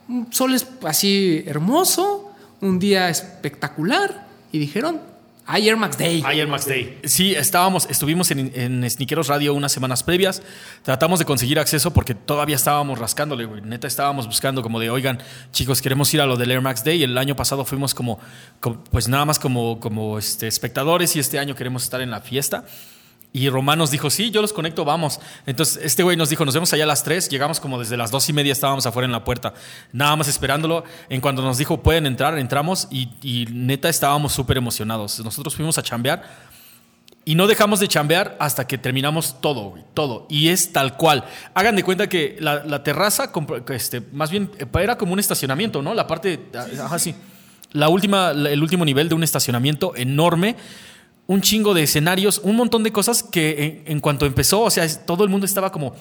un 0.08 0.32
sol 0.32 0.54
es 0.54 0.66
así 0.84 1.42
hermoso, 1.46 2.30
un 2.60 2.78
día 2.78 3.08
espectacular, 3.08 4.26
y 4.52 4.58
dijeron, 4.58 5.00
hay 5.46 5.68
Air 5.68 5.76
Max 5.76 5.96
Day. 5.96 6.22
Ayer 6.26 6.46
Max 6.48 6.66
Day. 6.66 6.98
Sí, 7.04 7.32
estábamos, 7.34 7.86
estuvimos 7.88 8.30
en, 8.32 8.50
en 8.54 8.90
Sneakeros 8.90 9.28
Radio 9.28 9.54
unas 9.54 9.70
semanas 9.72 10.02
previas. 10.02 10.42
Tratamos 10.82 11.20
de 11.20 11.24
conseguir 11.24 11.58
acceso 11.60 11.92
porque 11.92 12.14
todavía 12.16 12.56
estábamos 12.56 12.98
rascándole, 12.98 13.44
güey. 13.44 13.62
Neta, 13.62 13.86
estábamos 13.86 14.26
buscando 14.26 14.60
como 14.60 14.80
de, 14.80 14.90
oigan, 14.90 15.20
chicos, 15.52 15.80
queremos 15.80 16.12
ir 16.12 16.20
a 16.20 16.26
lo 16.26 16.36
del 16.36 16.50
Air 16.50 16.62
Max 16.62 16.82
Day. 16.82 17.00
El 17.02 17.16
año 17.16 17.36
pasado 17.36 17.64
fuimos 17.64 17.94
como, 17.94 18.18
como- 18.60 18.82
pues 18.90 19.06
nada 19.08 19.24
más 19.24 19.38
como, 19.38 19.78
como 19.78 20.18
este, 20.18 20.48
espectadores 20.48 21.14
y 21.14 21.20
este 21.20 21.38
año 21.38 21.54
queremos 21.54 21.84
estar 21.84 22.00
en 22.00 22.10
la 22.10 22.20
fiesta. 22.20 22.64
Y 23.32 23.50
Román 23.50 23.78
nos 23.78 23.90
dijo, 23.90 24.08
sí, 24.08 24.30
yo 24.30 24.40
los 24.40 24.52
conecto, 24.52 24.84
vamos. 24.84 25.20
Entonces, 25.44 25.78
este 25.82 26.02
güey 26.02 26.16
nos 26.16 26.30
dijo, 26.30 26.44
nos 26.44 26.54
vemos 26.54 26.72
allá 26.72 26.84
a 26.84 26.86
las 26.86 27.04
3. 27.04 27.28
Llegamos 27.28 27.60
como 27.60 27.78
desde 27.78 27.96
las 27.96 28.10
dos 28.10 28.28
y 28.28 28.32
media, 28.32 28.52
estábamos 28.52 28.86
afuera 28.86 29.04
en 29.04 29.12
la 29.12 29.24
puerta, 29.24 29.52
nada 29.92 30.16
más 30.16 30.28
esperándolo. 30.28 30.84
En 31.08 31.20
cuanto 31.20 31.42
nos 31.42 31.58
dijo, 31.58 31.82
pueden 31.82 32.06
entrar, 32.06 32.38
entramos 32.38 32.88
y, 32.90 33.10
y 33.22 33.46
neta 33.50 33.88
estábamos 33.88 34.32
súper 34.32 34.56
emocionados. 34.56 35.20
Nosotros 35.20 35.54
fuimos 35.54 35.76
a 35.76 35.82
chambear 35.82 36.46
y 37.28 37.34
no 37.34 37.48
dejamos 37.48 37.80
de 37.80 37.88
chambear 37.88 38.36
hasta 38.38 38.68
que 38.68 38.78
terminamos 38.78 39.40
todo, 39.40 39.70
güey, 39.70 39.82
todo. 39.94 40.28
Y 40.30 40.46
es 40.46 40.72
tal 40.72 40.96
cual. 40.96 41.24
Hagan 41.54 41.74
de 41.74 41.82
cuenta 41.82 42.08
que 42.08 42.36
la, 42.38 42.64
la 42.64 42.84
terraza, 42.84 43.32
este, 43.70 44.00
más 44.12 44.30
bien, 44.30 44.48
eh, 44.60 44.66
era 44.80 44.96
como 44.96 45.12
un 45.12 45.18
estacionamiento, 45.18 45.82
¿no? 45.82 45.92
La 45.92 46.06
parte, 46.06 46.38
ajá, 46.54 47.00
sí. 47.00 47.16
La 47.72 47.88
última, 47.88 48.30
el 48.30 48.62
último 48.62 48.84
nivel 48.84 49.08
de 49.08 49.16
un 49.16 49.24
estacionamiento 49.24 49.96
enorme, 49.96 50.54
un 51.26 51.40
chingo 51.40 51.74
de 51.74 51.82
escenarios, 51.82 52.40
un 52.44 52.56
montón 52.56 52.82
de 52.82 52.92
cosas 52.92 53.22
que 53.22 53.82
en, 53.86 53.92
en 53.92 54.00
cuanto 54.00 54.26
empezó, 54.26 54.62
o 54.62 54.70
sea, 54.70 54.86
todo 55.04 55.24
el 55.24 55.30
mundo 55.30 55.44
estaba 55.46 55.72
como 55.72 55.94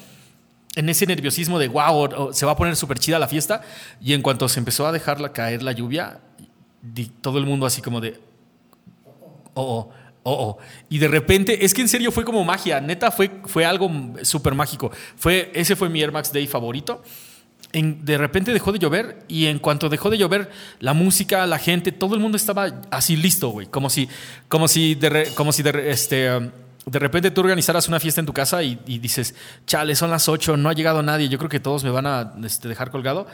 en 0.76 0.90
ese 0.90 1.06
nerviosismo 1.08 1.58
de 1.58 1.68
wow, 1.70 2.10
o- 2.16 2.34
se 2.34 2.46
va 2.46 2.52
a 2.52 2.56
poner 2.56 2.76
súper 2.76 3.00
chida 3.00 3.18
la 3.18 3.28
fiesta. 3.28 3.62
Y 4.02 4.14
en 4.14 4.22
cuanto 4.22 4.48
se 4.50 4.60
empezó 4.60 4.86
a 4.86 4.92
dejarla 4.92 5.32
caer 5.34 5.64
la 5.64 5.72
lluvia, 5.72 6.20
todo 7.22 7.38
el 7.40 7.46
mundo 7.46 7.66
así 7.66 7.82
como 7.82 8.02
de 8.02 8.20
oh, 9.54 9.64
oh, 9.64 9.90
oh, 10.24 10.48
oh. 10.50 10.58
Y 10.90 10.98
de 11.00 11.08
repente, 11.08 11.66
es 11.66 11.74
que 11.74 11.82
en 11.82 11.88
serio 11.90 12.12
fue 12.12 12.26
como 12.26 12.44
magia, 12.44 12.82
neta 12.82 13.10
fue, 13.12 13.32
fue 13.46 13.66
algo 13.66 13.90
súper 14.24 14.54
mágico. 14.54 14.92
Fue, 15.16 15.52
ese 15.56 15.76
fue 15.76 15.90
mi 15.90 16.02
Air 16.02 16.12
Max 16.12 16.32
Day 16.32 16.46
favorito. 16.46 17.02
De 17.82 18.18
repente 18.18 18.54
dejó 18.54 18.72
de 18.72 18.80
llover 18.80 19.24
y 19.28 19.48
en 19.48 19.60
cuanto 19.60 19.90
dejó 19.90 20.10
de 20.10 20.18
llover, 20.18 20.50
la 20.80 20.94
música, 20.94 21.46
la 21.46 21.60
gente, 21.60 21.92
todo 21.92 22.16
el 22.16 22.22
mundo 22.22 22.38
estaba 22.38 22.68
así 22.90 23.18
listo, 23.18 23.50
güey. 23.50 23.68
Como 23.68 23.90
si, 23.90 24.08
como 24.48 24.68
si, 24.68 24.96
de, 24.96 25.10
re- 25.10 25.30
como 25.36 25.52
si 25.52 25.62
de, 25.62 25.92
este, 25.92 26.34
um, 26.34 26.50
de 26.86 27.00
repente 27.00 27.32
tú 27.32 27.42
organizaras 27.42 27.88
una 27.90 28.00
fiesta 28.00 28.22
en 28.22 28.28
tu 28.28 28.34
casa 28.34 28.64
y, 28.64 28.80
y 28.88 29.00
dices, 29.00 29.36
chale, 29.66 29.96
son 29.96 30.10
las 30.10 30.30
8, 30.30 30.56
no 30.56 30.70
ha 30.70 30.74
llegado 30.74 31.04
nadie, 31.04 31.28
yo 31.28 31.38
creo 31.38 31.50
que 31.50 31.60
todos 31.60 31.84
me 31.84 31.90
van 31.90 32.06
a 32.08 32.34
este, 32.46 32.70
dejar 32.70 32.92
colgado. 32.92 33.28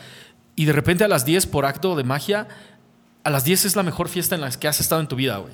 Y 0.55 0.65
de 0.65 0.73
repente 0.73 1.03
a 1.03 1.07
las 1.07 1.23
10, 1.23 1.45
por 1.45 1.65
acto 1.65 1.95
de 1.95 2.03
magia, 2.03 2.47
a 3.23 3.29
las 3.29 3.43
10 3.43 3.65
es 3.65 3.75
la 3.75 3.83
mejor 3.83 4.09
fiesta 4.09 4.33
en 4.33 4.41
la 4.41 4.49
que 4.49 4.67
has 4.67 4.79
estado 4.79 5.01
en 5.01 5.07
tu 5.07 5.15
vida, 5.15 5.37
güey. 5.37 5.53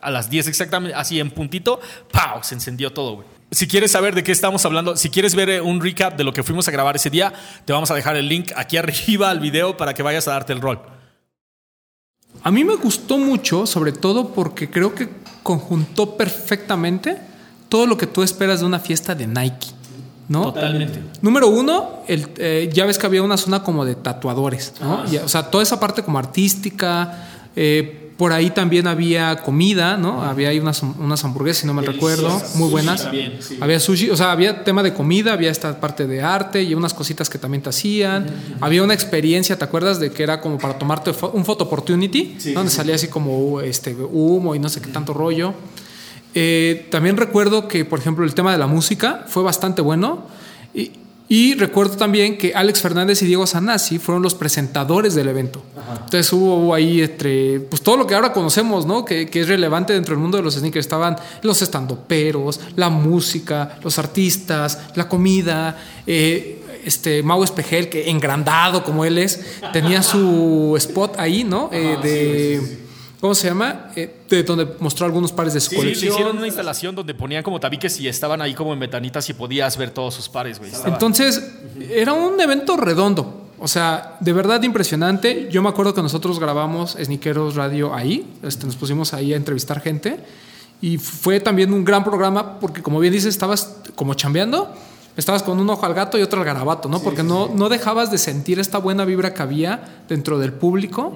A 0.00 0.10
las 0.10 0.30
10 0.30 0.48
exactamente, 0.48 0.94
así 0.96 1.20
en 1.20 1.30
puntito, 1.30 1.80
¡pau! 2.12 2.42
Se 2.42 2.54
encendió 2.54 2.92
todo, 2.92 3.16
güey. 3.16 3.26
Si 3.52 3.68
quieres 3.68 3.90
saber 3.90 4.14
de 4.14 4.24
qué 4.24 4.32
estamos 4.32 4.64
hablando, 4.64 4.96
si 4.96 5.10
quieres 5.10 5.34
ver 5.34 5.50
eh, 5.50 5.60
un 5.60 5.80
recap 5.80 6.16
de 6.16 6.24
lo 6.24 6.32
que 6.32 6.42
fuimos 6.42 6.66
a 6.68 6.70
grabar 6.70 6.96
ese 6.96 7.10
día, 7.10 7.34
te 7.66 7.72
vamos 7.74 7.90
a 7.90 7.94
dejar 7.94 8.16
el 8.16 8.26
link 8.26 8.50
aquí 8.56 8.78
arriba 8.78 9.28
al 9.28 9.40
video 9.40 9.76
para 9.76 9.92
que 9.92 10.02
vayas 10.02 10.26
a 10.26 10.32
darte 10.32 10.54
el 10.54 10.60
rol. 10.62 10.80
A 12.42 12.50
mí 12.50 12.64
me 12.64 12.76
gustó 12.76 13.18
mucho, 13.18 13.66
sobre 13.66 13.92
todo 13.92 14.30
porque 14.32 14.70
creo 14.70 14.94
que 14.94 15.10
conjuntó 15.42 16.16
perfectamente 16.16 17.18
todo 17.68 17.86
lo 17.86 17.98
que 17.98 18.06
tú 18.06 18.22
esperas 18.22 18.60
de 18.60 18.66
una 18.66 18.80
fiesta 18.80 19.14
de 19.14 19.26
Nike, 19.26 19.68
¿no? 20.28 20.44
Totalmente. 20.44 21.02
Número 21.20 21.48
uno, 21.48 22.04
el, 22.08 22.30
eh, 22.38 22.70
ya 22.72 22.86
ves 22.86 22.96
que 22.96 23.04
había 23.04 23.22
una 23.22 23.36
zona 23.36 23.62
como 23.62 23.84
de 23.84 23.96
tatuadores, 23.96 24.72
¿no? 24.80 25.04
Y, 25.12 25.18
o 25.18 25.28
sea, 25.28 25.50
toda 25.50 25.62
esa 25.62 25.78
parte 25.78 26.02
como 26.02 26.18
artística. 26.18 27.28
eh, 27.54 28.01
por 28.22 28.32
ahí 28.32 28.50
también 28.50 28.86
había 28.86 29.34
comida, 29.42 29.96
¿no? 29.96 30.22
Había 30.22 30.50
ahí 30.50 30.60
unas, 30.60 30.80
unas 30.84 31.24
hamburguesas, 31.24 31.62
si 31.62 31.66
no 31.66 31.74
me 31.74 31.82
recuerdo, 31.82 32.40
muy 32.54 32.70
buenas. 32.70 33.02
también, 33.02 33.38
sí. 33.40 33.58
Había 33.60 33.80
sushi, 33.80 34.10
o 34.10 34.16
sea, 34.16 34.30
había 34.30 34.62
tema 34.62 34.84
de 34.84 34.94
comida, 34.94 35.32
había 35.32 35.50
esta 35.50 35.80
parte 35.80 36.06
de 36.06 36.22
arte 36.22 36.62
y 36.62 36.72
unas 36.74 36.94
cositas 36.94 37.28
que 37.28 37.38
también 37.38 37.62
te 37.64 37.70
hacían. 37.70 38.26
Había 38.60 38.84
una 38.84 38.94
experiencia, 38.94 39.58
¿te 39.58 39.64
acuerdas? 39.64 39.98
De 39.98 40.12
que 40.12 40.22
era 40.22 40.40
como 40.40 40.56
para 40.56 40.78
tomarte 40.78 41.10
fo- 41.12 41.30
un 41.32 41.44
photo 41.44 41.64
opportunity, 41.64 42.36
donde 42.54 42.70
salía 42.70 42.94
así 42.94 43.08
como 43.08 43.60
este, 43.60 43.92
humo 43.96 44.54
y 44.54 44.60
no 44.60 44.68
sé 44.68 44.80
qué 44.80 44.90
tanto 44.92 45.12
rollo. 45.14 45.52
Eh, 46.34 46.86
también 46.92 47.16
recuerdo 47.16 47.66
que, 47.66 47.84
por 47.84 47.98
ejemplo, 47.98 48.24
el 48.24 48.34
tema 48.34 48.52
de 48.52 48.58
la 48.58 48.68
música 48.68 49.24
fue 49.26 49.42
bastante 49.42 49.82
bueno. 49.82 50.26
Y, 50.74 50.92
y 51.32 51.54
recuerdo 51.54 51.96
también 51.96 52.36
que 52.36 52.52
Alex 52.54 52.82
Fernández 52.82 53.22
y 53.22 53.26
Diego 53.26 53.46
Sanasi 53.46 53.98
fueron 53.98 54.22
los 54.22 54.34
presentadores 54.34 55.14
del 55.14 55.28
evento. 55.28 55.62
Entonces 56.04 56.30
hubo, 56.30 56.74
ahí 56.74 57.00
entre, 57.00 57.58
pues 57.58 57.80
todo 57.80 57.96
lo 57.96 58.06
que 58.06 58.14
ahora 58.14 58.34
conocemos, 58.34 58.84
¿no? 58.84 59.06
Que, 59.06 59.26
que 59.30 59.40
es 59.40 59.48
relevante 59.48 59.94
dentro 59.94 60.14
del 60.14 60.20
mundo 60.20 60.36
de 60.36 60.42
los 60.42 60.56
sneakers. 60.56 60.84
Estaban 60.84 61.16
los 61.40 61.62
estandoperos, 61.62 62.60
la 62.76 62.90
música, 62.90 63.78
los 63.82 63.98
artistas, 63.98 64.78
la 64.94 65.08
comida. 65.08 65.82
eh, 66.06 66.58
este 66.84 67.22
Mau 67.22 67.42
Espejel, 67.42 67.88
que 67.88 68.10
engrandado 68.10 68.84
como 68.84 69.06
él 69.06 69.16
es, 69.16 69.40
tenía 69.72 70.02
su 70.02 70.74
spot 70.76 71.18
ahí, 71.18 71.44
¿no? 71.44 71.70
Eh, 71.72 71.96
de. 72.02 72.81
¿Cómo 73.22 73.36
se 73.36 73.46
llama? 73.46 73.92
Eh, 73.94 74.12
de 74.28 74.42
donde 74.42 74.66
mostró 74.80 75.06
algunos 75.06 75.30
pares 75.30 75.54
de 75.54 75.60
su 75.60 75.70
Sí, 75.70 75.76
le 75.76 75.82
colección. 75.82 76.12
hicieron 76.12 76.36
una 76.38 76.46
instalación 76.48 76.96
donde 76.96 77.14
ponían 77.14 77.44
como 77.44 77.60
tabiques 77.60 78.00
y 78.00 78.08
estaban 78.08 78.42
ahí 78.42 78.52
como 78.52 78.72
en 78.72 78.80
metanitas 78.80 79.30
y 79.30 79.32
podías 79.32 79.76
ver 79.76 79.90
todos 79.90 80.12
sus 80.12 80.28
pares, 80.28 80.58
güey. 80.58 80.72
Entonces, 80.86 81.52
era 81.88 82.14
un 82.14 82.40
evento 82.40 82.76
redondo. 82.76 83.46
O 83.60 83.68
sea, 83.68 84.16
de 84.18 84.32
verdad 84.32 84.60
impresionante. 84.64 85.48
Yo 85.52 85.62
me 85.62 85.68
acuerdo 85.68 85.94
que 85.94 86.02
nosotros 86.02 86.40
grabamos 86.40 86.96
Sniqueros 87.00 87.54
Radio 87.54 87.94
ahí. 87.94 88.26
Este, 88.42 88.66
nos 88.66 88.74
pusimos 88.74 89.14
ahí 89.14 89.32
a 89.32 89.36
entrevistar 89.36 89.80
gente. 89.80 90.18
Y 90.80 90.98
fue 90.98 91.38
también 91.38 91.72
un 91.72 91.84
gran 91.84 92.02
programa 92.02 92.58
porque, 92.58 92.82
como 92.82 92.98
bien 92.98 93.12
dices, 93.12 93.28
estabas 93.28 93.76
como 93.94 94.14
chambeando, 94.14 94.74
estabas 95.16 95.44
con 95.44 95.60
un 95.60 95.70
ojo 95.70 95.86
al 95.86 95.94
gato 95.94 96.18
y 96.18 96.22
otro 96.22 96.40
al 96.40 96.44
garabato, 96.44 96.88
¿no? 96.88 96.98
Porque 97.00 97.22
no, 97.22 97.48
no 97.54 97.68
dejabas 97.68 98.10
de 98.10 98.18
sentir 98.18 98.58
esta 98.58 98.78
buena 98.78 99.04
vibra 99.04 99.32
que 99.32 99.42
había 99.42 100.02
dentro 100.08 100.40
del 100.40 100.52
público. 100.52 101.12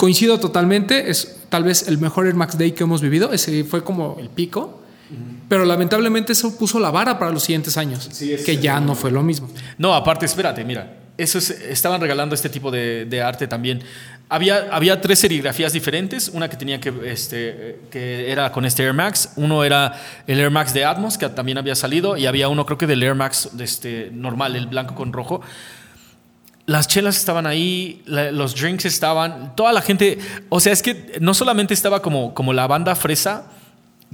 Coincido 0.00 0.40
totalmente, 0.40 1.10
es 1.10 1.36
tal 1.50 1.62
vez 1.62 1.86
el 1.86 1.98
mejor 1.98 2.26
Air 2.26 2.34
Max 2.34 2.56
Day 2.56 2.72
que 2.72 2.84
hemos 2.84 3.02
vivido, 3.02 3.34
ese 3.34 3.64
fue 3.64 3.84
como 3.84 4.16
el 4.18 4.30
pico. 4.30 4.80
Pero 5.46 5.66
lamentablemente 5.66 6.32
eso 6.32 6.56
puso 6.56 6.80
la 6.80 6.90
vara 6.90 7.18
para 7.18 7.30
los 7.32 7.42
siguientes 7.42 7.76
años, 7.76 8.08
que 8.46 8.56
ya 8.62 8.80
no 8.80 8.94
fue 8.94 9.10
lo 9.10 9.22
mismo. 9.22 9.50
No, 9.76 9.92
aparte, 9.94 10.24
espérate, 10.24 10.64
mira, 10.64 10.96
eso 11.18 11.36
es- 11.36 11.50
estaban 11.50 12.00
regalando 12.00 12.34
este 12.34 12.48
tipo 12.48 12.70
de, 12.70 13.04
de 13.04 13.20
arte 13.20 13.46
también. 13.46 13.82
Había, 14.30 14.68
había 14.70 15.00
tres 15.02 15.18
serigrafías 15.18 15.72
diferentes, 15.74 16.30
una 16.32 16.48
que 16.48 16.56
tenía 16.56 16.80
que, 16.80 16.92
este, 17.04 17.80
que 17.90 18.30
era 18.32 18.52
con 18.52 18.64
este 18.64 18.84
Air 18.84 18.94
Max, 18.94 19.32
uno 19.36 19.64
era 19.64 20.00
el 20.26 20.38
Air 20.40 20.50
Max 20.50 20.72
de 20.72 20.84
Atmos, 20.86 21.18
que 21.18 21.28
también 21.28 21.58
había 21.58 21.74
salido, 21.74 22.16
y 22.16 22.24
había 22.26 22.48
uno 22.48 22.64
creo 22.64 22.78
que 22.78 22.86
del 22.86 23.02
Air 23.02 23.16
Max 23.16 23.50
de 23.52 23.64
este, 23.64 24.10
normal, 24.12 24.56
el 24.56 24.66
blanco 24.68 24.94
con 24.94 25.12
rojo. 25.12 25.42
Las 26.70 26.86
chelas 26.86 27.16
estaban 27.16 27.46
ahí, 27.48 28.00
los 28.06 28.54
drinks 28.54 28.84
estaban, 28.84 29.56
toda 29.56 29.72
la 29.72 29.82
gente, 29.82 30.18
o 30.50 30.60
sea, 30.60 30.72
es 30.72 30.82
que 30.82 31.18
no 31.20 31.34
solamente 31.34 31.74
estaba 31.74 32.00
como, 32.00 32.32
como 32.32 32.52
la 32.52 32.68
banda 32.68 32.94
fresa, 32.94 33.46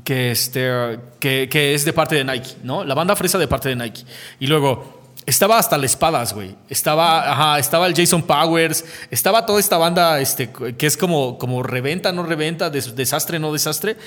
que, 0.04 0.30
este, 0.30 0.98
que, 1.20 1.48
que 1.50 1.74
es 1.74 1.84
de 1.84 1.92
parte 1.92 2.14
de 2.14 2.24
Nike, 2.24 2.56
¿no? 2.62 2.82
La 2.82 2.94
banda 2.94 3.14
fresa 3.14 3.36
de 3.36 3.46
parte 3.46 3.68
de 3.68 3.76
Nike. 3.76 4.04
Y 4.40 4.46
luego 4.46 5.02
estaba 5.26 5.58
hasta 5.58 5.76
las 5.76 5.90
espadas, 5.90 6.32
güey. 6.32 6.54
Estaba, 6.70 7.30
ajá, 7.30 7.58
estaba 7.58 7.86
el 7.88 7.94
Jason 7.94 8.22
Powers, 8.22 8.86
estaba 9.10 9.44
toda 9.44 9.60
esta 9.60 9.76
banda 9.76 10.18
este, 10.20 10.50
que 10.78 10.86
es 10.86 10.96
como, 10.96 11.36
como 11.36 11.62
reventa, 11.62 12.10
no 12.10 12.22
reventa, 12.22 12.70
des- 12.70 12.96
desastre, 12.96 13.38
no 13.38 13.52
desastre. 13.52 13.98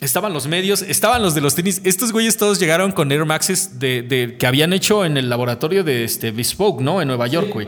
Estaban 0.00 0.32
los 0.32 0.46
medios, 0.46 0.82
estaban 0.82 1.22
los 1.22 1.34
de 1.34 1.40
los 1.40 1.54
tenis. 1.56 1.80
Estos 1.82 2.12
güeyes 2.12 2.36
todos 2.36 2.60
llegaron 2.60 2.92
con 2.92 3.10
Air 3.10 3.24
Maxes 3.24 3.80
de, 3.80 4.02
de- 4.02 4.36
que 4.38 4.46
habían 4.46 4.72
hecho 4.72 5.04
en 5.04 5.16
el 5.16 5.28
laboratorio 5.28 5.82
de 5.82 6.04
este 6.04 6.30
Bespoke, 6.30 6.80
¿no? 6.82 7.02
En 7.02 7.08
Nueva 7.08 7.26
York, 7.26 7.50
güey. 7.52 7.66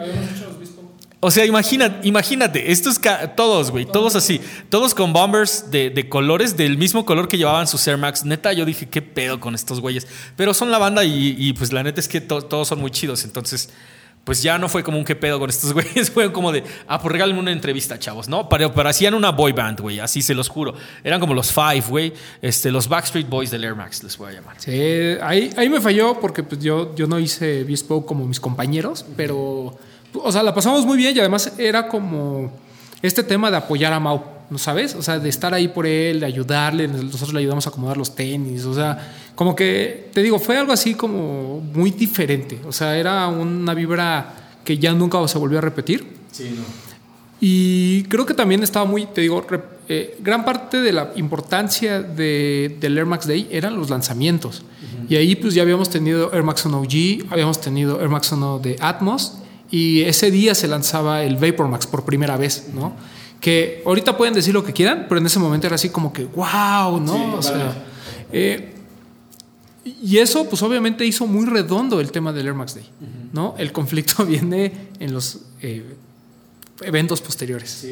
O 1.22 1.30
sea, 1.30 1.44
imagina, 1.44 2.00
imagínate, 2.02 2.72
estos 2.72 2.98
todos, 3.36 3.70
güey, 3.70 3.84
todos 3.84 4.16
así, 4.16 4.40
todos 4.70 4.94
con 4.94 5.12
bombers 5.12 5.70
de, 5.70 5.90
de 5.90 6.08
colores, 6.08 6.56
del 6.56 6.78
mismo 6.78 7.04
color 7.04 7.28
que 7.28 7.36
llevaban 7.36 7.66
sus 7.66 7.86
Air 7.86 7.98
Max. 7.98 8.24
Neta, 8.24 8.52
yo 8.54 8.64
dije, 8.64 8.88
¿qué 8.88 9.02
pedo 9.02 9.38
con 9.38 9.54
estos 9.54 9.80
güeyes? 9.80 10.06
Pero 10.36 10.54
son 10.54 10.70
la 10.70 10.78
banda 10.78 11.04
y, 11.04 11.34
y, 11.36 11.52
pues 11.52 11.72
la 11.74 11.82
neta 11.82 12.00
es 12.00 12.08
que 12.08 12.22
to- 12.22 12.42
todos 12.42 12.68
son 12.68 12.80
muy 12.80 12.90
chidos. 12.90 13.24
Entonces, 13.24 13.68
pues 14.24 14.42
ya 14.42 14.58
no 14.58 14.68
fue 14.68 14.82
como 14.82 14.98
un 14.98 15.04
qué 15.04 15.16
pedo 15.16 15.38
con 15.38 15.50
estos 15.50 15.72
güeyes, 15.74 16.10
fue 16.10 16.32
como 16.32 16.52
de, 16.52 16.62
ah, 16.86 17.00
pues 17.00 17.12
regálenme 17.12 17.40
una 17.40 17.52
entrevista, 17.52 17.98
chavos, 17.98 18.28
¿no? 18.28 18.48
Pero, 18.48 18.72
pero 18.74 18.88
hacían 18.88 19.14
una 19.14 19.30
boy 19.30 19.52
band, 19.52 19.80
güey, 19.80 20.00
así 20.00 20.22
se 20.22 20.34
los 20.34 20.48
juro. 20.48 20.74
Eran 21.02 21.20
como 21.20 21.34
los 21.34 21.52
Five, 21.52 21.84
güey, 21.88 22.12
este, 22.42 22.70
los 22.70 22.88
Backstreet 22.88 23.28
Boys 23.28 23.50
del 23.50 23.64
Air 23.64 23.74
Max, 23.74 24.02
les 24.02 24.16
voy 24.16 24.30
a 24.30 24.34
llamar. 24.34 24.56
Sí, 24.58 24.70
ahí, 25.22 25.50
ahí 25.56 25.68
me 25.68 25.80
falló 25.80 26.20
porque 26.20 26.42
pues, 26.42 26.60
yo, 26.60 26.94
yo 26.94 27.06
no 27.06 27.18
hice 27.18 27.64
Bespoke 27.64 28.06
como 28.06 28.26
mis 28.26 28.40
compañeros, 28.40 29.04
pero, 29.16 29.78
o 30.14 30.32
sea, 30.32 30.42
la 30.42 30.54
pasamos 30.54 30.84
muy 30.84 30.98
bien 30.98 31.16
y 31.16 31.20
además 31.20 31.54
era 31.58 31.88
como 31.88 32.52
este 33.02 33.22
tema 33.22 33.50
de 33.50 33.56
apoyar 33.56 33.92
a 33.92 34.00
Mau, 34.00 34.39
¿no 34.50 34.58
sabes? 34.58 34.94
O 34.94 35.02
sea, 35.02 35.18
de 35.18 35.28
estar 35.28 35.54
ahí 35.54 35.68
por 35.68 35.86
él, 35.86 36.20
de 36.20 36.26
ayudarle, 36.26 36.88
nosotros 36.88 37.32
le 37.32 37.40
ayudamos 37.40 37.66
a 37.66 37.70
acomodar 37.70 37.96
los 37.96 38.14
tenis, 38.14 38.64
o 38.64 38.74
sea, 38.74 39.14
como 39.34 39.54
que, 39.54 40.10
te 40.12 40.22
digo, 40.22 40.38
fue 40.38 40.58
algo 40.58 40.72
así 40.72 40.94
como 40.94 41.60
muy 41.60 41.90
diferente, 41.92 42.60
o 42.66 42.72
sea, 42.72 42.98
era 42.98 43.26
una 43.28 43.74
vibra 43.74 44.34
que 44.64 44.78
ya 44.78 44.92
nunca 44.92 45.26
se 45.28 45.38
volvió 45.38 45.58
a 45.58 45.62
repetir. 45.62 46.06
Sí, 46.32 46.52
no. 46.56 46.90
Y 47.40 48.02
creo 48.04 48.26
que 48.26 48.34
también 48.34 48.62
estaba 48.62 48.84
muy, 48.84 49.06
te 49.06 49.22
digo, 49.22 49.46
eh, 49.88 50.18
gran 50.20 50.44
parte 50.44 50.80
de 50.80 50.92
la 50.92 51.12
importancia 51.16 52.02
de, 52.02 52.76
del 52.78 52.98
Air 52.98 53.06
Max 53.06 53.26
Day 53.26 53.48
eran 53.50 53.76
los 53.76 53.88
lanzamientos. 53.88 54.62
Y 55.08 55.16
ahí 55.16 55.34
pues 55.34 55.54
ya 55.54 55.62
habíamos 55.62 55.88
tenido 55.88 56.32
Air 56.32 56.42
Max 56.42 56.66
One 56.66 56.76
OG, 56.76 57.32
habíamos 57.32 57.60
tenido 57.60 58.00
Air 58.00 58.10
Max 58.10 58.32
One 58.32 58.62
de 58.62 58.76
Atmos 58.80 59.38
y 59.70 60.02
ese 60.02 60.30
día 60.30 60.54
se 60.54 60.68
lanzaba 60.68 61.24
el 61.24 61.36
Vapor 61.36 61.66
Max 61.66 61.86
por 61.86 62.04
primera 62.04 62.36
vez, 62.36 62.68
¿no? 62.74 62.94
Que 63.40 63.82
ahorita 63.86 64.16
pueden 64.16 64.34
decir 64.34 64.52
lo 64.54 64.62
que 64.62 64.72
quieran, 64.72 65.06
pero 65.08 65.18
en 65.20 65.26
ese 65.26 65.38
momento 65.38 65.66
era 65.66 65.76
así 65.76 65.88
como 65.88 66.12
que, 66.12 66.24
wow, 66.26 67.00
¿no? 67.00 67.12
Sí, 67.14 67.22
o 67.38 67.42
sea, 67.42 67.74
eh, 68.32 68.74
y 69.84 70.18
eso, 70.18 70.46
pues 70.48 70.62
obviamente 70.62 71.06
hizo 71.06 71.26
muy 71.26 71.46
redondo 71.46 72.00
el 72.00 72.12
tema 72.12 72.32
del 72.32 72.46
Air 72.48 72.54
Max 72.54 72.74
Day, 72.74 72.84
¿no? 73.32 73.54
El 73.58 73.72
conflicto 73.72 74.26
viene 74.26 74.88
en 74.98 75.12
los 75.14 75.40
eh, 75.62 75.96
eventos 76.82 77.20
posteriores. 77.22 77.82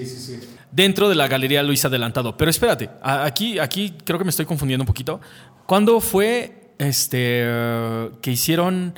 Dentro 0.70 1.08
de 1.08 1.14
la 1.14 1.26
galería 1.28 1.62
Luis 1.62 1.82
Adelantado. 1.86 2.36
Pero 2.36 2.50
espérate, 2.50 2.90
a- 3.02 3.24
aquí, 3.24 3.58
aquí 3.58 3.94
creo 4.04 4.18
que 4.18 4.24
me 4.24 4.30
estoy 4.30 4.44
confundiendo 4.44 4.82
un 4.82 4.86
poquito. 4.86 5.18
¿Cuándo 5.64 5.98
fue 6.00 6.72
este, 6.78 7.42
que 8.20 8.30
hicieron 8.30 8.94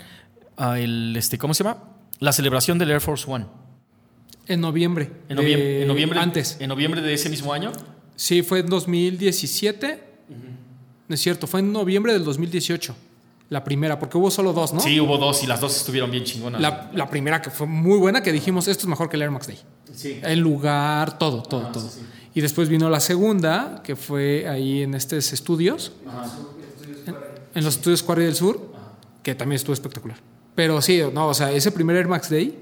ah, 0.57 0.79
el, 0.81 1.15
este, 1.17 1.39
¿cómo 1.39 1.55
se 1.55 1.63
llama? 1.63 1.85
La 2.19 2.33
celebración 2.33 2.77
del 2.79 2.91
Air 2.91 3.01
Force 3.01 3.25
One. 3.31 3.47
En 4.53 4.61
noviembre. 4.61 5.11
En 5.29 5.37
noviembre, 5.37 5.65
de- 5.69 5.83
en 5.83 5.89
noviembre, 5.89 6.19
Antes. 6.19 6.57
En 6.61 6.69
noviembre 6.69 7.01
de 7.01 7.15
ese 7.15 7.29
mismo 7.31 7.53
año. 7.53 7.73
Sí, 8.17 8.43
fue 8.43 8.59
en 8.61 8.67
2017. 8.67 10.01
No 11.09 11.15
es 11.15 11.21
cierto, 11.21 11.47
fue 11.47 11.61
en 11.61 11.73
noviembre 11.73 12.13
del 12.13 12.25
2018. 12.25 12.95
La 13.49 13.65
primera, 13.65 13.99
porque 13.99 14.17
hubo 14.17 14.31
solo 14.31 14.53
dos, 14.53 14.73
¿no? 14.73 14.81
Sí, 14.81 15.01
hubo 15.01 15.19
dos 15.19 15.43
y 15.43 15.47
las 15.47 15.61
dos 15.61 15.77
estuvieron 15.77 16.11
bien 16.11 16.23
chingonas. 16.23 16.61
La, 16.61 16.91
la 16.95 17.09
primera 17.11 17.43
que 17.43 17.51
fue 17.51 17.67
muy 17.67 17.99
buena, 17.99 18.23
que 18.23 18.31
dijimos, 18.33 18.69
esto 18.69 18.83
es 18.83 18.89
mejor 18.89 19.09
que 19.09 19.17
el 19.17 19.23
Air 19.23 19.31
Max 19.33 19.49
Day. 19.49 19.59
Sí. 19.93 20.21
El 20.23 20.39
lugar, 20.39 21.19
todo, 21.19 21.43
todo, 21.43 21.63
Ajá, 21.63 21.73
todo. 21.73 21.89
sí, 21.89 21.99
sí. 22.01 22.07
Y 22.35 22.41
después 22.43 22.69
vino 22.69 22.89
la 22.89 23.01
segunda, 23.01 23.81
que 23.83 23.97
fue 23.97 24.49
ahí 24.49 24.83
en 24.83 24.95
estos 24.95 25.33
estudios, 25.33 25.91
en, 27.07 27.15
en 27.57 27.65
los 27.65 27.75
estudios 27.77 28.05
Quarry 28.05 28.25
del 28.27 28.37
Sur, 28.37 28.73
que 29.25 29.35
también 29.35 29.57
estuvo 29.57 29.75
espectacular. 29.75 30.19
Pero 30.55 30.81
sí, 30.81 31.03
no, 31.13 31.27
o 31.27 31.35
sea, 31.35 31.51
ese 31.51 31.73
primer 31.73 31.97
Air 31.97 32.07
Max 32.07 32.31
Day, 32.31 32.57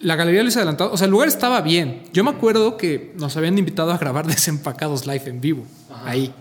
la 0.00 0.16
galería 0.16 0.42
les 0.42 0.56
adelantado, 0.56 0.92
o 0.92 0.96
sea, 0.96 1.06
el 1.06 1.10
lugar 1.10 1.28
estaba 1.28 1.60
bien. 1.60 2.04
Yo 2.12 2.24
me 2.24 2.30
acuerdo 2.30 2.76
que 2.76 3.12
nos 3.16 3.36
habían 3.36 3.58
invitado 3.58 3.92
a 3.92 3.98
grabar 3.98 4.26
desempacados 4.28 5.06
live 5.06 5.24
en 5.26 5.40
vivo, 5.40 5.66
ahí. 6.04 6.32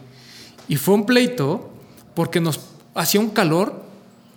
Y 0.68 0.76
fue 0.76 0.95
un 0.95 1.05
pleito 1.05 1.72
porque 2.14 2.39
nos 2.39 2.60
hacía 2.93 3.20
un 3.20 3.30
calor 3.30 3.84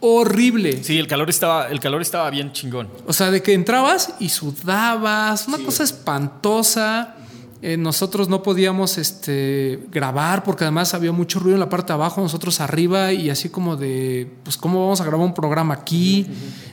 horrible. 0.01 0.83
Sí, 0.83 0.99
el 0.99 1.07
calor 1.07 1.29
estaba, 1.29 1.68
el 1.68 1.81
calor 1.81 2.03
estaba 2.03 2.31
bien 2.31 2.53
chingón. 2.53 2.89
O 3.07 3.12
sea, 3.12 3.31
de 3.31 3.43
que 3.43 3.53
entrabas 3.53 4.14
y 4.18 4.29
sudabas, 4.29 5.49
una 5.49 5.59
cosa 5.59 5.85
espantosa. 5.85 7.16
Eh, 7.63 7.77
nosotros 7.77 8.29
no 8.29 8.43
podíamos 8.43 8.97
este, 8.97 9.81
grabar 9.91 10.45
porque 10.45 10.65
además 10.65 10.95
había 10.95 11.13
mucho 11.13 11.41
ruido 11.41 11.57
en 11.57 11.61
la 11.61 11.69
parte 11.69 11.89
de 11.89 11.95
abajo, 11.95 12.23
nosotros 12.23 12.59
arriba 12.61 13.13
y 13.13 13.29
así 13.29 13.51
como 13.51 13.77
de, 13.77 14.33
pues, 14.45 14.57
¿cómo 14.57 14.81
vamos 14.81 15.01
a 15.03 15.05
grabar 15.05 15.27
un 15.27 15.35
programa 15.35 15.75
aquí? 15.75 16.27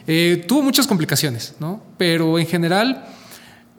Eh, 0.07 0.45
tuvo 0.47 0.61
muchas 0.61 0.87
complicaciones, 0.87 1.55
¿no? 1.59 1.81
Pero 1.97 2.39
en 2.39 2.47
general 2.47 3.05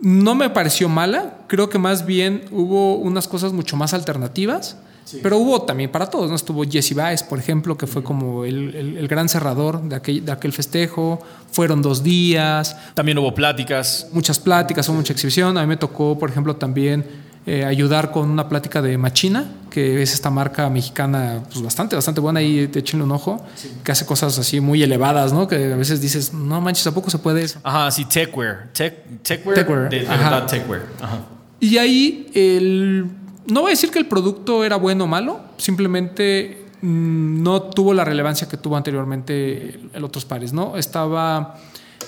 no 0.01 0.35
me 0.35 0.51
pareció 0.51 0.91
mala, 0.91 1.39
creo 1.47 1.71
que 1.71 1.79
más 1.79 2.05
bien 2.05 2.45
hubo 2.51 2.97
unas 2.97 3.27
cosas 3.27 3.53
mucho 3.55 3.77
más 3.77 3.95
alternativas. 3.95 4.77
Pero 5.23 5.39
hubo 5.39 5.63
también 5.63 5.91
para 5.91 6.07
todos, 6.07 6.29
¿no? 6.31 6.37
Estuvo 6.37 6.65
Jesse 6.65 6.95
Baez, 6.95 7.23
por 7.23 7.39
ejemplo, 7.39 7.77
que 7.77 7.87
fue 7.87 8.03
como 8.03 8.45
el, 8.45 8.75
el- 8.75 8.97
el 8.99 9.09
gran 9.09 9.29
cerrador 9.29 9.83
de 9.83 9.97
aquel, 9.97 10.25
de 10.25 10.33
aquel 10.33 10.53
festejo. 10.53 11.21
Fueron 11.53 11.81
dos 11.83 12.03
días, 12.03 12.77
También 12.95 13.19
hubo 13.19 13.35
pláticas. 13.35 14.09
muchas 14.13 14.39
pláticas, 14.39 14.89
hubo 14.89 14.97
mucha 14.97 15.13
exhibición. 15.13 15.57
A 15.57 15.63
mí 15.63 15.67
me 15.67 15.77
tocó, 15.77 16.19
por 16.19 16.31
ejemplo, 16.31 16.57
también 16.57 17.05
eh, 17.47 17.65
ayudar 17.65 18.11
con 18.13 18.29
una 18.29 18.47
plática 18.49 18.83
de 18.83 18.99
Machina, 18.99 19.51
que 19.71 20.03
es 20.03 20.13
esta 20.13 20.29
marca 20.29 20.69
mexicana 20.69 21.43
pues 21.51 21.63
bastante, 21.63 21.97
bastante 21.97 22.21
buena 22.21 22.43
y 22.43 22.59
échenle 22.75 23.05
un 23.05 23.13
ojo, 23.13 23.43
que 23.83 23.93
hace 23.93 24.05
cosas 24.05 24.39
así 24.39 24.61
muy 24.61 24.83
elevadas, 24.83 25.33
¿no? 25.33 25.49
Que 25.49 25.73
a 25.73 25.77
veces 25.77 26.03
dices, 26.03 26.35
no 26.35 26.61
manches, 26.61 26.87
¿a 26.87 26.93
poco 26.93 27.09
se 27.09 27.17
puede 27.19 27.43
eso? 27.43 27.59
Ajá, 27.63 27.91
sí, 27.91 28.05
techwear. 28.05 28.69
Tech, 28.75 29.23
techwear. 29.23 29.55
Techwear, 29.55 29.89
De, 29.89 30.01
de 30.01 30.09
ajá. 30.09 30.31
verdad, 30.31 30.47
techwear. 30.47 30.83
Ajá. 31.01 31.21
Y 31.61 31.79
ahí 31.79 32.31
el, 32.35 33.07
no 33.49 33.63
voy 33.63 33.71
a 33.71 33.73
decir 33.73 33.91
que 33.91 33.99
el 33.99 34.07
producto 34.07 34.65
era 34.65 34.77
bueno 34.77 35.05
o 35.05 35.07
malo, 35.07 35.41
simplemente 35.57 36.65
mm, 36.83 37.43
no 37.43 37.63
tuvo 37.63 37.95
la 37.95 38.05
relevancia 38.05 38.49
que 38.49 38.57
tuvo 38.57 38.77
anteriormente 38.77 39.81
en 39.93 40.05
otros 40.05 40.25
pares, 40.25 40.53
¿no? 40.53 40.77
Estaba 40.77 41.59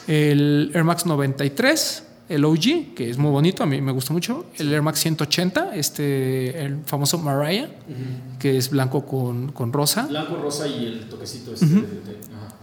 el 0.06 0.70
Air 0.74 0.84
Max 0.84 1.06
93, 1.06 2.04
el 2.28 2.44
OG, 2.44 2.94
que 2.94 3.10
es 3.10 3.18
muy 3.18 3.30
bonito, 3.30 3.62
a 3.62 3.66
mí 3.66 3.80
me 3.80 3.90
gusta 3.92 4.12
mucho, 4.12 4.46
el 4.58 4.72
Air 4.72 4.82
Max 4.82 5.00
180, 5.00 5.74
este, 5.74 6.62
el 6.64 6.78
famoso 6.84 7.18
Mariah, 7.18 7.68
que 8.38 8.56
es 8.56 8.70
blanco 8.70 9.04
con, 9.04 9.50
con 9.52 9.72
rosa. 9.72 10.06
Blanco, 10.06 10.36
rosa 10.36 10.68
y 10.68 10.84
el 10.86 11.08
toquecito 11.08 11.52
este 11.54 11.66
de- 11.66 11.80
de- 11.80 12.18
ajá. 12.36 12.54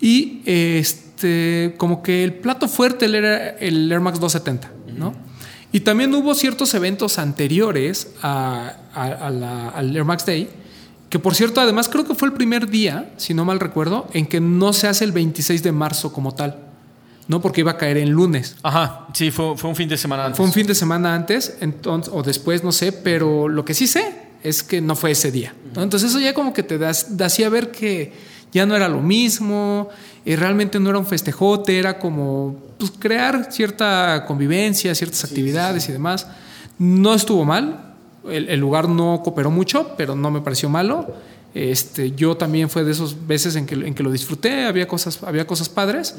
Y 0.00 0.42
este, 0.46 1.74
como 1.78 2.02
que 2.02 2.24
el 2.24 2.34
plato 2.34 2.68
fuerte 2.68 3.06
era 3.06 3.50
el 3.50 3.90
Air 3.90 4.00
Max 4.00 4.18
270, 4.20 4.70
¿no? 4.98 5.14
Y 5.74 5.80
también 5.80 6.14
hubo 6.14 6.32
ciertos 6.36 6.72
eventos 6.74 7.18
anteriores 7.18 8.06
a- 8.22 8.74
a- 8.94 9.02
a 9.26 9.30
la- 9.30 9.70
al 9.70 9.94
Air 9.96 10.04
Max 10.04 10.24
Day, 10.24 10.48
que 11.10 11.18
por 11.18 11.34
cierto, 11.34 11.60
además 11.60 11.88
creo 11.88 12.04
que 12.06 12.14
fue 12.14 12.28
el 12.28 12.34
primer 12.34 12.68
día, 12.70 13.12
si 13.16 13.34
no 13.34 13.44
mal 13.44 13.58
recuerdo, 13.58 14.06
en 14.12 14.26
que 14.26 14.38
no 14.40 14.72
se 14.72 14.86
hace 14.86 15.04
el 15.04 15.10
26 15.10 15.64
de 15.64 15.72
marzo 15.72 16.12
como 16.12 16.32
tal, 16.32 16.58
¿no? 17.26 17.40
Porque 17.42 17.62
iba 17.62 17.72
a 17.72 17.76
caer 17.76 17.96
en 17.96 18.10
lunes. 18.10 18.54
Ajá, 18.62 19.08
sí, 19.14 19.32
fue, 19.32 19.56
fue 19.58 19.68
un 19.68 19.74
fin 19.74 19.88
de 19.88 19.96
semana 19.96 20.26
antes. 20.26 20.36
Fue 20.36 20.46
un 20.46 20.52
fin 20.52 20.64
de 20.68 20.76
semana 20.76 21.12
antes, 21.12 21.56
entonces, 21.60 22.12
o 22.14 22.22
después, 22.22 22.62
no 22.62 22.70
sé, 22.70 22.92
pero 22.92 23.48
lo 23.48 23.64
que 23.64 23.74
sí 23.74 23.88
sé 23.88 24.14
es 24.44 24.62
que 24.62 24.80
no 24.80 24.94
fue 24.94 25.10
ese 25.10 25.32
día. 25.32 25.54
¿no? 25.74 25.82
Entonces 25.82 26.08
eso 26.10 26.20
ya 26.20 26.34
como 26.34 26.52
que 26.52 26.62
te 26.62 26.78
das, 26.78 27.16
da 27.16 27.26
así 27.26 27.42
a 27.42 27.48
ver 27.48 27.72
que 27.72 28.12
ya 28.54 28.64
no 28.64 28.74
era 28.74 28.88
lo 28.88 29.02
mismo, 29.02 29.90
y 30.24 30.36
realmente 30.36 30.80
no 30.80 30.88
era 30.88 30.98
un 30.98 31.06
festejote, 31.06 31.78
era 31.78 31.98
como 31.98 32.56
pues, 32.78 32.92
crear 32.98 33.52
cierta 33.52 34.24
convivencia, 34.26 34.94
ciertas 34.94 35.24
actividades 35.24 35.88
y 35.88 35.92
demás. 35.92 36.26
No 36.78 37.14
estuvo 37.14 37.44
mal, 37.44 37.94
el, 38.30 38.48
el, 38.48 38.60
lugar 38.60 38.88
no 38.88 39.20
cooperó 39.22 39.50
mucho, 39.50 39.94
pero 39.98 40.14
no 40.14 40.30
me 40.30 40.40
pareció 40.40 40.70
malo. 40.70 41.14
Este, 41.54 42.12
yo 42.12 42.36
también 42.36 42.70
fue 42.70 42.84
de 42.84 42.92
esos 42.92 43.26
veces 43.26 43.54
en 43.56 43.66
que, 43.66 43.74
en 43.74 43.94
que 43.94 44.02
lo 44.02 44.10
disfruté, 44.10 44.64
había 44.64 44.88
cosas, 44.88 45.22
había 45.22 45.46
cosas 45.46 45.68
padres, 45.68 46.14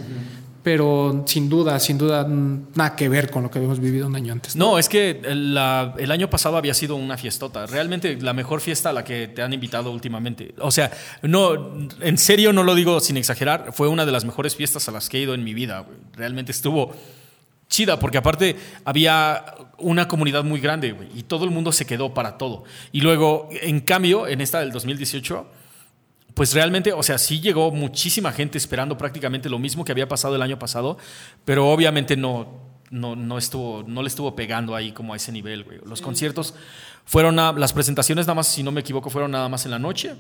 pero 0.66 1.24
sin 1.28 1.48
duda, 1.48 1.80
sin 1.80 1.96
duda, 1.96 2.26
nada 2.28 2.96
que 2.96 3.08
ver 3.08 3.30
con 3.30 3.44
lo 3.44 3.52
que 3.52 3.60
habíamos 3.60 3.80
vivido 3.80 4.08
un 4.08 4.16
año 4.16 4.34
antes. 4.34 4.56
No, 4.56 4.80
es 4.80 4.90
que 4.90 5.22
el, 5.24 5.56
año 5.56 6.28
pasado 6.28 6.58
había 6.58 6.74
sido 6.74 6.96
una 6.96 7.18
fiestota, 7.18 7.68
realmente 7.68 8.20
la 8.20 8.34
mejor 8.34 8.62
fiesta 8.62 8.90
a 8.90 8.94
la 8.94 9.04
que 9.04 9.28
te 9.28 9.44
han 9.44 9.54
invitado 9.54 9.92
últimamente. 9.92 10.56
O 10.58 10.72
sea, 10.72 10.90
no, 11.22 11.88
en 12.02 12.18
serio 12.18 12.52
no 12.52 12.64
lo 12.64 12.74
digo 12.74 13.00
sin 13.00 13.16
exagerar, 13.16 13.74
fue 13.74 13.88
una 13.90 14.08
de 14.08 14.12
las 14.12 14.26
mejores 14.26 14.56
fiestas 14.56 14.90
a 14.90 14.92
las 14.92 15.08
que 15.08 15.20
he 15.20 15.22
ido 15.22 15.36
en 15.36 15.44
mi 15.44 15.54
vida. 15.54 15.86
Realmente 16.14 16.52
estuvo 16.52 16.96
chida, 17.70 18.00
porque 18.00 18.18
aparte 18.18 18.56
había 18.86 19.46
una 19.78 20.08
comunidad 20.08 20.44
muy 20.44 20.60
grande 20.60 20.98
y 21.14 21.22
todo 21.22 21.46
el 21.46 21.52
mundo 21.52 21.72
se 21.74 21.86
quedó 21.86 22.16
para 22.16 22.40
todo. 22.40 22.64
Y 22.92 23.02
luego, 23.02 23.50
en 23.52 23.82
cambio, 23.82 24.28
en 24.28 24.42
esta 24.42 24.62
del 24.62 24.72
2018, 24.72 25.46
pues 26.36 26.54
realmente, 26.54 26.94
o 26.94 27.02
sea, 27.02 27.18
sí 27.18 27.40
llegó 27.40 27.72
muchísima 27.72 28.32
gente 28.32 28.58
esperando 28.58 28.98
prácticamente 28.98 29.50
lo 29.50 29.58
mismo 29.58 29.84
que 29.84 29.92
había 29.92 30.08
pasado 30.08 30.36
el 30.36 30.42
año 30.42 30.60
pasado, 30.60 30.98
pero 31.46 31.70
obviamente 31.70 32.18
no, 32.18 32.60
no, 32.92 33.16
no, 33.16 33.38
estuvo, 33.38 33.84
no 33.88 34.02
le 34.02 34.10
estuvo 34.10 34.36
pegando 34.36 34.76
ahí 34.76 34.92
como 34.92 35.14
a 35.14 35.16
ese 35.16 35.32
nivel. 35.32 35.66
Los 35.86 36.02
conciertos 36.02 36.54
fueron, 37.06 37.40
a, 37.40 37.54
las 37.54 37.72
presentaciones 37.72 38.26
nada 38.26 38.36
más, 38.36 38.48
si 38.48 38.64
no 38.64 38.72
me 38.72 38.82
equivoco, 38.82 39.10
fueron 39.10 39.32
nada 39.32 39.48
más 39.48 39.64
en 39.66 39.72
la 39.72 39.80
noche. 39.80 40.14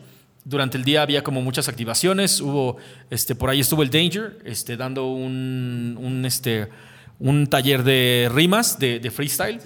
Durante 0.45 0.77
el 0.77 0.85
día 0.85 1.01
había 1.01 1.21
como 1.21 1.41
muchas 1.41 1.67
activaciones, 1.67 2.39
hubo, 2.39 2.77
este, 3.09 3.35
por 3.35 3.49
ahí 3.49 3.59
estuvo 3.59 3.83
el 3.83 3.89
Danger, 3.89 4.39
este, 4.45 4.77
dando 4.77 5.07
un, 5.07 5.97
un 5.99 6.25
este, 6.25 6.69
un 7.19 7.47
taller 7.47 7.83
de 7.83 8.29
rimas, 8.33 8.77
de, 8.79 9.11
freestyle. 9.11 9.59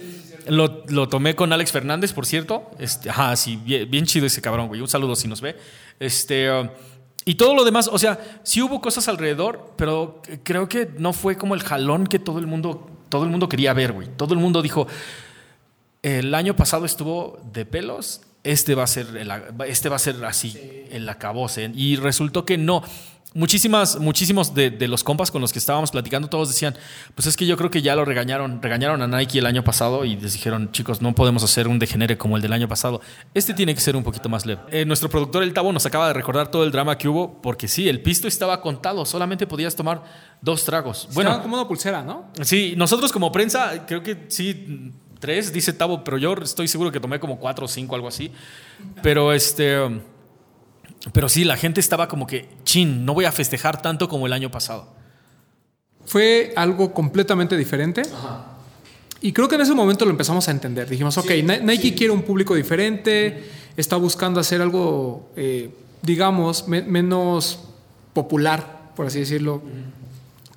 Lo, 0.50 0.82
lo, 0.88 1.08
tomé 1.08 1.34
con 1.34 1.52
Alex 1.52 1.72
Fernández, 1.72 2.12
por 2.12 2.26
cierto. 2.26 2.70
Este, 2.78 3.10
ajá, 3.10 3.34
sí, 3.36 3.56
bien, 3.56 4.04
chido 4.06 4.26
ese 4.26 4.42
cabrón, 4.42 4.68
güey. 4.68 4.80
Un 4.80 4.88
saludo 4.88 5.16
si 5.16 5.28
nos 5.28 5.40
ve. 5.40 5.56
Este, 5.98 6.48
y 7.24 7.34
todo 7.34 7.54
lo 7.54 7.64
demás, 7.64 7.88
o 7.92 7.98
sea, 7.98 8.18
sí 8.42 8.62
hubo 8.62 8.80
cosas 8.80 9.08
alrededor, 9.08 9.72
pero 9.76 10.22
creo 10.42 10.68
que 10.68 10.90
no 10.98 11.12
fue 11.12 11.36
como 11.36 11.54
el 11.54 11.62
jalón 11.62 12.06
que 12.06 12.18
todo 12.18 12.38
el 12.38 12.46
mundo, 12.46 12.90
todo 13.08 13.24
el 13.24 13.30
mundo 13.30 13.48
quería 13.48 13.72
ver, 13.72 13.92
güey. 13.92 14.08
Todo 14.16 14.34
el 14.34 14.40
mundo 14.40 14.62
dijo, 14.62 14.86
el 16.02 16.34
año 16.34 16.56
pasado 16.56 16.86
estuvo 16.86 17.40
de 17.52 17.66
pelos, 17.66 18.22
este 18.42 18.74
va 18.74 18.84
a 18.84 18.86
ser, 18.86 19.06
este 19.66 19.88
va 19.88 19.96
a 19.96 19.98
ser 19.98 20.24
así, 20.24 20.86
el 20.90 21.08
acabose. 21.08 21.70
Y 21.74 21.96
resultó 21.96 22.44
que 22.44 22.56
no 22.56 22.82
muchísimas, 23.34 23.98
muchísimos 23.98 24.54
de, 24.54 24.70
los 24.88 25.04
compas 25.04 25.30
con 25.30 25.40
los 25.40 25.52
que 25.52 25.58
estábamos 25.58 25.90
platicando, 25.90 26.28
todos 26.28 26.48
decían, 26.48 26.76
pues 27.14 27.26
es 27.26 27.36
que 27.36 27.46
yo 27.46 27.56
creo 27.56 27.70
que 27.70 27.82
ya 27.82 27.94
lo 27.94 28.04
regañaron, 28.04 28.60
regañaron 28.60 29.02
a 29.02 29.06
Nike 29.06 29.38
el 29.38 29.46
año 29.46 29.62
pasado 29.62 30.04
y 30.04 30.16
les 30.16 30.32
dijeron, 30.32 30.72
chicos, 30.72 31.00
no 31.00 31.14
podemos 31.14 31.42
hacer 31.42 31.68
un 31.68 31.78
degenere 31.78 32.18
como 32.18 32.36
el 32.36 32.42
del 32.42 32.52
año 32.52 32.68
pasado. 32.68 33.00
Este 33.34 33.54
tiene 33.54 33.74
que 33.74 33.80
ser 33.80 33.96
un 33.96 34.02
poquito 34.02 34.28
más 34.28 34.46
leve. 34.46 34.60
Eh, 34.70 34.84
nuestro 34.84 35.08
productor, 35.08 35.42
el 35.42 35.52
Tabo, 35.52 35.72
nos 35.72 35.86
acaba 35.86 36.08
de 36.08 36.14
recordar 36.14 36.50
todo 36.50 36.64
el 36.64 36.70
drama 36.70 36.98
que 36.98 37.08
hubo, 37.08 37.40
porque 37.40 37.68
sí, 37.68 37.88
el 37.88 38.02
pisto 38.02 38.28
estaba 38.28 38.60
contado, 38.60 39.04
solamente 39.04 39.46
podías 39.46 39.74
tomar 39.76 40.02
dos 40.40 40.64
tragos. 40.64 41.08
Bueno, 41.12 41.40
como 41.42 41.56
una 41.56 41.68
pulsera, 41.68 42.02
¿no? 42.02 42.30
Sí, 42.42 42.74
nosotros 42.76 43.12
como 43.12 43.30
prensa, 43.30 43.86
creo 43.86 44.02
que 44.02 44.26
sí, 44.28 44.92
tres, 45.20 45.52
dice 45.52 45.72
Tabo, 45.72 46.02
pero 46.02 46.18
yo 46.18 46.34
estoy 46.34 46.66
seguro 46.66 46.90
que 46.90 46.98
tomé 46.98 47.20
como 47.20 47.38
cuatro 47.38 47.66
o 47.66 47.68
cinco, 47.68 47.94
algo 47.94 48.08
así. 48.08 48.32
Pero 49.02 49.32
este... 49.32 50.00
Pero 51.12 51.28
sí, 51.28 51.44
la 51.44 51.56
gente 51.56 51.80
estaba 51.80 52.08
como 52.08 52.26
que, 52.26 52.48
chin, 52.64 53.04
no 53.04 53.14
voy 53.14 53.24
a 53.24 53.32
festejar 53.32 53.80
tanto 53.80 54.08
como 54.08 54.26
el 54.26 54.32
año 54.32 54.50
pasado. 54.50 54.92
Fue 56.04 56.52
algo 56.56 56.92
completamente 56.92 57.56
diferente. 57.56 58.02
Y 59.22 59.32
creo 59.32 59.48
que 59.48 59.54
en 59.54 59.62
ese 59.62 59.74
momento 59.74 60.04
lo 60.04 60.10
empezamos 60.10 60.46
a 60.48 60.50
entender. 60.50 60.88
Dijimos, 60.88 61.16
ok, 61.18 61.30
Nike 61.62 61.94
quiere 61.94 62.12
un 62.12 62.22
público 62.22 62.54
diferente, 62.54 63.44
está 63.76 63.96
buscando 63.96 64.40
hacer 64.40 64.60
algo, 64.60 65.30
eh, 65.36 65.70
digamos, 66.02 66.68
menos 66.68 67.60
popular, 68.12 68.92
por 68.94 69.06
así 69.06 69.20
decirlo. 69.20 69.62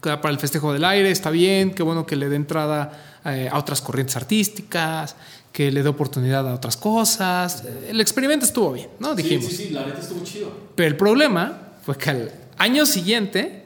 Para 0.01 0.29
el 0.29 0.39
festejo 0.39 0.73
del 0.73 0.83
aire, 0.83 1.11
está 1.11 1.29
bien, 1.29 1.73
qué 1.73 1.83
bueno 1.83 2.05
que 2.05 2.17
le 2.17 2.27
dé 2.27 2.35
entrada 2.35 3.19
eh, 3.25 3.47
a 3.49 3.57
otras 3.57 3.81
corrientes 3.81 4.17
artísticas, 4.17 5.15
que 5.53 5.71
le 5.71 5.83
dé 5.83 5.87
oportunidad 5.87 6.49
a 6.49 6.55
otras 6.55 6.75
cosas. 6.75 7.63
El 7.87 8.01
experimento 8.01 8.45
estuvo 8.45 8.73
bien, 8.73 8.89
¿no? 8.99 9.15
Dijimos. 9.15 9.45
Sí, 9.45 9.55
sí, 9.55 9.69
la 9.69 9.85
neta 9.85 9.99
estuvo 9.99 10.23
chido. 10.25 10.51
Pero 10.75 10.89
el 10.89 10.97
problema 10.97 11.75
fue 11.85 11.95
que 11.95 12.09
al 12.09 12.31
año 12.57 12.85
siguiente 12.85 13.63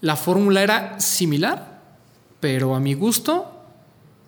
la 0.00 0.14
fórmula 0.14 0.62
era 0.62 1.00
similar, 1.00 1.82
pero 2.38 2.76
a 2.76 2.80
mi 2.80 2.94
gusto 2.94 3.52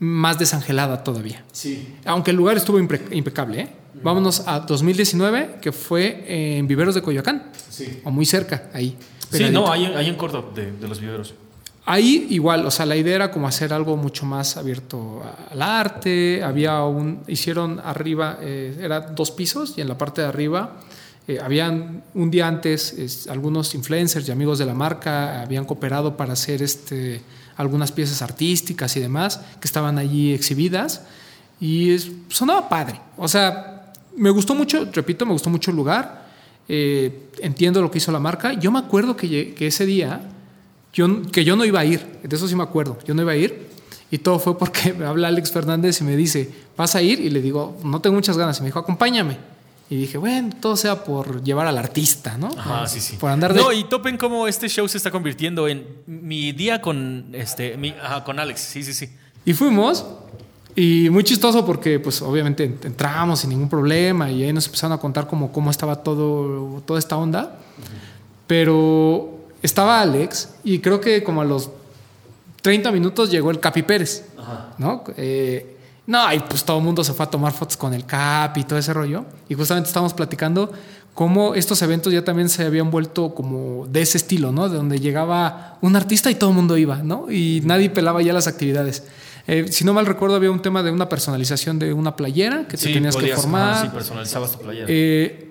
más 0.01 0.39
desangelada 0.39 1.05
todavía. 1.05 1.45
Sí. 1.53 1.95
Aunque 2.05 2.33
el 2.33 2.37
lugar 2.37 2.57
estuvo 2.57 2.79
impecable, 2.79 3.61
¿eh? 3.61 3.69
Vámonos 4.03 4.45
a 4.47 4.61
2019, 4.61 5.57
que 5.61 5.73
fue 5.73 6.25
en 6.27 6.67
Viveros 6.67 6.95
de 6.95 7.03
Coyoacán. 7.03 7.51
Sí. 7.69 8.01
O 8.05 8.11
muy 8.11 8.27
cerca, 8.27 8.71
ahí. 8.73 8.97
Sí, 9.31 9.51
no, 9.51 9.71
ahí, 9.71 9.85
en 9.87 10.15
Córdoba, 10.17 10.51
de, 10.55 10.73
de 10.73 10.89
los 10.89 11.01
viveros. 11.01 11.35
Ahí 11.91 12.27
igual, 12.29 12.67
o 12.67 12.71
sea, 12.71 12.85
la 12.85 12.97
idea 12.97 13.15
era 13.15 13.31
como 13.31 13.49
hacer 13.49 13.73
algo 13.73 13.97
mucho 13.97 14.27
más 14.27 14.59
abierto 14.59 15.23
al 15.51 15.63
arte. 15.63 16.43
Había 16.45 16.85
un, 16.85 17.23
hicieron 17.27 17.81
arriba, 17.83 18.37
eh, 18.43 18.79
era 18.79 19.01
dos 19.01 19.31
pisos 19.31 19.73
y 19.79 19.81
en 19.81 19.89
la 19.89 19.97
parte 19.97 20.21
de 20.21 20.27
arriba 20.27 20.83
eh, 21.27 21.39
habían 21.43 22.03
un 22.13 22.31
día 22.31 22.47
antes 22.47 23.27
algunos 23.31 23.75
influencers 23.75 24.29
y 24.29 24.33
amigos 24.33 24.59
de 24.59 24.67
la 24.67 24.75
marca 24.75 25.41
habían 25.41 25.65
cooperado 25.65 26.15
para 26.15 26.35
hacer 26.35 26.63
este, 26.63 27.23
algunas 27.57 27.91
piezas 27.91 28.21
artísticas 28.21 28.95
y 28.99 29.01
demás 29.01 29.41
que 29.59 29.67
estaban 29.67 29.97
allí 29.97 30.35
exhibidas 30.35 31.07
y 31.59 31.97
sonaba 32.29 32.69
padre. 32.69 33.01
O 33.17 33.29
sea, 33.29 33.95
me 34.15 34.29
gustó 34.29 34.55
mucho, 34.55 34.91
repito, 34.93 35.25
me 35.25 35.33
gustó 35.33 35.49
mucho 35.49 35.71
el 35.71 35.79
lugar. 35.79 36.29
Eh, 36.69 37.31
entiendo 37.41 37.81
lo 37.81 37.91
que 37.91 37.97
hizo 37.97 38.13
la 38.13 38.21
marca. 38.21 38.53
Yo 38.53 38.71
me 38.71 38.79
acuerdo 38.79 39.17
que, 39.17 39.55
que 39.55 39.69
ese 39.69 39.87
día 39.87 40.21
que 41.31 41.45
yo 41.45 41.57
no 41.57 41.65
iba 41.65 41.81
a 41.81 41.85
ir, 41.85 42.05
de 42.23 42.35
eso 42.35 42.49
sí 42.49 42.57
me 42.57 42.63
acuerdo, 42.63 42.99
yo 43.07 43.15
no 43.15 43.23
iba 43.23 43.33
a 43.33 43.37
ir. 43.37 43.69
Y 44.11 44.19
todo 44.19 44.39
fue 44.39 44.59
porque 44.59 44.93
me 44.99 45.05
habla 45.05 45.29
Alex 45.29 45.53
Fernández 45.53 46.01
y 46.01 46.05
me 46.05 46.17
dice, 46.17 46.51
¿vas 46.77 46.95
a 46.95 47.03
ir? 47.03 47.21
Y 47.21 47.31
le 47.31 47.41
digo, 47.41 47.77
no 47.85 48.01
tengo 48.01 48.17
muchas 48.17 48.37
ganas. 48.39 48.59
Y 48.59 48.63
me 48.63 48.67
dijo, 48.67 48.79
acompáñame. 48.79 49.37
Y 49.91 49.97
dije, 49.97 50.19
bueno, 50.19 50.51
todo 50.61 50.77
sea 50.77 51.03
por 51.03 51.43
llevar 51.43 51.67
al 51.67 51.79
artista, 51.79 52.37
¿no? 52.37 52.51
Ajá, 52.59 52.87
sí, 52.87 53.01
sí. 53.01 53.17
Por 53.17 53.31
andar 53.31 53.55
de... 53.55 53.61
No, 53.61 53.73
y 53.73 53.85
topen 53.85 54.19
cómo 54.19 54.47
este 54.47 54.69
show 54.69 54.87
se 54.87 54.99
está 54.99 55.11
convirtiendo 55.11 55.67
en 55.67 55.87
mi 56.07 56.53
día 56.53 56.83
con, 56.83 57.31
este, 57.33 57.77
mi, 57.79 57.91
ajá, 57.91 58.23
con 58.23 58.39
Alex. 58.39 58.61
Sí, 58.61 58.83
sí, 58.83 58.93
sí. 58.93 59.09
Y 59.47 59.55
fuimos. 59.55 60.05
Y 60.77 61.09
muy 61.09 61.25
chistoso 61.25 61.65
porque, 61.65 61.99
pues, 62.01 62.21
obviamente 62.21 62.65
entramos 62.65 63.41
sin 63.41 63.51
ningún 63.51 63.69
problema 63.69 64.31
y 64.31 64.45
ahí 64.45 64.53
nos 64.53 64.67
empezaron 64.67 64.93
a 64.93 65.01
contar 65.01 65.27
cómo, 65.27 65.51
cómo 65.53 65.71
estaba 65.71 65.97
todo, 65.97 66.83
toda 66.87 66.99
esta 66.99 67.17
onda. 67.17 67.59
Pero 68.47 69.38
estaba 69.63 70.01
Alex 70.01 70.51
y 70.65 70.79
creo 70.81 71.01
que 71.01 71.23
como 71.23 71.41
a 71.41 71.45
los 71.45 71.71
30 72.63 72.93
minutos 72.93 73.31
llegó 73.31 73.51
el 73.51 73.61
Capi 73.61 73.83
Pérez, 73.83 74.27
¿no? 74.79 75.05
Eh, 75.17 75.77
no, 76.07 76.33
y 76.33 76.39
pues 76.41 76.65
todo 76.65 76.79
el 76.79 76.85
mundo 76.85 77.05
se 77.05 77.13
fue 77.13 77.27
a 77.27 77.31
tomar 77.31 77.53
fotos 77.53 77.77
con 77.77 77.93
el 77.93 78.07
Capi 78.07 78.61
y 78.61 78.65
todo 78.65 78.79
ese 78.79 78.95
rollo. 78.95 79.27
Y 79.49 79.55
justamente 79.55 79.89
estábamos 79.89 80.15
platicando 80.15 80.73
cómo 81.13 81.55
estos 81.55 81.83
eventos 81.83 82.13
ya 82.13 82.25
también 82.25 82.49
se 82.49 82.65
habían 82.65 82.91
vuelto 82.91 83.35
como 83.35 83.87
de 83.89 84.03
ese 84.03 84.17
estilo, 84.17 84.51
¿no? 84.51 84.69
De 84.69 84.77
donde 84.77 85.01
llegaba 85.01 85.77
un 85.83 85.97
artista 85.97 86.31
y 86.31 86.35
todo 86.35 86.51
el 86.51 86.57
mundo 86.57 86.79
iba, 86.79 87.03
¿no? 87.03 87.31
Y 87.31 87.61
nadie 87.65 87.91
pelaba 87.91 88.23
ya 88.23 88.33
las 88.33 88.47
actividades. 88.47 89.03
Eh, 89.47 89.67
si 89.71 89.85
no 89.85 89.93
mal 89.93 90.07
recuerdo, 90.07 90.37
había 90.37 90.51
un 90.51 90.63
tema 90.63 90.83
de 90.83 90.91
una 90.91 91.09
personalización 91.09 91.79
de 91.79 91.93
una 91.93 92.17
playera 92.17 92.69
que 92.69 92.77
te 92.77 92.93
tenías 92.93 93.17
que 93.17 93.35
formar. 93.35 93.83
sí, 93.83 93.89
personalizabas 93.89 94.53
tu 94.53 94.59
playera. 94.61 94.87
Eh, 94.89 95.48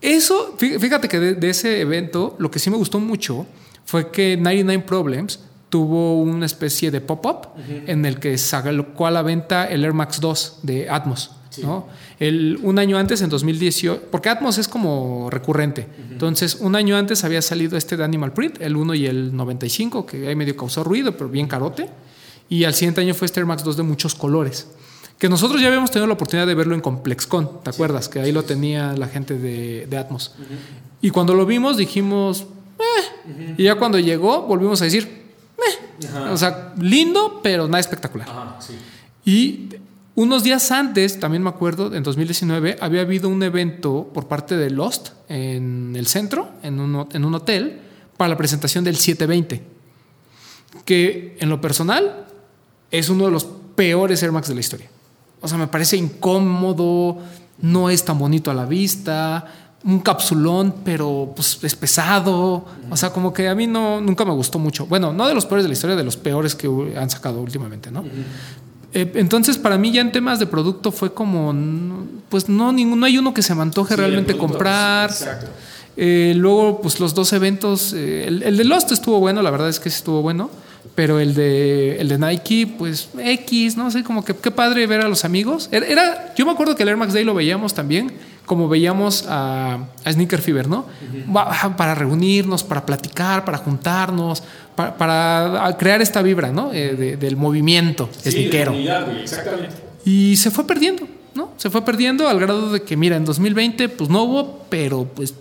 eso, 0.00 0.54
fíjate 0.56 1.08
que 1.08 1.20
de, 1.20 1.50
ese 1.50 1.80
evento, 1.80 2.36
lo 2.38 2.50
que 2.50 2.58
sí 2.58 2.70
me 2.70 2.76
gustó 2.76 3.00
mucho 3.00 3.46
fue 3.84 4.10
que 4.10 4.36
99 4.36 4.84
Problems 4.86 5.40
tuvo 5.68 6.20
una 6.20 6.46
especie 6.46 6.90
de 6.90 7.00
pop-up 7.00 7.48
en 7.86 8.04
el 8.06 8.18
que 8.18 8.36
sacó 8.38 9.06
a 9.06 9.10
la 9.10 9.22
venta 9.22 9.66
el 9.66 9.84
Air 9.84 9.92
Max 9.92 10.20
2 10.20 10.60
de 10.62 10.88
Atmos. 10.88 11.32
¿no? 11.62 11.88
El, 12.18 12.58
un 12.62 12.78
año 12.78 12.96
antes, 12.96 13.20
en 13.22 13.28
2018, 13.28 14.04
porque 14.10 14.28
Atmos 14.28 14.58
es 14.58 14.68
como 14.68 15.28
recurrente. 15.30 15.86
Entonces, 16.10 16.56
un 16.56 16.76
año 16.76 16.96
antes 16.96 17.24
había 17.24 17.42
salido 17.42 17.76
este 17.76 17.96
de 17.96 18.04
Animal 18.04 18.32
Print, 18.32 18.60
el 18.60 18.76
1 18.76 18.94
y 18.94 19.06
el 19.06 19.36
95, 19.36 20.06
que 20.06 20.28
ahí 20.28 20.36
medio 20.36 20.56
causó 20.56 20.82
ruido, 20.82 21.16
pero 21.16 21.28
bien 21.28 21.46
carote. 21.46 21.88
Y 22.48 22.64
al 22.64 22.74
siguiente 22.74 23.00
año 23.00 23.14
fue 23.14 23.26
este 23.26 23.40
Air 23.40 23.46
Max 23.46 23.62
2 23.64 23.76
de 23.76 23.82
muchos 23.82 24.14
colores 24.14 24.66
que 25.20 25.28
nosotros 25.28 25.60
ya 25.60 25.68
habíamos 25.68 25.90
tenido 25.90 26.06
la 26.06 26.14
oportunidad 26.14 26.46
de 26.46 26.54
verlo 26.54 26.74
en 26.74 26.80
ComplexCon, 26.80 27.62
¿te 27.62 27.68
acuerdas? 27.68 28.08
Que 28.08 28.20
ahí 28.20 28.32
lo 28.32 28.42
tenía 28.42 28.94
la 28.94 29.06
gente 29.06 29.38
de, 29.38 29.98
Atmos. 29.98 30.34
Y 31.02 31.10
cuando 31.10 31.34
lo 31.34 31.44
vimos 31.44 31.76
dijimos, 31.76 32.46
eh". 32.78 33.54
y 33.58 33.64
ya 33.64 33.74
cuando 33.74 33.98
llegó 33.98 34.42
volvimos 34.42 34.80
a 34.80 34.84
decir, 34.84 35.26
eh". 35.58 36.08
o 36.30 36.36
sea, 36.38 36.72
lindo, 36.78 37.40
pero 37.42 37.66
nada 37.66 37.80
espectacular. 37.80 38.28
Ajá, 38.28 38.58
y 39.24 39.68
Unos 40.16 40.42
días 40.42 40.70
antes, 40.72 41.20
también 41.20 41.42
me 41.42 41.50
acuerdo, 41.50 41.94
en 41.94 42.02
2019, 42.02 42.78
había 42.80 43.02
habido 43.02 43.28
un 43.28 43.42
evento 43.42 44.10
por 44.12 44.26
parte 44.26 44.56
de 44.56 44.68
Lost 44.68 45.10
en 45.28 45.94
el 45.96 46.06
centro, 46.08 46.50
en 46.62 46.80
un, 46.80 47.08
en 47.12 47.24
un 47.24 47.34
hotel, 47.34 47.80
para 48.16 48.30
la 48.30 48.36
presentación 48.36 48.84
del 48.84 48.96
720, 48.96 49.62
que 50.84 51.36
en 51.38 51.48
lo 51.48 51.60
personal 51.60 52.26
es 52.90 53.08
uno 53.08 53.26
de 53.26 53.30
los 53.30 53.46
peores 53.76 54.22
Air 54.22 54.32
Max 54.32 54.48
de 54.48 54.54
la 54.54 54.60
historia. 54.60 54.90
O 55.40 55.48
sea, 55.48 55.58
me 55.58 55.66
parece 55.66 55.96
incómodo, 55.96 57.18
no 57.62 57.90
es 57.90 58.04
tan 58.04 58.18
bonito 58.18 58.50
a 58.50 58.54
la 58.54 58.66
vista, 58.66 59.46
un 59.84 60.00
capsulón, 60.00 60.74
pero 60.84 61.32
pues 61.34 61.58
es 61.62 61.74
pesado. 61.74 62.64
O 62.90 62.96
sea, 62.96 63.10
como 63.10 63.32
que 63.32 63.48
a 63.48 63.54
mí 63.54 63.66
no, 63.66 64.00
nunca 64.00 64.24
me 64.24 64.32
gustó 64.32 64.58
mucho. 64.58 64.86
Bueno, 64.86 65.12
no 65.12 65.26
de 65.26 65.34
los 65.34 65.46
peores 65.46 65.64
de 65.64 65.68
la 65.68 65.72
historia, 65.74 65.96
de 65.96 66.04
los 66.04 66.16
peores 66.16 66.54
que 66.54 66.68
han 66.96 67.08
sacado 67.08 67.40
últimamente, 67.40 67.90
¿no? 67.90 68.04
Eh, 68.92 69.12
entonces, 69.14 69.56
para 69.56 69.78
mí 69.78 69.92
ya 69.92 70.00
en 70.00 70.12
temas 70.12 70.38
de 70.38 70.46
producto 70.46 70.92
fue 70.92 71.14
como, 71.14 71.54
pues 72.28 72.48
no, 72.48 72.72
no 72.72 73.06
hay 73.06 73.18
uno 73.18 73.32
que 73.32 73.42
se 73.42 73.54
me 73.54 73.62
antoje 73.62 73.96
realmente 73.96 74.36
comprar. 74.36 75.10
Exacto. 75.10 75.46
Eh, 75.96 76.34
luego, 76.36 76.80
pues 76.80 77.00
los 77.00 77.14
dos 77.14 77.32
eventos, 77.32 77.92
eh, 77.92 78.26
el, 78.26 78.42
el, 78.42 78.56
de 78.56 78.64
Lost 78.64 78.90
estuvo 78.92 79.20
bueno, 79.20 79.42
la 79.42 79.50
verdad 79.50 79.68
es 79.68 79.80
que 79.80 79.88
estuvo 79.88 80.22
bueno, 80.22 80.50
pero 80.94 81.20
el 81.20 81.34
de, 81.34 82.00
el 82.00 82.08
de 82.08 82.18
Nike, 82.18 82.66
pues 82.78 83.10
X, 83.18 83.76
no 83.76 83.90
sé, 83.90 84.02
como 84.02 84.24
que 84.24 84.34
qué 84.34 84.50
padre 84.50 84.86
ver 84.86 85.00
a 85.00 85.08
los 85.08 85.24
amigos. 85.24 85.68
Era, 85.72 86.34
yo 86.34 86.44
me 86.46 86.52
acuerdo 86.52 86.74
que 86.76 86.82
el 86.82 86.88
Air 86.90 86.96
Max 86.96 87.12
Day 87.12 87.24
lo 87.24 87.34
veíamos 87.34 87.74
también, 87.74 88.12
como 88.46 88.68
veíamos 88.68 89.24
a, 89.28 89.78
Sneaker 90.06 90.40
Fever, 90.40 90.68
¿no? 90.68 90.86
Para 91.76 91.94
reunirnos, 91.94 92.64
para 92.64 92.84
platicar, 92.84 93.44
para 93.44 93.58
juntarnos, 93.58 94.42
para, 94.74 95.76
crear 95.78 96.02
esta 96.02 96.22
vibra, 96.22 96.50
¿no? 96.50 96.72
Eh, 96.72 97.16
del 97.18 97.36
movimiento 97.36 98.08
sí, 98.22 98.50
exactamente. 99.22 99.76
Y 100.04 100.36
se 100.36 100.50
fue 100.50 100.66
perdiendo, 100.66 101.06
¿no? 101.34 101.52
Se 101.56 101.70
fue 101.70 101.84
perdiendo 101.84 102.28
al 102.28 102.40
grado 102.40 102.72
de 102.72 102.82
que, 102.82 102.96
mira, 102.96 103.16
en 103.16 103.24
2020, 103.24 103.88
pues 103.90 104.10
no 104.10 104.22
hubo, 104.24 104.64
pero 104.68 105.04
pues 105.04 105.34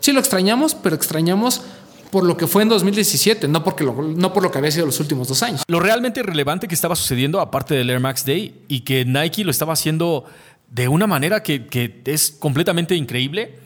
sí 0.00 0.12
lo 0.12 0.20
extrañamos, 0.20 0.74
pero 0.74 0.94
extrañamos 0.94 1.62
por 2.10 2.24
lo 2.24 2.36
que 2.36 2.46
fue 2.46 2.62
en 2.62 2.68
2017, 2.68 3.48
no, 3.48 3.62
porque 3.64 3.84
no 3.84 4.32
por 4.32 4.42
lo 4.42 4.50
que 4.50 4.58
había 4.58 4.70
sido 4.70 4.86
los 4.86 5.00
últimos 5.00 5.28
dos 5.28 5.42
años. 5.42 5.62
Lo 5.68 5.80
realmente 5.80 6.22
relevante 6.22 6.68
que 6.68 6.74
estaba 6.74 6.96
sucediendo, 6.96 7.40
aparte 7.40 7.74
del 7.74 7.90
Air 7.90 8.00
Max 8.00 8.24
Day, 8.24 8.62
y 8.68 8.80
que 8.80 9.04
Nike 9.04 9.44
lo 9.44 9.50
estaba 9.50 9.72
haciendo 9.72 10.24
de 10.70 10.88
una 10.88 11.06
manera 11.06 11.42
que, 11.42 12.02
es 12.04 12.30
completamente 12.30 12.94
increíble. 12.94 13.58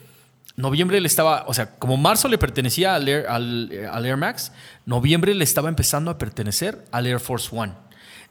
Noviembre 0.55 0.99
le 0.99 1.07
estaba, 1.07 1.45
o 1.47 1.53
sea, 1.53 1.75
como 1.77 1.97
marzo 1.97 2.27
le 2.27 2.37
pertenecía 2.37 2.95
al 2.95 3.07
Air, 3.07 3.27
al, 3.27 4.05
Air 4.05 4.17
Max, 4.17 4.51
noviembre 4.85 5.33
le 5.33 5.43
estaba 5.43 5.69
empezando 5.69 6.11
a 6.11 6.17
pertenecer 6.17 6.83
al 6.91 7.07
Air 7.07 7.19
Force 7.19 7.49
One. 7.55 7.73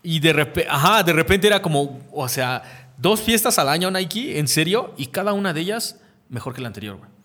Y 0.02 0.20
de 0.20 0.32
repente, 0.32 0.68
ajá, 0.70 1.02
de 1.02 1.12
repente 1.12 1.46
era 1.46 1.60
como, 1.60 2.00
o 2.12 2.28
sea, 2.28 2.94
dos 2.98 3.20
fiestas 3.20 3.58
al 3.58 3.68
año 3.68 3.90
Nike, 3.90 4.38
en 4.38 4.48
serio, 4.48 4.94
y 4.96 5.06
cada 5.06 5.32
una 5.32 5.52
de 5.52 5.60
ellas 5.60 6.00
mejor 6.28 6.54
que 6.54 6.60
la 6.60 6.68
anterior, 6.68 6.96
güey. 6.96 7.19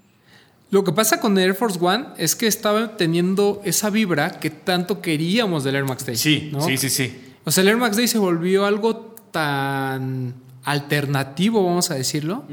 Lo 0.75 0.83
que 0.83 0.91
pasa 0.91 1.21
con 1.21 1.37
Air 1.37 1.55
Force 1.55 1.79
One 1.81 2.07
es 2.17 2.35
que 2.35 2.47
estaba 2.47 2.97
teniendo 2.97 3.61
esa 3.63 3.89
vibra 3.89 4.41
que 4.41 4.49
tanto 4.49 4.99
queríamos 4.99 5.63
del 5.63 5.75
Air 5.75 5.85
Max 5.85 6.05
Day. 6.05 6.17
Sí, 6.17 6.51
sí, 6.59 6.75
sí, 6.75 6.89
sí. 6.89 7.17
O 7.45 7.51
sea, 7.51 7.61
el 7.61 7.69
Air 7.69 7.77
Max 7.77 7.95
Day 7.95 8.09
se 8.09 8.17
volvió 8.17 8.65
algo 8.65 9.15
tan 9.31 10.33
alternativo, 10.65 11.63
vamos 11.63 11.91
a 11.91 11.95
decirlo, 11.95 12.43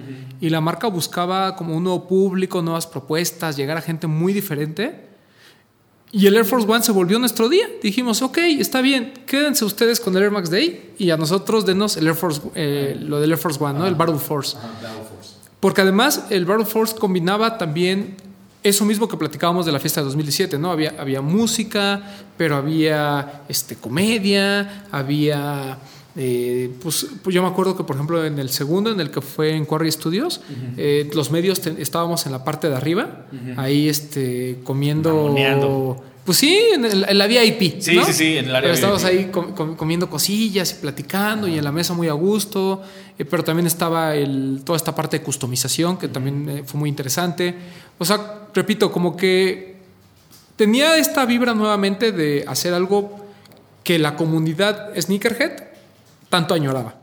y 0.40 0.50
la 0.50 0.60
marca 0.60 0.86
buscaba 0.86 1.56
como 1.56 1.76
un 1.76 1.82
nuevo 1.82 2.06
público, 2.06 2.62
nuevas 2.62 2.86
propuestas, 2.86 3.56
llegar 3.56 3.76
a 3.76 3.80
gente 3.80 4.06
muy 4.06 4.32
diferente. 4.32 5.08
Y 6.12 6.28
el 6.28 6.36
Air 6.36 6.44
Force 6.44 6.70
One 6.70 6.84
se 6.84 6.92
volvió 6.92 7.18
nuestro 7.18 7.48
día. 7.48 7.66
Dijimos, 7.82 8.22
ok, 8.22 8.38
está 8.60 8.82
bien, 8.82 9.14
quédense 9.26 9.64
ustedes 9.64 9.98
con 9.98 10.16
el 10.16 10.22
Air 10.22 10.30
Max 10.30 10.48
Day 10.48 10.92
y 10.96 11.10
a 11.10 11.16
nosotros 11.16 11.66
denos 11.66 11.96
el 11.96 12.06
Air 12.06 12.14
Force, 12.14 12.40
eh, 12.54 12.96
lo 13.00 13.18
del 13.18 13.32
Air 13.32 13.38
Force 13.38 13.58
One, 13.60 13.80
¿no? 13.80 13.86
El 13.88 13.96
Battle 13.96 14.18
Force. 14.18 14.56
Porque 15.62 15.80
además 15.80 16.26
el 16.30 16.44
Battle 16.44 16.66
Force 16.66 16.96
combinaba 16.96 17.56
también 17.56 18.16
eso 18.64 18.84
mismo 18.84 19.06
que 19.06 19.16
platicábamos 19.16 19.64
de 19.64 19.70
la 19.70 19.78
fiesta 19.78 20.00
de 20.00 20.06
2017, 20.06 20.58
¿no? 20.58 20.72
Había, 20.72 20.96
había 20.98 21.20
música, 21.20 22.02
pero 22.36 22.56
había 22.56 23.44
este, 23.48 23.76
comedia, 23.76 24.86
había... 24.90 25.78
Eh, 26.16 26.68
pues, 26.82 27.06
pues, 27.22 27.32
yo 27.32 27.42
me 27.42 27.48
acuerdo 27.48 27.76
que, 27.76 27.84
por 27.84 27.94
ejemplo, 27.94 28.26
en 28.26 28.40
el 28.40 28.48
segundo, 28.48 28.90
en 28.90 28.98
el 28.98 29.12
que 29.12 29.20
fue 29.20 29.54
en 29.54 29.64
Quarry 29.64 29.92
Studios, 29.92 30.40
eh, 30.76 31.08
los 31.14 31.30
medios 31.30 31.64
estábamos 31.64 32.26
en 32.26 32.32
la 32.32 32.42
parte 32.42 32.68
de 32.68 32.74
arriba, 32.74 33.26
ahí 33.56 33.88
este, 33.88 34.58
comiendo... 34.64 36.02
Pues 36.24 36.38
sí, 36.38 36.56
en, 36.72 37.18
la 37.18 37.26
VIP. 37.26 37.80
Sí, 37.80 37.98
sí, 38.04 38.12
sí, 38.12 38.38
en 38.38 38.46
el 38.46 38.54
área 38.54 38.72
Estábamos 38.72 39.04
ahí 39.04 39.32
comiendo 39.32 40.08
cosillas 40.08 40.70
y 40.72 40.74
platicando 40.76 41.48
y 41.48 41.58
en 41.58 41.64
la 41.64 41.72
mesa 41.72 41.94
muy 41.94 42.08
a 42.08 42.12
gusto. 42.12 42.82
Eh, 43.18 43.24
pero 43.24 43.42
también 43.42 43.66
estaba 43.66 44.14
el, 44.14 44.62
toda 44.64 44.76
esta 44.76 44.94
parte 44.94 45.18
de 45.18 45.24
customización 45.24 45.96
que 45.96 46.08
también 46.08 46.48
eh, 46.48 46.62
fue 46.64 46.78
muy 46.78 46.88
interesante. 46.88 47.54
O 47.98 48.04
sea, 48.04 48.46
repito, 48.54 48.92
como 48.92 49.16
que 49.16 49.76
tenía 50.54 50.96
esta 50.96 51.26
vibra 51.26 51.54
nuevamente 51.54 52.12
de 52.12 52.44
hacer 52.46 52.72
algo 52.72 53.26
que 53.82 53.98
la 53.98 54.14
comunidad 54.14 54.90
sneakerhead 54.96 55.64
tanto 56.28 56.54
añoraba. 56.54 57.01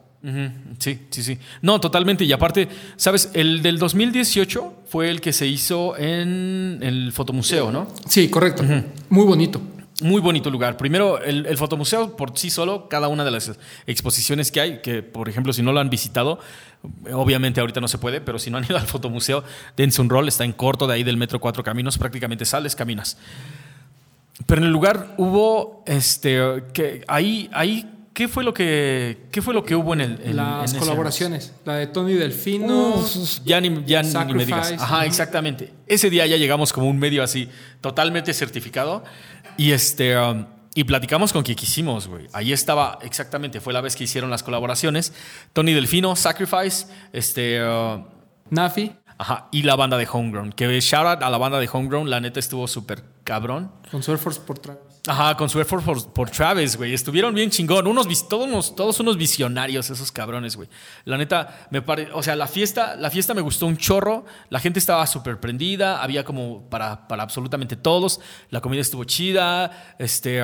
Sí, 0.80 1.00
sí, 1.10 1.24
sí. 1.24 1.38
No, 1.62 1.80
totalmente. 1.80 2.26
Y 2.26 2.32
aparte, 2.34 2.68
¿sabes? 2.98 3.32
El 3.34 3.62
del 3.62 3.80
2018 3.80 4.84
fue 4.88 5.10
el 5.10 5.22
que 5.22 5.32
se 5.32 5.48
hizo 5.48 5.98
en 5.98 6.80
el 6.82 7.12
Fotomuseo, 7.14 7.72
¿no? 7.72 7.88
Sí, 8.08 8.30
correcto. 8.30 8.64
Muy 9.10 9.26
bonito. 9.26 9.62
Muy 10.02 10.22
bonito 10.22 10.50
lugar. 10.50 10.78
Primero, 10.78 11.22
el, 11.22 11.58
fotomuseo 11.58 12.16
por 12.16 12.38
sí 12.38 12.50
solo, 12.50 12.88
cada 12.88 13.10
una 13.10 13.26
de 13.26 13.32
las 13.32 13.52
exposiciones 13.86 14.50
que 14.50 14.62
hay, 14.62 14.80
que 14.80 15.04
por 15.04 15.28
ejemplo, 15.28 15.52
si 15.52 15.62
no 15.62 15.74
lo 15.74 15.82
han 15.82 15.90
visitado, 15.90 16.40
obviamente 17.12 17.60
ahorita 17.60 17.82
no 17.82 17.90
se 17.90 17.98
puede, 17.98 18.22
pero 18.22 18.40
si 18.40 18.50
no 18.50 18.58
han 18.58 18.64
ido 18.64 18.78
al 18.78 18.88
fotomuseo, 18.88 19.44
dense 19.76 20.02
un 20.02 20.10
rol, 20.10 20.30
está 20.30 20.46
en 20.46 20.54
corto 20.54 20.88
de 20.88 20.94
ahí 20.94 21.04
del 21.04 21.18
metro 21.18 21.42
Cuatro 21.42 21.64
Caminos, 21.64 21.98
prácticamente 21.98 22.46
sales, 22.46 22.78
caminas. 22.78 23.18
Pero 24.46 24.62
en 24.62 24.68
el 24.68 24.74
lugar 24.74 25.16
hubo, 25.18 25.84
este, 25.86 26.40
que 26.72 27.04
ahí, 27.10 27.50
ahí 27.52 27.99
¿Qué 28.20 28.28
fue 28.28 28.44
lo 28.44 28.54
que, 28.54 29.28
qué 29.32 29.42
fue 29.42 29.54
lo 29.54 29.64
que 29.64 29.76
hubo 29.76 29.94
en 29.94 30.02
el. 30.02 30.36
Las 30.36 30.74
colaboraciones. 30.74 31.54
La 31.64 31.76
de 31.76 31.88
Tony 31.88 32.16
Delfino. 32.16 33.02
ya 33.46 33.62
ni, 33.62 33.86
ya 33.86 34.04
ni 34.04 34.34
me 34.34 34.46
digas. 34.46 34.74
Ajá, 34.74 35.06
exactamente. 35.06 35.72
Ese 35.88 36.10
día 36.10 36.28
ya 36.28 36.36
llegamos 36.36 36.74
como 36.74 36.90
un 36.90 37.00
medio 37.00 37.24
así, 37.24 37.48
totalmente 37.80 38.34
certificado. 38.34 39.06
Y 39.56 39.72
este. 39.72 40.18
Um, 40.18 40.48
y 40.76 40.84
platicamos 40.84 41.32
con 41.32 41.44
quien 41.44 41.56
quisimos, 41.56 42.10
güey. 42.10 42.28
Ahí 42.34 42.52
estaba, 42.52 43.00
exactamente, 43.04 43.62
fue 43.62 43.72
la 43.72 43.80
vez 43.80 43.96
que 43.96 44.04
hicieron 44.04 44.30
las 44.30 44.44
colaboraciones. 44.44 45.14
Tony 45.54 45.72
Delfino, 45.72 46.14
Sacrifice, 46.18 46.88
este. 47.14 47.64
Uh, 47.64 48.04
Nafi. 48.50 48.92
Ajá, 49.18 49.48
y 49.54 49.62
la 49.62 49.78
banda 49.78 49.98
de 49.98 50.06
Homegrown. 50.12 50.52
Que 50.52 50.82
shout 50.82 51.06
out 51.06 51.24
a 51.24 51.30
la 51.30 51.38
banda 51.38 51.58
de 51.58 51.70
Homegrown, 51.72 52.10
la 52.10 52.20
neta 52.20 52.42
estuvo 52.42 52.68
súper 52.68 53.02
cabrón. 53.30 53.72
Con 53.92 54.02
su 54.02 54.10
Air 54.10 54.18
Force 54.18 54.42
por 54.42 54.58
Travis. 54.58 54.82
Ajá, 55.06 55.38
con 55.38 55.48
su 55.50 55.60
Air 55.60 55.68
Force 55.68 56.10
por, 56.12 56.32
Travis, 56.32 56.76
güey. 56.76 56.96
Estuvieron 56.96 57.36
bien 57.36 57.52
chingón. 57.52 57.86
Unos, 57.86 58.28
todos, 58.28 58.76
todos 58.76 59.00
unos 59.02 59.18
visionarios 59.18 59.88
esos 59.92 60.12
cabrones, 60.12 60.56
güey. 60.56 60.68
La 61.06 61.16
neta, 61.16 61.68
me 61.70 61.84
pare... 61.84 62.10
O 62.14 62.24
sea, 62.24 62.36
la 62.36 62.48
fiesta, 62.48 62.96
la 62.96 63.12
fiesta 63.12 63.36
me 63.36 63.42
gustó 63.42 63.68
un 63.68 63.78
chorro. 63.78 64.26
La 64.50 64.60
gente 64.60 64.80
estaba 64.80 65.06
súper 65.06 65.40
prendida. 65.40 66.02
Había 66.02 66.24
como 66.24 66.68
para, 66.72 67.08
para 67.08 67.22
absolutamente 67.22 67.76
todos. 67.76 68.20
La 68.50 68.62
comida 68.62 68.82
estuvo 68.82 69.04
chida. 69.04 69.96
Este, 70.00 70.42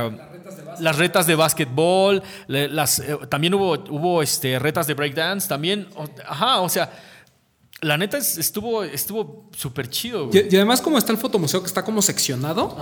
las 0.80 0.96
retas 0.96 1.26
de 1.26 1.34
básquetbol. 1.34 2.22
Las, 2.46 3.00
eh, 3.00 3.18
también 3.32 3.56
hubo, 3.56 3.74
hubo 3.90 4.22
este, 4.22 4.60
retas 4.60 4.86
de 4.86 4.94
breakdance. 4.94 5.48
También, 5.48 5.88
ajá, 6.28 6.62
o 6.62 6.70
sea 6.70 6.92
la 7.86 7.98
neta 7.98 8.18
estuvo 8.18 8.84
estuvo 8.84 9.46
súper 9.56 9.90
chido. 9.90 10.30
Y, 10.34 10.56
además 10.56 10.82
como 10.82 10.98
está 10.98 11.12
el 11.12 11.20
fotomuseo 11.20 11.62
que 11.62 11.68
está 11.68 11.86
como 11.86 12.02
seccionado, 12.02 12.76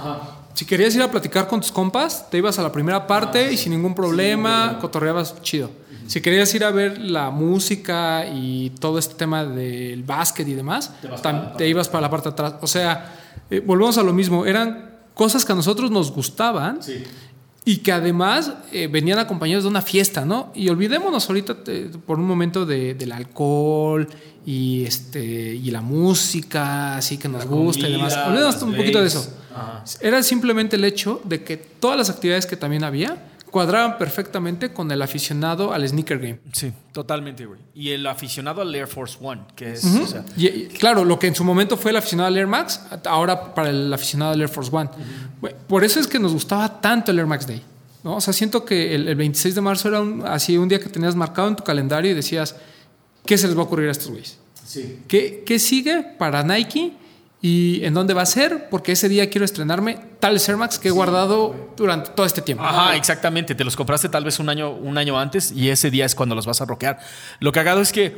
si 0.54 0.66
querías 0.66 0.96
ir 0.96 1.02
a 1.02 1.12
platicar 1.12 1.48
con 1.50 1.60
tus 1.60 1.74
compas, 1.74 2.30
te 2.30 2.38
ibas 2.38 2.58
a 2.58 2.64
la 2.64 2.72
primera 2.72 3.06
parte 3.06 3.52
y 3.52 3.58
sin 3.58 3.74
ningún 3.74 3.94
problema, 3.94 4.78
cotorreabas 4.80 5.42
chido. 5.42 5.70
Si 6.08 6.22
querías 6.22 6.54
ir 6.56 6.64
a 6.64 6.72
ver 6.72 7.00
la 7.00 7.32
música 7.32 8.26
y 8.28 8.70
todo 8.80 8.98
este 8.98 9.16
tema 9.16 9.44
del 9.44 10.04
básquet 10.04 10.48
y 10.48 10.54
demás, 10.54 10.92
te, 11.58 11.68
ibas 11.68 11.90
para 11.90 12.02
la 12.02 12.10
parte 12.10 12.30
de 12.30 12.34
atrás. 12.34 12.54
O 12.62 12.68
sea, 12.68 13.20
eh, 13.50 13.60
volvemos 13.60 13.98
a 13.98 14.04
lo 14.04 14.14
mismo, 14.14 14.46
eran 14.46 15.00
cosas 15.14 15.44
que 15.44 15.52
a 15.52 15.56
nosotros 15.56 15.92
nos 15.92 16.12
gustaban. 16.12 16.80
Y 17.66 17.78
que 17.78 17.92
además 17.94 18.52
eh, 18.72 18.88
venían 18.88 19.20
acompañados 19.20 19.64
de 19.64 19.70
una 19.70 19.82
fiesta, 19.82 20.26
¿no? 20.26 20.52
Y 20.54 20.68
olvidémonos 20.70 21.28
ahorita 21.30 21.58
eh, 21.68 21.92
por 22.06 22.20
un 22.20 22.28
momento 22.28 22.66
del 22.66 23.12
alcohol 23.12 24.08
y 24.46 24.84
este 24.84 25.56
y 25.56 25.72
la 25.72 25.82
música 25.82 26.98
así 26.98 27.18
que 27.18 27.30
nos 27.30 27.46
gusta 27.46 27.88
y 27.88 27.94
demás. 27.94 28.18
Olvidemos 28.28 28.62
un 28.62 28.76
poquito 28.76 29.00
de 29.00 29.08
eso. 29.08 29.26
Era 30.02 30.22
simplemente 30.24 30.76
el 30.76 30.84
hecho 30.84 31.22
de 31.24 31.44
que 31.44 31.58
todas 31.58 31.98
las 31.98 32.10
actividades 32.10 32.46
que 32.46 32.58
también 32.58 32.84
había 32.84 33.18
cuadraban 33.54 34.00
perfectamente 34.00 34.74
con 34.74 34.92
el 34.92 35.00
aficionado 35.04 35.74
al 35.74 35.88
sneaker 35.88 36.18
game. 36.18 36.40
Sí, 36.54 36.74
totalmente, 36.92 37.46
güey. 37.46 37.60
Y 37.76 37.92
el 37.92 38.08
aficionado 38.08 38.64
al 38.64 38.74
Air 38.74 38.88
Force 38.88 39.16
One, 39.22 39.42
que 39.56 39.74
es... 39.74 39.86
claro, 40.80 41.06
lo 41.06 41.20
que 41.20 41.28
en 41.28 41.36
su 41.36 41.44
momento 41.44 41.78
fue 41.78 41.92
el 41.92 41.98
aficionado 41.98 42.30
al 42.30 42.36
Air 42.38 42.48
Max, 42.48 42.82
ahora 43.06 43.54
para 43.54 43.70
el 43.70 43.94
aficionado 43.94 44.32
al 44.32 44.42
Air 44.42 44.50
Force 44.50 44.76
One. 44.76 44.90
Por 45.68 45.84
eso 45.84 46.00
es 46.00 46.08
que 46.08 46.18
nos 46.18 46.34
gustaba 46.34 46.82
tanto 46.82 47.12
el 47.12 47.20
Air 47.20 47.28
Max 47.28 47.46
Day. 47.46 47.62
¿no? 48.04 48.16
O 48.16 48.22
sea, 48.22 48.34
siento 48.34 48.66
que 48.66 48.96
el, 48.96 49.08
el 49.08 49.16
26 49.16 49.54
de 49.54 49.62
marzo 49.62 49.88
era 49.88 50.02
un, 50.02 50.26
así 50.26 50.58
un 50.58 50.68
día 50.68 50.80
que 50.80 50.90
tenías 50.90 51.16
marcado 51.16 51.48
en 51.48 51.56
tu 51.56 51.64
calendario 51.64 52.10
y 52.10 52.16
decías, 52.16 52.56
¿qué 53.24 53.38
se 53.38 53.46
les 53.46 53.56
va 53.56 53.62
a 53.62 53.66
ocurrir 53.66 53.88
a 53.88 53.92
estos 53.92 54.10
güeyes? 54.10 54.40
Sí. 54.66 54.98
¿Qué, 55.08 55.44
¿Qué 55.46 55.60
sigue 55.60 56.02
para 56.18 56.42
Nike? 56.42 56.94
¿Y 57.40 57.86
en 57.86 57.94
dónde 57.94 58.16
va 58.16 58.24
a 58.24 58.26
ser? 58.26 58.68
Porque 58.72 58.94
ese 58.94 59.10
día 59.10 59.30
quiero 59.30 59.46
estrenarme 59.46 60.00
tales 60.24 60.48
Air 60.48 60.56
Max 60.56 60.80
que 60.80 60.88
he 60.88 60.92
guardado 60.92 61.74
durante 61.76 62.12
todo 62.12 62.26
este 62.26 62.42
tiempo. 62.42 62.64
Ajá, 62.64 62.96
exactamente. 62.96 63.56
Te 63.56 63.66
los 63.66 63.76
compraste 63.76 64.08
tal 64.08 64.24
vez 64.24 64.40
un 64.40 64.48
año, 64.48 64.72
un 64.72 64.98
año 64.98 65.20
antes 65.20 65.52
y 65.52 65.70
ese 65.70 65.92
día 65.92 66.06
es 66.06 66.16
cuando 66.16 66.34
los 66.34 66.46
vas 66.46 66.62
a 66.62 66.66
rockear. 66.66 66.98
Lo 67.42 67.52
cagado 67.52 67.82
es 67.82 67.92
que, 67.92 68.16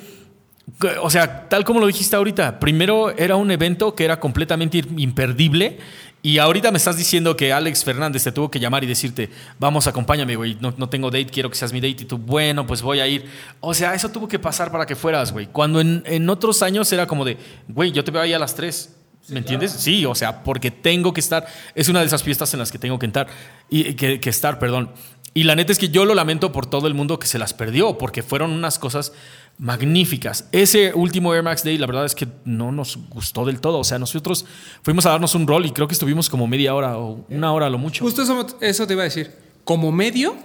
o 1.02 1.10
sea, 1.10 1.50
tal 1.50 1.66
como 1.66 1.80
lo 1.80 1.88
dijiste 1.88 2.16
ahorita, 2.16 2.60
primero 2.60 3.10
era 3.10 3.38
un 3.38 3.50
evento 3.50 3.96
que 3.96 4.06
era 4.06 4.20
completamente 4.20 4.84
imperdible 4.98 5.80
y 6.22 6.38
ahorita 6.38 6.70
me 6.70 6.78
estás 6.78 6.96
diciendo 6.96 7.36
que 7.36 7.52
Alex 7.52 7.84
Fernández 7.84 8.24
te 8.24 8.32
tuvo 8.32 8.52
que 8.52 8.60
llamar 8.60 8.84
y 8.84 8.88
decirte, 8.88 9.32
vamos, 9.58 9.88
acompáñame, 9.88 10.36
güey, 10.36 10.60
no, 10.62 10.76
no 10.78 10.88
tengo 10.88 11.10
date, 11.10 11.32
quiero 11.32 11.50
que 11.50 11.56
seas 11.56 11.74
mi 11.74 11.80
date 11.80 12.04
y 12.04 12.06
tú, 12.06 12.20
bueno, 12.20 12.68
pues 12.68 12.84
voy 12.84 13.00
a 13.00 13.08
ir. 13.08 13.26
O 13.62 13.74
sea, 13.74 13.96
eso 13.96 14.10
tuvo 14.10 14.28
que 14.28 14.38
pasar 14.38 14.72
para 14.72 14.86
que 14.86 14.96
fueras, 14.96 15.32
güey. 15.32 15.48
Cuando 15.48 15.82
en, 15.82 16.04
en 16.06 16.30
otros 16.30 16.62
años 16.62 16.94
era 16.94 17.08
como 17.08 17.26
de, 17.26 17.40
güey, 17.68 17.92
yo 17.92 18.04
te 18.04 18.12
veo 18.12 18.22
ahí 18.22 18.34
a 18.34 18.38
las 18.38 18.54
3. 18.54 18.96
¿Me 19.30 19.40
entiendes? 19.40 19.72
Sí, 19.72 20.06
o 20.06 20.16
sea, 20.16 20.44
porque 20.44 20.72
tengo 20.72 21.14
que 21.14 21.20
estar. 21.20 21.48
Es 21.74 21.90
una 21.90 22.02
de 22.02 22.06
esas 22.06 22.24
fiestas 22.24 22.54
en 22.54 22.60
las 22.60 22.72
que 22.72 22.80
tengo 22.80 23.00
que 23.00 23.06
entrar. 23.06 23.28
Y 23.70 23.96
que, 23.96 24.20
que 24.20 24.30
estar, 24.30 24.60
perdón. 24.60 24.92
Y 25.34 25.44
la 25.44 25.56
neta 25.56 25.74
es 25.74 25.78
que 25.78 25.90
yo 25.90 26.06
lo 26.06 26.16
lamento 26.16 26.54
por 26.54 26.66
todo 26.66 26.88
el 26.88 26.94
mundo 26.94 27.20
que 27.20 27.28
se 27.28 27.38
las 27.38 27.54
perdió, 27.54 27.98
porque 27.98 28.24
fueron 28.24 28.52
unas 28.52 28.80
cosas 28.80 29.12
magníficas. 29.58 30.48
Ese 30.52 30.94
último 30.94 31.34
Air 31.34 31.44
Max 31.44 31.64
Day, 31.64 31.78
la 31.78 31.88
verdad 31.88 32.06
es 32.06 32.16
que 32.16 32.28
no 32.46 32.72
nos 32.72 32.98
gustó 33.10 33.46
del 33.46 33.60
todo. 33.60 33.80
O 33.80 33.84
sea, 33.84 34.00
nosotros 34.00 34.46
fuimos 34.82 35.06
a 35.06 35.10
darnos 35.10 35.36
un 35.36 35.46
rol 35.46 35.66
y 35.66 35.72
creo 35.72 35.88
que 35.88 35.94
estuvimos 35.94 36.30
como 36.30 36.48
media 36.48 36.74
hora 36.74 36.98
o 36.98 37.26
una 37.30 37.52
hora 37.52 37.66
a 37.66 37.70
lo 37.70 37.78
mucho. 37.78 38.04
Justo 38.06 38.22
eso, 38.22 38.48
eso 38.62 38.88
te 38.88 38.94
iba 38.94 39.02
a 39.02 39.06
decir. 39.06 39.32
Como 39.64 39.92
medio, 39.92 40.38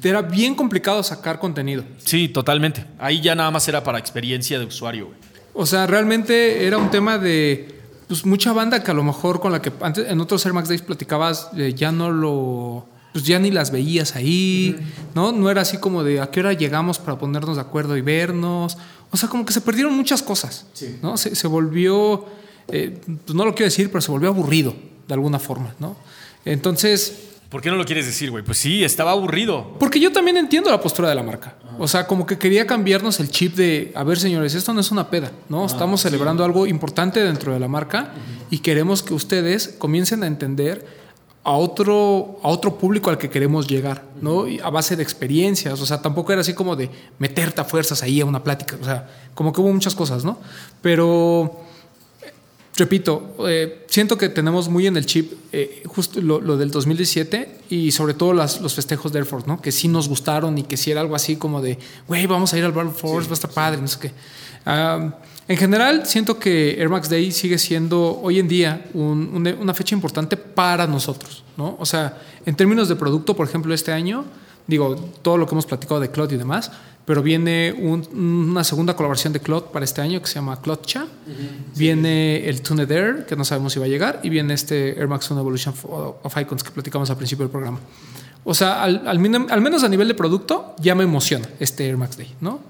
te 0.00 0.10
era 0.10 0.22
bien 0.22 0.54
complicado 0.54 1.02
sacar 1.02 1.38
contenido. 1.38 1.84
Sí, 1.98 2.28
totalmente. 2.28 2.84
Ahí 2.98 3.20
ya 3.20 3.34
nada 3.34 3.50
más 3.50 3.66
era 3.66 3.82
para 3.82 3.98
experiencia 3.98 4.58
de 4.58 4.66
usuario, 4.66 5.06
güey. 5.06 5.18
O 5.54 5.64
sea, 5.64 5.86
realmente 5.86 6.66
era 6.66 6.76
un 6.76 6.90
tema 6.90 7.18
de 7.18 7.75
pues, 8.08 8.24
mucha 8.26 8.52
banda 8.52 8.82
que 8.82 8.90
a 8.90 8.94
lo 8.94 9.02
mejor 9.02 9.40
con 9.40 9.52
la 9.52 9.60
que 9.62 9.72
antes 9.80 10.08
en 10.08 10.20
otros 10.20 10.44
Air 10.46 10.54
Max 10.54 10.68
Days 10.68 10.82
platicabas, 10.82 11.50
eh, 11.56 11.72
ya 11.74 11.92
no 11.92 12.10
lo. 12.10 12.86
Pues 13.12 13.24
ya 13.24 13.38
ni 13.38 13.50
las 13.50 13.70
veías 13.70 14.14
ahí, 14.14 14.76
¿no? 15.14 15.32
No 15.32 15.50
era 15.50 15.62
así 15.62 15.78
como 15.78 16.04
de 16.04 16.20
a 16.20 16.30
qué 16.30 16.40
hora 16.40 16.52
llegamos 16.52 16.98
para 16.98 17.18
ponernos 17.18 17.56
de 17.56 17.62
acuerdo 17.62 17.96
y 17.96 18.02
vernos. 18.02 18.76
O 19.10 19.16
sea, 19.16 19.28
como 19.30 19.46
que 19.46 19.54
se 19.54 19.62
perdieron 19.62 19.94
muchas 19.96 20.22
cosas, 20.22 20.66
Sí. 20.74 20.98
¿no? 21.00 21.16
Se, 21.16 21.34
se 21.34 21.46
volvió, 21.48 22.26
eh, 22.68 23.00
pues 23.24 23.34
no 23.34 23.46
lo 23.46 23.54
quiero 23.54 23.66
decir, 23.70 23.90
pero 23.90 24.02
se 24.02 24.10
volvió 24.10 24.28
aburrido 24.28 24.74
de 25.08 25.14
alguna 25.14 25.38
forma, 25.38 25.74
¿no? 25.78 25.96
Entonces, 26.44 27.22
¿Por 27.48 27.62
qué 27.62 27.70
no 27.70 27.76
lo 27.76 27.84
quieres 27.84 28.04
decir, 28.06 28.30
güey? 28.30 28.44
Pues 28.44 28.58
sí, 28.58 28.82
estaba 28.84 29.12
aburrido. 29.12 29.76
porque 29.78 30.00
yo 30.00 30.12
también 30.12 30.36
entiendo 30.36 30.68
la 30.68 30.80
postura 30.80 31.08
de 31.08 31.14
la 31.14 31.22
marca. 31.22 31.54
O 31.78 31.88
sea, 31.88 32.06
como 32.06 32.26
que 32.26 32.38
quería 32.38 32.66
cambiarnos 32.66 33.20
el 33.20 33.30
chip 33.30 33.54
de, 33.54 33.92
a 33.94 34.04
ver, 34.04 34.18
señores, 34.18 34.54
esto 34.54 34.72
no 34.72 34.80
es 34.80 34.90
una 34.90 35.10
peda, 35.10 35.32
¿no? 35.48 35.66
Estamos 35.66 36.00
celebrando 36.00 36.44
algo 36.44 36.66
importante 36.66 37.22
dentro 37.22 37.52
de 37.52 37.60
la 37.60 37.68
marca 37.68 38.12
y 38.50 38.58
queremos 38.58 39.02
que 39.02 39.14
ustedes 39.14 39.74
comiencen 39.78 40.22
a 40.22 40.26
entender 40.26 40.86
a 41.46 41.52
otro, 41.52 42.40
a 42.42 42.48
otro 42.48 42.76
público 42.76 43.08
al 43.08 43.18
que 43.18 43.30
queremos 43.30 43.68
llegar, 43.68 44.02
¿no? 44.20 44.48
Y 44.48 44.58
a 44.58 44.68
base 44.68 44.96
de 44.96 45.02
experiencias. 45.04 45.80
O 45.80 45.86
sea, 45.86 46.02
tampoco 46.02 46.32
era 46.32 46.40
así 46.40 46.54
como 46.54 46.74
de 46.74 46.90
meterte 47.20 47.60
a 47.60 47.64
fuerzas 47.64 48.02
ahí 48.02 48.20
a 48.20 48.24
una 48.24 48.42
plática. 48.42 48.76
O 48.80 48.84
sea, 48.84 49.08
como 49.34 49.52
que 49.52 49.60
hubo 49.60 49.72
muchas 49.72 49.94
cosas, 49.94 50.24
¿no? 50.24 50.38
Pero 50.82 51.65
repito, 52.76 53.34
eh, 53.48 53.84
siento 53.88 54.18
que 54.18 54.28
tenemos 54.28 54.68
muy 54.68 54.86
en 54.86 54.96
el 54.96 55.06
chip 55.06 55.32
eh, 55.52 55.82
justo 55.86 56.20
lo, 56.20 56.40
lo 56.40 56.56
del 56.56 56.70
2017 56.70 57.60
y 57.70 57.90
sobre 57.92 58.14
todo 58.14 58.32
las- 58.34 58.60
los 58.60 58.74
festejos 58.74 59.12
de 59.12 59.18
Air 59.20 59.26
Force, 59.26 59.46
¿no? 59.48 59.60
Que 59.62 59.72
sí 59.72 59.88
nos 59.88 60.08
gustaron 60.08 60.58
y 60.58 60.62
que 60.64 60.76
sí 60.76 60.90
era 60.90 61.00
algo 61.00 61.14
así 61.16 61.36
como 61.36 61.62
de, 61.62 61.78
güey, 62.06 62.26
vamos 62.26 62.52
a 62.52 62.58
ir 62.58 62.64
al 62.64 62.72
Battle 62.72 62.92
Force, 62.92 63.28
va 63.28 63.32
a 63.32 63.34
estar 63.34 63.50
padre, 63.50 63.80
no 63.80 63.88
sé 63.88 63.98
qué. 64.00 64.12
En 65.48 65.56
general, 65.56 66.06
siento 66.06 66.38
que 66.40 66.72
Air 66.80 66.88
Max 66.88 67.08
Day 67.08 67.30
sigue 67.30 67.56
siendo 67.58 68.20
hoy 68.20 68.40
en 68.40 68.48
día 68.48 68.86
un- 68.94 69.30
un- 69.32 69.46
una 69.60 69.74
fecha 69.74 69.94
importante 69.94 70.36
para 70.36 70.86
nosotros, 70.88 71.44
¿no? 71.56 71.76
O 71.78 71.86
sea, 71.86 72.20
en 72.44 72.56
términos 72.56 72.88
de 72.88 72.96
producto, 72.96 73.36
por 73.36 73.46
ejemplo, 73.46 73.72
este 73.72 73.92
año, 73.92 74.24
digo, 74.66 74.96
todo 75.22 75.38
lo 75.38 75.46
que 75.46 75.52
hemos 75.54 75.66
platicado 75.66 76.00
de 76.00 76.10
Cloud 76.10 76.32
y 76.32 76.36
demás, 76.36 76.72
pero 77.06 77.22
viene 77.22 77.72
un- 77.72 78.06
una 78.50 78.64
segunda 78.64 78.94
colaboración 78.94 79.32
de 79.32 79.40
Cloud 79.40 79.62
para 79.72 79.84
este 79.86 80.02
año 80.02 80.20
que 80.20 80.26
se 80.26 80.34
llama 80.34 80.60
Cloudcha. 80.60 81.06
Viene 81.76 82.48
el 82.48 82.62
Tuned 82.62 82.90
Air, 82.90 83.26
que 83.26 83.36
no 83.36 83.44
sabemos 83.44 83.72
si 83.72 83.78
va 83.78 83.86
a 83.86 83.88
llegar, 83.88 84.20
y 84.22 84.28
viene 84.28 84.54
este 84.54 84.98
Air 84.98 85.08
Max 85.08 85.30
1 85.30 85.40
Evolution 85.40 85.74
of 86.22 86.36
Icons 86.36 86.62
que 86.62 86.70
platicamos 86.72 87.08
al 87.10 87.16
principio 87.16 87.44
del 87.44 87.50
programa. 87.50 87.78
O 88.44 88.54
sea, 88.54 88.82
al, 88.82 89.06
al 89.06 89.18
al 89.50 89.60
menos 89.60 89.82
a 89.84 89.88
nivel 89.88 90.08
de 90.08 90.14
producto, 90.14 90.74
ya 90.80 90.94
me 90.94 91.04
emociona 91.04 91.48
este 91.58 91.86
Air 91.86 91.96
Max 91.96 92.16
Day, 92.16 92.34
¿no? 92.40 92.60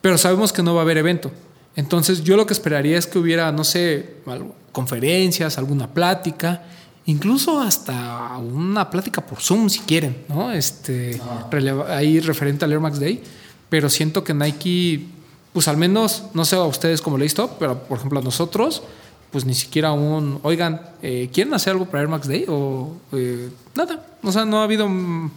Pero 0.00 0.16
sabemos 0.18 0.52
que 0.52 0.62
no 0.62 0.74
va 0.74 0.80
a 0.80 0.84
haber 0.84 0.98
evento. 0.98 1.30
Entonces, 1.76 2.22
yo 2.24 2.36
lo 2.36 2.46
que 2.46 2.52
esperaría 2.54 2.98
es 2.98 3.06
que 3.06 3.18
hubiera, 3.18 3.50
no 3.52 3.64
sé, 3.64 4.16
algo- 4.26 4.54
conferencias, 4.72 5.58
alguna 5.58 5.92
plática, 5.92 6.62
incluso 7.06 7.60
hasta 7.60 8.36
una 8.38 8.90
plática 8.90 9.24
por 9.24 9.40
Zoom, 9.40 9.68
si 9.68 9.80
quieren, 9.80 10.24
¿no? 10.28 10.50
Este, 10.52 11.20
releva- 11.50 11.96
ahí 11.96 12.20
referente 12.20 12.64
al 12.64 12.72
Air 12.72 12.80
Max 12.80 12.98
Day. 13.00 13.22
Pero 13.68 13.88
siento 13.88 14.24
que 14.24 14.34
Nike, 14.34 15.06
pues 15.52 15.68
al 15.68 15.76
menos, 15.76 16.24
no 16.34 16.44
sé 16.44 16.56
a 16.56 16.64
ustedes 16.64 17.02
cómo 17.02 17.18
le 17.18 17.26
hizo, 17.26 17.56
pero 17.58 17.82
por 17.84 17.98
ejemplo 17.98 18.18
a 18.18 18.22
nosotros, 18.22 18.82
pues 19.30 19.44
ni 19.44 19.54
siquiera 19.54 19.92
un, 19.92 20.40
oigan, 20.42 20.80
eh, 21.02 21.28
¿quieren 21.32 21.52
hacer 21.54 21.72
algo 21.72 21.86
para 21.86 22.00
Air 22.00 22.08
Max 22.08 22.28
Day? 22.28 22.46
O 22.48 22.96
eh, 23.12 23.50
nada. 23.74 24.06
O 24.22 24.32
sea, 24.32 24.44
no 24.44 24.60
ha 24.60 24.64
habido 24.64 24.88
mm, 24.88 25.30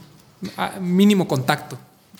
mínimo 0.79 1.27
contacto. 1.27 1.77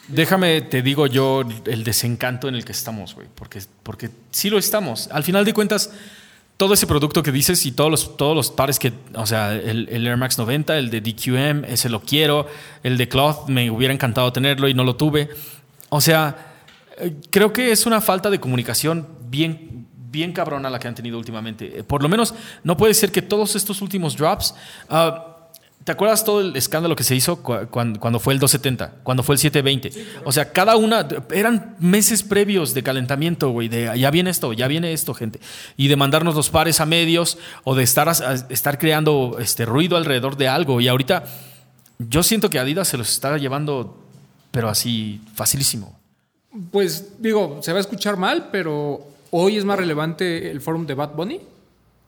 Déjame, 0.07 0.61
te 0.61 0.81
digo 0.81 1.07
yo, 1.07 1.43
el 1.65 1.83
desencanto 1.83 2.49
en 2.49 2.55
el 2.55 2.65
que 2.65 2.73
estamos, 2.73 3.15
güey. 3.15 3.27
Porque, 3.33 3.61
porque 3.83 4.09
sí 4.31 4.49
lo 4.49 4.57
estamos. 4.57 5.07
Al 5.11 5.23
final 5.23 5.45
de 5.45 5.53
cuentas, 5.53 5.91
todo 6.57 6.73
ese 6.73 6.85
producto 6.85 7.23
que 7.23 7.31
dices 7.31 7.65
y 7.65 7.71
todos 7.71 7.89
los, 7.89 8.17
todos 8.17 8.35
los 8.35 8.51
pares 8.51 8.77
que, 8.77 8.91
o 9.15 9.25
sea, 9.25 9.55
el, 9.55 9.87
el 9.89 10.05
Air 10.05 10.17
Max 10.17 10.37
90, 10.37 10.77
el 10.77 10.89
de 10.89 10.99
DQM, 10.99 11.65
ese 11.65 11.87
lo 11.87 12.01
quiero. 12.01 12.47
El 12.83 12.97
de 12.97 13.07
Cloth, 13.07 13.47
me 13.47 13.71
hubiera 13.71 13.93
encantado 13.93 14.33
tenerlo 14.33 14.67
y 14.67 14.73
no 14.73 14.83
lo 14.83 14.97
tuve. 14.97 15.29
O 15.93 15.99
sea, 15.99 16.53
eh, 16.97 17.13
creo 17.29 17.51
que 17.51 17.71
es 17.71 17.85
una 17.85 17.99
falta 17.99 18.29
de 18.29 18.39
comunicación 18.39 19.07
bien, 19.29 19.87
bien 20.09 20.31
cabrona 20.31 20.69
la 20.69 20.79
que 20.79 20.87
han 20.87 20.95
tenido 20.95 21.17
últimamente. 21.17 21.79
Eh, 21.79 21.83
Por 21.83 22.01
lo 22.01 22.07
menos, 22.07 22.33
no 22.63 22.77
puede 22.77 22.93
ser 22.93 23.11
que 23.11 23.21
todos 23.21 23.55
estos 23.57 23.81
últimos 23.81 24.15
drops. 24.15 24.55
ah, 24.89 25.27
¿Te 25.83 25.91
acuerdas 25.91 26.23
todo 26.23 26.41
el 26.41 26.55
escándalo 26.55 26.95
que 26.95 27.03
se 27.03 27.15
hizo 27.15 27.41
cu- 27.41 27.67
cuando, 27.71 27.99
cuando 27.99 28.19
fue 28.19 28.33
el 28.35 28.39
270, 28.39 29.01
cuando 29.03 29.23
fue 29.23 29.33
el 29.33 29.39
720? 29.39 30.21
O 30.25 30.31
sea, 30.31 30.51
cada 30.53 30.75
una, 30.75 31.07
eran 31.33 31.75
meses 31.79 32.21
previos 32.21 32.75
de 32.75 32.83
calentamiento, 32.83 33.49
güey, 33.49 33.67
de 33.67 33.91
ya 33.99 34.11
viene 34.11 34.29
esto, 34.29 34.53
ya 34.53 34.67
viene 34.67 34.93
esto, 34.93 35.15
gente. 35.15 35.39
Y 35.77 35.87
de 35.87 35.95
mandarnos 35.95 36.35
los 36.35 36.51
pares 36.51 36.79
a 36.81 36.85
medios 36.85 37.39
o 37.63 37.73
de 37.73 37.81
estar, 37.83 38.07
a- 38.07 38.13
estar 38.49 38.77
creando 38.77 39.37
este 39.39 39.65
ruido 39.65 39.97
alrededor 39.97 40.37
de 40.37 40.47
algo. 40.47 40.79
Y 40.81 40.87
ahorita 40.87 41.23
yo 41.97 42.21
siento 42.21 42.51
que 42.51 42.59
Adidas 42.59 42.87
se 42.87 42.97
los 42.97 43.09
está 43.11 43.35
llevando, 43.37 44.00
pero 44.51 44.69
así, 44.69 45.21
facilísimo. 45.33 45.99
Pues 46.71 47.13
digo, 47.19 47.59
se 47.61 47.71
va 47.71 47.77
a 47.77 47.81
escuchar 47.81 48.17
mal, 48.17 48.49
pero 48.51 49.07
hoy 49.31 49.57
es 49.57 49.65
más 49.65 49.79
relevante 49.79 50.51
el 50.51 50.61
forum 50.61 50.85
de 50.85 50.93
Bad 50.93 51.15
Bunny 51.15 51.39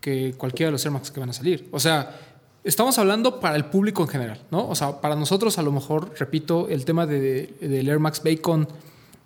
que 0.01 0.33
cualquiera 0.37 0.67
de 0.67 0.73
los 0.73 0.85
Air 0.85 0.91
Max 0.91 1.11
que 1.11 1.19
van 1.21 1.29
a 1.29 1.33
salir. 1.33 1.69
O 1.71 1.79
sea, 1.79 2.19
estamos 2.63 2.99
hablando 2.99 3.39
para 3.39 3.55
el 3.55 3.65
público 3.65 4.03
en 4.03 4.09
general, 4.09 4.41
¿no? 4.51 4.67
O 4.67 4.75
sea, 4.75 4.99
para 4.99 5.15
nosotros 5.15 5.57
a 5.57 5.61
lo 5.61 5.71
mejor, 5.71 6.13
repito, 6.19 6.67
el 6.67 6.83
tema 6.83 7.05
de, 7.05 7.53
del 7.61 7.87
Air 7.87 7.99
Max 7.99 8.21
Bacon 8.21 8.67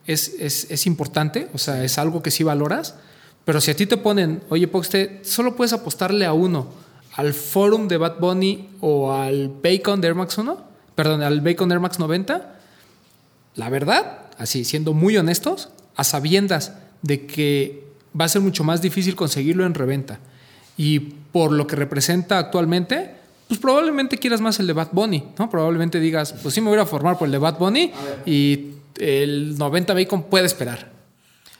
es, 0.05 0.35
es, 0.39 0.69
es 0.69 0.85
importante, 0.85 1.49
o 1.53 1.57
sea, 1.57 1.83
es 1.83 1.97
algo 1.97 2.21
que 2.21 2.29
sí 2.29 2.43
valoras, 2.43 2.95
pero 3.43 3.59
si 3.59 3.71
a 3.71 3.75
ti 3.75 3.87
te 3.87 3.97
ponen, 3.97 4.43
oye, 4.49 4.67
Poxte, 4.67 5.21
solo 5.23 5.55
puedes 5.55 5.73
apostarle 5.73 6.25
a 6.25 6.33
uno, 6.33 6.67
al 7.15 7.33
forum 7.33 7.87
de 7.87 7.97
Bad 7.97 8.19
Bunny 8.19 8.69
o 8.81 9.11
al 9.11 9.49
Bacon 9.49 9.99
de 9.99 10.09
Air 10.09 10.15
Max 10.15 10.37
1, 10.37 10.57
perdón, 10.93 11.23
al 11.23 11.41
Bacon 11.41 11.71
Air 11.71 11.79
Max 11.79 11.97
90, 11.97 12.56
la 13.57 13.69
verdad, 13.69 14.19
así 14.37 14.63
siendo 14.63 14.93
muy 14.93 15.17
honestos, 15.17 15.69
a 15.95 16.03
sabiendas 16.03 16.73
de 17.01 17.25
que 17.25 17.83
va 18.19 18.25
a 18.25 18.29
ser 18.29 18.41
mucho 18.41 18.63
más 18.63 18.81
difícil 18.81 19.15
conseguirlo 19.15 19.65
en 19.65 19.73
reventa 19.73 20.19
y 20.77 20.99
por 20.99 21.51
lo 21.51 21.67
que 21.67 21.75
representa 21.75 22.37
actualmente, 22.37 23.11
pues 23.47 23.59
probablemente 23.59 24.17
quieras 24.17 24.41
más 24.41 24.59
el 24.59 24.67
de 24.67 24.73
Bad 24.73 24.89
Bunny, 24.91 25.23
¿no? 25.37 25.49
Probablemente 25.49 25.99
digas, 25.99 26.33
pues 26.41 26.53
sí 26.53 26.61
me 26.61 26.69
voy 26.69 26.79
a 26.79 26.85
formar 26.85 27.17
por 27.17 27.27
el 27.27 27.31
de 27.31 27.37
Bad 27.39 27.57
Bunny 27.57 27.91
y 28.25 28.73
el 28.99 29.57
90 29.57 29.93
Bacon 29.93 30.23
puede 30.23 30.45
esperar. 30.45 30.96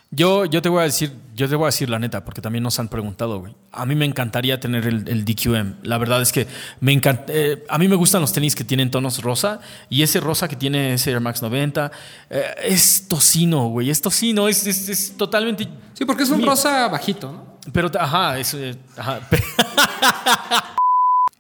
Yo, 0.10 0.46
yo 0.46 0.62
te 0.62 0.70
voy 0.70 0.80
a 0.80 0.84
decir, 0.84 1.12
yo 1.36 1.50
te 1.50 1.56
voy 1.56 1.66
a 1.66 1.68
decir 1.68 1.90
la 1.90 2.00
neta, 2.00 2.24
porque 2.24 2.42
también 2.42 2.64
nos 2.64 2.80
han 2.80 2.88
preguntado, 2.88 3.40
güey. 3.42 3.54
A 3.74 3.86
mí 3.86 3.94
me 3.94 4.06
encantaría 4.06 4.58
tener 4.60 4.88
el, 4.88 5.08
el 5.08 5.26
DQM. 5.26 5.84
La 5.84 5.98
verdad 5.98 6.22
es 6.22 6.32
que 6.32 6.48
me 6.80 6.94
encanta. 6.94 7.26
eh, 7.28 7.66
a 7.68 7.78
mí 7.78 7.90
me 7.90 7.96
gustan 7.98 8.22
los 8.22 8.32
tenis 8.32 8.56
que 8.56 8.64
tienen 8.64 8.90
tonos 8.90 9.22
rosa 9.22 9.60
y 9.90 10.04
ese 10.04 10.22
rosa 10.22 10.48
que 10.48 10.56
tiene 10.56 10.94
ese 10.94 11.12
Air 11.12 11.20
Max 11.20 11.42
90 11.42 11.92
eh, 12.30 12.44
es 12.64 13.08
tocino, 13.10 13.68
güey. 13.68 13.90
Es 13.90 14.02
tocino, 14.02 14.48
es, 14.48 14.66
es, 14.66 14.88
es 14.88 15.18
totalmente. 15.18 15.68
Sí, 15.94 16.06
porque 16.06 16.24
es 16.24 16.30
un 16.30 16.38
mío. 16.38 16.48
rosa 16.48 16.88
bajito, 16.88 17.32
¿no? 17.32 17.58
Pero, 17.74 17.92
ajá, 18.00 18.40
es, 18.40 18.54
eh, 18.54 18.76
ajá. 18.96 19.20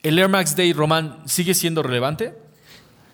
el 0.03 0.19
Air 0.19 0.27
Max 0.27 0.55
Day, 0.57 0.73
Román, 0.73 1.21
¿sigue 1.25 1.53
siendo 1.53 1.81
relevante? 1.83 2.37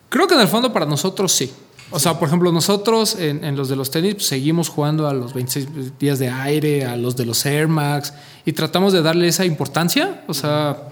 Creo 0.10 0.28
que 0.28 0.34
en 0.34 0.42
el 0.42 0.48
fondo 0.48 0.74
para 0.74 0.88
nosotros 0.88 1.32
sí. 1.32 1.54
O 1.92 2.00
sea, 2.00 2.18
por 2.18 2.28
ejemplo, 2.28 2.52
nosotros 2.52 3.16
en, 3.20 3.56
los 3.56 3.70
de 3.70 3.76
los 3.76 3.92
tenis 3.92 4.16
pues, 4.16 4.28
seguimos 4.28 4.70
jugando 4.70 5.08
a 5.08 5.14
los 5.14 5.34
26 5.34 6.00
días 6.00 6.20
de 6.20 6.30
aire, 6.30 6.86
a 6.86 6.98
los 6.98 7.16
de 7.16 7.26
los 7.26 7.46
Air 7.46 7.68
Max, 7.68 8.14
y 8.46 8.54
tratamos 8.54 8.94
de 8.94 9.02
darle 9.02 9.28
esa 9.28 9.46
importancia. 9.46 10.24
O 10.28 10.34
sea, 10.34 10.90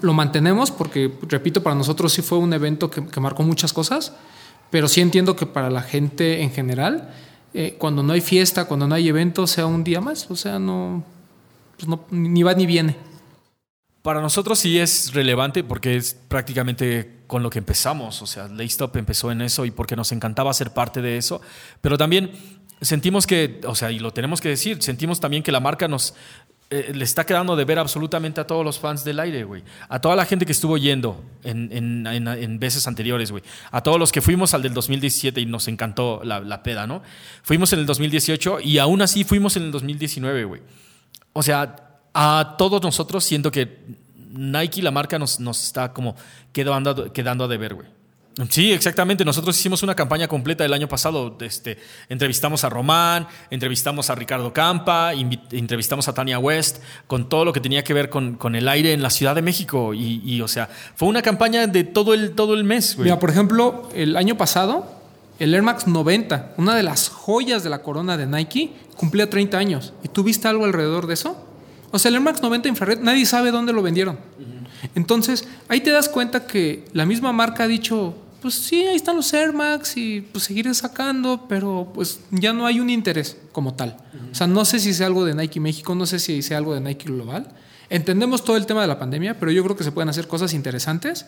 lo 0.00 0.12
mantenemos 0.12 0.70
porque, 0.70 1.12
repito, 1.22 1.62
para 1.62 1.76
nosotros 1.76 2.12
sí 2.12 2.22
fue 2.22 2.38
un 2.38 2.52
evento 2.52 2.90
que, 2.90 3.06
que 3.06 3.20
marcó 3.20 3.42
muchas 3.42 3.72
cosas, 3.72 4.12
pero 4.70 4.88
sí 4.88 5.00
entiendo 5.00 5.36
que 5.36 5.46
para 5.46 5.70
la 5.70 5.82
gente 5.82 6.42
en 6.42 6.52
general, 6.52 7.10
eh, 7.52 7.74
cuando 7.78 8.02
no 8.02 8.12
hay 8.12 8.20
fiesta, 8.20 8.66
cuando 8.66 8.86
no 8.86 8.94
hay 8.94 9.08
evento, 9.08 9.46
sea 9.46 9.66
un 9.66 9.82
día 9.82 10.00
más. 10.00 10.30
O 10.30 10.36
sea, 10.36 10.58
no, 10.58 11.04
pues 11.76 11.88
no 11.88 12.04
ni 12.10 12.42
va 12.42 12.54
ni 12.54 12.66
viene. 12.66 12.96
Para 14.02 14.20
nosotros 14.20 14.58
sí 14.58 14.78
es 14.78 15.12
relevante 15.12 15.64
porque 15.64 15.96
es 15.96 16.14
prácticamente 16.14 17.19
con 17.30 17.44
lo 17.44 17.48
que 17.48 17.60
empezamos. 17.60 18.20
O 18.22 18.26
sea, 18.26 18.48
Laystop 18.48 18.96
empezó 18.96 19.30
en 19.30 19.40
eso 19.40 19.64
y 19.64 19.70
porque 19.70 19.94
nos 19.94 20.10
encantaba 20.10 20.52
ser 20.52 20.72
parte 20.72 21.00
de 21.00 21.16
eso. 21.16 21.40
Pero 21.80 21.96
también 21.96 22.32
sentimos 22.80 23.24
que, 23.26 23.60
o 23.66 23.74
sea, 23.76 23.92
y 23.92 24.00
lo 24.00 24.12
tenemos 24.12 24.40
que 24.40 24.48
decir, 24.48 24.82
sentimos 24.82 25.20
también 25.20 25.44
que 25.44 25.52
la 25.52 25.60
marca 25.60 25.86
nos 25.86 26.14
eh, 26.70 26.92
le 26.94 27.04
está 27.04 27.24
quedando 27.26 27.54
de 27.56 27.64
ver 27.64 27.78
absolutamente 27.78 28.40
a 28.40 28.46
todos 28.46 28.64
los 28.64 28.78
fans 28.80 29.04
del 29.04 29.20
aire, 29.20 29.44
güey. 29.44 29.62
A 29.88 30.00
toda 30.00 30.16
la 30.16 30.24
gente 30.24 30.44
que 30.46 30.52
estuvo 30.52 30.76
yendo 30.76 31.24
en, 31.44 31.68
en- 31.72 32.06
en- 32.06 32.26
en 32.28 32.58
veces 32.58 32.86
anteriores, 32.88 33.30
güey. 33.30 33.42
A 33.70 33.80
todos 33.82 33.98
los 33.98 34.10
que 34.12 34.20
fuimos 34.20 34.52
al 34.54 34.62
del 34.62 34.74
2017 34.74 35.40
y 35.40 35.46
nos 35.46 35.68
encantó 35.68 36.20
la, 36.24 36.40
la 36.40 36.62
peda, 36.62 36.86
¿no? 36.88 37.02
Fuimos 37.42 37.72
en 37.72 37.78
el 37.80 37.86
2018 37.86 38.60
y 38.60 38.78
aún 38.78 39.02
así 39.02 39.24
fuimos 39.24 39.56
en 39.56 39.64
el 39.64 39.70
2019, 39.72 40.44
güey. 40.44 40.62
O 41.32 41.42
sea, 41.42 41.76
a 42.14 42.54
todos 42.58 42.82
nosotros 42.82 43.22
siento 43.24 43.50
que 43.52 43.99
Nike, 44.30 44.82
la 44.82 44.90
marca, 44.90 45.18
nos, 45.18 45.40
nos 45.40 45.62
está 45.62 45.92
como 45.92 46.14
quedando, 46.52 47.12
quedando 47.12 47.44
a 47.44 47.48
deber, 47.48 47.74
güey. 47.74 48.00
Sí, 48.48 48.72
exactamente. 48.72 49.24
Nosotros 49.24 49.58
hicimos 49.58 49.82
una 49.82 49.94
campaña 49.94 50.28
completa 50.28 50.64
el 50.64 50.72
año 50.72 50.88
pasado. 50.88 51.36
Este, 51.40 51.78
entrevistamos 52.08 52.64
a 52.64 52.68
Román, 52.68 53.26
entrevistamos 53.50 54.08
a 54.08 54.14
Ricardo 54.14 54.52
Campa, 54.52 55.12
entrevistamos 55.12 56.08
a 56.08 56.14
Tania 56.14 56.38
West, 56.38 56.78
con 57.06 57.28
todo 57.28 57.44
lo 57.44 57.52
que 57.52 57.60
tenía 57.60 57.84
que 57.84 57.92
ver 57.92 58.08
con, 58.08 58.36
con 58.36 58.54
el 58.54 58.68
aire 58.68 58.92
en 58.92 59.02
la 59.02 59.10
Ciudad 59.10 59.34
de 59.34 59.42
México. 59.42 59.92
Y, 59.94 60.22
y, 60.24 60.40
o 60.40 60.48
sea, 60.48 60.68
fue 60.94 61.08
una 61.08 61.22
campaña 61.22 61.66
de 61.66 61.84
todo 61.84 62.14
el, 62.14 62.32
todo 62.32 62.54
el 62.54 62.64
mes, 62.64 62.96
güey. 62.96 63.06
Mira, 63.06 63.18
por 63.18 63.30
ejemplo, 63.30 63.88
el 63.94 64.16
año 64.16 64.36
pasado, 64.36 64.86
el 65.38 65.52
Air 65.52 65.62
Max 65.62 65.86
90, 65.86 66.54
una 66.56 66.74
de 66.74 66.82
las 66.82 67.08
joyas 67.08 67.62
de 67.62 67.70
la 67.70 67.82
corona 67.82 68.16
de 68.16 68.26
Nike, 68.26 68.72
cumplía 68.96 69.28
30 69.28 69.58
años. 69.58 69.92
¿Y 70.02 70.08
tú 70.08 70.22
viste 70.22 70.48
algo 70.48 70.64
alrededor 70.64 71.06
de 71.06 71.14
eso? 71.14 71.49
O 71.90 71.98
sea, 71.98 72.08
el 72.08 72.16
Air 72.16 72.22
Max 72.22 72.42
90 72.42 72.68
infrared, 72.68 73.00
nadie 73.00 73.26
sabe 73.26 73.50
dónde 73.50 73.72
lo 73.72 73.82
vendieron. 73.82 74.18
Entonces, 74.94 75.46
ahí 75.68 75.80
te 75.80 75.90
das 75.90 76.08
cuenta 76.08 76.46
que 76.46 76.84
la 76.92 77.04
misma 77.04 77.32
marca 77.32 77.64
ha 77.64 77.68
dicho, 77.68 78.14
pues 78.40 78.54
sí, 78.54 78.84
ahí 78.84 78.96
están 78.96 79.16
los 79.16 79.32
Air 79.34 79.52
Max 79.52 79.96
y 79.96 80.22
pues 80.22 80.44
seguiré 80.44 80.72
sacando, 80.74 81.46
pero 81.48 81.90
pues 81.94 82.20
ya 82.30 82.52
no 82.52 82.66
hay 82.66 82.80
un 82.80 82.90
interés 82.90 83.36
como 83.52 83.74
tal. 83.74 83.96
O 84.30 84.34
sea, 84.34 84.46
no 84.46 84.64
sé 84.64 84.78
si 84.78 84.94
sea 84.94 85.06
algo 85.06 85.24
de 85.24 85.34
Nike 85.34 85.60
México, 85.60 85.94
no 85.94 86.06
sé 86.06 86.18
si 86.18 86.42
sea 86.42 86.58
algo 86.58 86.74
de 86.74 86.80
Nike 86.80 87.06
Global. 87.06 87.48
Entendemos 87.90 88.44
todo 88.44 88.56
el 88.56 88.66
tema 88.66 88.82
de 88.82 88.86
la 88.86 88.98
pandemia, 88.98 89.38
pero 89.38 89.50
yo 89.50 89.64
creo 89.64 89.76
que 89.76 89.82
se 89.82 89.90
pueden 89.90 90.08
hacer 90.08 90.28
cosas 90.28 90.54
interesantes 90.54 91.26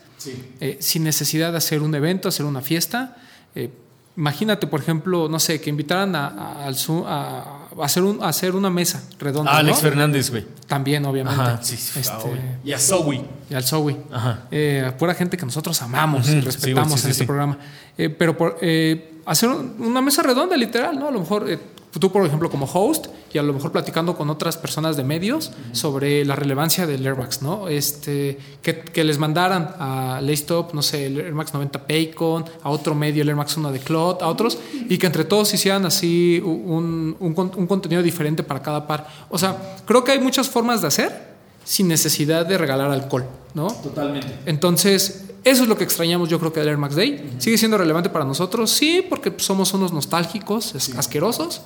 eh, 0.61 0.79
sin 0.81 1.03
necesidad 1.03 1.51
de 1.51 1.59
hacer 1.59 1.83
un 1.83 1.93
evento, 1.95 2.29
hacer 2.29 2.47
una 2.47 2.61
fiesta. 2.61 3.17
Eh, 3.57 3.71
imagínate, 4.17 4.67
por 4.67 4.81
ejemplo, 4.81 5.29
no 5.29 5.39
sé, 5.39 5.61
que 5.61 5.71
invitaran 5.71 6.15
a, 6.17 6.67
hacer, 6.67 8.03
un, 8.03 8.23
a 8.23 8.29
hacer 8.29 8.55
una 8.55 8.71
mesa 8.71 9.03
redonda. 9.19 9.53
A 9.53 9.59
Alex 9.59 9.79
¿no? 9.79 9.83
Fernández, 9.83 10.31
güey. 10.31 10.47
También, 10.67 11.05
obviamente. 11.05 11.41
Ajá, 11.41 11.59
sí, 11.63 11.77
sí. 11.77 12.01
Este, 12.01 12.13
ah, 12.15 12.59
y 12.65 12.73
a 12.73 12.79
Zoe. 12.79 13.25
y 13.51 13.55
al 13.55 13.65
Zoe. 13.65 13.97
Ajá. 14.13 14.45
Eh, 14.51 14.93
pura 14.99 15.15
gente 15.15 15.37
que 15.37 15.47
nosotros 15.47 15.81
amamos 15.83 16.29
y 16.29 16.41
respetamos 16.41 17.01
sí, 17.01 17.07
en 17.07 17.11
este 17.13 17.25
programa. 17.25 17.59
Eh, 17.97 18.09
pero 18.11 18.37
por, 18.37 18.59
eh, 18.61 19.21
hacer 19.27 19.49
un- 19.49 19.75
una 19.79 20.01
mesa 20.03 20.23
redonda, 20.23 20.57
literal, 20.57 20.99
¿no? 20.99 21.09
A 21.09 21.11
lo 21.11 21.21
mejor 21.21 21.51
eh, 21.51 21.59
tú, 22.01 22.11
por 22.11 22.25
ejemplo, 22.27 22.49
como 22.51 22.67
host 22.67 23.07
y 23.33 23.39
a 23.39 23.43
lo 23.43 23.53
mejor 23.53 23.71
platicando 23.73 24.17
con 24.17 24.31
otras 24.31 24.57
personas 24.57 24.97
de 24.97 25.05
medios 25.05 25.53
sobre 25.73 26.25
la 26.25 26.35
relevancia 26.37 26.87
del 26.87 27.05
Air 27.07 27.17
Max, 27.17 27.43
¿no? 27.43 27.69
Este, 27.69 28.39
que, 28.63 28.81
que 28.81 29.05
les 29.05 29.19
mandaran 29.19 29.75
a 29.79 30.21
Laystop, 30.23 30.73
no 30.75 30.83
sé, 30.83 31.07
el 31.07 31.21
Air 31.21 31.35
Max 31.35 31.53
90 31.53 31.87
Paycon, 31.87 32.45
a 32.63 32.71
otro 32.71 32.95
medio, 32.95 33.23
el 33.23 33.29
Air 33.29 33.37
Max 33.37 33.57
1 33.57 33.73
de 33.73 33.79
Clot, 33.81 34.23
a 34.23 34.29
otros, 34.29 34.59
y 34.89 34.97
que 34.99 35.07
entre 35.07 35.25
todos 35.25 35.53
hicieran 35.55 35.85
así 35.87 36.41
un, 36.45 37.17
un 37.21 37.51
un 37.57 37.67
contenido 37.67 38.03
diferente 38.03 38.43
para 38.43 38.63
cada 38.63 38.87
par. 38.87 39.07
O 39.31 39.39
sea, 39.39 39.77
creo 39.85 40.03
que 40.05 40.13
hay 40.13 40.19
muchas 40.21 40.49
formas 40.49 40.81
de 40.83 40.89
hacer 40.89 41.33
sin 41.65 41.89
necesidad 41.89 42.45
de 42.47 42.59
regalar 42.59 42.91
alcohol, 42.91 43.25
¿no? 43.55 43.69
Totalmente. 43.69 44.39
Entonces, 44.47 45.25
eso 45.45 45.63
es 45.65 45.69
lo 45.69 45.77
que 45.77 45.85
extrañamos 45.85 46.29
yo 46.29 46.39
creo 46.39 46.53
que 46.53 46.61
del 46.61 46.69
Air 46.71 46.79
Max 46.79 46.95
Day. 46.95 47.35
¿Sigue 47.39 47.59
siendo 47.59 47.77
relevante 47.79 48.09
para 48.11 48.25
nosotros? 48.25 48.71
Sí, 48.71 49.05
porque 49.09 49.33
somos 49.39 49.73
unos 49.75 49.93
nostálgicos, 49.93 50.75
es- 50.75 50.95
asquerosos, 50.97 51.63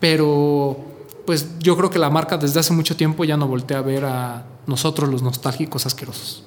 pero 0.00 0.76
pues 1.26 1.58
yo 1.58 1.76
creo 1.76 1.90
que 1.90 1.98
la 1.98 2.10
marca 2.10 2.36
desde 2.36 2.60
hace 2.60 2.72
mucho 2.72 2.96
tiempo 2.96 3.24
ya 3.24 3.36
no 3.36 3.48
voltea 3.48 3.78
a 3.78 3.82
ver 3.82 4.04
a 4.04 4.44
nosotros 4.66 5.08
los 5.10 5.22
nostálgicos 5.22 5.86
asquerosos. 5.86 6.44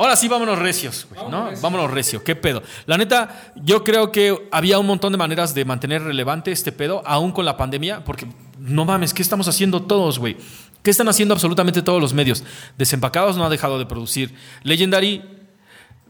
Ahora 0.00 0.14
sí, 0.14 0.28
vámonos 0.28 0.58
recios, 0.58 1.08
güey, 1.10 1.28
¿no? 1.28 1.50
Vámonos 1.60 1.90
recio, 1.90 2.22
¿qué 2.22 2.36
pedo? 2.36 2.62
La 2.86 2.96
neta, 2.96 3.52
yo 3.56 3.82
creo 3.82 4.12
que 4.12 4.48
había 4.52 4.78
un 4.78 4.86
montón 4.86 5.12
de 5.12 5.18
maneras 5.18 5.54
de 5.54 5.64
mantener 5.64 6.02
relevante 6.02 6.52
este 6.52 6.70
pedo, 6.70 7.02
aún 7.04 7.32
con 7.32 7.44
la 7.44 7.56
pandemia, 7.56 8.04
porque 8.04 8.28
no 8.58 8.84
mames, 8.84 9.12
¿qué 9.12 9.22
estamos 9.22 9.48
haciendo 9.48 9.82
todos, 9.82 10.20
güey? 10.20 10.36
¿Qué 10.82 10.90
están 10.92 11.08
haciendo 11.08 11.34
absolutamente 11.34 11.82
todos 11.82 12.00
los 12.00 12.14
medios? 12.14 12.44
Desempacados 12.76 13.36
no 13.36 13.44
ha 13.44 13.48
dejado 13.48 13.78
de 13.80 13.86
producir. 13.86 14.34
Legendary, 14.62 15.24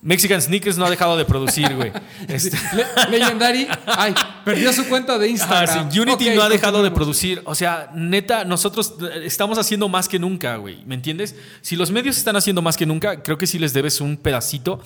Mexican 0.01 0.41
Sneakers 0.41 0.79
no 0.79 0.85
ha 0.87 0.91
dejado 0.91 1.17
de 1.17 1.25
producir, 1.25 1.75
güey. 1.75 1.93
Este- 2.29 2.57
Le- 2.75 3.19
Legendary, 3.19 3.67
ay, 3.87 4.15
perdió 4.45 4.73
su 4.73 4.89
cuenta 4.89 5.19
de 5.19 5.29
Instagram. 5.29 5.91
sí, 5.91 5.99
Unity 6.01 6.31
no 6.31 6.43
ha 6.43 6.49
dejado 6.49 6.83
de 6.83 6.91
producir. 6.91 7.43
O 7.45 7.55
sea, 7.55 7.91
neta, 7.95 8.45
nosotros 8.45 8.95
estamos 9.23 9.59
haciendo 9.59 9.89
más 9.89 10.09
que 10.09 10.19
nunca, 10.19 10.57
güey. 10.57 10.85
¿Me 10.87 10.95
entiendes? 10.95 11.35
Si 11.63 11.75
los 11.77 11.91
medios 11.91 12.17
están 12.17 12.37
haciendo 12.37 12.63
más 12.63 12.77
que 12.77 12.87
nunca, 12.87 13.23
creo 13.23 13.39
que 13.39 13.47
sí 13.47 13.59
les 13.59 13.73
debes 13.73 14.01
un 14.01 14.17
pedacito 14.17 14.81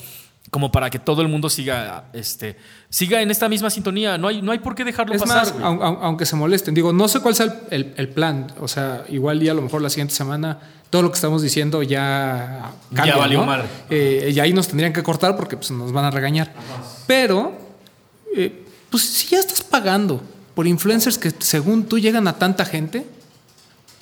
como 0.51 0.71
para 0.71 0.89
que 0.89 0.99
todo 0.99 1.21
el 1.21 1.27
mundo 1.29 1.49
siga, 1.49 2.05
este, 2.13 2.57
siga 2.89 3.21
en 3.21 3.31
esta 3.31 3.49
misma 3.49 3.69
sintonía. 3.69 4.17
No 4.17 4.27
hay, 4.27 4.41
no 4.41 4.51
hay 4.51 4.59
por 4.59 4.75
qué 4.75 4.83
dejarlo 4.83 5.15
Es 5.15 5.21
pasar, 5.21 5.55
más, 5.59 5.63
aunque 6.01 6.25
se 6.25 6.35
molesten, 6.35 6.73
digo, 6.75 6.93
no 6.93 7.07
sé 7.07 7.21
cuál 7.21 7.33
sea 7.35 7.45
el, 7.47 7.53
el- 7.71 7.93
el 7.97 8.09
plan. 8.09 8.51
O 8.59 8.67
sea, 8.67 9.03
igual 9.09 9.39
ya 9.39 9.51
a 9.51 9.55
lo 9.55 9.61
mejor 9.63 9.81
la 9.81 9.89
siguiente 9.89 10.13
semana 10.13 10.59
todo 10.89 11.01
lo 11.01 11.09
que 11.09 11.15
estamos 11.15 11.41
diciendo 11.41 11.81
ya 11.81 12.71
cambia, 12.93 13.13
Ya 13.15 13.19
valió 13.19 13.39
¿no? 13.39 13.45
madre. 13.47 13.63
Eh, 13.89 14.31
y 14.35 14.39
ahí 14.39 14.53
nos 14.53 14.67
tendrían 14.67 14.93
que 14.93 15.01
cortar 15.01 15.35
porque 15.35 15.57
pues, 15.57 15.71
nos 15.71 15.91
van 15.91 16.05
a 16.05 16.11
regañar. 16.11 16.53
Pero, 17.07 17.51
eh, 18.35 18.63
pues 18.91 19.03
si 19.03 19.27
ya 19.29 19.39
estás 19.39 19.61
pagando 19.61 20.21
por 20.53 20.67
influencers 20.67 21.17
que 21.17 21.31
según 21.39 21.85
tú 21.85 21.97
llegan 21.97 22.27
a 22.27 22.33
tanta 22.37 22.63
gente, 22.63 23.07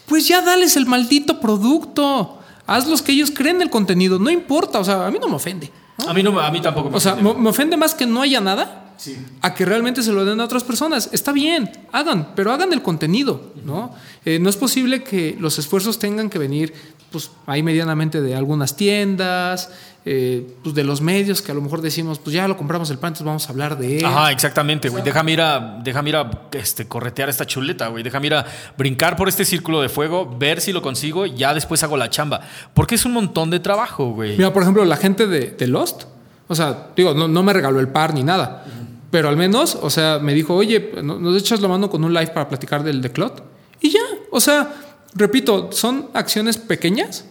pues 0.05 0.27
ya 0.27 0.41
dales 0.41 0.75
el 0.75 0.85
maldito 0.85 1.39
producto. 1.39 2.39
Haz 2.67 2.87
los 2.87 3.01
que 3.01 3.13
ellos 3.13 3.31
creen 3.31 3.61
el 3.61 3.69
contenido, 3.69 4.19
no 4.19 4.29
importa, 4.29 4.79
o 4.79 4.83
sea, 4.83 5.07
a 5.07 5.11
mí 5.11 5.17
no 5.19 5.29
me 5.29 5.35
ofende. 5.35 5.71
¿No? 6.03 6.09
A 6.09 6.13
mí, 6.13 6.23
no, 6.23 6.39
a 6.39 6.51
mí 6.51 6.61
tampoco 6.61 6.89
me 6.89 6.97
O 6.97 6.99
sea, 6.99 7.15
me 7.15 7.49
ofende 7.49 7.77
más 7.77 7.95
que 7.95 8.05
no 8.05 8.21
haya 8.21 8.41
nada 8.41 8.81
a 9.41 9.53
que 9.53 9.65
realmente 9.65 10.03
se 10.03 10.11
lo 10.11 10.25
den 10.25 10.39
a 10.39 10.45
otras 10.45 10.63
personas. 10.63 11.09
Está 11.11 11.31
bien, 11.31 11.71
hagan, 11.91 12.33
pero 12.35 12.51
hagan 12.51 12.71
el 12.73 12.81
contenido, 12.81 13.53
¿no? 13.65 13.93
Eh, 14.25 14.39
no 14.39 14.49
es 14.49 14.57
posible 14.57 15.03
que 15.03 15.35
los 15.39 15.57
esfuerzos 15.57 15.97
tengan 15.97 16.29
que 16.29 16.37
venir, 16.37 16.73
pues, 17.11 17.31
ahí 17.45 17.63
medianamente 17.63 18.21
de 18.21 18.35
algunas 18.35 18.75
tiendas, 18.75 19.69
eh, 20.03 20.55
pues, 20.63 20.73
de 20.73 20.83
los 20.83 20.99
medios 21.01 21.41
que 21.41 21.51
a 21.51 21.55
lo 21.55 21.61
mejor 21.61 21.81
decimos, 21.81 22.17
pues 22.19 22.33
ya 22.35 22.47
lo 22.47 22.57
compramos 22.57 22.89
el 22.89 22.97
pan, 22.97 23.09
entonces 23.09 23.25
vamos 23.25 23.47
a 23.47 23.49
hablar 23.51 23.77
de 23.77 23.99
él. 23.99 24.05
Ajá, 24.05 24.31
exactamente, 24.31 24.89
güey. 24.89 25.03
Déjame 25.03 25.33
ir 25.33 25.41
a, 25.41 25.79
déjame 25.83 26.09
ir 26.09 26.15
a 26.15 26.29
este, 26.53 26.87
corretear 26.87 27.29
esta 27.29 27.45
chuleta, 27.45 27.87
güey. 27.89 28.03
Déjame 28.03 28.27
ir 28.27 28.33
a 28.33 28.45
brincar 28.77 29.15
por 29.15 29.29
este 29.29 29.45
círculo 29.45 29.81
de 29.81 29.89
fuego, 29.89 30.35
ver 30.39 30.59
si 30.61 30.71
lo 30.73 30.81
consigo 30.81 31.25
ya 31.27 31.53
después 31.53 31.83
hago 31.83 31.97
la 31.97 32.09
chamba. 32.09 32.41
Porque 32.73 32.95
es 32.95 33.05
un 33.05 33.13
montón 33.13 33.49
de 33.51 33.59
trabajo, 33.59 34.11
güey. 34.13 34.37
Mira, 34.37 34.51
por 34.51 34.63
ejemplo, 34.63 34.83
la 34.85 34.97
gente 34.97 35.27
de, 35.27 35.51
de 35.51 35.67
Lost, 35.67 36.03
o 36.47 36.55
sea, 36.55 36.87
digo, 36.95 37.13
no, 37.13 37.27
no 37.27 37.43
me 37.43 37.53
regaló 37.53 37.79
el 37.79 37.87
par 37.89 38.13
ni 38.13 38.23
nada, 38.23 38.65
pero 39.11 39.29
al 39.29 39.37
menos, 39.37 39.77
o 39.81 39.89
sea, 39.89 40.19
me 40.19 40.33
dijo, 40.33 40.55
oye, 40.55 40.93
¿no- 41.03 41.19
¿nos 41.19 41.37
echas 41.39 41.61
la 41.61 41.67
mano 41.67 41.89
con 41.89 42.03
un 42.03 42.13
live 42.13 42.27
para 42.27 42.47
platicar 42.49 42.81
del 42.83 43.01
de 43.01 43.11
Clot? 43.11 43.43
Y 43.81 43.89
ya, 43.91 43.99
o 44.31 44.39
sea, 44.39 44.73
repito, 45.13 45.69
son 45.71 46.07
acciones 46.13 46.57
pequeñas, 46.57 47.25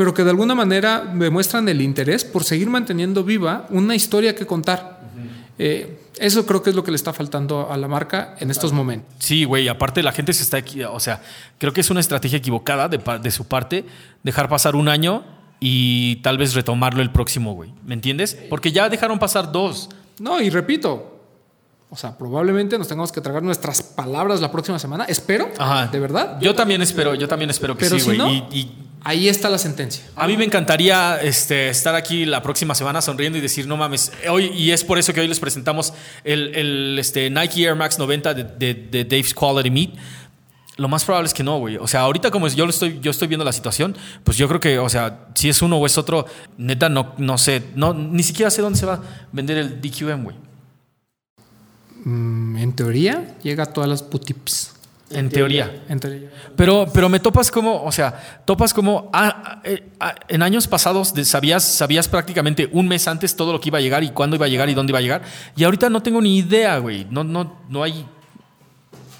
pero 0.00 0.14
que 0.14 0.24
de 0.24 0.30
alguna 0.30 0.54
manera 0.54 1.04
demuestran 1.14 1.68
el 1.68 1.82
interés 1.82 2.24
por 2.24 2.42
seguir 2.42 2.70
manteniendo 2.70 3.22
viva 3.22 3.66
una 3.68 3.94
historia 3.94 4.34
que 4.34 4.46
contar. 4.46 4.98
Eh, 5.58 6.00
eso 6.18 6.46
creo 6.46 6.62
que 6.62 6.70
es 6.70 6.76
lo 6.76 6.82
que 6.82 6.90
le 6.90 6.96
está 6.96 7.12
faltando 7.12 7.70
a 7.70 7.76
la 7.76 7.86
marca 7.86 8.34
en 8.40 8.50
estos 8.50 8.72
momentos. 8.72 9.12
Sí, 9.18 9.44
güey, 9.44 9.68
aparte 9.68 10.02
la 10.02 10.12
gente 10.12 10.32
se 10.32 10.42
está 10.42 10.56
aquí, 10.56 10.82
o 10.84 10.98
sea, 11.00 11.20
creo 11.58 11.74
que 11.74 11.82
es 11.82 11.90
una 11.90 12.00
estrategia 12.00 12.38
equivocada 12.38 12.88
de, 12.88 12.98
de 13.22 13.30
su 13.30 13.44
parte 13.46 13.84
dejar 14.22 14.48
pasar 14.48 14.74
un 14.74 14.88
año 14.88 15.22
y 15.60 16.16
tal 16.22 16.38
vez 16.38 16.54
retomarlo 16.54 17.02
el 17.02 17.10
próximo, 17.12 17.52
güey. 17.52 17.70
¿Me 17.84 17.92
entiendes? 17.92 18.38
Porque 18.48 18.72
ya 18.72 18.88
dejaron 18.88 19.18
pasar 19.18 19.52
dos. 19.52 19.90
No, 20.18 20.40
y 20.40 20.48
repito, 20.48 21.20
o 21.90 21.96
sea, 21.96 22.16
probablemente 22.16 22.78
nos 22.78 22.88
tengamos 22.88 23.12
que 23.12 23.20
tragar 23.20 23.42
nuestras 23.42 23.82
palabras 23.82 24.40
la 24.40 24.50
próxima 24.50 24.78
semana. 24.78 25.04
Espero, 25.04 25.50
Ajá. 25.58 25.88
de 25.88 26.00
verdad. 26.00 26.38
Yo 26.40 26.54
también 26.54 26.80
espero, 26.80 27.14
yo 27.16 27.28
también 27.28 27.50
espero 27.50 27.76
que 27.76 27.84
Pero 27.84 27.96
sí, 27.96 28.00
si 28.00 28.06
güey. 28.06 28.18
no- 28.18 28.30
y, 28.30 28.44
y 28.50 28.86
Ahí 29.02 29.28
está 29.28 29.48
la 29.48 29.58
sentencia. 29.58 30.04
A 30.14 30.26
mí 30.26 30.36
me 30.36 30.44
encantaría 30.44 31.20
este, 31.22 31.70
estar 31.70 31.94
aquí 31.94 32.26
la 32.26 32.42
próxima 32.42 32.74
semana 32.74 33.00
sonriendo 33.00 33.38
y 33.38 33.40
decir, 33.40 33.66
no 33.66 33.76
mames, 33.76 34.12
hoy, 34.28 34.52
y 34.54 34.72
es 34.72 34.84
por 34.84 34.98
eso 34.98 35.14
que 35.14 35.20
hoy 35.20 35.28
les 35.28 35.40
presentamos 35.40 35.94
el, 36.22 36.54
el, 36.54 36.98
este, 36.98 37.30
Nike 37.30 37.62
Air 37.62 37.76
Max 37.76 37.98
90 37.98 38.34
de, 38.34 38.44
de, 38.44 38.74
de 38.74 39.04
Dave's 39.04 39.32
Quality 39.32 39.70
Meat. 39.70 39.90
Lo 40.76 40.88
más 40.88 41.04
probable 41.04 41.28
es 41.28 41.34
que 41.34 41.42
no, 41.42 41.58
güey. 41.58 41.76
O 41.76 41.86
sea, 41.86 42.00
ahorita 42.00 42.30
como 42.30 42.48
yo, 42.48 42.64
lo 42.64 42.70
estoy, 42.70 43.00
yo 43.00 43.10
estoy 43.10 43.28
viendo 43.28 43.44
la 43.44 43.52
situación, 43.52 43.96
pues 44.24 44.36
yo 44.36 44.48
creo 44.48 44.60
que, 44.60 44.78
o 44.78 44.88
sea, 44.88 45.28
si 45.34 45.48
es 45.48 45.62
uno 45.62 45.76
o 45.76 45.86
es 45.86 45.96
otro, 45.96 46.26
neta, 46.58 46.88
no, 46.88 47.14
no 47.18 47.38
sé, 47.38 47.62
no, 47.74 47.94
ni 47.94 48.22
siquiera 48.22 48.50
sé 48.50 48.62
dónde 48.62 48.78
se 48.78 48.86
va 48.86 48.94
a 48.94 49.02
vender 49.32 49.58
el 49.58 49.80
DQM, 49.80 50.24
güey. 50.24 50.36
Mm, 52.04 52.56
en 52.56 52.72
teoría, 52.74 53.36
llega 53.42 53.64
a 53.64 53.66
todas 53.66 53.88
las 53.88 54.02
putips. 54.02 54.79
En 55.10 55.28
teoría. 55.28 55.82
En 55.88 55.98
teoría. 55.98 56.30
Pero, 56.56 56.86
pero 56.92 57.08
me 57.08 57.18
topas 57.18 57.50
como, 57.50 57.82
o 57.82 57.90
sea, 57.90 58.42
topas 58.44 58.72
como 58.72 59.10
ah, 59.12 59.60
eh, 59.64 59.90
ah, 59.98 60.14
en 60.28 60.42
años 60.42 60.68
pasados 60.68 61.12
sabías, 61.24 61.64
sabías 61.64 62.06
prácticamente 62.06 62.68
un 62.72 62.86
mes 62.86 63.08
antes 63.08 63.34
todo 63.34 63.52
lo 63.52 63.60
que 63.60 63.70
iba 63.70 63.78
a 63.78 63.80
llegar 63.80 64.04
y 64.04 64.10
cuándo 64.10 64.36
iba 64.36 64.46
a 64.46 64.48
llegar 64.48 64.68
y 64.68 64.74
dónde 64.74 64.92
iba 64.92 65.00
a 65.00 65.02
llegar. 65.02 65.22
Y 65.56 65.64
ahorita 65.64 65.90
no 65.90 66.00
tengo 66.02 66.20
ni 66.20 66.38
idea, 66.38 66.78
güey. 66.78 67.06
No, 67.10 67.24
no, 67.24 67.60
no 67.68 67.82
hay. 67.82 68.06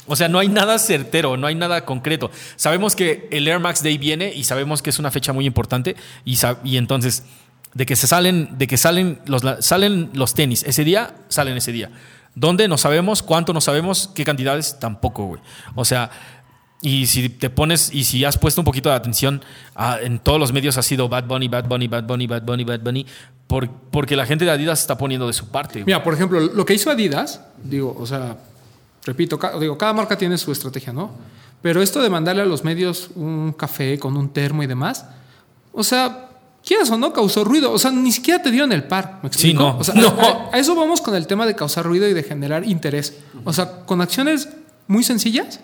O 0.06 0.14
sea, 0.14 0.28
no 0.28 0.38
hay 0.38 0.48
nada 0.48 0.78
certero, 0.78 1.36
no 1.36 1.48
hay 1.48 1.56
nada 1.56 1.84
concreto. 1.84 2.30
Sabemos 2.54 2.94
que 2.94 3.28
el 3.32 3.48
Air 3.48 3.58
Max 3.58 3.82
Day 3.82 3.98
viene 3.98 4.32
y 4.32 4.44
sabemos 4.44 4.82
que 4.82 4.90
es 4.90 4.98
una 4.98 5.10
fecha 5.10 5.32
muy 5.32 5.44
importante. 5.44 5.96
Y, 6.24 6.38
y 6.64 6.76
entonces, 6.76 7.24
de 7.74 7.86
que 7.86 7.96
se 7.96 8.06
salen, 8.06 8.58
de 8.58 8.66
que 8.66 8.76
salen 8.76 9.20
los, 9.26 9.42
salen 9.60 10.10
los 10.12 10.34
tenis 10.34 10.62
ese 10.64 10.84
día, 10.84 11.14
salen 11.28 11.56
ese 11.56 11.72
día. 11.72 11.90
¿Dónde? 12.34 12.68
No 12.68 12.78
sabemos, 12.78 13.22
cuánto 13.22 13.52
no 13.52 13.60
sabemos, 13.60 14.08
qué 14.14 14.24
cantidades 14.24 14.78
tampoco, 14.78 15.24
güey. 15.26 15.40
O 15.74 15.84
sea, 15.84 16.10
y 16.82 17.06
si 17.06 17.28
te 17.28 17.50
pones, 17.50 17.92
y 17.92 18.04
si 18.04 18.24
has 18.24 18.38
puesto 18.38 18.60
un 18.60 18.64
poquito 18.64 18.88
de 18.88 18.94
atención, 18.94 19.42
ah, 19.74 19.98
en 20.00 20.18
todos 20.18 20.38
los 20.38 20.52
medios 20.52 20.78
ha 20.78 20.82
sido 20.82 21.08
Bad 21.08 21.24
Bunny, 21.24 21.48
Bad 21.48 21.64
Bunny, 21.68 21.88
Bad 21.88 22.04
Bunny, 22.04 22.26
Bad 22.26 22.42
Bunny, 22.42 22.64
Bad 22.64 22.80
Bunny, 22.80 23.04
por- 23.46 23.68
porque 23.90 24.16
la 24.16 24.24
gente 24.24 24.44
de 24.44 24.52
Adidas 24.52 24.80
está 24.80 24.96
poniendo 24.96 25.26
de 25.26 25.32
su 25.34 25.48
parte. 25.48 25.74
güey. 25.80 25.84
Mira, 25.86 26.02
por 26.02 26.14
ejemplo, 26.14 26.40
lo 26.40 26.64
que 26.64 26.72
hizo 26.74 26.90
Adidas, 26.90 27.42
digo, 27.62 27.94
o 27.98 28.06
sea, 28.06 28.36
repito, 29.04 29.38
ca- 29.38 29.58
digo, 29.58 29.76
cada 29.76 29.92
marca 29.92 30.16
tiene 30.16 30.38
su 30.38 30.52
estrategia, 30.52 30.92
¿no? 30.92 31.10
Pero 31.60 31.82
esto 31.82 32.00
de 32.00 32.08
mandarle 32.08 32.40
a 32.42 32.46
los 32.46 32.64
medios 32.64 33.10
un 33.14 33.52
café 33.52 33.98
con 33.98 34.16
un 34.16 34.30
termo 34.32 34.62
y 34.62 34.66
demás, 34.66 35.04
o 35.72 35.82
sea, 35.84 36.29
quieras 36.64 36.90
o 36.90 36.98
no, 36.98 37.12
causó 37.12 37.44
ruido. 37.44 37.72
O 37.72 37.78
sea, 37.78 37.90
ni 37.90 38.12
siquiera 38.12 38.42
te 38.42 38.50
dieron 38.50 38.72
el 38.72 38.84
par. 38.84 39.20
¿me? 39.22 39.30
Sí, 39.32 39.54
no. 39.54 39.78
O 39.78 39.84
sea, 39.84 39.94
No. 40.00 40.08
A, 40.08 40.50
a 40.52 40.58
eso 40.58 40.74
vamos 40.74 41.00
con 41.00 41.14
el 41.14 41.26
tema 41.26 41.46
de 41.46 41.54
causar 41.54 41.84
ruido 41.84 42.08
y 42.08 42.14
de 42.14 42.22
generar 42.22 42.66
interés. 42.66 43.14
O 43.44 43.52
sea, 43.52 43.84
con 43.86 44.00
acciones 44.00 44.48
muy 44.86 45.04
sencillas, 45.04 45.60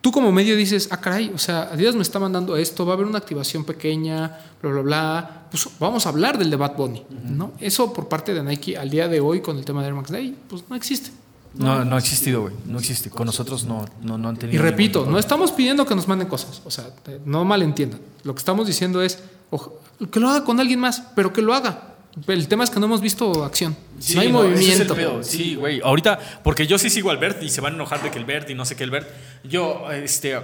tú 0.00 0.12
como 0.12 0.30
medio 0.30 0.54
dices, 0.56 0.88
ah, 0.92 1.00
caray, 1.00 1.32
o 1.34 1.38
sea, 1.38 1.62
Adidas 1.72 1.96
me 1.96 2.02
está 2.02 2.20
mandando 2.20 2.56
esto, 2.56 2.86
va 2.86 2.92
a 2.92 2.94
haber 2.94 3.06
una 3.06 3.18
activación 3.18 3.64
pequeña, 3.64 4.38
bla, 4.62 4.70
bla, 4.70 4.82
bla. 4.82 5.46
Pues 5.50 5.68
vamos 5.80 6.06
a 6.06 6.10
hablar 6.10 6.38
del 6.38 6.48
de 6.48 6.56
Bad 6.56 6.76
Bunny, 6.76 7.02
¿no? 7.24 7.50
Eso 7.58 7.92
por 7.92 8.08
parte 8.08 8.32
de 8.32 8.42
Nike 8.44 8.76
al 8.76 8.88
día 8.88 9.08
de 9.08 9.18
hoy 9.18 9.40
con 9.40 9.58
el 9.58 9.64
tema 9.64 9.80
de 9.80 9.88
Air 9.88 9.94
Max 9.94 10.12
Day, 10.12 10.36
pues 10.48 10.62
no 10.68 10.76
existe. 10.76 11.10
No, 11.54 11.84
no 11.84 11.96
ha 11.96 11.98
existido, 11.98 12.42
güey. 12.42 12.54
No 12.66 12.78
existe. 12.78 13.10
Con 13.10 13.26
nosotros 13.26 13.64
no, 13.64 13.84
no, 14.02 14.16
no 14.16 14.28
han 14.28 14.36
tenido. 14.36 14.56
Y 14.56 14.62
repito, 14.62 15.06
no 15.06 15.18
estamos 15.18 15.50
pidiendo 15.50 15.86
que 15.86 15.96
nos 15.96 16.06
manden 16.06 16.28
cosas, 16.28 16.62
o 16.64 16.70
sea, 16.70 16.84
no 17.24 17.44
malentiendan. 17.44 17.98
Lo 18.22 18.32
que 18.32 18.38
estamos 18.38 18.68
diciendo 18.68 19.02
es 19.02 19.18
que 20.10 20.20
lo 20.20 20.28
haga 20.28 20.44
con 20.44 20.60
alguien 20.60 20.80
más, 20.80 21.02
pero 21.14 21.32
que 21.32 21.42
lo 21.42 21.54
haga. 21.54 21.94
El 22.26 22.48
tema 22.48 22.64
es 22.64 22.70
que 22.70 22.80
no 22.80 22.86
hemos 22.86 23.02
visto 23.02 23.44
acción. 23.44 23.76
Sí, 23.98 24.14
no 24.14 24.20
hay 24.22 24.32
no, 24.32 24.42
ese 24.44 24.52
es 24.54 24.80
el 24.80 24.88
movimiento. 24.88 24.94
pedo. 24.94 25.22
Sí, 25.22 25.54
güey. 25.54 25.80
Ahorita, 25.84 26.18
porque 26.42 26.66
yo 26.66 26.78
sí 26.78 26.88
sigo 26.88 27.10
al 27.10 27.18
Bert 27.18 27.42
y 27.42 27.50
se 27.50 27.60
van 27.60 27.74
a 27.74 27.76
enojar 27.76 28.02
de 28.02 28.10
que 28.10 28.18
el 28.18 28.24
Bert 28.24 28.48
y 28.48 28.54
no 28.54 28.64
sé 28.64 28.74
qué 28.74 28.84
el 28.84 28.90
Bert. 28.90 29.06
Yo, 29.44 29.90
este, 29.92 30.34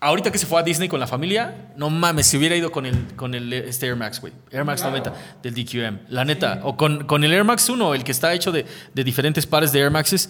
ahorita 0.00 0.30
que 0.30 0.36
se 0.36 0.44
fue 0.44 0.60
a 0.60 0.62
Disney 0.62 0.86
con 0.88 1.00
la 1.00 1.06
familia, 1.06 1.72
no 1.76 1.88
mames, 1.88 2.26
se 2.26 2.36
hubiera 2.36 2.54
ido 2.56 2.70
con 2.70 2.84
el, 2.84 3.14
con 3.16 3.34
el 3.34 3.50
este 3.54 3.86
Air 3.86 3.96
Max, 3.96 4.20
güey. 4.20 4.34
Air 4.50 4.66
Max 4.66 4.82
90 4.82 5.14
del 5.42 5.54
DQM. 5.54 5.98
La 6.10 6.26
neta. 6.26 6.60
O 6.64 6.76
con, 6.76 7.04
con 7.04 7.24
el 7.24 7.32
Air 7.32 7.44
Max 7.44 7.70
1, 7.70 7.94
el 7.94 8.04
que 8.04 8.12
está 8.12 8.34
hecho 8.34 8.52
de, 8.52 8.66
de 8.92 9.04
diferentes 9.04 9.46
pares 9.46 9.72
de 9.72 9.80
Air 9.80 9.90
Maxes. 9.90 10.28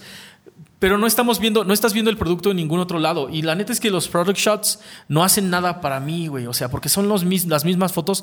Pero 0.79 0.97
no 0.97 1.07
estamos 1.07 1.41
viendo, 1.41 1.65
no 1.65 1.75
estás 1.75 1.93
viendo 1.93 2.11
el 2.11 2.17
producto 2.17 2.51
en 2.53 2.57
ningún 2.57 2.79
otro 2.79 2.99
lado. 2.99 3.29
Y 3.31 3.43
la 3.43 3.55
neta 3.55 3.73
es 3.73 3.81
que 3.81 3.91
los 3.91 4.07
product 4.09 4.39
shots 4.39 4.79
no 5.09 5.25
hacen 5.25 5.51
nada 5.51 5.81
para 5.81 5.99
mí, 5.99 6.29
güey. 6.29 6.47
O 6.47 6.53
sea, 6.53 6.71
porque 6.71 6.89
son 6.89 7.09
los 7.09 7.25
mis- 7.25 7.47
las 7.47 7.65
mismas 7.65 7.93
fotos 7.93 8.23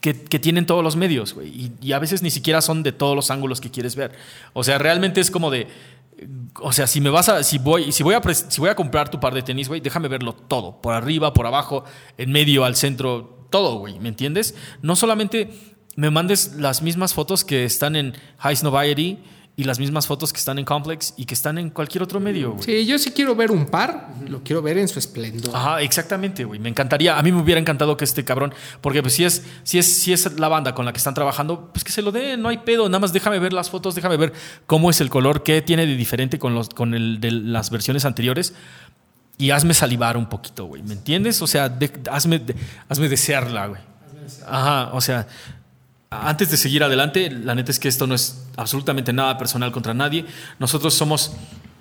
que, 0.00 0.14
que 0.14 0.38
tienen 0.38 0.66
todos 0.66 0.84
los 0.84 0.96
medios, 0.96 1.32
güey. 1.34 1.72
Y, 1.80 1.92
a 1.92 1.98
veces 1.98 2.22
ni 2.22 2.30
siquiera 2.30 2.60
son 2.60 2.82
de 2.82 2.92
todos 2.92 3.16
los 3.16 3.30
ángulos 3.30 3.60
que 3.60 3.70
quieres 3.70 3.96
ver. 3.96 4.12
O 4.52 4.64
sea, 4.64 4.76
realmente 4.78 5.20
es 5.20 5.30
como 5.30 5.50
de. 5.50 5.66
O 6.60 6.72
sea, 6.72 6.86
si 6.86 7.00
me 7.00 7.08
vas 7.10 7.28
a. 7.30 7.42
Si 7.42 7.56
voy, 7.58 7.90
si 7.90 8.02
voy 8.02 8.14
a, 8.14 8.20
si 8.34 8.60
voy 8.60 8.68
a 8.68 8.74
comprar 8.76 9.08
tu 9.08 9.18
par 9.18 9.32
de 9.32 9.42
tenis, 9.42 9.68
güey, 9.68 9.80
déjame 9.80 10.08
verlo 10.08 10.34
todo. 10.34 10.80
Por 10.82 10.92
arriba, 10.92 11.32
por 11.32 11.46
abajo, 11.46 11.84
en 12.18 12.32
medio, 12.32 12.64
al 12.66 12.76
centro, 12.76 13.46
todo, 13.50 13.78
güey. 13.78 13.98
¿Me 13.98 14.10
entiendes? 14.10 14.54
No 14.82 14.94
solamente 14.94 15.50
me 15.96 16.10
mandes 16.10 16.54
las 16.56 16.82
mismas 16.82 17.14
fotos 17.14 17.44
que 17.44 17.64
están 17.64 17.96
en 17.96 18.14
High 18.38 18.58
Noviety 18.62 19.18
y 19.58 19.64
las 19.64 19.80
mismas 19.80 20.06
fotos 20.06 20.32
que 20.32 20.38
están 20.38 20.56
en 20.60 20.64
Complex 20.64 21.14
y 21.16 21.24
que 21.24 21.34
están 21.34 21.58
en 21.58 21.70
cualquier 21.70 22.04
otro 22.04 22.20
medio, 22.20 22.52
güey. 22.52 22.62
Sí, 22.62 22.86
yo 22.86 22.96
sí 22.96 23.10
quiero 23.10 23.34
ver 23.34 23.50
un 23.50 23.66
par, 23.66 24.08
lo 24.28 24.40
quiero 24.44 24.62
ver 24.62 24.78
en 24.78 24.86
su 24.86 25.00
esplendor. 25.00 25.50
Ajá, 25.54 25.82
exactamente, 25.82 26.44
güey. 26.44 26.60
Me 26.60 26.68
encantaría, 26.68 27.18
a 27.18 27.22
mí 27.24 27.32
me 27.32 27.42
hubiera 27.42 27.60
encantado 27.60 27.96
que 27.96 28.04
este 28.04 28.24
cabrón, 28.24 28.54
porque 28.80 29.02
pues 29.02 29.14
si 29.14 29.24
es, 29.24 29.42
si 29.64 29.78
es, 29.80 29.86
si 30.00 30.12
es 30.12 30.38
la 30.38 30.46
banda 30.46 30.76
con 30.76 30.84
la 30.84 30.92
que 30.92 30.98
están 30.98 31.12
trabajando, 31.14 31.70
pues 31.72 31.82
que 31.82 31.90
se 31.90 32.02
lo 32.02 32.12
den, 32.12 32.40
no 32.40 32.48
hay 32.50 32.58
pedo, 32.58 32.88
nada 32.88 33.00
más 33.00 33.12
déjame 33.12 33.40
ver 33.40 33.52
las 33.52 33.68
fotos, 33.68 33.96
déjame 33.96 34.16
ver 34.16 34.32
cómo 34.66 34.90
es 34.90 35.00
el 35.00 35.10
color, 35.10 35.42
qué 35.42 35.60
tiene 35.60 35.86
de 35.86 35.96
diferente 35.96 36.38
con 36.38 36.54
los, 36.54 36.68
con 36.68 36.94
el 36.94 37.18
de 37.18 37.32
las 37.32 37.70
versiones 37.70 38.04
anteriores. 38.04 38.54
Y 39.38 39.50
hazme 39.50 39.74
salivar 39.74 40.16
un 40.16 40.28
poquito, 40.28 40.66
güey. 40.66 40.82
¿Me 40.82 40.94
entiendes? 40.94 41.42
O 41.42 41.46
sea, 41.48 41.68
de- 41.68 41.92
hazme, 42.10 42.38
de- 42.38 42.54
hazme 42.88 43.08
desearla, 43.08 43.66
güey. 43.66 43.80
Ajá, 44.46 44.90
o 44.92 45.00
sea, 45.00 45.26
antes 46.10 46.50
de 46.50 46.56
seguir 46.56 46.82
adelante, 46.82 47.30
la 47.30 47.54
neta 47.54 47.70
es 47.70 47.78
que 47.78 47.88
esto 47.88 48.06
no 48.06 48.14
es 48.14 48.42
absolutamente 48.56 49.12
nada 49.12 49.36
personal 49.36 49.70
contra 49.72 49.92
nadie. 49.92 50.24
Nosotros 50.58 50.94
somos, 50.94 51.32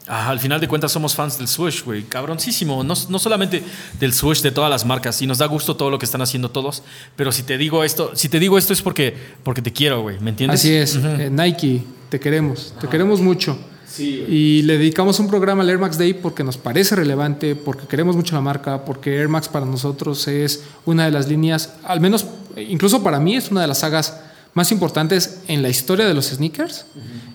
ah, 0.07 0.29
al 0.29 0.39
final 0.39 0.59
de 0.59 0.67
cuentas, 0.67 0.91
somos 0.91 1.15
fans 1.15 1.37
del 1.37 1.47
Swoosh, 1.47 1.83
güey. 1.83 2.03
Cabroncísimo. 2.03 2.83
No, 2.83 2.93
no 3.09 3.19
solamente 3.19 3.63
del 3.99 4.13
Swoosh, 4.13 4.41
de 4.41 4.51
todas 4.51 4.69
las 4.69 4.85
marcas. 4.85 5.21
Y 5.21 5.27
nos 5.27 5.37
da 5.37 5.45
gusto 5.45 5.77
todo 5.77 5.89
lo 5.89 5.97
que 5.97 6.05
están 6.05 6.21
haciendo 6.21 6.51
todos. 6.51 6.83
Pero 7.15 7.31
si 7.31 7.43
te 7.43 7.57
digo 7.57 7.83
esto, 7.83 8.11
si 8.15 8.27
te 8.27 8.39
digo 8.39 8.57
esto 8.57 8.73
es 8.73 8.81
porque, 8.81 9.15
porque 9.43 9.61
te 9.61 9.71
quiero, 9.71 10.01
güey. 10.01 10.19
¿Me 10.19 10.31
entiendes? 10.31 10.59
Así 10.59 10.73
es, 10.73 10.95
eh, 10.95 11.29
Nike, 11.31 11.83
te 12.09 12.19
queremos, 12.19 12.73
te 12.81 12.87
queremos 12.87 13.21
mucho. 13.21 13.57
Y 13.99 14.61
le 14.63 14.77
dedicamos 14.77 15.19
un 15.19 15.27
programa 15.27 15.63
al 15.63 15.69
Air 15.69 15.79
Max 15.79 15.97
Day 15.97 16.13
porque 16.13 16.43
nos 16.43 16.57
parece 16.57 16.95
relevante, 16.95 17.55
porque 17.55 17.87
queremos 17.87 18.15
mucho 18.15 18.35
la 18.35 18.41
marca, 18.41 18.85
porque 18.85 19.15
Air 19.15 19.29
Max 19.29 19.47
para 19.47 19.65
nosotros 19.65 20.27
es 20.27 20.63
una 20.85 21.05
de 21.05 21.11
las 21.11 21.27
líneas, 21.27 21.73
al 21.83 21.99
menos 21.99 22.25
incluso 22.57 23.03
para 23.03 23.19
mí 23.19 23.35
es 23.35 23.51
una 23.51 23.61
de 23.61 23.67
las 23.67 23.79
sagas 23.79 24.19
más 24.53 24.71
importantes 24.71 25.41
en 25.47 25.61
la 25.61 25.69
historia 25.69 26.07
de 26.07 26.13
los 26.13 26.27
sneakers. 26.27 26.85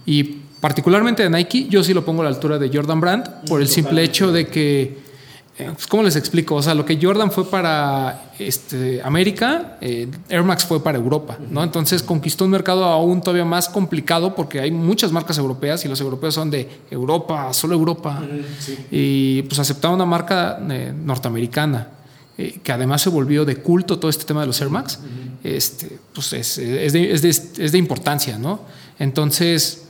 Y 0.06 0.22
particularmente 0.60 1.22
de 1.22 1.30
Nike, 1.30 1.68
yo 1.68 1.84
sí 1.84 1.94
lo 1.94 2.04
pongo 2.04 2.22
a 2.22 2.24
la 2.24 2.30
altura 2.30 2.58
de 2.58 2.70
Jordan 2.72 3.00
Brand 3.00 3.44
por 3.48 3.60
el 3.60 3.68
simple 3.68 4.02
hecho 4.02 4.32
de 4.32 4.48
que 4.48 5.01
pues, 5.72 5.86
¿Cómo 5.86 6.02
les 6.02 6.16
explico? 6.16 6.54
O 6.56 6.62
sea, 6.62 6.74
lo 6.74 6.84
que 6.84 6.98
Jordan 7.00 7.30
fue 7.30 7.44
para 7.48 8.32
este, 8.38 9.00
América, 9.02 9.76
eh, 9.80 10.08
Air 10.28 10.42
Max 10.42 10.64
fue 10.64 10.82
para 10.82 10.98
Europa, 10.98 11.38
¿no? 11.50 11.62
Entonces 11.62 12.02
conquistó 12.02 12.44
un 12.44 12.50
mercado 12.50 12.84
aún 12.84 13.20
todavía 13.20 13.44
más 13.44 13.68
complicado 13.68 14.34
porque 14.34 14.60
hay 14.60 14.70
muchas 14.70 15.12
marcas 15.12 15.38
europeas 15.38 15.84
y 15.84 15.88
los 15.88 16.00
europeos 16.00 16.34
son 16.34 16.50
de 16.50 16.68
Europa, 16.90 17.52
solo 17.52 17.74
Europa. 17.74 18.22
Y 18.90 19.42
pues 19.42 19.58
aceptar 19.58 19.90
una 19.92 20.04
marca 20.06 20.58
eh, 20.70 20.92
norteamericana, 20.94 21.88
eh, 22.38 22.60
que 22.62 22.72
además 22.72 23.02
se 23.02 23.10
volvió 23.10 23.44
de 23.44 23.56
culto 23.56 23.98
todo 23.98 24.10
este 24.10 24.24
tema 24.24 24.40
de 24.40 24.46
los 24.46 24.60
Air 24.60 24.70
Max, 24.70 24.98
este, 25.44 25.98
pues 26.14 26.32
es, 26.32 26.58
es 26.58 26.92
de, 26.92 27.12
es 27.12 27.22
de- 27.22 27.28
es 27.64 27.72
de 27.72 27.78
importancia, 27.78 28.38
¿no? 28.38 28.60
Entonces, 28.98 29.84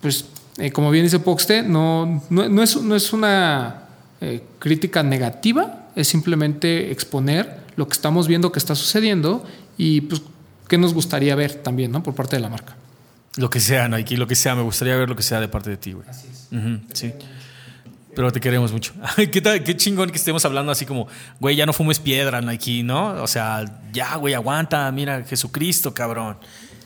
pues 0.00 0.24
eh, 0.58 0.70
como 0.72 0.90
bien 0.90 1.04
dice 1.04 1.20
Poxte, 1.20 1.62
no, 1.62 2.22
no, 2.30 2.48
no 2.48 2.62
es, 2.62 2.76
no 2.82 2.94
es 2.96 3.12
una 3.12 3.87
eh, 4.20 4.42
crítica 4.58 5.02
negativa, 5.02 5.88
es 5.94 6.08
simplemente 6.08 6.90
exponer 6.92 7.58
lo 7.76 7.86
que 7.88 7.92
estamos 7.94 8.26
viendo 8.28 8.50
que 8.52 8.58
está 8.58 8.74
sucediendo 8.74 9.44
y 9.76 10.00
pues 10.02 10.22
qué 10.68 10.78
nos 10.78 10.92
gustaría 10.94 11.34
ver 11.34 11.54
también, 11.54 11.92
¿no? 11.92 12.02
Por 12.02 12.14
parte 12.14 12.36
de 12.36 12.42
la 12.42 12.48
marca. 12.48 12.76
Lo 13.36 13.48
que 13.50 13.60
sea, 13.60 13.88
Nike, 13.88 14.16
lo 14.16 14.26
que 14.26 14.34
sea. 14.34 14.54
Me 14.56 14.62
gustaría 14.62 14.96
ver 14.96 15.08
lo 15.08 15.14
que 15.16 15.22
sea 15.22 15.38
de 15.40 15.46
parte 15.48 15.70
de 15.70 15.76
ti, 15.76 15.92
güey. 15.92 16.08
Así 16.08 16.26
es. 16.28 16.48
Sí. 16.92 17.12
Pero 18.16 18.32
te 18.32 18.40
queremos 18.40 18.72
mucho. 18.72 18.92
¿Qué, 19.32 19.40
tal- 19.40 19.62
qué 19.62 19.76
chingón 19.76 20.10
que 20.10 20.16
estemos 20.16 20.44
hablando 20.44 20.72
así 20.72 20.84
como, 20.84 21.06
güey, 21.38 21.54
ya 21.54 21.64
no 21.66 21.72
fumes 21.72 22.00
piedra, 22.00 22.40
Nike, 22.40 22.82
¿no? 22.82 23.22
O 23.22 23.28
sea, 23.28 23.64
ya, 23.92 24.16
güey, 24.16 24.34
aguanta, 24.34 24.90
mira, 24.90 25.22
Jesucristo, 25.22 25.94
cabrón. 25.94 26.36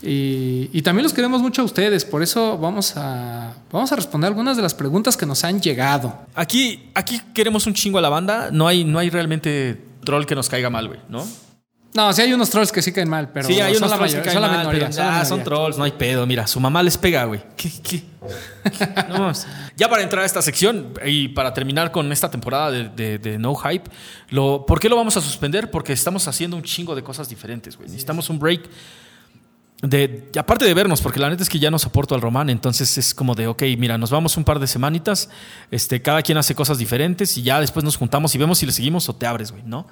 Y, 0.02 0.68
y 0.72 0.82
también 0.82 1.04
los 1.04 1.12
queremos 1.12 1.40
mucho 1.42 1.62
a 1.62 1.64
ustedes, 1.64 2.04
por 2.04 2.22
eso 2.22 2.58
vamos 2.58 2.94
a, 2.96 3.54
vamos 3.70 3.92
a 3.92 3.96
responder 3.96 4.28
algunas 4.28 4.56
de 4.56 4.62
las 4.62 4.74
preguntas 4.74 5.16
que 5.16 5.26
nos 5.26 5.44
han 5.44 5.60
llegado. 5.60 6.18
Aquí, 6.34 6.90
aquí 6.94 7.20
queremos 7.32 7.66
un 7.66 7.74
chingo 7.74 7.98
a 7.98 8.00
la 8.02 8.08
banda. 8.08 8.50
No 8.50 8.66
hay, 8.66 8.82
no 8.84 8.98
hay 8.98 9.10
realmente 9.10 9.80
troll 10.04 10.24
que 10.26 10.34
nos 10.34 10.48
caiga 10.48 10.70
mal, 10.70 10.88
güey, 10.88 11.00
¿no? 11.08 11.24
No, 11.94 12.10
sí 12.14 12.22
hay 12.22 12.32
unos 12.32 12.48
trolls 12.48 12.72
que 12.72 12.80
sí 12.80 12.90
caen 12.90 13.10
mal, 13.10 13.28
pero 13.34 13.46
sí, 13.46 13.60
hay 13.60 13.74
son 13.74 13.82
unos 13.84 13.90
la 13.90 13.96
trolls 13.98 14.12
que 14.14 14.18
mayoría, 14.20 14.22
caen 14.24 14.32
son 14.32 14.42
la 14.42 14.48
mal, 14.48 14.58
minoría, 14.60 14.80
pero, 14.80 14.92
son 14.94 15.04
la 15.04 15.20
ah, 15.20 15.24
son 15.26 15.44
trolls, 15.44 15.76
no 15.78 15.84
hay 15.84 15.90
pedo. 15.92 16.26
Mira, 16.26 16.46
su 16.46 16.58
mamá 16.58 16.82
les 16.82 16.96
pega, 16.96 17.24
güey. 17.26 17.42
¿Qué, 17.56 17.70
qué? 17.82 18.02
No 19.10 19.18
mames. 19.18 19.46
ya 19.76 19.90
para 19.90 20.02
entrar 20.02 20.22
a 20.22 20.26
esta 20.26 20.40
sección 20.40 20.94
y 21.04 21.28
para 21.28 21.52
terminar 21.52 21.92
con 21.92 22.10
esta 22.10 22.30
temporada 22.30 22.70
de, 22.70 22.88
de- 22.88 23.18
de 23.18 23.38
No 23.38 23.54
Hype, 23.54 23.90
lo, 24.30 24.64
¿por 24.66 24.80
qué 24.80 24.88
lo 24.88 24.96
vamos 24.96 25.16
a 25.18 25.20
suspender? 25.20 25.70
Porque 25.70 25.92
estamos 25.92 26.26
haciendo 26.28 26.56
un 26.56 26.62
chingo 26.62 26.94
de 26.94 27.02
cosas 27.02 27.28
diferentes, 27.28 27.76
güey. 27.76 27.88
Necesitamos 27.88 28.30
un 28.30 28.38
break. 28.38 28.62
De, 29.82 30.30
aparte 30.38 30.64
de 30.64 30.74
vernos, 30.74 31.02
porque 31.02 31.18
la 31.18 31.28
neta 31.28 31.42
es 31.42 31.48
que 31.48 31.58
ya 31.58 31.68
no 31.70 31.76
soporto 31.78 32.14
al 32.14 32.20
Román, 32.20 32.48
entonces 32.50 32.96
es 32.98 33.12
como 33.14 33.34
de, 33.34 33.48
ok, 33.48 33.62
mira, 33.76 33.98
nos 33.98 34.10
vamos 34.12 34.36
un 34.36 34.44
par 34.44 34.60
de 34.60 34.68
semanitas, 34.68 35.28
este, 35.72 36.00
cada 36.00 36.22
quien 36.22 36.38
hace 36.38 36.54
cosas 36.54 36.78
diferentes 36.78 37.36
y 37.36 37.42
ya 37.42 37.60
después 37.60 37.84
nos 37.84 37.96
juntamos 37.96 38.32
y 38.34 38.38
vemos 38.38 38.58
si 38.58 38.66
le 38.66 38.70
seguimos 38.70 39.08
o 39.08 39.14
te 39.16 39.26
abres, 39.26 39.50
güey, 39.50 39.64
¿no? 39.64 39.88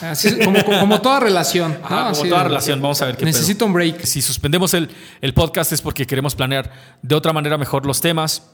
Así 0.00 0.28
es, 0.28 0.36
como, 0.44 0.62
como- 0.64 0.78
como 0.78 1.00
toda 1.00 1.18
relación. 1.18 1.72
¿no? 1.80 1.84
Ajá, 1.86 1.96
como 2.10 2.20
Así 2.20 2.28
toda 2.28 2.44
relación, 2.44 2.80
vamos 2.80 3.02
a 3.02 3.06
ver 3.06 3.16
qué 3.16 3.24
pedo. 3.24 3.32
Necesito 3.32 3.66
un 3.66 3.72
break. 3.72 4.04
Si 4.04 4.22
suspendemos 4.22 4.72
el, 4.74 4.88
el 5.20 5.34
podcast 5.34 5.72
es 5.72 5.82
porque 5.82 6.06
queremos 6.06 6.36
planear 6.36 6.70
de 7.02 7.14
otra 7.16 7.32
manera 7.32 7.58
mejor 7.58 7.84
los 7.86 8.00
temas, 8.00 8.44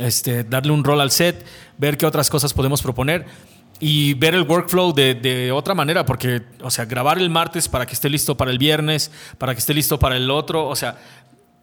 este, 0.00 0.42
darle 0.42 0.72
un 0.72 0.82
rol 0.82 1.00
al 1.00 1.12
set, 1.12 1.46
ver 1.76 1.96
qué 1.96 2.06
otras 2.06 2.28
cosas 2.28 2.52
podemos 2.52 2.82
proponer 2.82 3.26
y 3.80 4.14
ver 4.14 4.34
el 4.34 4.42
workflow 4.42 4.92
de, 4.92 5.14
de 5.14 5.52
otra 5.52 5.74
manera, 5.74 6.04
porque, 6.04 6.42
o 6.62 6.70
sea, 6.70 6.84
grabar 6.84 7.18
el 7.18 7.30
martes 7.30 7.68
para 7.68 7.86
que 7.86 7.94
esté 7.94 8.08
listo 8.08 8.36
para 8.36 8.50
el 8.50 8.58
viernes, 8.58 9.10
para 9.38 9.54
que 9.54 9.60
esté 9.60 9.74
listo 9.74 9.98
para 9.98 10.16
el 10.16 10.30
otro, 10.30 10.66
o 10.66 10.76
sea, 10.76 10.96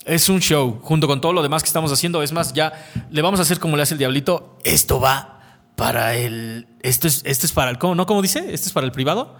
es 0.05 0.30
un 0.30 0.39
show, 0.39 0.80
junto 0.82 1.07
con 1.07 1.20
todo 1.20 1.34
lo 1.34 1.41
demás 1.41 1.63
que 1.63 1.68
estamos 1.68 1.91
haciendo. 1.91 2.22
Es 2.22 2.32
más, 2.32 2.53
ya 2.53 2.74
le 3.09 3.22
vamos 3.22 3.39
a 3.39 3.43
hacer 3.43 3.59
como 3.59 3.76
le 3.76 3.84
hace 3.84 3.95
el 3.95 3.97
diablito. 3.97 4.57
Esto 4.63 4.99
va 4.99 5.59
para 5.76 6.16
el. 6.16 6.68
Esto 6.82 7.07
es, 7.07 7.22
esto 7.26 7.45
es 7.45 7.51
para 7.51 7.72
el. 7.72 7.80
¿cómo, 7.80 7.95
¿No? 7.95 8.05
¿Cómo 8.05 8.22
dice? 8.22 8.53
¿Esto 8.53 8.68
es 8.68 8.74
para 8.74 8.86
el 8.86 8.91
privado? 8.91 9.36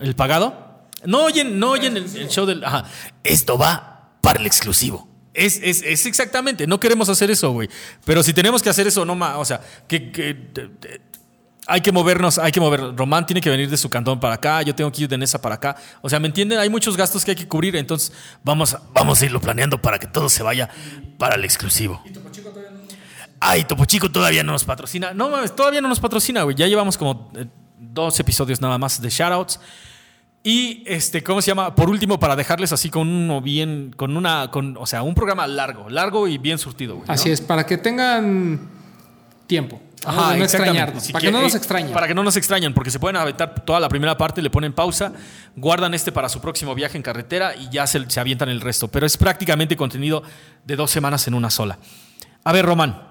¿El 0.00 0.14
pagado? 0.14 0.86
No 1.04 1.24
oyen, 1.24 1.58
no 1.58 1.70
oyen 1.72 1.96
el, 1.96 2.04
el 2.16 2.28
show 2.28 2.46
del. 2.46 2.64
Esto 3.24 3.58
va 3.58 4.12
para 4.20 4.38
el 4.38 4.46
exclusivo. 4.46 5.08
Es, 5.34 5.58
es, 5.62 5.82
es 5.82 6.06
exactamente. 6.06 6.66
No 6.66 6.78
queremos 6.78 7.08
hacer 7.08 7.30
eso, 7.30 7.50
güey. 7.50 7.68
Pero 8.04 8.22
si 8.22 8.32
tenemos 8.32 8.62
que 8.62 8.70
hacer 8.70 8.86
eso, 8.86 9.04
no 9.04 9.16
más. 9.16 9.36
O 9.36 9.44
sea, 9.44 9.60
que. 9.88 10.48
Hay 11.66 11.80
que 11.80 11.92
movernos, 11.92 12.38
hay 12.38 12.52
que 12.52 12.60
mover. 12.60 12.96
Román 12.96 13.26
tiene 13.26 13.40
que 13.40 13.50
venir 13.50 13.70
de 13.70 13.76
su 13.76 13.88
cantón 13.88 14.18
para 14.18 14.34
acá, 14.34 14.62
yo 14.62 14.74
tengo 14.74 14.90
que 14.90 15.02
ir 15.02 15.08
de 15.08 15.16
Nesa 15.18 15.40
para 15.40 15.54
acá. 15.54 15.76
O 16.00 16.08
sea, 16.08 16.18
¿me 16.18 16.26
entienden? 16.26 16.58
Hay 16.58 16.68
muchos 16.68 16.96
gastos 16.96 17.24
que 17.24 17.32
hay 17.32 17.36
que 17.36 17.46
cubrir, 17.46 17.76
entonces 17.76 18.12
vamos 18.42 18.74
a, 18.74 18.82
vamos 18.92 19.22
a 19.22 19.26
irlo 19.26 19.40
planeando 19.40 19.80
para 19.80 19.98
que 19.98 20.06
todo 20.06 20.28
se 20.28 20.42
vaya 20.42 20.68
para 21.18 21.36
el 21.36 21.44
exclusivo. 21.44 22.02
Ay, 23.44 23.64
Topo 23.64 23.84
Chico 23.84 24.10
todavía 24.10 24.42
no 24.42 24.52
nos 24.52 24.64
patrocina. 24.64 25.12
No 25.14 25.28
mames, 25.28 25.54
todavía 25.54 25.80
no 25.80 25.88
nos 25.88 25.98
patrocina, 25.98 26.44
güey. 26.44 26.54
Ya 26.56 26.68
llevamos 26.68 26.96
como 26.96 27.30
eh, 27.34 27.46
dos 27.76 28.18
episodios 28.20 28.60
nada 28.60 28.78
más 28.78 29.00
de 29.00 29.10
shoutouts. 29.10 29.58
Y 30.44 30.82
este, 30.86 31.22
¿cómo 31.22 31.40
se 31.40 31.48
llama? 31.48 31.74
Por 31.74 31.88
último, 31.88 32.18
para 32.18 32.34
dejarles 32.34 32.72
así 32.72 32.90
con 32.90 33.08
uno 33.08 33.40
bien, 33.40 33.92
con 33.96 34.16
una, 34.16 34.50
con, 34.50 34.76
o 34.76 34.86
sea, 34.86 35.02
un 35.02 35.14
programa 35.14 35.46
largo, 35.46 35.88
largo 35.88 36.26
y 36.26 36.38
bien 36.38 36.58
surtido, 36.58 36.96
güey. 36.96 37.06
¿no? 37.06 37.14
Así 37.14 37.30
es, 37.30 37.40
para 37.40 37.64
que 37.64 37.78
tengan 37.78 38.68
tiempo. 39.46 39.80
Ajá, 40.04 40.36
no 40.36 40.44
extrañarnos. 40.44 41.02
Si 41.04 41.12
para 41.12 41.20
que 41.24 41.30
no 41.32 41.42
nos 41.42 41.54
extrañen. 41.54 41.92
Para 41.92 42.08
que 42.08 42.14
no 42.14 42.22
nos 42.22 42.36
extrañen, 42.36 42.74
porque 42.74 42.90
se 42.90 42.98
pueden 42.98 43.16
aventar 43.16 43.64
toda 43.64 43.78
la 43.80 43.88
primera 43.88 44.16
parte, 44.16 44.42
le 44.42 44.50
ponen 44.50 44.72
pausa, 44.72 45.12
guardan 45.56 45.94
este 45.94 46.12
para 46.12 46.28
su 46.28 46.40
próximo 46.40 46.74
viaje 46.74 46.96
en 46.96 47.02
carretera 47.02 47.54
y 47.56 47.68
ya 47.70 47.86
se, 47.86 48.08
se 48.10 48.20
avientan 48.20 48.48
el 48.48 48.60
resto. 48.60 48.88
Pero 48.88 49.06
es 49.06 49.16
prácticamente 49.16 49.76
contenido 49.76 50.22
de 50.64 50.76
dos 50.76 50.90
semanas 50.90 51.26
en 51.28 51.34
una 51.34 51.50
sola. 51.50 51.78
A 52.44 52.52
ver, 52.52 52.64
Román. 52.66 53.10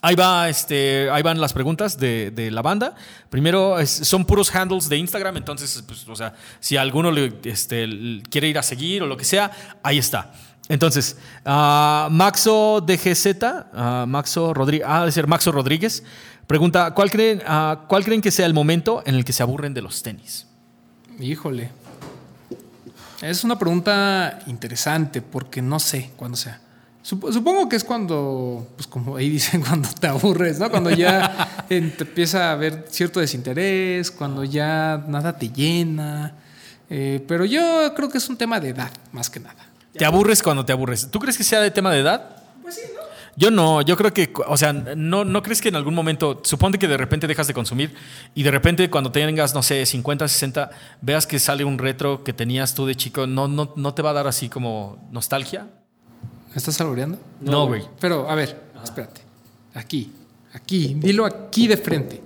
Ahí, 0.00 0.14
va, 0.14 0.48
este, 0.48 1.10
ahí 1.10 1.22
van 1.22 1.40
las 1.40 1.52
preguntas 1.52 1.98
de, 1.98 2.30
de 2.30 2.52
la 2.52 2.62
banda. 2.62 2.94
Primero, 3.30 3.80
es- 3.80 3.90
son 3.90 4.24
puros 4.24 4.54
handles 4.54 4.88
de 4.88 4.96
Instagram, 4.96 5.36
entonces, 5.38 5.82
pues, 5.84 6.06
o 6.08 6.14
sea, 6.14 6.34
si 6.60 6.76
alguno 6.76 7.10
le, 7.10 7.32
este, 7.42 7.88
quiere 8.30 8.46
ir 8.46 8.58
a 8.58 8.62
seguir 8.62 9.02
o 9.02 9.06
lo 9.08 9.16
que 9.16 9.24
sea, 9.24 9.50
ahí 9.82 9.98
está. 9.98 10.32
Entonces, 10.68 11.16
ah, 11.44 12.08
Maxo 12.10 12.80
DGZ, 12.86 13.26
ah, 13.72 14.04
Maxo 14.06 14.52
Rodríguez, 14.52 14.86
ah, 14.88 15.00
debe 15.00 15.12
ser 15.12 15.26
Maxo 15.26 15.50
Rodríguez, 15.52 16.02
pregunta, 16.46 16.92
¿cuál 16.94 17.10
creen, 17.10 17.42
ah, 17.46 17.84
¿cuál 17.88 18.04
creen 18.04 18.20
que 18.20 18.30
sea 18.30 18.46
el 18.46 18.54
momento 18.54 19.02
en 19.06 19.14
el 19.14 19.24
que 19.24 19.32
se 19.32 19.42
aburren 19.42 19.72
de 19.74 19.82
los 19.82 20.02
tenis? 20.02 20.46
Híjole. 21.20 21.70
Es 23.22 23.42
una 23.44 23.58
pregunta 23.58 24.40
interesante 24.46 25.22
porque 25.22 25.60
no 25.60 25.80
sé 25.80 26.10
cuándo 26.16 26.36
sea. 26.36 26.60
Sup- 27.02 27.32
Supongo 27.32 27.68
que 27.68 27.74
es 27.76 27.82
cuando, 27.82 28.68
pues 28.76 28.86
como 28.86 29.16
ahí 29.16 29.28
dicen, 29.38 29.62
cuando 29.62 29.88
te 29.98 30.06
aburres, 30.06 30.58
¿no? 30.60 30.70
Cuando 30.70 30.90
ya 30.90 31.64
te 31.68 31.78
empieza 31.78 32.50
a 32.50 32.52
haber 32.52 32.84
cierto 32.90 33.18
desinterés, 33.20 34.10
cuando 34.10 34.44
ya 34.44 35.02
nada 35.08 35.36
te 35.36 35.48
llena. 35.48 36.34
Eh, 36.90 37.24
pero 37.26 37.44
yo 37.44 37.92
creo 37.96 38.08
que 38.08 38.18
es 38.18 38.28
un 38.28 38.36
tema 38.36 38.60
de 38.60 38.68
edad, 38.70 38.90
más 39.12 39.28
que 39.30 39.40
nada. 39.40 39.66
¿Te 39.98 40.04
aburres 40.04 40.42
cuando 40.42 40.64
te 40.64 40.72
aburres? 40.72 41.10
¿Tú 41.10 41.18
crees 41.18 41.36
que 41.36 41.44
sea 41.44 41.60
de 41.60 41.70
tema 41.70 41.92
de 41.92 42.00
edad? 42.00 42.36
Pues 42.62 42.76
sí, 42.76 42.82
¿no? 42.94 43.00
Yo 43.36 43.50
no, 43.50 43.82
yo 43.82 43.96
creo 43.96 44.12
que, 44.12 44.32
o 44.46 44.56
sea, 44.56 44.72
no, 44.72 45.24
no 45.24 45.42
crees 45.42 45.60
que 45.60 45.68
en 45.68 45.76
algún 45.76 45.94
momento, 45.94 46.40
suponte 46.44 46.78
que 46.78 46.88
de 46.88 46.96
repente 46.96 47.26
dejas 47.26 47.46
de 47.46 47.54
consumir 47.54 47.94
y 48.34 48.42
de 48.42 48.50
repente 48.50 48.90
cuando 48.90 49.12
tengas, 49.12 49.54
no 49.54 49.62
sé, 49.62 49.84
50, 49.86 50.26
60, 50.26 50.70
veas 51.02 51.26
que 51.26 51.38
sale 51.38 51.64
un 51.64 51.78
retro 51.78 52.24
que 52.24 52.32
tenías 52.32 52.74
tú 52.74 52.86
de 52.86 52.96
chico, 52.96 53.26
¿no, 53.26 53.46
no, 53.46 53.72
no 53.76 53.94
te 53.94 54.02
va 54.02 54.10
a 54.10 54.12
dar 54.12 54.26
así 54.26 54.48
como 54.48 55.08
nostalgia? 55.12 55.68
¿Me 56.50 56.56
estás 56.56 56.74
saboreando? 56.74 57.18
No, 57.40 57.66
güey. 57.66 57.84
Pero, 58.00 58.28
a 58.28 58.34
ver, 58.34 58.60
espérate. 58.82 59.20
Aquí, 59.74 60.10
aquí, 60.52 60.94
dilo 60.96 61.24
aquí 61.24 61.68
de 61.68 61.76
frente. 61.76 62.22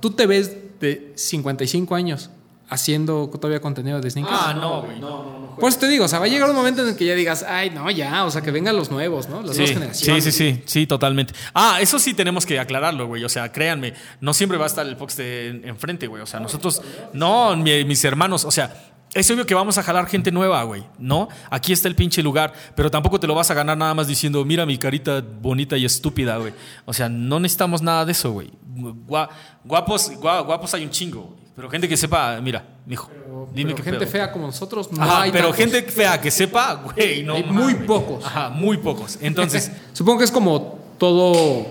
Tú 0.00 0.10
te 0.10 0.26
ves 0.26 0.56
de 0.80 1.12
55 1.16 1.94
años 1.94 2.30
haciendo 2.68 3.28
todavía 3.30 3.60
contenido 3.60 4.00
de 4.00 4.10
sneakers. 4.10 4.36
Ah, 4.40 4.54
no, 4.54 4.82
güey. 4.82 4.98
No, 5.00 5.08
no, 5.24 5.38
no. 5.40 5.56
Por 5.56 5.68
eso 5.70 5.78
te 5.78 5.88
digo, 5.88 6.04
o 6.04 6.08
sea, 6.08 6.18
va 6.18 6.24
a 6.26 6.28
llegar 6.28 6.50
un 6.50 6.56
momento 6.56 6.82
en 6.82 6.88
el 6.88 6.96
que 6.96 7.06
ya 7.06 7.14
digas, 7.14 7.44
ay, 7.48 7.70
no, 7.70 7.90
ya, 7.90 8.24
o 8.24 8.30
sea, 8.30 8.42
que 8.42 8.50
vengan 8.50 8.76
los 8.76 8.90
nuevos, 8.90 9.28
¿no? 9.28 9.36
Las 9.42 9.56
nuevas 9.56 9.56
Sí, 9.56 9.66
sí, 9.66 9.72
generaciones. 9.74 10.24
sí, 10.24 10.32
sí, 10.32 10.62
sí, 10.66 10.86
totalmente. 10.86 11.32
Ah, 11.54 11.78
eso 11.80 11.98
sí 11.98 12.12
tenemos 12.14 12.44
que 12.44 12.58
aclararlo, 12.58 13.06
güey. 13.06 13.24
O 13.24 13.28
sea, 13.28 13.50
créanme, 13.52 13.94
no 14.20 14.34
siempre 14.34 14.58
va 14.58 14.64
a 14.64 14.68
estar 14.68 14.86
el 14.86 14.96
Fox 14.96 15.18
enfrente, 15.18 16.06
güey. 16.08 16.22
O 16.22 16.26
sea, 16.26 16.40
nosotros, 16.40 16.82
no, 17.12 17.56
mi- 17.56 17.84
mis 17.84 18.04
hermanos, 18.04 18.44
o 18.44 18.50
sea, 18.50 18.92
es 19.14 19.30
obvio 19.30 19.46
que 19.46 19.54
vamos 19.54 19.78
a 19.78 19.82
jalar 19.82 20.06
gente 20.08 20.30
nueva, 20.30 20.62
güey, 20.64 20.84
¿no? 20.98 21.28
Aquí 21.48 21.72
está 21.72 21.88
el 21.88 21.94
pinche 21.94 22.22
lugar, 22.22 22.52
pero 22.74 22.90
tampoco 22.90 23.18
te 23.18 23.26
lo 23.26 23.34
vas 23.34 23.50
a 23.50 23.54
ganar 23.54 23.78
nada 23.78 23.94
más 23.94 24.08
diciendo, 24.08 24.44
mira 24.44 24.66
mi 24.66 24.76
carita 24.76 25.22
bonita 25.40 25.78
y 25.78 25.86
estúpida, 25.86 26.36
güey. 26.36 26.52
O 26.84 26.92
sea, 26.92 27.08
no 27.08 27.40
necesitamos 27.40 27.80
nada 27.80 28.04
de 28.04 28.12
eso, 28.12 28.32
güey. 28.32 28.50
Gua- 28.74 29.30
Guapos, 29.64 30.10
gua- 30.20 30.44
guapos 30.44 30.74
hay 30.74 30.84
un 30.84 30.90
chingo, 30.90 31.22
güey. 31.22 31.45
Pero 31.56 31.70
gente 31.70 31.88
que 31.88 31.96
sepa, 31.96 32.38
mira, 32.42 32.62
mijo, 32.84 33.10
dime 33.54 33.70
Pero 33.72 33.76
qué 33.76 33.82
gente 33.90 33.98
pedo. 34.00 34.10
fea 34.10 34.30
como 34.30 34.46
nosotros 34.46 34.92
no 34.92 35.02
Ajá, 35.02 35.22
hay 35.22 35.32
pero 35.32 35.48
tantos. 35.48 35.56
gente 35.72 35.82
fea 35.90 36.20
que 36.20 36.30
sepa, 36.30 36.74
güey, 36.74 37.22
no 37.22 37.34
Hay 37.34 37.44
muy 37.44 37.72
mames. 37.72 37.86
pocos. 37.86 38.24
Ajá, 38.26 38.50
muy 38.50 38.76
pocos. 38.76 39.18
Entonces, 39.22 39.72
Supongo 39.94 40.18
que 40.18 40.24
es 40.26 40.30
como 40.30 40.78
todo, 40.98 41.66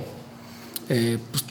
eh, 0.90 1.20
pues, 1.32 1.46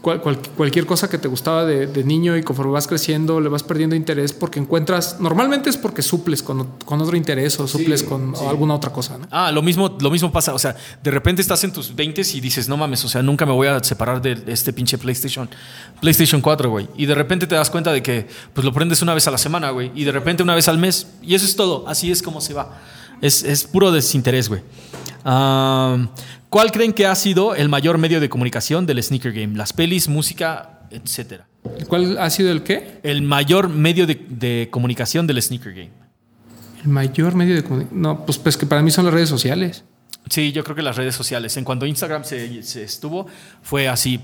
cual- 0.00 0.20
cual- 0.20 0.38
cualquier 0.56 0.86
cosa 0.86 1.08
que 1.08 1.18
te 1.18 1.28
gustaba 1.28 1.64
de, 1.64 1.86
de 1.86 2.04
niño 2.04 2.36
y 2.36 2.42
conforme 2.42 2.72
vas 2.72 2.86
creciendo 2.86 3.40
le 3.40 3.48
vas 3.48 3.62
perdiendo 3.62 3.94
interés 3.96 4.32
porque 4.32 4.58
encuentras, 4.58 5.20
normalmente 5.20 5.70
es 5.70 5.76
porque 5.76 6.02
suples 6.02 6.42
con, 6.42 6.66
con 6.84 7.00
otro 7.00 7.16
interés 7.16 7.58
o 7.60 7.66
suples 7.68 8.02
con 8.02 8.34
o 8.34 8.48
alguna 8.50 8.74
otra 8.74 8.92
cosa, 8.92 9.18
¿no? 9.18 9.26
Ah, 9.30 9.50
lo 9.52 9.62
mismo, 9.62 9.96
lo 10.00 10.10
mismo 10.10 10.30
pasa. 10.32 10.54
O 10.54 10.58
sea, 10.58 10.76
de 11.02 11.10
repente 11.10 11.42
estás 11.42 11.62
en 11.64 11.72
tus 11.72 11.94
20 11.94 12.22
y 12.34 12.40
dices, 12.40 12.68
no 12.68 12.76
mames, 12.76 13.04
o 13.04 13.08
sea, 13.08 13.22
nunca 13.22 13.44
me 13.46 13.52
voy 13.52 13.68
a 13.68 13.82
separar 13.84 14.20
de 14.22 14.42
este 14.46 14.72
pinche 14.72 14.98
PlayStation, 14.98 15.48
PlayStation 16.00 16.40
4, 16.40 16.70
güey. 16.70 16.88
Y 16.96 17.06
de 17.06 17.14
repente 17.14 17.46
te 17.46 17.54
das 17.54 17.70
cuenta 17.70 17.92
de 17.92 18.02
que 18.02 18.26
pues 18.54 18.64
lo 18.64 18.72
prendes 18.72 19.02
una 19.02 19.14
vez 19.14 19.26
a 19.28 19.30
la 19.30 19.38
semana, 19.38 19.70
güey. 19.70 19.90
Y 19.94 20.04
de 20.04 20.12
repente 20.12 20.42
una 20.42 20.54
vez 20.54 20.68
al 20.68 20.78
mes. 20.78 21.06
Y 21.22 21.34
eso 21.34 21.44
es 21.44 21.56
todo. 21.56 21.86
Así 21.88 22.10
es 22.10 22.22
como 22.22 22.40
se 22.40 22.54
va. 22.54 22.78
Es, 23.20 23.42
es 23.42 23.64
puro 23.64 23.92
desinterés, 23.92 24.48
güey. 24.48 24.62
Ah, 25.24 25.96
¿Cuál 26.50 26.72
creen 26.72 26.92
que 26.92 27.06
ha 27.06 27.14
sido 27.14 27.54
el 27.54 27.68
mayor 27.68 27.96
medio 27.96 28.20
de 28.20 28.28
comunicación 28.28 28.84
del 28.84 29.00
sneaker 29.02 29.32
game? 29.32 29.56
Las 29.56 29.72
pelis, 29.72 30.08
música, 30.08 30.80
etcétera. 30.90 31.46
¿Cuál 31.88 32.18
ha 32.18 32.28
sido 32.28 32.50
el 32.50 32.64
qué? 32.64 32.98
El 33.04 33.22
mayor 33.22 33.68
medio 33.68 34.04
de, 34.04 34.20
de 34.28 34.68
comunicación 34.70 35.28
del 35.28 35.40
sneaker 35.40 35.72
game. 35.72 35.90
El 36.82 36.88
mayor 36.88 37.36
medio 37.36 37.54
de 37.54 37.62
comunicación. 37.62 38.02
No, 38.02 38.26
pues, 38.26 38.36
pues 38.38 38.56
que 38.56 38.66
para 38.66 38.82
mí 38.82 38.90
son 38.90 39.04
las 39.04 39.14
redes 39.14 39.28
sociales. 39.28 39.84
Sí, 40.28 40.50
yo 40.50 40.64
creo 40.64 40.74
que 40.74 40.82
las 40.82 40.96
redes 40.96 41.14
sociales. 41.14 41.56
En 41.56 41.64
cuanto 41.64 41.86
Instagram 41.86 42.24
se, 42.24 42.62
se 42.64 42.82
estuvo, 42.82 43.26
fue 43.62 43.88
así. 43.88 44.20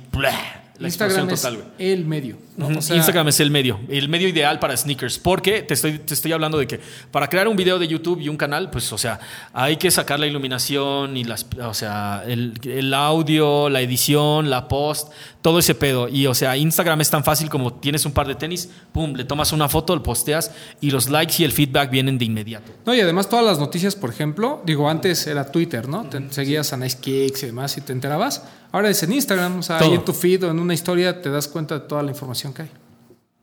La 0.78 0.88
Instagram 0.88 1.30
es 1.30 1.42
total, 1.42 1.64
el 1.78 2.04
medio. 2.04 2.36
¿no? 2.56 2.68
Ujú. 2.68 2.78
O 2.78 2.82
sea, 2.82 2.96
Instagram 2.96 3.28
es 3.28 3.40
el 3.40 3.50
medio, 3.50 3.80
el 3.88 4.08
medio 4.08 4.28
ideal 4.28 4.58
para 4.58 4.76
sneakers, 4.76 5.18
porque 5.18 5.62
te 5.62 5.74
estoy, 5.74 5.98
te 5.98 6.14
estoy 6.14 6.32
hablando 6.32 6.58
de 6.58 6.66
que 6.66 6.80
para 7.10 7.28
crear 7.28 7.48
un 7.48 7.56
video 7.56 7.78
de 7.78 7.88
YouTube 7.88 8.20
y 8.20 8.28
un 8.28 8.36
canal, 8.36 8.70
pues, 8.70 8.92
o 8.92 8.98
sea, 8.98 9.20
hay 9.52 9.76
que 9.76 9.90
sacar 9.90 10.20
la 10.20 10.26
iluminación 10.26 11.16
y 11.16 11.24
las, 11.24 11.46
o 11.62 11.74
sea, 11.74 12.24
el, 12.26 12.54
el 12.64 12.92
audio, 12.94 13.68
la 13.68 13.80
edición, 13.80 14.50
la 14.50 14.68
post, 14.68 15.12
todo 15.46 15.60
ese 15.60 15.76
pedo. 15.76 16.08
Y, 16.08 16.26
o 16.26 16.34
sea, 16.34 16.56
Instagram 16.56 17.00
es 17.02 17.08
tan 17.08 17.22
fácil 17.22 17.48
como 17.48 17.72
tienes 17.74 18.04
un 18.04 18.10
par 18.10 18.26
de 18.26 18.34
tenis, 18.34 18.68
pum, 18.92 19.12
le 19.14 19.22
tomas 19.22 19.52
una 19.52 19.68
foto, 19.68 19.94
lo 19.94 20.02
posteas 20.02 20.50
y 20.80 20.90
los 20.90 21.08
likes 21.08 21.34
y 21.38 21.44
el 21.44 21.52
feedback 21.52 21.88
vienen 21.88 22.18
de 22.18 22.24
inmediato. 22.24 22.72
No, 22.84 22.92
y 22.92 23.00
además 23.00 23.28
todas 23.28 23.46
las 23.46 23.60
noticias, 23.60 23.94
por 23.94 24.10
ejemplo, 24.10 24.60
digo, 24.66 24.90
antes 24.90 25.24
era 25.28 25.52
Twitter, 25.52 25.86
¿no? 25.88 26.02
Te 26.08 26.32
seguías 26.32 26.72
a 26.72 26.76
Nice 26.76 26.98
Kicks 26.98 27.44
y 27.44 27.46
demás 27.46 27.78
y 27.78 27.80
te 27.82 27.92
enterabas. 27.92 28.42
Ahora 28.72 28.90
es 28.90 29.00
en 29.04 29.12
Instagram, 29.12 29.60
o 29.60 29.62
sea, 29.62 29.78
Todo. 29.78 29.88
ahí 29.90 29.94
en 29.94 30.04
tu 30.04 30.12
feed 30.12 30.42
o 30.46 30.50
en 30.50 30.58
una 30.58 30.74
historia 30.74 31.22
te 31.22 31.30
das 31.30 31.46
cuenta 31.46 31.78
de 31.78 31.86
toda 31.86 32.02
la 32.02 32.10
información 32.10 32.52
que 32.52 32.62
hay. 32.62 32.70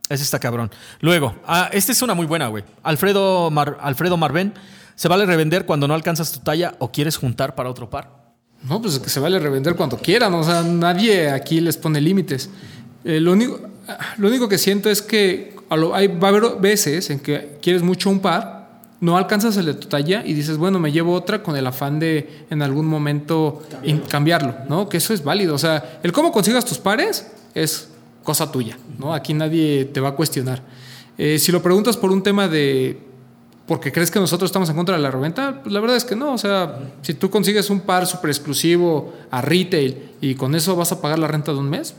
Ese 0.09 0.23
está 0.23 0.39
cabrón. 0.39 0.71
Luego, 0.99 1.33
ah, 1.47 1.69
esta 1.71 1.93
es 1.93 2.01
una 2.01 2.13
muy 2.15 2.25
buena, 2.25 2.47
güey. 2.49 2.65
Alfredo, 2.83 3.49
Mar- 3.49 3.77
Alfredo 3.79 4.17
Marven. 4.17 4.53
¿Se 4.95 5.07
vale 5.07 5.25
revender 5.25 5.65
cuando 5.65 5.87
no 5.87 5.93
alcanzas 5.93 6.33
tu 6.33 6.39
talla 6.41 6.75
o 6.79 6.91
quieres 6.91 7.15
juntar 7.15 7.55
para 7.55 7.69
otro 7.69 7.89
par? 7.89 8.22
No, 8.69 8.81
pues 8.81 8.97
que 8.99 9.09
se 9.09 9.19
vale 9.19 9.39
revender 9.39 9.75
cuando 9.75 9.97
quieran. 9.97 10.33
O 10.33 10.43
sea, 10.43 10.63
nadie 10.63 11.29
aquí 11.29 11.59
les 11.59 11.77
pone 11.77 11.99
límites. 11.99 12.49
Eh, 13.03 13.19
lo, 13.19 13.33
único, 13.33 13.59
lo 14.17 14.27
único 14.27 14.47
que 14.47 14.57
siento 14.57 14.89
es 14.89 15.01
que 15.01 15.55
hay, 15.93 16.07
va 16.07 16.27
a 16.27 16.31
haber 16.31 16.43
veces 16.59 17.09
en 17.09 17.19
que 17.19 17.57
quieres 17.61 17.81
mucho 17.81 18.09
un 18.09 18.19
par, 18.19 18.63
no 19.01 19.17
alcanzas 19.17 19.57
el 19.57 19.65
de 19.65 19.73
tu 19.73 19.87
talla 19.87 20.23
y 20.25 20.33
dices, 20.33 20.57
bueno, 20.57 20.79
me 20.79 20.91
llevo 20.91 21.13
otra 21.13 21.43
con 21.43 21.57
el 21.57 21.67
afán 21.67 21.99
de 21.99 22.45
en 22.49 22.61
algún 22.61 22.85
momento 22.85 23.61
cambiarlo, 24.07 24.55
¿no? 24.69 24.87
Que 24.87 24.97
eso 24.97 25.13
es 25.13 25.23
válido. 25.23 25.55
O 25.55 25.57
sea, 25.57 25.99
el 26.03 26.13
cómo 26.13 26.31
consigas 26.31 26.63
tus 26.63 26.77
pares 26.77 27.27
es 27.53 27.89
cosa 28.23 28.49
tuya, 28.49 28.77
¿no? 28.97 29.13
Aquí 29.13 29.33
nadie 29.33 29.85
te 29.85 29.99
va 29.99 30.09
a 30.09 30.11
cuestionar. 30.13 30.61
Eh, 31.17 31.37
si 31.37 31.51
lo 31.51 31.61
preguntas 31.61 31.97
por 31.97 32.11
un 32.11 32.23
tema 32.23 32.47
de 32.47 32.97
porque 33.65 33.91
crees 33.91 34.11
que 34.11 34.19
nosotros 34.19 34.49
estamos 34.49 34.69
en 34.69 34.75
contra 34.75 34.95
de 34.95 35.01
la 35.01 35.09
reventa, 35.11 35.61
pues 35.63 35.71
la 35.73 35.79
verdad 35.79 35.95
es 35.97 36.03
que 36.05 36.15
no. 36.15 36.33
O 36.33 36.37
sea, 36.37 36.79
si 37.01 37.13
tú 37.13 37.29
consigues 37.29 37.69
un 37.69 37.81
par 37.81 38.05
súper 38.07 38.29
exclusivo 38.29 39.13
a 39.31 39.41
retail 39.41 40.11
y 40.21 40.35
con 40.35 40.53
eso 40.55 40.75
vas 40.75 40.91
a 40.91 40.99
pagar 41.01 41.17
la 41.19 41.27
renta 41.27 41.51
de 41.53 41.57
un 41.59 41.69
mes, 41.69 41.95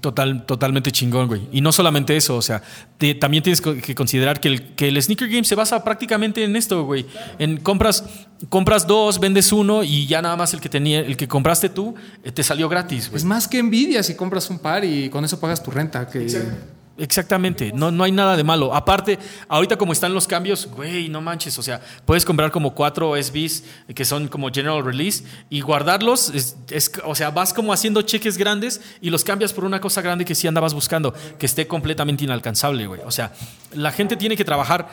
Total, 0.00 0.46
totalmente 0.46 0.92
chingón, 0.92 1.26
güey. 1.26 1.48
Y 1.50 1.60
no 1.60 1.72
solamente 1.72 2.16
eso, 2.16 2.36
o 2.36 2.42
sea, 2.42 2.62
te- 2.98 3.16
también 3.16 3.42
tienes 3.42 3.60
que 3.60 3.96
considerar 3.96 4.38
que 4.38 4.46
el, 4.46 4.62
que 4.76 4.86
el 4.86 5.02
sneaker 5.02 5.28
game 5.28 5.42
se 5.42 5.56
basa 5.56 5.82
prácticamente 5.82 6.44
en 6.44 6.54
esto, 6.54 6.84
güey. 6.84 7.04
En 7.40 7.56
compras, 7.56 8.04
compras 8.48 8.86
dos, 8.86 9.18
vendes 9.18 9.50
uno 9.50 9.82
y 9.82 10.06
ya 10.06 10.22
nada 10.22 10.36
más 10.36 10.54
el 10.54 10.60
que 10.60 10.68
tenía, 10.68 11.00
el 11.00 11.16
que 11.16 11.26
compraste 11.26 11.68
tú, 11.68 11.96
eh, 12.22 12.30
te 12.30 12.44
salió 12.44 12.68
gratis, 12.68 13.08
güey. 13.08 13.16
es 13.18 13.24
más 13.24 13.48
que 13.48 13.58
envidia 13.58 14.04
si 14.04 14.14
compras 14.14 14.48
un 14.50 14.60
par 14.60 14.84
y 14.84 15.10
con 15.10 15.24
eso 15.24 15.40
pagas 15.40 15.60
tu 15.60 15.72
renta. 15.72 16.06
Que 16.06 16.28
Exactamente, 16.98 17.72
no, 17.74 17.90
no 17.90 18.04
hay 18.04 18.12
nada 18.12 18.36
de 18.36 18.44
malo. 18.44 18.74
Aparte, 18.74 19.18
ahorita 19.48 19.76
como 19.78 19.92
están 19.94 20.12
los 20.12 20.26
cambios, 20.28 20.66
güey, 20.66 21.08
no 21.08 21.22
manches, 21.22 21.58
o 21.58 21.62
sea, 21.62 21.80
puedes 22.04 22.24
comprar 22.24 22.50
como 22.50 22.74
cuatro 22.74 23.16
SBs 23.16 23.64
que 23.94 24.04
son 24.04 24.28
como 24.28 24.50
general 24.50 24.84
release 24.84 25.24
y 25.48 25.62
guardarlos, 25.62 26.28
es, 26.34 26.56
es- 26.70 26.92
o 27.04 27.14
sea, 27.14 27.30
vas 27.30 27.54
como 27.54 27.72
haciendo 27.72 28.02
cheques 28.02 28.36
grandes 28.36 28.80
y 29.00 29.08
los 29.08 29.24
cambias 29.24 29.52
por 29.54 29.64
una 29.64 29.80
cosa 29.80 30.02
grande 30.02 30.24
que 30.26 30.34
sí 30.34 30.46
andabas 30.46 30.74
buscando, 30.74 31.14
que 31.38 31.46
esté 31.46 31.66
completamente 31.66 32.24
inalcanzable, 32.24 32.86
güey. 32.86 33.00
O 33.06 33.10
sea, 33.10 33.32
la 33.72 33.90
gente 33.90 34.16
tiene 34.16 34.36
que 34.36 34.44
trabajar 34.44 34.88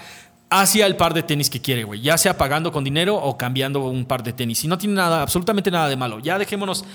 hacia 0.50 0.86
el 0.88 0.96
par 0.96 1.14
de 1.14 1.22
tenis 1.22 1.50
que 1.50 1.62
quiere, 1.62 1.84
güey, 1.84 2.02
ya 2.02 2.18
sea 2.18 2.38
pagando 2.38 2.72
con 2.72 2.84
dinero 2.84 3.16
o 3.18 3.38
cambiando 3.38 3.82
un 3.82 4.06
par 4.06 4.24
de 4.24 4.32
tenis. 4.34 4.64
Y 4.64 4.68
no 4.68 4.78
tiene 4.78 4.96
nada, 4.96 5.22
absolutamente 5.22 5.70
nada 5.70 5.90
de 5.90 5.98
malo. 5.98 6.20
Ya 6.20 6.40
dejémonos 6.40 6.86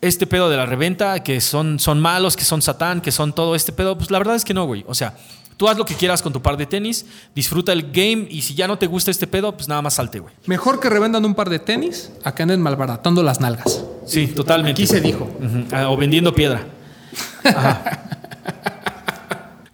este 0.00 0.26
pedo 0.26 0.48
de 0.48 0.56
la 0.56 0.66
reventa, 0.66 1.22
que 1.22 1.40
son, 1.40 1.78
son 1.78 2.00
malos, 2.00 2.36
que 2.36 2.44
son 2.44 2.62
satán, 2.62 3.00
que 3.00 3.10
son 3.12 3.32
todo 3.32 3.54
este 3.54 3.72
pedo, 3.72 3.96
pues 3.98 4.10
la 4.10 4.18
verdad 4.18 4.36
es 4.36 4.44
que 4.44 4.54
no, 4.54 4.64
güey. 4.66 4.84
O 4.86 4.94
sea, 4.94 5.14
tú 5.56 5.68
haz 5.68 5.76
lo 5.76 5.84
que 5.84 5.94
quieras 5.94 6.22
con 6.22 6.32
tu 6.32 6.40
par 6.40 6.56
de 6.56 6.66
tenis, 6.66 7.04
disfruta 7.34 7.72
el 7.72 7.90
game 7.90 8.26
y 8.30 8.42
si 8.42 8.54
ya 8.54 8.68
no 8.68 8.78
te 8.78 8.86
gusta 8.86 9.10
este 9.10 9.26
pedo, 9.26 9.56
pues 9.56 9.68
nada 9.68 9.82
más 9.82 9.94
salte, 9.94 10.20
güey. 10.20 10.32
mejor 10.46 10.78
que 10.80 10.88
revendan 10.88 11.24
un 11.24 11.34
par 11.34 11.50
de 11.50 11.58
tenis 11.58 12.10
a 12.24 12.34
que 12.34 12.42
anden 12.44 12.62
malbaratando 12.62 13.22
las 13.22 13.40
nalgas. 13.40 13.84
Sí, 14.06 14.28
totalmente. 14.28 14.82
Aquí 14.82 14.86
se 14.86 15.00
dijo. 15.00 15.28
Ah, 15.72 15.88
O 15.90 15.96
vendiendo 15.96 16.32
piedra. 16.34 16.64
Ajá. 17.44 18.04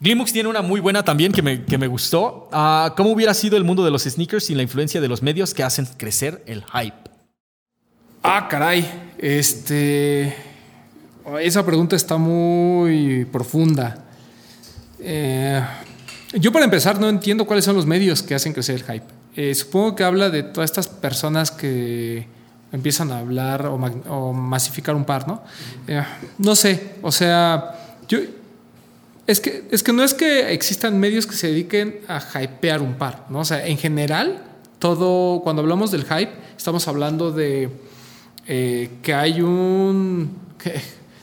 Glimux 0.01 0.32
tiene 0.32 0.48
una 0.51 0.60
muy 0.60 0.80
buena 0.80 1.02
también 1.02 1.32
que 1.32 1.40
me, 1.40 1.64
que 1.64 1.78
me 1.78 1.86
gustó. 1.86 2.48
Ah, 2.52 2.92
¿Cómo 2.96 3.10
hubiera 3.10 3.32
sido 3.32 3.56
el 3.56 3.64
mundo 3.64 3.84
de 3.84 3.90
los 3.90 4.02
sneakers 4.02 4.46
sin 4.46 4.56
la 4.59 4.62
influencia 4.62 5.01
de 5.01 5.09
los 5.09 5.22
medios 5.22 5.55
que 5.55 5.62
hacen 5.62 5.86
crecer 5.96 6.42
el 6.46 6.62
hype? 6.64 6.96
Ah, 8.22 8.48
caray. 8.48 8.86
Este. 9.19 10.35
Esa 11.41 11.65
pregunta 11.65 11.97
está 11.97 12.16
muy 12.16 13.24
profunda. 13.27 14.05
Eh, 15.01 15.62
yo, 16.35 16.53
para 16.53 16.65
empezar, 16.65 17.01
no 17.01 17.09
entiendo 17.09 17.47
cuáles 17.47 17.65
son 17.65 17.77
los 17.77 17.86
medios 17.86 18.23
que 18.23 18.35
hacen 18.35 18.53
crecer 18.53 18.77
el 18.77 18.85
hype. 18.85 19.07
Eh, 19.36 19.55
supongo 19.55 19.95
que 19.95 20.05
habla 20.05 20.31
de 20.31 20.43
todas 20.43 20.70
estas 20.70 20.89
personas 20.89 21.51
que 21.51 22.27
empiezan 22.73 23.12
a 23.12 23.19
hablar 23.19 23.66
o, 23.66 24.32
masificar 24.32 24.95
un 24.95 25.05
par, 25.05 25.28
¿no? 25.28 25.43
Eh, 25.86 26.03
no 26.39 26.57
sé. 26.57 26.97
O 27.03 27.12
sea, 27.12 27.99
yo. 28.09 28.19
Es 29.27 29.41
que, 29.41 29.65
es 29.70 29.82
que 29.82 29.95
no 29.95 30.05
es 30.05 30.12
que 30.12 30.53
existan 30.53 31.01
medios 31.01 31.27
que 31.27 31.35
se 31.35 31.47
dediquen 31.47 32.01
a 32.09 32.20
hypear 32.43 32.82
un 32.82 32.95
par, 32.95 33.24
¿no? 33.31 33.39
O 33.39 33.45
sea, 33.47 33.66
en 33.66 33.78
general, 33.78 34.43
todo, 34.78 35.41
cuando 35.43 35.62
hablamos 35.62 35.91
del 35.91 36.05
hype, 36.05 36.31
estamos 36.59 36.86
hablando 36.89 37.32
de 37.32 37.70
eh, 38.46 38.90
que 39.02 39.14
hay 39.14 39.40
un. 39.40 40.30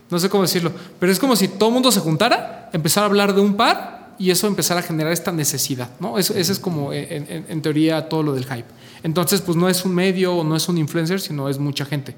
no 0.09 0.19
sé 0.19 0.29
cómo 0.29 0.43
decirlo, 0.43 0.71
pero 0.99 1.11
es 1.11 1.19
como 1.19 1.35
si 1.35 1.47
todo 1.47 1.69
el 1.69 1.73
mundo 1.73 1.91
se 1.91 1.99
juntara, 1.99 2.69
empezara 2.73 3.05
a 3.05 3.09
hablar 3.09 3.33
de 3.33 3.41
un 3.41 3.55
par 3.55 4.13
y 4.17 4.29
eso 4.29 4.47
empezara 4.47 4.81
a 4.81 4.83
generar 4.83 5.11
esta 5.11 5.31
necesidad, 5.31 5.89
¿no? 5.99 6.17
Eso, 6.17 6.33
ese 6.35 6.51
es 6.51 6.59
como, 6.59 6.93
en, 6.93 7.61
teoría, 7.61 8.07
todo 8.07 8.21
lo 8.21 8.33
del 8.33 8.45
hype. 8.45 8.67
Entonces, 9.03 9.41
pues 9.41 9.57
no 9.57 9.67
es 9.67 9.83
un 9.83 9.95
medio 9.95 10.35
o 10.35 10.43
no 10.43 10.55
es 10.55 10.69
un 10.69 10.77
influencer, 10.77 11.19
sino 11.19 11.49
es 11.49 11.57
mucha 11.57 11.85
gente. 11.85 12.15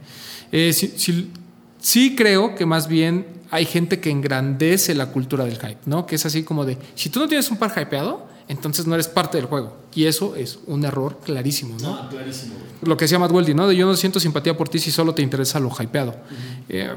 Eh, 0.51 0.73
sí 0.73 2.15
creo 2.15 2.55
que 2.55 2.65
más 2.65 2.87
bien 2.87 3.25
hay 3.53 3.65
gente 3.65 3.99
que 3.99 4.09
engrandece 4.09 4.95
la 4.95 5.11
cultura 5.11 5.45
del 5.45 5.59
hype, 5.59 5.77
¿no? 5.85 6.07
Que 6.07 6.15
es 6.15 6.25
así 6.25 6.41
como 6.41 6.65
de, 6.65 6.75
si 6.95 7.09
tú 7.09 7.19
no 7.19 7.27
tienes 7.27 7.51
un 7.51 7.57
par 7.57 7.71
hypeado, 7.79 8.25
entonces 8.47 8.87
no 8.87 8.95
eres 8.95 9.07
parte 9.07 9.37
del 9.37 9.47
juego. 9.47 9.77
Y 9.95 10.05
eso 10.05 10.35
es 10.35 10.59
un 10.67 10.83
error 10.85 11.19
clarísimo, 11.23 11.77
¿no? 11.81 12.09
clarísimo. 12.09 12.55
lo 12.81 12.97
que 12.97 13.05
decía 13.05 13.19
Matt 13.19 13.31
Weldy, 13.31 13.53
¿no? 13.53 13.67
De 13.67 13.75
yo 13.75 13.85
no 13.85 13.95
siento 13.95 14.19
simpatía 14.19 14.57
por 14.57 14.69
ti 14.69 14.79
si 14.79 14.91
solo 14.91 15.13
te 15.13 15.21
interesa 15.21 15.59
lo 15.59 15.69
hypeado. 15.69 16.15
Eh, 16.69 16.91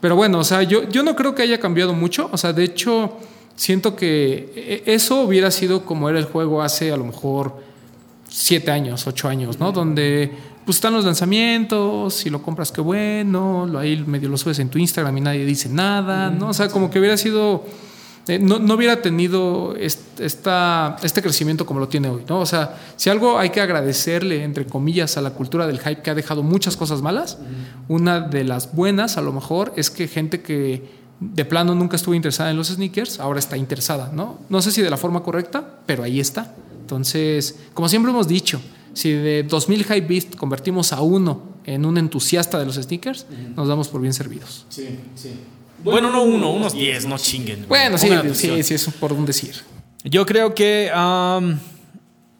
pero 0.00 0.16
bueno, 0.16 0.38
o 0.38 0.44
sea, 0.44 0.62
yo, 0.62 0.88
yo 0.88 1.02
no 1.02 1.16
creo 1.16 1.34
que 1.34 1.42
haya 1.42 1.60
cambiado 1.60 1.94
mucho. 1.94 2.28
O 2.32 2.36
sea, 2.36 2.52
de 2.52 2.64
hecho, 2.64 3.16
siento 3.56 3.96
que 3.96 4.52
eh, 4.54 4.82
eso 4.86 5.22
hubiera 5.22 5.50
sido 5.50 5.84
como 5.84 6.08
era 6.08 6.18
el 6.18 6.26
juego 6.26 6.62
hace 6.62 6.92
a 6.92 6.96
lo 6.96 7.04
mejor 7.04 7.62
siete 8.28 8.70
años, 8.70 9.06
ocho 9.06 9.28
años, 9.28 9.58
¿no? 9.58 9.72
Donde 9.72 10.32
pues 10.64 10.76
están 10.76 10.92
los 10.92 11.04
lanzamientos, 11.04 12.14
si 12.14 12.30
lo 12.30 12.42
compras, 12.42 12.70
qué 12.70 12.80
bueno, 12.80 13.66
lo 13.66 13.78
ahí 13.78 13.96
medio 14.06 14.28
lo 14.28 14.36
subes 14.36 14.58
en 14.58 14.68
tu 14.68 14.78
Instagram 14.78 15.16
y 15.16 15.20
nadie 15.20 15.44
dice 15.44 15.68
nada, 15.68 16.30
¿no? 16.30 16.50
O 16.50 16.54
sea, 16.54 16.68
como 16.68 16.90
que 16.90 16.98
hubiera 16.98 17.16
sido 17.16 17.64
eh, 18.28 18.38
no, 18.38 18.58
no 18.58 18.74
hubiera 18.74 19.02
tenido 19.02 19.74
esta, 20.20 20.96
este 21.02 21.22
crecimiento 21.22 21.66
como 21.66 21.80
lo 21.80 21.88
tiene 21.88 22.08
hoy, 22.08 22.24
¿no? 22.28 22.40
O 22.40 22.46
sea, 22.46 22.78
si 22.96 23.10
algo 23.10 23.38
hay 23.38 23.50
que 23.50 23.60
agradecerle, 23.60 24.44
entre 24.44 24.66
comillas, 24.66 25.16
a 25.16 25.20
la 25.20 25.30
cultura 25.30 25.66
del 25.66 25.78
hype 25.78 26.02
que 26.02 26.10
ha 26.10 26.14
dejado 26.14 26.42
muchas 26.42 26.76
cosas 26.76 27.02
malas, 27.02 27.38
una 27.88 28.20
de 28.20 28.44
las 28.44 28.74
buenas, 28.74 29.16
a 29.16 29.22
lo 29.22 29.32
mejor, 29.32 29.72
es 29.76 29.90
que 29.90 30.08
gente 30.08 30.42
que 30.42 31.00
de 31.20 31.44
plano 31.44 31.74
nunca 31.74 31.96
estuvo 31.96 32.14
interesada 32.14 32.50
en 32.50 32.56
los 32.56 32.68
sneakers, 32.68 33.20
ahora 33.20 33.38
está 33.38 33.56
interesada, 33.56 34.10
¿no? 34.12 34.38
No 34.48 34.62
sé 34.62 34.72
si 34.72 34.82
de 34.82 34.90
la 34.90 34.96
forma 34.96 35.22
correcta, 35.22 35.80
pero 35.86 36.02
ahí 36.02 36.20
está. 36.20 36.54
Entonces, 36.80 37.58
como 37.74 37.88
siempre 37.88 38.10
hemos 38.10 38.26
dicho, 38.26 38.60
si 38.94 39.12
de 39.12 39.42
2000 39.44 39.84
hype 39.84 40.00
beast 40.00 40.36
convertimos 40.36 40.92
a 40.92 41.00
uno 41.02 41.42
en 41.64 41.84
un 41.84 41.98
entusiasta 41.98 42.58
de 42.58 42.66
los 42.66 42.76
sneakers, 42.76 43.26
nos 43.54 43.68
damos 43.68 43.88
por 43.88 44.00
bien 44.00 44.14
servidos. 44.14 44.66
Sí, 44.68 44.98
sí. 45.14 45.32
Bueno, 45.84 46.10
no 46.10 46.22
uno, 46.22 46.50
unos 46.52 46.74
10, 46.74 47.06
no 47.06 47.16
chinguen. 47.18 47.66
Bueno, 47.68 47.96
sí, 47.96 48.08
sí, 48.34 48.62
sí, 48.62 48.74
es 48.74 48.86
por 48.98 49.12
un 49.12 49.24
decir. 49.24 49.54
Yo 50.04 50.24
creo 50.26 50.54
que. 50.54 50.90
am, 50.92 51.58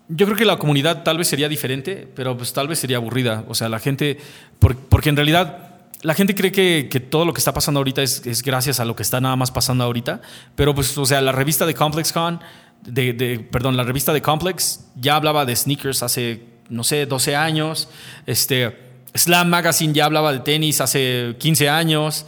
yo 0.08 0.26
creo 0.26 0.36
que 0.36 0.44
la 0.44 0.56
comunidad 0.58 1.02
tal 1.04 1.18
vez 1.18 1.28
sería 1.28 1.48
diferente, 1.48 2.08
pero 2.16 2.36
pues 2.36 2.52
tal 2.52 2.66
vez 2.68 2.78
sería 2.78 2.96
aburrida. 2.96 3.44
O 3.48 3.54
sea, 3.54 3.68
la 3.68 3.78
gente. 3.78 4.18
por- 4.58 4.76
porque 4.76 5.08
en 5.10 5.16
realidad. 5.16 5.66
La 6.02 6.14
gente 6.14 6.34
cree 6.34 6.50
que, 6.50 6.88
que 6.90 6.98
todo 6.98 7.26
lo 7.26 7.34
que 7.34 7.40
está 7.40 7.52
pasando 7.52 7.78
ahorita 7.80 8.02
es, 8.02 8.24
es 8.24 8.42
gracias 8.42 8.80
a 8.80 8.86
lo 8.86 8.96
que 8.96 9.02
está 9.02 9.20
nada 9.20 9.36
más 9.36 9.50
pasando 9.50 9.84
ahorita. 9.84 10.22
Pero 10.54 10.74
pues, 10.74 10.96
o 10.96 11.04
sea, 11.04 11.20
la 11.20 11.30
revista 11.30 11.66
de 11.66 11.74
ComplexCon, 11.74 12.40
de, 12.86 13.12
de- 13.12 13.38
perdón, 13.40 13.76
la 13.76 13.84
revista 13.84 14.14
de 14.14 14.22
Complex 14.22 14.86
ya 14.96 15.16
hablaba 15.16 15.44
de 15.44 15.54
sneakers 15.54 16.02
hace, 16.02 16.42
no 16.70 16.84
sé, 16.84 17.04
12 17.04 17.36
años. 17.36 17.90
Este, 18.24 18.78
Slam 19.14 19.50
Magazine 19.50 19.92
ya 19.92 20.06
hablaba 20.06 20.32
de 20.32 20.38
tenis 20.38 20.80
hace 20.80 21.36
15 21.38 21.68
años. 21.68 22.24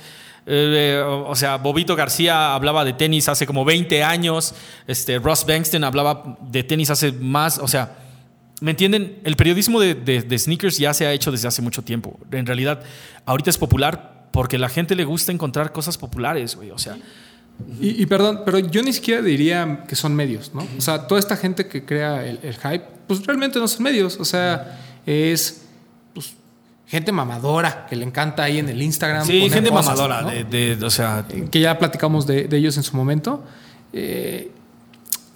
Eh, 0.47 1.01
o 1.05 1.29
o 1.31 1.37
sea, 1.37 1.57
Bobito 1.57 1.95
García 1.97 2.55
hablaba 2.55 2.85
de 2.85 2.93
tenis 2.93 3.29
hace 3.29 3.47
como 3.47 3.65
20 3.65 4.03
años. 4.03 4.55
Este, 4.87 5.19
Ross 5.19 5.47
Bankston 5.47 5.85
hablaba 5.85 6.37
de 6.41 6.63
tenis 6.65 6.91
hace 6.91 7.13
más. 7.13 7.59
O 7.59 7.69
sea, 7.69 7.97
¿me 8.61 8.73
entienden? 8.73 9.19
El 9.25 9.37
periodismo 9.37 9.81
de, 9.81 9.95
de- 9.95 10.39
sneakers 10.39 10.79
ya 10.79 10.95
se 10.95 11.07
ha 11.07 11.13
hecho 11.13 11.31
desde 11.31 11.49
hace 11.49 11.63
mucho 11.63 11.83
tiempo. 11.83 12.19
En 12.33 12.47
realidad, 12.47 12.83
ahorita 13.25 13.51
es 13.51 13.59
popular 13.59 14.27
porque 14.33 14.59
la 14.59 14.69
gente 14.69 14.95
le 14.95 15.05
gusta 15.05 15.31
encontrar 15.31 15.73
cosas 15.73 15.97
populares, 15.99 16.57
güey. 16.57 16.71
O 16.71 16.79
sea, 16.79 16.97
Y, 17.81 18.03
y 18.03 18.07
perdón, 18.07 18.43
pero 18.45 18.59
yo 18.59 18.83
ni 18.83 18.93
siquiera 18.93 19.21
diría 19.23 19.85
que 19.87 19.95
son 19.95 20.15
medios, 20.15 20.53
¿no? 20.55 20.67
O 20.77 20.81
sea, 20.81 21.07
toda 21.07 21.21
esta 21.21 21.37
gente 21.37 21.69
que 21.69 21.85
crea 21.85 22.25
el, 22.27 22.41
el 22.43 22.55
hype, 22.57 22.85
pues 23.07 23.25
realmente 23.27 23.59
no 23.61 23.69
son 23.69 23.83
medios. 23.85 24.17
O 24.19 24.25
sea, 24.25 24.81
es 25.07 25.63
pues, 26.15 26.35
gente 26.93 27.11
mamadora 27.11 27.87
que 27.89 27.97
le 27.97 28.05
encanta 28.05 28.43
ahí 28.45 28.59
en 28.59 28.69
el 28.69 28.81
Instagram. 28.83 29.27
sí, 29.27 29.49
gente 29.49 29.71
cosas, 29.71 29.87
mamadora. 29.99 30.21
¿no? 30.23 30.29
de, 30.31 30.45
de- 30.77 30.85
o 30.85 30.91
sea, 30.91 31.25
que 31.51 31.59
ya 31.61 31.79
platicamos 31.79 32.27
de, 32.27 32.45
de 32.45 32.57
ellos 32.59 32.77
en 32.77 32.83
su 32.83 32.95
momento. 32.97 33.43
Eh, 33.95 34.51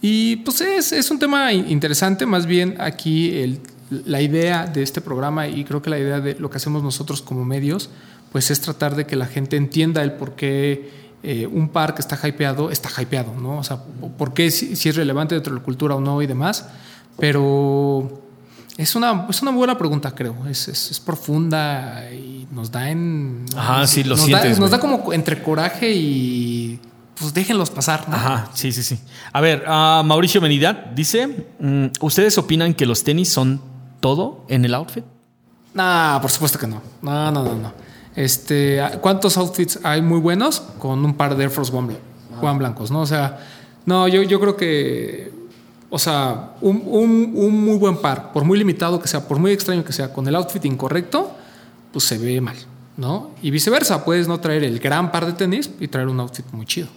y 0.03 0.37
pues 0.37 0.61
es, 0.61 0.93
es 0.93 1.11
un 1.11 1.19
tema 1.19 1.51
in- 1.55 1.71
interesante, 1.71 2.27
más 2.27 2.45
bien 2.47 2.77
aquí 2.79 3.39
el- 3.39 3.61
la 4.05 4.21
idea 4.21 4.67
de 4.67 4.83
este 4.83 5.01
programa 5.01 5.49
y 5.49 5.65
creo 5.65 5.81
que 5.81 5.89
la 5.89 5.99
idea 5.99 6.21
de 6.21 6.35
lo 6.39 6.51
que 6.51 6.59
hacemos 6.59 6.83
nosotros 6.83 7.23
como 7.23 7.45
medios, 7.45 7.89
pues 8.33 8.51
es 8.51 8.61
tratar 8.61 8.95
de 8.95 9.07
que 9.07 9.17
la 9.17 9.27
gente 9.27 9.57
entienda 9.57 10.03
el 10.03 10.13
por 10.13 10.35
qué 10.37 10.91
eh, 11.23 11.47
un 11.47 11.71
par 11.71 11.95
que 11.95 12.03
está 12.03 12.19
hypeado, 12.29 12.71
está 12.71 12.91
hypeado, 13.01 13.33
¿no? 13.41 13.59
O 13.59 13.65
sea, 13.65 13.79
¿por 14.19 14.35
qué 14.35 14.51
si, 14.51 14.77
si 14.77 14.91
es 14.91 14.97
relevante 14.97 15.35
dentro 15.35 15.55
de 15.55 15.61
la 15.61 15.65
cultura 15.65 15.95
o 15.95 16.01
no 16.01 16.21
y 16.21 16.27
demás? 16.27 16.69
Pero 17.19 18.23
es 18.77 18.95
una, 18.95 19.27
es 19.29 19.43
una 19.43 19.53
buena 19.53 19.79
pregunta, 19.79 20.15
creo. 20.15 20.37
Es, 20.49 20.69
es, 20.69 20.91
es 20.91 21.01
profunda 21.01 22.11
y 22.13 22.47
nos 22.51 22.71
da 22.71 22.91
en. 22.91 23.47
Ajá, 23.57 23.87
sí, 23.87 24.05
lo 24.05 24.17
nos 24.17 24.25
sientes, 24.25 24.57
Da, 24.57 24.61
nos 24.61 24.71
da 24.71 24.81
como 24.81 25.13
entre 25.13 25.43
coraje 25.43 25.93
y. 25.93 26.81
Pues 27.19 27.33
déjenlos 27.33 27.71
pasar, 27.71 28.07
¿no? 28.09 28.15
Ajá, 28.15 28.51
sí, 28.53 28.73
sí, 28.73 28.83
sí. 28.83 28.99
A 29.33 29.41
ver, 29.41 29.65
ah, 29.67 30.03
Mauricio 30.05 30.41
Menidad 30.41 30.87
dice: 30.95 31.47
mm, 31.59 31.87
¿Ustedes 32.01 32.37
opinan 32.37 32.75
que 32.75 32.85
los 32.85 33.05
tenis 33.05 33.31
son 33.31 33.61
todo 34.01 34.45
en 34.49 34.65
el 34.65 34.75
outfit? 34.75 35.05
No, 35.73 36.19
por 36.21 36.31
supuesto 36.31 36.59
que 36.59 36.67
no. 36.67 36.83
No, 37.01 37.31
no, 37.31 37.45
no, 37.45 37.55
no. 37.55 37.73
Este, 38.15 38.81
¿cuántos 39.01 39.37
outfits 39.37 39.79
hay 39.83 40.01
muy 40.01 40.19
buenos 40.21 40.61
con 40.79 41.05
un 41.05 41.15
par 41.15 41.37
de 41.37 41.45
Air 41.45 41.51
Force 41.51 41.75
One 41.75 41.97
blancos, 42.59 42.91
no? 42.91 43.01
O 43.01 43.07
sea, 43.07 43.39
no, 43.85 44.09
yo, 44.09 44.23
yo 44.23 44.41
creo 44.41 44.57
que, 44.57 45.33
o 45.91 45.99
sea, 45.99 46.53
un, 46.61 46.83
un- 46.87 47.33
un 47.35 47.65
muy 47.65 47.77
buen 47.79 47.97
par, 47.99 48.33
por 48.33 48.45
muy 48.45 48.59
limitado 48.59 49.01
que 49.01 49.09
sea, 49.09 49.27
por 49.27 49.39
muy 49.39 49.53
extraño 49.53 49.85
que 49.85 49.93
sea, 49.93 50.13
con 50.13 50.27
el 50.27 50.35
outfit 50.35 50.65
incorrecto, 50.65 51.31
pues 51.93 52.05
se 52.05 52.19
ve 52.19 52.41
mal, 52.41 52.57
¿no? 52.97 53.31
Y 53.43 53.51
viceversa, 53.51 54.05
puedes 54.05 54.27
no 54.29 54.41
traer 54.41 54.65
el 54.65 54.79
gran 54.81 55.11
par 55.13 55.27
de 55.27 55.33
tenis 55.33 55.71
y 55.81 55.89
traer 55.89 56.09
un 56.09 56.21
outfit 56.21 56.45
muy 56.53 56.67
chido. 56.67 56.89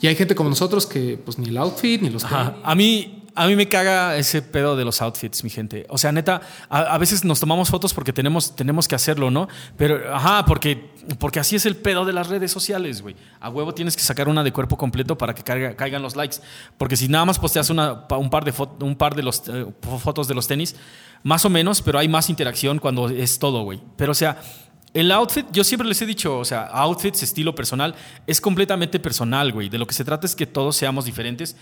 Y 0.00 0.06
hay 0.06 0.16
gente 0.16 0.34
como 0.34 0.48
nosotros 0.50 0.86
que, 0.86 1.18
pues, 1.24 1.38
ni 1.38 1.48
el 1.48 1.56
outfit, 1.56 2.00
ni 2.02 2.10
los 2.10 2.24
Ajá. 2.24 2.50
tenis. 2.50 2.60
A 2.64 2.74
mí, 2.74 3.23
a 3.34 3.46
mí 3.46 3.56
me 3.56 3.68
caga 3.68 4.16
ese 4.16 4.42
pedo 4.42 4.76
de 4.76 4.84
los 4.84 5.02
outfits, 5.02 5.42
mi 5.42 5.50
gente. 5.50 5.86
O 5.88 5.98
sea, 5.98 6.12
neta, 6.12 6.40
a, 6.68 6.96
veces 6.98 7.24
nos 7.24 7.40
tomamos 7.40 7.68
fotos 7.68 7.92
porque 7.92 8.12
tenemos, 8.12 8.54
tenemos 8.54 8.86
que 8.86 8.94
hacerlo, 8.94 9.30
¿no? 9.30 9.48
Pero, 9.76 10.14
ajá, 10.14 10.44
porque, 10.44 10.90
porque 11.18 11.40
así 11.40 11.56
es 11.56 11.66
el 11.66 11.76
pedo 11.76 12.04
de 12.04 12.12
las 12.12 12.28
redes 12.28 12.52
sociales, 12.52 13.02
güey. 13.02 13.16
A 13.40 13.50
huevo 13.50 13.74
tienes 13.74 13.96
que 13.96 14.02
sacar 14.02 14.28
una 14.28 14.44
de 14.44 14.52
cuerpo 14.52 14.76
completo 14.76 15.18
para 15.18 15.34
que 15.34 15.42
caiga- 15.42 15.74
caigan 15.74 16.02
los 16.02 16.14
likes. 16.14 16.36
Porque 16.78 16.96
si 16.96 17.08
nada 17.08 17.24
más 17.24 17.38
posteas 17.38 17.68
un, 17.70 17.76
par 18.30 18.44
de 18.44 18.54
un 18.80 18.96
par 18.96 19.14
de 19.14 19.22
los, 19.22 19.42
eh, 19.48 19.66
fotos 20.02 20.28
de 20.28 20.34
los 20.34 20.46
tenis, 20.46 20.76
más 21.24 21.44
o 21.44 21.50
menos, 21.50 21.82
pero 21.82 21.98
hay 21.98 22.08
más 22.08 22.30
interacción 22.30 22.78
cuando 22.78 23.08
es 23.08 23.38
todo, 23.38 23.62
güey. 23.62 23.80
Pero, 23.96 24.12
o 24.12 24.14
sea, 24.14 24.38
el 24.94 25.10
outfit, 25.10 25.46
yo 25.50 25.64
siempre 25.64 25.88
les 25.88 26.00
he 26.02 26.06
dicho, 26.06 26.38
o 26.38 26.44
sea, 26.44 26.66
outfits, 26.66 27.24
estilo 27.24 27.52
personal, 27.52 27.96
es 28.28 28.40
completamente 28.40 29.00
personal, 29.00 29.50
güey. 29.50 29.68
De 29.68 29.76
lo 29.76 29.88
que 29.88 29.94
se 29.94 30.04
trata 30.04 30.24
es 30.24 30.36
que 30.36 30.46
todos 30.46 30.76
seamos 30.76 31.04
diferentes 31.04 31.56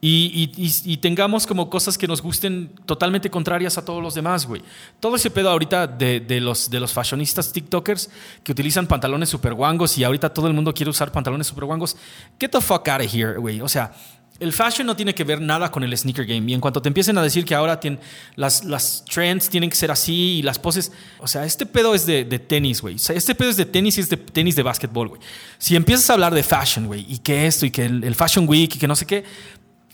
y, 0.00 0.96
tengamos 0.98 1.44
como 1.46 1.68
cosas 1.68 1.98
que 1.98 2.06
nos 2.06 2.22
gusten 2.22 2.70
totalmente 2.86 3.30
contrarias 3.30 3.78
a 3.78 3.84
todos 3.84 4.00
los 4.00 4.14
demás, 4.14 4.46
güey. 4.46 4.62
Todo 5.00 5.16
ese 5.16 5.28
pedo 5.28 5.50
ahorita 5.50 5.88
de, 5.88 6.20
de 6.20 6.40
los, 6.40 6.70
de 6.70 6.78
los 6.78 6.92
fashionistas 6.92 7.52
TikTokers 7.52 8.08
que 8.44 8.52
utilizan 8.52 8.86
pantalones 8.86 9.28
super 9.28 9.54
guangos 9.54 9.98
y 9.98 10.04
ahorita 10.04 10.32
todo 10.32 10.46
el 10.46 10.52
mundo 10.52 10.72
quiere 10.72 10.90
usar 10.90 11.10
pantalones 11.10 11.48
super 11.48 11.64
guangos. 11.64 11.96
Get 12.38 12.50
the 12.50 12.60
fuck 12.60 12.86
out 12.88 13.00
of 13.00 13.12
here, 13.12 13.38
güey. 13.38 13.60
O 13.60 13.68
sea, 13.68 13.92
el 14.40 14.52
fashion 14.52 14.86
no 14.86 14.94
tiene 14.94 15.14
que 15.14 15.24
ver 15.24 15.40
nada 15.40 15.70
con 15.70 15.82
el 15.82 15.96
sneaker 15.96 16.24
game. 16.24 16.50
Y 16.50 16.54
en 16.54 16.60
cuanto 16.60 16.80
te 16.80 16.88
empiecen 16.88 17.18
a 17.18 17.22
decir 17.22 17.44
que 17.44 17.54
ahora 17.54 17.80
tienen, 17.80 17.98
las, 18.36 18.64
las 18.64 19.04
trends 19.04 19.48
tienen 19.48 19.68
que 19.68 19.76
ser 19.76 19.90
así 19.90 20.38
y 20.38 20.42
las 20.42 20.58
poses. 20.58 20.92
O 21.18 21.26
sea, 21.26 21.44
este 21.44 21.66
pedo 21.66 21.94
es 21.94 22.06
de, 22.06 22.24
de 22.24 22.38
tenis, 22.38 22.80
güey. 22.80 22.94
O 22.94 22.98
sea, 22.98 23.16
este 23.16 23.34
pedo 23.34 23.50
es 23.50 23.56
de 23.56 23.66
tenis 23.66 23.98
y 23.98 24.00
es 24.00 24.08
de 24.08 24.16
tenis 24.16 24.54
de 24.54 24.62
básquetbol, 24.62 25.08
güey. 25.08 25.20
Si 25.58 25.74
empiezas 25.74 26.08
a 26.10 26.12
hablar 26.12 26.34
de 26.34 26.44
fashion, 26.44 26.86
güey, 26.86 27.04
y 27.08 27.18
que 27.18 27.46
esto 27.46 27.66
y 27.66 27.72
que 27.72 27.84
el, 27.84 28.04
el 28.04 28.14
Fashion 28.14 28.48
Week 28.48 28.76
y 28.76 28.78
que 28.78 28.86
no 28.86 28.94
sé 28.94 29.06
qué, 29.06 29.24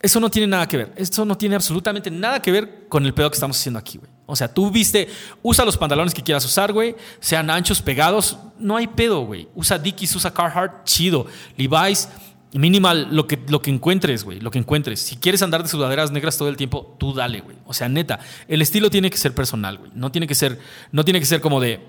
eso 0.04 0.20
no 0.20 0.30
tiene 0.30 0.46
nada 0.46 0.68
que 0.68 0.76
ver. 0.76 0.92
Eso 0.96 1.24
no 1.24 1.34
tiene 1.34 1.54
absolutamente 1.54 2.10
nada 2.10 2.42
que 2.42 2.52
ver 2.52 2.86
con 2.90 3.06
el 3.06 3.14
pedo 3.14 3.30
que 3.30 3.36
estamos 3.36 3.58
haciendo 3.58 3.78
aquí, 3.78 3.96
güey. 3.96 4.10
O 4.26 4.36
sea, 4.36 4.52
tú 4.52 4.70
viste, 4.70 5.08
usa 5.42 5.64
los 5.64 5.78
pantalones 5.78 6.12
que 6.12 6.22
quieras 6.22 6.44
usar, 6.44 6.74
güey. 6.74 6.94
Sean 7.20 7.48
anchos, 7.48 7.80
pegados. 7.80 8.36
No 8.58 8.76
hay 8.76 8.86
pedo, 8.86 9.20
güey. 9.24 9.48
Usa 9.54 9.78
Dickies, 9.78 10.14
usa 10.14 10.30
Carhartt, 10.30 10.84
chido. 10.84 11.26
Levi's, 11.56 12.10
minimal, 12.52 13.08
lo 13.12 13.26
que, 13.26 13.42
lo 13.48 13.62
que 13.62 13.70
encuentres, 13.70 14.24
güey. 14.24 14.40
Lo 14.40 14.50
que 14.50 14.58
encuentres. 14.58 15.00
Si 15.00 15.16
quieres 15.16 15.40
andar 15.40 15.62
de 15.62 15.70
sudaderas 15.70 16.10
negras 16.10 16.36
todo 16.36 16.50
el 16.50 16.58
tiempo, 16.58 16.94
tú 16.98 17.14
dale, 17.14 17.40
güey. 17.40 17.56
O 17.64 17.72
sea, 17.72 17.88
neta, 17.88 18.20
el 18.46 18.60
estilo 18.60 18.90
tiene 18.90 19.08
que 19.08 19.16
ser 19.16 19.34
personal, 19.34 19.78
güey. 19.78 19.90
No 19.94 20.12
tiene 20.12 20.26
que 20.26 20.34
ser, 20.34 20.60
no 20.92 21.02
tiene 21.06 21.18
que 21.18 21.26
ser 21.26 21.40
como 21.40 21.60
de. 21.60 21.80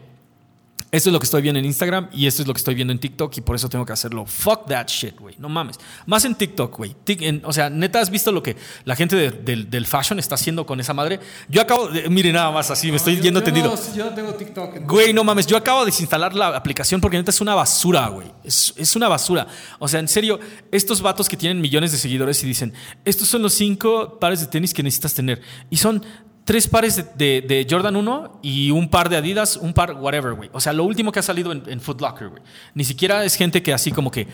Esto 0.96 1.10
es 1.10 1.14
lo 1.14 1.20
que 1.20 1.26
estoy 1.26 1.42
viendo 1.42 1.60
en 1.60 1.66
Instagram 1.66 2.08
y 2.14 2.26
esto 2.26 2.42
es 2.42 2.48
lo 2.48 2.54
que 2.54 2.60
estoy 2.60 2.74
viendo 2.74 2.94
en 2.94 3.00
TikTok 3.00 3.36
y 3.38 3.42
por 3.42 3.58
eso 3.58 3.68
tengo 3.68 3.86
que 3.86 3.92
hacerlo. 3.92 4.26
Fuck 4.26 4.68
that 4.68 4.88
shit, 4.88 5.20
güey. 5.20 5.36
No 5.40 5.50
mames. 5.50 5.78
Más 6.06 6.24
en 6.24 6.36
TikTok, 6.36 6.78
güey. 6.78 6.96
O 7.44 7.52
sea, 7.52 7.70
neta, 7.70 8.00
¿has 8.00 8.10
visto 8.10 8.32
lo 8.32 8.42
que 8.42 8.56
la 8.86 8.96
gente 8.96 9.18
de- 9.18 9.32
del, 9.32 9.70
del 9.70 9.86
fashion 9.86 10.20
está 10.20 10.36
haciendo 10.36 10.66
con 10.66 10.80
esa 10.80 10.94
madre? 10.94 11.20
Yo 11.50 11.62
acabo 11.62 11.90
de... 11.90 12.10
Mire, 12.10 12.32
nada 12.32 12.50
más 12.50 12.72
así, 12.72 12.92
me 12.92 12.96
estoy 12.98 13.18
Yo- 13.18 13.24
yendo 13.24 13.42
yo 13.42 13.44
tendido. 13.44 13.76
no- 13.76 13.94
yo 13.94 14.06
no 14.06 14.12
tengo 14.16 14.34
TikTok. 14.36 14.80
Güey, 14.88 15.12
no 15.12 15.26
mames, 15.26 15.46
yo 15.48 15.58
acabo 15.58 15.82
de 15.82 15.88
desinstalar 15.88 16.34
la 16.34 16.48
aplicación 16.56 17.02
porque 17.02 17.18
neta 17.18 17.30
es 17.32 17.42
una 17.42 17.56
basura, 17.56 18.08
güey. 18.08 18.32
Es, 18.46 18.74
es 18.78 18.96
una 18.96 19.10
basura. 19.10 19.48
O 19.80 19.90
sea, 19.90 20.00
en 20.00 20.08
serio, 20.08 20.40
estos 20.72 21.02
vatos 21.02 21.28
que 21.28 21.36
tienen 21.36 21.60
millones 21.60 21.92
de 21.92 21.98
seguidores 21.98 22.42
y 22.42 22.48
dicen, 22.48 22.72
estos 23.04 23.28
son 23.28 23.42
los 23.42 23.54
cinco 23.54 24.18
pares 24.18 24.40
de 24.40 24.46
tenis 24.48 24.74
que 24.74 24.82
necesitas 24.82 25.14
tener. 25.14 25.42
Y 25.70 25.76
son 25.76 26.02
tres 26.46 26.68
pares 26.70 26.96
de, 27.18 27.42
de- 27.42 27.68
Jordan 27.70 27.96
1 27.98 28.40
y 28.42 28.72
un 28.72 28.88
par 28.90 29.10
de 29.10 29.18
Adidas, 29.18 29.58
un 29.58 29.74
par, 29.74 29.94
whatever, 29.96 30.34
güey. 30.34 30.50
O 30.54 30.62
sea, 30.62 30.72
lo 30.72 30.84
último 30.86 31.12
que 31.12 31.20
ha 31.20 31.24
salido 31.24 31.52
en, 31.52 31.64
en 31.68 31.82
Foot 31.82 32.00
Locker, 32.00 32.30
güey. 32.30 32.42
Ni 32.74 32.86
siquiera 32.86 33.26
es 33.26 33.36
gente 33.36 33.62
que 33.62 33.74
así 33.74 33.92
como 33.92 34.10
que 34.12 34.28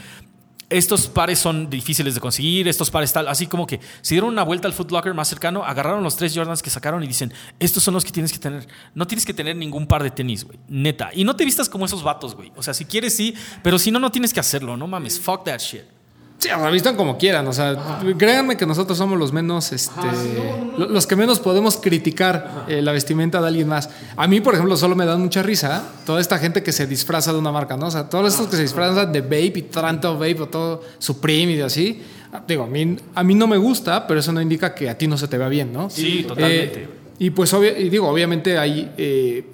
estos 0.70 1.08
pares 1.08 1.38
son 1.38 1.70
difíciles 1.70 2.14
de 2.16 2.22
conseguir, 2.22 2.66
estos 2.70 2.90
pares 2.92 3.12
tal, 3.12 3.28
así 3.28 3.46
como 3.46 3.68
que 3.68 3.82
se 4.02 4.14
dieron 4.14 4.30
una 4.30 4.44
vuelta 4.44 4.70
al 4.70 4.74
Foot 4.74 4.90
Locker 4.92 5.14
más 5.14 5.28
cercano, 5.28 5.66
agarraron 5.66 6.02
los 6.02 6.16
tres 6.16 6.34
Jordans 6.34 6.62
que 6.62 6.70
sacaron 6.70 7.04
y 7.04 7.08
dicen, 7.08 7.34
estos 7.60 7.84
son 7.84 7.94
los 7.94 8.06
que 8.06 8.12
tienes 8.12 8.32
que 8.32 8.40
tener. 8.40 8.66
No 8.96 9.06
tienes 9.06 9.26
que 9.26 9.34
tener 9.34 9.56
ningún 9.58 9.86
par 9.86 10.02
de 10.02 10.12
tenis, 10.12 10.46
güey. 10.46 10.60
Neta. 10.70 11.10
Y 11.14 11.26
no 11.26 11.36
te 11.36 11.44
vistas 11.44 11.68
como 11.68 11.84
esos 11.86 12.04
vatos, 12.04 12.36
güey. 12.36 12.54
O 12.56 12.64
sea, 12.64 12.74
si 12.74 12.86
quieres 12.86 13.14
sí, 13.16 13.34
pero 13.64 13.78
si 13.80 13.92
no, 13.92 14.00
no 14.00 14.12
tienes 14.12 14.34
que 14.34 14.40
hacerlo. 14.40 14.78
No 14.78 14.88
mames, 14.88 15.20
fuck 15.20 15.44
that 15.44 15.60
shit. 15.60 15.82
Sí, 16.42 16.50
o 16.50 16.58
sea, 16.60 16.70
vistan 16.72 16.96
como 16.96 17.20
quieran, 17.20 17.48
o 17.48 17.54
sea, 17.54 18.00
créanme 18.18 18.58
que 18.58 18.66
nosotros 18.66 18.98
somos 18.98 19.20
los 19.20 19.32
menos, 19.32 19.72
este, 19.74 19.94
lo- 20.76 20.88
los 20.90 21.06
que 21.06 21.16
menos 21.16 21.40
podemos 21.40 21.78
criticar 21.78 22.66
eh, 22.68 22.82
la 22.82 22.92
vestimenta 22.92 23.40
de 23.40 23.48
alguien 23.48 23.68
más. 23.68 23.92
A 24.18 24.26
mí, 24.28 24.42
por 24.42 24.56
ejemplo, 24.56 24.76
solo 24.76 24.96
me 24.96 25.06
da 25.06 25.16
mucha 25.18 25.44
risa 25.44 25.84
toda 26.04 26.20
esta 26.20 26.40
gente 26.40 26.64
que 26.64 26.72
se 26.72 26.88
disfraza 26.88 27.32
de 27.32 27.38
una 27.38 27.52
marca, 27.52 27.78
¿no? 27.78 27.86
O 27.86 27.92
sea, 27.92 28.10
todos 28.10 28.34
estos 28.34 28.48
que 28.48 28.56
se 28.56 28.64
disfrazan 28.64 29.12
de 29.12 29.22
Vape 29.22 29.54
y 29.56 29.62
tanto 29.62 30.14
Vape 30.16 30.42
o 30.42 30.48
todo 30.48 30.82
Supreme 30.98 31.52
y 31.54 31.62
así. 31.62 32.02
Digo, 32.48 32.64
a 32.64 32.68
mí, 32.68 32.98
a 33.14 33.24
mí 33.24 33.36
no 33.36 33.46
me 33.46 33.58
gusta, 33.58 34.08
pero 34.08 34.20
eso 34.20 34.32
no 34.34 34.42
indica 34.42 34.74
que 34.74 34.90
a 34.90 34.98
ti 34.98 35.06
no 35.06 35.18
se 35.20 35.28
te 35.28 35.38
vea 35.38 35.48
bien, 35.48 35.72
¿no? 35.72 35.92
Sí, 35.92 36.26
totalmente. 36.28 36.84
Eh, 36.84 36.90
y 37.20 37.30
pues, 37.30 37.54
y 37.78 37.88
digo, 37.90 38.08
obviamente 38.08 38.58
ahí, 38.58 38.92
eh, 38.98 39.46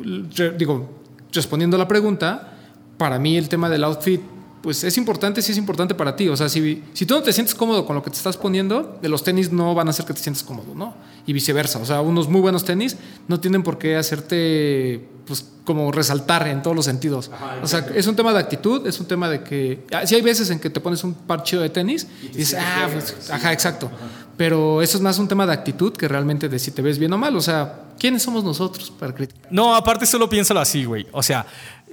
digo, 0.57 0.89
respondiendo 1.33 1.75
a 1.75 1.79
la 1.79 1.87
pregunta, 1.89 2.53
para 2.97 3.19
mí 3.19 3.35
el 3.35 3.49
tema 3.49 3.67
del 3.69 3.83
outfit, 3.83 4.21
pues 4.67 4.83
es 4.83 4.97
importante, 4.97 5.41
sí 5.41 5.53
es 5.53 5.57
importante 5.57 5.95
para 5.95 6.13
ti. 6.13 6.27
O 6.27 6.35
sea, 6.35 6.49
si, 6.49 6.83
si 6.91 7.05
tú 7.05 7.13
no 7.13 7.23
te 7.23 7.31
sientes 7.31 7.55
cómodo 7.55 7.85
con 7.85 7.95
lo 7.95 8.03
que 8.03 8.09
te 8.09 8.17
estás 8.17 8.35
poniendo, 8.35 8.99
de 9.01 9.07
los 9.07 9.23
tenis 9.23 9.49
no 9.49 9.73
van 9.73 9.87
a 9.87 9.91
hacer 9.91 10.05
que 10.05 10.11
te 10.11 10.19
sientas 10.19 10.43
cómodo, 10.43 10.75
¿no? 10.75 10.93
Y 11.25 11.31
viceversa. 11.31 11.79
O 11.79 11.85
sea, 11.85 12.01
unos 12.01 12.27
muy 12.27 12.41
buenos 12.41 12.65
tenis 12.65 12.97
no 13.29 13.39
tienen 13.39 13.63
por 13.63 13.77
qué 13.77 13.95
hacerte, 13.95 15.07
pues, 15.25 15.45
como 15.63 15.89
resaltar 15.93 16.49
en 16.49 16.61
todos 16.61 16.75
los 16.75 16.83
sentidos. 16.83 17.31
o 17.63 17.65
sea, 17.65 17.87
es 17.95 18.07
un 18.07 18.17
tema 18.17 18.33
de 18.33 18.39
actitud, 18.39 18.85
es 18.85 18.99
un 18.99 19.05
tema 19.05 19.29
de 19.29 19.41
que. 19.41 19.85
ah, 19.93 20.05
Sí, 20.05 20.15
hay 20.15 20.21
veces 20.21 20.49
en 20.49 20.59
que 20.59 20.69
te 20.69 20.81
pones 20.81 21.01
un 21.05 21.13
par 21.13 21.43
chido 21.43 21.61
de 21.61 21.69
tenis 21.69 22.05
y, 22.21 22.35
dices, 22.35 22.59
ah, 22.59 22.89
pues, 22.91 23.31
ajá, 23.31 23.53
exacto. 23.53 23.89
Pero 24.35 24.81
eso 24.81 24.97
es 24.97 25.01
más 25.01 25.17
un 25.17 25.29
tema 25.29 25.47
de 25.47 25.53
actitud 25.53 25.93
que 25.93 26.09
realmente 26.09 26.49
de 26.49 26.59
si 26.59 26.71
te 26.71 26.81
ves 26.81 26.99
bien 26.99 27.13
o 27.13 27.17
mal. 27.17 27.33
O 27.37 27.41
sea, 27.41 27.85
¿quiénes 27.97 28.21
somos 28.21 28.43
nosotros 28.43 28.91
para 28.91 29.15
criticar? 29.15 29.49
No, 29.49 29.73
aparte 29.73 30.05
solo 30.05 30.27
piénsalo 30.27 30.59
así, 30.59 30.83
güey. 30.83 31.07
O 31.13 31.23
sea, 31.23 31.45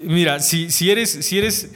mira, 0.02 0.40
si, 0.40 0.72
si, 0.72 0.90
eres, 0.90 1.10
si, 1.10 1.38
eres, 1.38 1.70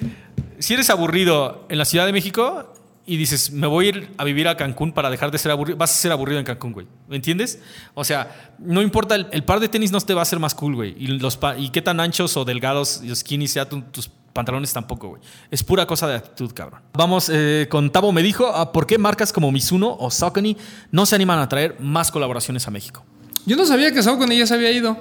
si 0.59 0.75
eres 0.75 0.91
aburrido 0.91 1.67
en 1.69 1.79
la 1.79 1.85
Ciudad 1.85 2.07
de 2.07 2.13
México 2.13 2.73
y 3.07 3.17
dices, 3.17 3.51
me 3.53 3.67
voy 3.67 3.87
a 3.87 3.89
ir 3.89 4.11
a 4.19 4.25
vivir 4.25 4.49
a 4.49 4.57
Cancún 4.57 4.93
para 4.93 5.09
dejar 5.09 5.31
de 5.31 5.39
ser 5.39 5.51
aburrido, 5.51 5.79
vas 5.79 5.91
a 5.91 5.95
ser 5.97 6.13
aburrido 6.13 6.39
en 6.41 6.45
Cancún, 6.45 6.73
güey. 6.73 6.87
¿Me 7.09 7.17
entiendes? 7.17 7.59
O 7.95 8.05
sea, 8.05 8.53
no 8.59 8.83
importa, 8.83 9.15
el, 9.15 9.27
el 9.33 9.45
par 9.45 9.61
de 9.61 9.69
tenis 9.69 9.91
no 9.93 10.01
te 10.01 10.13
va 10.15 10.21
a 10.21 10.25
hacer 10.25 10.39
más 10.39 10.55
cool, 10.55 10.75
güey. 10.75 10.95
Y, 10.99 11.07
los 11.07 11.39
y 11.57 11.71
qué 11.71 11.81
tan 11.81 12.01
anchos 12.01 12.37
o 12.37 12.45
delgados 12.45 13.01
y 13.03 13.15
skinny 13.15 13.49
sea 13.49 13.69
tu- 13.69 13.81
tus 13.83 14.11
pantalones 14.35 14.73
tampoco, 14.75 15.09
güey. 15.09 15.23
Es 15.51 15.65
pura 15.65 15.87
cosa 15.87 16.07
de 16.07 16.17
actitud, 16.17 16.53
cabrón. 16.53 16.83
Vamos, 16.93 17.31
eh, 17.33 17.67
con 17.71 17.91
Tabo 17.91 18.13
me 18.13 18.23
dijo, 18.23 18.47
ah, 18.55 18.73
¿por 18.73 18.87
qué 18.87 18.99
marcas 18.99 19.33
como 19.33 19.51
Mizuno 19.51 19.97
o 19.99 20.11
Saucony 20.11 20.57
no 20.93 21.07
se 21.07 21.15
animan 21.17 21.39
a 21.39 21.49
traer 21.49 21.77
más 21.81 22.11
colaboraciones 22.11 22.69
a 22.69 22.71
México? 22.71 23.05
Yo 23.47 23.57
no 23.57 23.65
sabía 23.65 23.91
que 23.93 24.03
Saucony 24.03 24.37
ya 24.37 24.47
se 24.47 24.53
había 24.55 24.71
ido. 24.71 24.99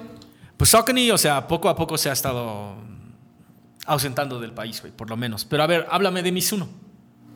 Pues 0.56 0.70
Saucony, 0.70 1.10
o 1.12 1.18
sea, 1.18 1.46
poco 1.46 1.68
a 1.68 1.76
poco 1.76 1.98
se 1.98 2.08
ha 2.08 2.12
estado 2.14 2.74
ausentando 3.88 4.38
del 4.38 4.52
país, 4.52 4.80
güey, 4.80 4.92
por 4.92 5.08
lo 5.10 5.16
menos. 5.16 5.44
Pero 5.44 5.62
a 5.62 5.66
ver, 5.66 5.86
háblame 5.90 6.22
de 6.22 6.30
Mizuno. 6.32 6.68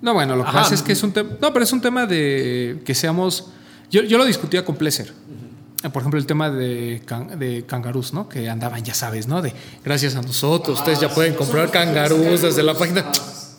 No, 0.01 0.15
bueno, 0.15 0.37
lo 0.37 0.43
que 0.45 0.51
Ajá. 0.51 0.61
pasa 0.63 0.75
es 0.75 0.83
que 0.83 0.93
es 0.93 1.03
un 1.03 1.13
tema. 1.13 1.31
No, 1.41 1.53
pero 1.53 1.65
es 1.65 1.73
un 1.73 1.81
tema 1.81 2.07
de 2.07 2.83
que 2.85 2.95
seamos. 2.95 3.49
Yo, 3.91 4.03
yo 4.03 4.19
lo 4.19 4.25
discutía 4.25 4.65
con. 4.65 4.77
Eh, 4.77 5.89
Por 5.91 6.03
ejemplo, 6.03 6.19
el 6.19 6.27
tema 6.27 6.51
de, 6.51 7.03
can- 7.05 7.39
de 7.39 7.65
cangarús, 7.67 8.13
¿no? 8.13 8.29
Que 8.29 8.49
andaban, 8.49 8.83
ya 8.85 8.95
sabes, 8.95 9.27
¿no? 9.27 9.43
De 9.43 9.53
gracias 9.85 10.15
a 10.17 10.23
nosotros, 10.23 10.79
ustedes 10.79 11.01
ya 11.01 11.09
pueden 11.09 11.35
comprar 11.35 11.71
cangarús 11.71 12.41
desde 12.43 12.63
la 12.63 12.75
página. 12.75 13.05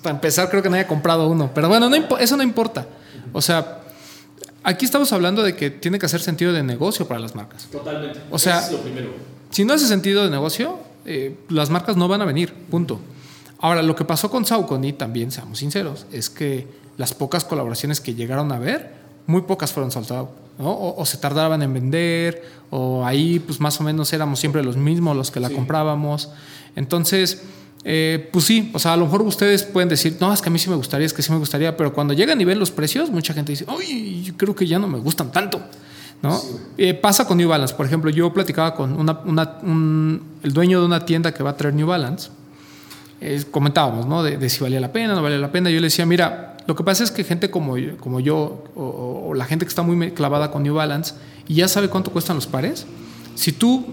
Para 0.01 0.15
empezar, 0.15 0.49
creo 0.49 0.61
que 0.61 0.69
no 0.69 0.75
haya 0.75 0.87
comprado 0.87 1.27
uno. 1.27 1.51
Pero 1.53 1.69
bueno, 1.69 1.89
no 1.89 2.17
eso 2.17 2.37
no 2.37 2.43
importa. 2.43 2.87
O 3.31 3.41
sea, 3.41 3.81
aquí 4.63 4.85
estamos 4.85 5.11
hablando 5.13 5.43
de 5.43 5.55
que 5.55 5.69
tiene 5.69 5.97
que 5.99 6.05
hacer 6.05 6.21
sentido 6.21 6.51
de 6.53 6.61
negocio 6.63 7.07
para 7.07 7.19
las 7.19 7.35
marcas. 7.35 7.67
Totalmente. 7.71 8.19
O 8.29 8.37
sea, 8.39 8.69
lo 8.69 8.79
primero. 8.79 9.11
Si 9.49 9.63
no 9.65 9.73
hace 9.73 9.87
sentido 9.87 10.23
de 10.23 10.29
negocio, 10.29 10.79
eh, 11.05 11.35
las 11.49 11.69
marcas 11.69 11.97
no 11.97 12.07
van 12.07 12.21
a 12.21 12.25
venir, 12.25 12.53
punto. 12.53 12.99
Ahora, 13.59 13.81
lo 13.81 13.95
que 13.95 14.05
pasó 14.05 14.29
con 14.29 14.45
Saucony, 14.45 14.93
también 14.93 15.31
seamos 15.31 15.59
sinceros, 15.59 16.05
es 16.11 16.29
que 16.29 16.67
las 16.97 17.13
pocas 17.13 17.45
colaboraciones 17.45 18.01
que 18.01 18.13
llegaron 18.13 18.51
a 18.51 18.59
ver, 18.59 18.93
muy 19.25 19.41
pocas 19.41 19.71
fueron 19.71 19.91
soltadas. 19.91 20.27
¿no? 20.59 20.69
O, 20.69 21.01
o, 21.01 21.05
se 21.05 21.17
tardaban 21.17 21.63
en 21.63 21.73
vender, 21.73 22.43
o 22.69 23.05
ahí 23.05 23.39
pues 23.39 23.59
más 23.59 23.79
o 23.79 23.83
menos 23.83 24.13
éramos 24.13 24.39
siempre 24.39 24.63
los 24.63 24.77
mismos 24.77 25.15
los 25.15 25.31
que 25.31 25.39
la 25.39 25.47
sí. 25.47 25.55
comprábamos. 25.55 26.29
Entonces, 26.75 27.41
eh, 27.85 28.29
pues 28.31 28.45
sí, 28.45 28.71
o 28.73 28.79
sea, 28.79 28.93
a 28.93 28.97
lo 28.97 29.05
mejor 29.05 29.21
ustedes 29.23 29.63
pueden 29.63 29.89
decir, 29.89 30.17
no, 30.19 30.31
es 30.33 30.41
que 30.41 30.49
a 30.49 30.51
mí 30.51 30.59
sí 30.59 30.69
me 30.69 30.75
gustaría, 30.75 31.05
es 31.05 31.13
que 31.13 31.21
sí 31.21 31.31
me 31.31 31.37
gustaría, 31.37 31.75
pero 31.75 31.93
cuando 31.93 32.13
llegan 32.13 32.39
y 32.39 32.45
ven 32.45 32.59
los 32.59 32.71
precios, 32.71 33.09
mucha 33.09 33.33
gente 33.33 33.51
dice, 33.51 33.65
uy, 33.69 34.23
yo 34.23 34.37
creo 34.37 34.55
que 34.55 34.65
ya 34.65 34.79
no 34.79 34.87
me 34.87 34.99
gustan 34.99 35.31
tanto. 35.31 35.61
¿No? 36.23 36.37
Sí. 36.37 36.47
Eh, 36.77 36.93
pasa 36.95 37.27
con 37.27 37.37
New 37.37 37.49
Balance, 37.49 37.75
por 37.75 37.85
ejemplo, 37.85 38.09
yo 38.09 38.33
platicaba 38.33 38.73
con 38.73 38.99
una, 38.99 39.19
una, 39.25 39.57
un, 39.61 40.23
el 40.41 40.53
dueño 40.53 40.79
de 40.79 40.85
una 40.87 41.05
tienda 41.05 41.33
que 41.33 41.43
va 41.43 41.51
a 41.51 41.57
traer 41.57 41.75
New 41.75 41.85
Balance, 41.85 42.29
eh, 43.21 43.43
comentábamos, 43.51 44.07
¿no? 44.07 44.23
De, 44.23 44.37
de, 44.37 44.49
si 44.49 44.61
valía 44.61 44.79
la 44.79 44.91
pena, 44.91 45.13
no 45.13 45.21
valía 45.21 45.37
la 45.37 45.51
pena. 45.51 45.69
Yo 45.69 45.77
le 45.77 45.87
decía, 45.87 46.05
mira, 46.05 46.57
lo 46.65 46.75
que 46.75 46.83
pasa 46.83 47.03
es 47.03 47.11
que 47.11 47.23
gente 47.23 47.51
como, 47.51 47.75
como 47.99 48.19
yo, 48.19 48.63
o, 48.75 49.27
o 49.27 49.33
la 49.33 49.45
gente 49.45 49.65
que 49.65 49.69
está 49.69 49.81
muy 49.81 50.11
clavada 50.11 50.49
con 50.49 50.63
New 50.63 50.73
Balance 50.73 51.13
y 51.47 51.55
ya 51.55 51.67
sabe 51.67 51.89
cuánto 51.89 52.11
cuestan 52.11 52.37
los 52.37 52.47
pares, 52.47 52.85
si 53.35 53.51
tú 53.51 53.85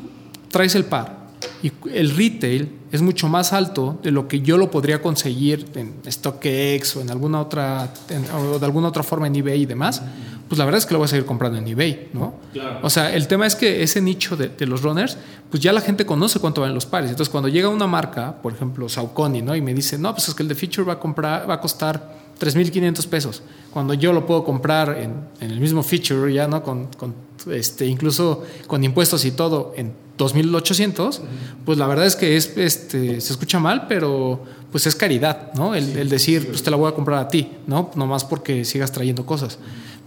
traes 0.50 0.74
el 0.74 0.84
par 0.84 1.20
y 1.62 1.72
el 1.92 2.16
retail 2.16 2.76
es 2.92 3.02
mucho 3.02 3.28
más 3.28 3.52
alto 3.52 3.98
de 4.02 4.10
lo 4.10 4.28
que 4.28 4.40
yo 4.40 4.58
lo 4.58 4.70
podría 4.70 5.00
conseguir 5.00 5.66
en 5.74 5.94
StockX 6.10 6.96
o 6.96 7.00
en 7.00 7.10
alguna 7.10 7.40
otra 7.40 7.92
en, 8.08 8.24
o 8.30 8.58
de 8.58 8.66
alguna 8.66 8.88
otra 8.88 9.02
forma 9.02 9.26
en 9.26 9.36
eBay 9.36 9.62
y 9.62 9.66
demás, 9.66 10.02
pues 10.50 10.58
la 10.58 10.64
verdad 10.64 10.78
es 10.78 10.86
que 10.86 10.94
lo 10.94 10.98
voy 10.98 11.04
a 11.04 11.08
seguir 11.08 11.26
comprando 11.26 11.58
en 11.58 11.68
eBay, 11.68 12.08
¿no? 12.12 12.34
Claro. 12.52 12.80
O 12.82 12.90
sea, 12.90 13.14
el 13.14 13.28
tema 13.28 13.46
es 13.46 13.54
que 13.54 13.84
ese 13.84 14.00
nicho 14.00 14.36
de, 14.36 14.48
de, 14.48 14.66
los 14.66 14.82
runners, 14.82 15.16
pues 15.48 15.62
ya 15.62 15.72
la 15.72 15.80
gente 15.80 16.04
conoce 16.04 16.40
cuánto 16.40 16.60
valen 16.60 16.74
los 16.74 16.86
pares. 16.86 17.08
Entonces, 17.08 17.30
cuando 17.30 17.48
llega 17.48 17.68
una 17.68 17.86
marca, 17.86 18.42
por 18.42 18.52
ejemplo, 18.52 18.88
Saucony, 18.88 19.42
¿no? 19.42 19.54
Y 19.54 19.60
me 19.60 19.72
dice, 19.72 19.96
no, 19.96 20.12
pues 20.12 20.28
es 20.28 20.34
que 20.34 20.42
el 20.42 20.48
de 20.48 20.56
Feature 20.56 20.88
va 20.88 20.94
a 20.94 20.98
comprar, 20.98 21.48
va 21.48 21.54
a 21.54 21.60
costar 21.60 22.18
3.500 22.40 23.06
pesos, 23.06 23.42
cuando 23.70 23.94
yo 23.94 24.12
lo 24.12 24.26
puedo 24.26 24.42
comprar 24.42 24.98
en, 24.98 25.14
en 25.40 25.52
el 25.52 25.60
mismo 25.60 25.84
Feature 25.84 26.32
ya, 26.34 26.48
¿no? 26.48 26.64
Con, 26.64 26.88
con 26.96 27.14
este, 27.48 27.86
incluso 27.86 28.42
con 28.66 28.82
impuestos 28.82 29.24
y 29.24 29.30
todo 29.30 29.72
en 29.76 29.92
2.800, 30.18 31.20
pues 31.64 31.78
la 31.78 31.86
verdad 31.86 32.06
es 32.06 32.16
que 32.16 32.36
es, 32.36 32.56
este, 32.56 33.20
se 33.20 33.32
escucha 33.32 33.60
mal, 33.60 33.86
pero 33.86 34.42
pues 34.72 34.86
es 34.86 34.94
caridad, 34.96 35.52
¿no? 35.54 35.74
El, 35.74 35.96
el 35.96 36.08
decir, 36.08 36.48
pues 36.48 36.62
te 36.62 36.70
la 36.70 36.76
voy 36.76 36.90
a 36.90 36.94
comprar 36.94 37.18
a 37.20 37.28
ti, 37.28 37.52
¿no? 37.66 37.90
Nomás 37.94 38.24
porque 38.24 38.64
sigas 38.64 38.92
trayendo 38.92 39.24
cosas. 39.24 39.58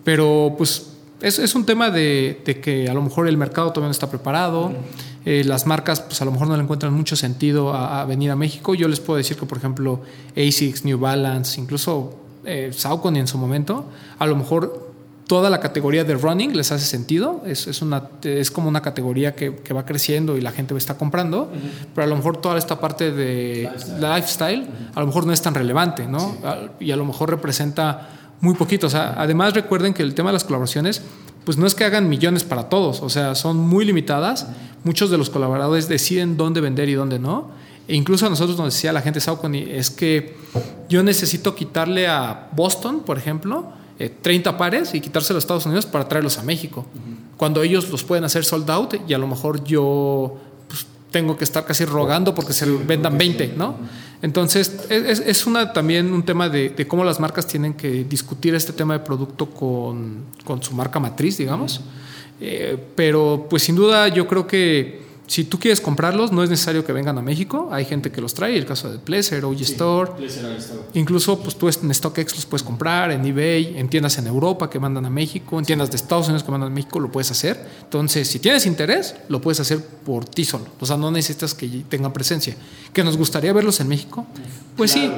Pero 0.03 0.55
pues 0.57 0.93
es, 1.21 1.39
es 1.39 1.55
un 1.55 1.65
tema 1.65 1.89
de, 1.89 2.41
de, 2.45 2.59
que 2.59 2.89
a 2.89 2.93
lo 2.93 3.01
mejor 3.01 3.27
el 3.27 3.37
mercado 3.37 3.69
todavía 3.71 3.87
no 3.87 3.91
está 3.91 4.09
preparado, 4.09 4.73
eh, 5.25 5.43
las 5.45 5.65
marcas 5.65 6.01
pues 6.01 6.21
a 6.21 6.25
lo 6.25 6.31
mejor 6.31 6.47
no 6.47 6.57
le 6.57 6.63
encuentran 6.63 6.93
mucho 6.93 7.15
sentido 7.15 7.73
a, 7.73 8.01
a, 8.01 8.05
venir 8.05 8.29
a 8.31 8.35
México. 8.35 8.75
Yo 8.75 8.87
les 8.87 8.99
puedo 8.99 9.17
decir 9.17 9.37
que, 9.37 9.45
por 9.45 9.57
ejemplo, 9.57 10.01
ASICS, 10.35 10.83
New 10.83 10.99
Balance, 10.99 11.61
incluso 11.61 12.19
eh, 12.45 12.71
Saucony 12.73 13.19
en 13.19 13.27
su 13.27 13.37
momento, 13.37 13.85
a 14.19 14.25
lo 14.25 14.35
mejor 14.35 14.91
toda 15.27 15.49
la 15.49 15.61
categoría 15.61 16.03
de 16.03 16.15
running 16.15 16.55
les 16.57 16.73
hace 16.73 16.85
sentido, 16.85 17.41
es, 17.45 17.67
es, 17.67 17.81
una, 17.81 18.03
es 18.23 18.51
como 18.51 18.67
una 18.67 18.81
categoría 18.81 19.33
que, 19.33 19.55
que, 19.55 19.73
va 19.73 19.85
creciendo 19.85 20.35
y 20.37 20.41
la 20.41 20.51
gente 20.51 20.75
está 20.75 20.97
comprando, 20.97 21.43
uh 21.43 21.55
-huh. 21.55 21.87
pero 21.95 22.05
a 22.05 22.09
lo 22.09 22.17
mejor 22.17 22.37
toda 22.37 22.57
esta 22.57 22.81
parte 22.81 23.11
de 23.11 23.69
lifestyle, 23.71 24.15
lifestyle 24.15 24.61
uh 24.61 24.65
-huh. 24.65 24.97
a 24.97 24.99
lo 24.99 25.07
mejor 25.07 25.25
no 25.25 25.31
es 25.31 25.41
tan 25.41 25.55
relevante, 25.55 26.05
¿no? 26.05 26.19
Sí. 26.19 26.85
Y 26.87 26.91
a 26.91 26.97
lo 26.97 27.05
mejor 27.05 27.29
representa 27.29 28.09
muy 28.43 28.55
poquito. 28.55 28.87
O 28.87 28.89
sea, 28.89 29.15
además 29.17 29.53
recuerden 29.53 29.93
que 29.93 30.03
el 30.03 30.13
tema 30.13 30.29
de 30.29 30.33
las 30.33 30.43
colaboraciones, 30.43 31.01
pues 31.45 31.57
no 31.57 31.65
es 31.65 31.73
que 31.73 31.85
hagan 31.85 32.09
millones 32.09 32.43
para 32.43 32.67
todos, 32.67 33.01
o 33.01 33.09
sea, 33.09 33.35
son 33.35 33.57
muy 33.57 33.85
limitadas. 33.85 34.47
Muchos 34.83 35.09
de 35.09 35.17
los 35.17 35.29
colaboradores 35.29 35.87
deciden 35.87 36.35
dónde 36.35 36.59
vender 36.59 36.89
y 36.89 36.93
dónde 36.93 37.19
no. 37.19 37.51
E 37.87 37.95
incluso 37.95 38.25
a 38.25 38.29
nosotros 38.29 38.57
nos 38.57 38.73
decía 38.73 38.91
la 38.91 39.01
gente 39.01 39.21
Saucony, 39.21 39.63
es 39.69 39.89
que 39.89 40.35
yo 40.89 41.03
necesito 41.03 41.55
quitarle 41.55 42.07
a 42.07 42.49
Boston, 42.51 43.03
por 43.05 43.17
ejemplo, 43.17 43.71
eh, 43.97 44.09
30 44.09 44.57
pares 44.57 44.93
y 44.93 44.99
quitárselo 44.99 45.37
a 45.37 45.39
Estados 45.39 45.65
Unidos 45.65 45.85
para 45.85 46.07
traerlos 46.09 46.37
a 46.37 46.43
México. 46.43 46.85
Uh 46.93 46.97
-huh. 46.97 47.37
Cuando 47.37 47.63
ellos 47.63 47.89
los 47.89 48.03
pueden 48.03 48.25
hacer 48.25 48.43
sold 48.43 48.69
out 48.69 48.95
y 49.07 49.13
a 49.13 49.17
lo 49.17 49.27
mejor 49.27 49.63
yo 49.63 50.37
pues, 50.67 50.85
tengo 51.11 51.37
que 51.37 51.45
estar 51.45 51.65
casi 51.65 51.85
rogando 51.85 52.35
porque 52.35 52.51
se 52.51 52.65
vendan 52.65 53.17
20, 53.17 53.53
¿no? 53.55 53.77
Entonces, 54.23 54.85
es, 54.89 55.19
es 55.19 55.45
una, 55.45 55.73
también 55.73 56.13
un 56.13 56.23
tema 56.23 56.47
de, 56.47 56.69
de, 56.69 56.87
cómo 56.87 57.03
las 57.03 57.19
marcas 57.19 57.45
tienen 57.45 57.73
que 57.73 58.05
discutir 58.05 58.55
este 58.55 58.71
tema 58.71 58.93
de 58.93 59.01
producto 59.01 59.47
con, 59.49 60.23
con 60.45 60.63
su 60.63 60.73
marca 60.73 60.97
matriz, 60.97 61.37
digamos. 61.37 61.81
Eh, 62.39 62.77
pero, 62.95 63.47
pues 63.49 63.63
sin 63.63 63.75
duda, 63.75 64.07
yo 64.07 64.25
creo 64.25 64.47
que 64.47 65.01
si 65.33 65.45
tú 65.45 65.57
quieres 65.57 65.81
comprarlos, 65.81 66.31
no 66.31 66.43
es 66.43 66.51
necesario 66.51 66.85
que 66.85 66.93
vengan 66.93 67.17
a 67.17 67.23
México. 67.23 67.69
Hay 67.71 67.85
gente 67.85 68.11
que 68.11 68.21
los 68.21 68.35
trae, 68.35 68.55
el 68.55 68.67
caso 68.67 68.91
de 68.91 68.99
Pleasure, 68.99 69.43
OG 69.43 69.57
sí, 69.57 69.63
Store. 69.63 70.11
Pleasure, 70.11 70.59
Incluso 70.93 71.39
pues, 71.39 71.55
tú 71.55 71.67
en 71.67 71.91
StockX 71.91 72.35
los 72.35 72.45
puedes 72.45 72.61
comprar, 72.61 73.09
en 73.09 73.25
eBay, 73.25 73.79
en 73.79 73.89
tiendas 73.89 74.19
en 74.19 74.27
Europa 74.27 74.69
que 74.69 74.77
mandan 74.77 75.07
a 75.07 75.09
México, 75.09 75.57
en 75.57 75.65
tiendas 75.65 75.89
de 75.89 75.95
Estados 75.95 76.27
Unidos 76.27 76.43
que 76.43 76.51
mandan 76.51 76.71
a 76.71 76.75
México, 76.75 76.99
lo 76.99 77.11
puedes 77.11 77.31
hacer. 77.31 77.59
Entonces, 77.81 78.27
si 78.27 78.37
tienes 78.37 78.67
interés, 78.67 79.15
lo 79.27 79.41
puedes 79.41 79.59
hacer 79.59 79.83
por 79.83 80.23
ti 80.23 80.45
solo. 80.45 80.67
O 80.79 80.85
sea, 80.85 80.97
no 80.97 81.09
necesitas 81.09 81.55
que 81.55 81.67
tengan 81.89 82.13
presencia. 82.13 82.55
¿Que 82.93 83.03
nos 83.03 83.17
gustaría 83.17 83.53
verlos 83.53 83.79
en 83.79 83.87
México? 83.87 84.27
Pues 84.77 84.93
claro, 84.93 85.15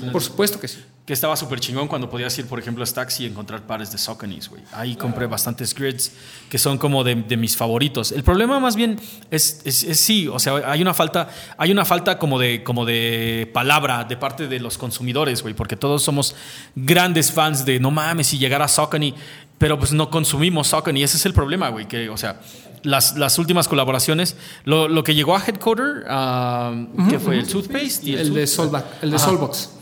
sí, 0.00 0.06
por 0.10 0.22
supuesto 0.22 0.58
que 0.58 0.66
sí 0.66 0.78
que 1.04 1.12
estaba 1.12 1.36
súper 1.36 1.58
chingón 1.58 1.88
cuando 1.88 2.08
podías 2.08 2.38
ir, 2.38 2.46
por 2.46 2.60
ejemplo, 2.60 2.84
a 2.84 2.86
Stacks 2.86 3.18
y 3.20 3.26
encontrar 3.26 3.62
pares 3.62 3.90
de 3.90 3.98
Sauconys, 3.98 4.48
güey. 4.48 4.62
Ahí 4.72 4.94
compré 4.94 5.26
bastantes 5.26 5.74
grids 5.74 6.12
que 6.48 6.58
son 6.58 6.78
como 6.78 7.02
de, 7.02 7.16
de 7.16 7.36
mis 7.36 7.56
favoritos. 7.56 8.12
El 8.12 8.22
problema 8.22 8.60
más 8.60 8.76
bien 8.76 9.00
es, 9.28 9.62
es, 9.64 9.82
es, 9.82 9.98
sí, 9.98 10.28
o 10.28 10.38
sea, 10.38 10.62
hay 10.64 10.80
una 10.80 10.94
falta, 10.94 11.28
hay 11.58 11.72
una 11.72 11.84
falta 11.84 12.18
como 12.18 12.38
de, 12.38 12.62
como 12.62 12.84
de 12.84 13.50
palabra 13.52 14.04
de 14.04 14.16
parte 14.16 14.46
de 14.46 14.60
los 14.60 14.78
consumidores, 14.78 15.42
güey, 15.42 15.54
porque 15.54 15.74
todos 15.76 16.04
somos 16.04 16.36
grandes 16.76 17.32
fans 17.32 17.64
de 17.64 17.80
no 17.80 17.90
mames 17.90 18.28
si 18.28 18.38
llegara 18.38 18.68
Saucony, 18.68 19.12
pero 19.58 19.80
pues 19.80 19.92
no 19.92 20.08
consumimos 20.08 20.68
Saucony. 20.68 21.02
Ese 21.02 21.16
es 21.16 21.26
el 21.26 21.34
problema, 21.34 21.68
güey, 21.70 21.88
que, 21.88 22.10
o 22.10 22.16
sea, 22.16 22.40
las, 22.84 23.16
las, 23.18 23.40
últimas 23.40 23.66
colaboraciones, 23.66 24.36
lo, 24.64 24.86
lo, 24.86 25.02
que 25.02 25.16
llegó 25.16 25.36
a 25.36 25.44
Headquarter, 25.44 26.04
uh, 26.04 26.10
uh 26.10 26.12
-huh, 26.12 27.10
que 27.10 27.18
fue 27.18 27.34
uh 27.34 27.40
-huh. 27.40 27.42
el 27.42 27.48
Toothpaste 27.48 28.08
y 28.08 28.12
el, 28.14 28.20
el 28.20 28.34
de 28.34 28.46
Solback, 28.46 29.02
el 29.02 29.10
de 29.10 29.18
Solbox 29.18 29.81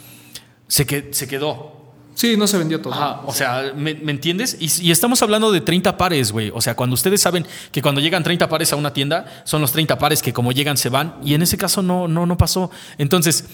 se, 0.70 0.86
que, 0.86 1.08
se 1.12 1.26
quedó. 1.26 1.72
Sí, 2.14 2.36
no 2.36 2.46
se 2.46 2.56
vendió 2.58 2.80
todo. 2.80 2.94
Ajá, 2.94 3.22
o 3.26 3.32
sea, 3.32 3.72
¿me, 3.74 3.94
¿me 3.94 4.12
entiendes? 4.12 4.56
Y, 4.60 4.70
y, 4.86 4.90
estamos 4.90 5.20
hablando 5.22 5.50
de 5.50 5.60
30 5.60 5.96
pares, 5.96 6.32
güey. 6.32 6.52
O 6.54 6.60
sea, 6.60 6.76
cuando 6.76 6.94
ustedes 6.94 7.20
saben 7.20 7.44
que 7.72 7.82
cuando 7.82 8.00
llegan 8.00 8.22
30 8.22 8.48
pares 8.48 8.72
a 8.72 8.76
una 8.76 8.92
tienda, 8.92 9.42
son 9.44 9.60
los 9.60 9.72
30 9.72 9.98
pares 9.98 10.22
que 10.22 10.32
como 10.32 10.52
llegan 10.52 10.76
se 10.76 10.88
van. 10.90 11.16
Y 11.24 11.34
en 11.34 11.42
ese 11.42 11.58
caso 11.58 11.82
no, 11.82 12.06
no, 12.06 12.24
no 12.24 12.36
pasó. 12.36 12.70
Entonces, 12.98 13.46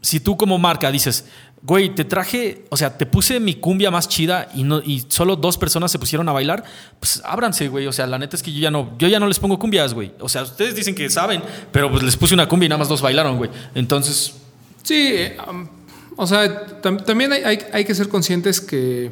si 0.00 0.20
tú 0.20 0.36
como 0.36 0.58
marca 0.58 0.92
dices, 0.92 1.24
güey, 1.62 1.92
te 1.92 2.04
traje, 2.04 2.66
o 2.70 2.76
sea, 2.76 2.96
te 2.96 3.04
puse 3.04 3.40
mi 3.40 3.54
cumbia 3.54 3.90
más 3.90 4.08
chida 4.08 4.48
y, 4.54 4.62
no, 4.62 4.78
y 4.78 5.06
solo 5.08 5.34
dos 5.34 5.58
personas 5.58 5.90
se 5.90 5.98
pusieron 5.98 6.28
a 6.28 6.32
bailar, 6.32 6.62
pues 7.00 7.20
ábranse, 7.24 7.66
güey. 7.66 7.88
O 7.88 7.92
sea, 7.92 8.06
la 8.06 8.18
neta 8.18 8.36
es 8.36 8.44
que 8.44 8.52
yo 8.52 8.60
ya 8.60 8.70
no, 8.70 8.96
yo 8.96 9.08
ya 9.08 9.18
no 9.18 9.26
les 9.26 9.40
pongo 9.40 9.58
cumbias, 9.58 9.92
güey. 9.92 10.12
O 10.20 10.28
sea, 10.28 10.42
ustedes 10.42 10.76
dicen 10.76 10.94
que 10.94 11.10
saben, 11.10 11.42
pero 11.72 11.90
pues 11.90 12.04
les 12.04 12.16
puse 12.16 12.34
una 12.34 12.48
cumbia 12.48 12.66
y 12.66 12.68
nada 12.68 12.78
más 12.78 12.88
dos 12.88 13.02
bailaron, 13.02 13.38
güey. 13.38 13.50
Entonces... 13.74 14.34
Sí, 14.82 15.14
um 15.46 15.79
o 16.20 16.26
sea, 16.26 16.66
tam 16.82 16.98
también 16.98 17.32
hay, 17.32 17.84
que 17.86 17.94
ser 17.94 18.10
conscientes 18.10 18.60
que, 18.60 19.10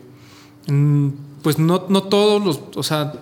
mmm, 0.66 1.08
pues 1.42 1.58
no, 1.58 1.80
todos 1.80 2.44
los, 2.44 2.60
o 2.76 2.82
sea, 2.82 3.14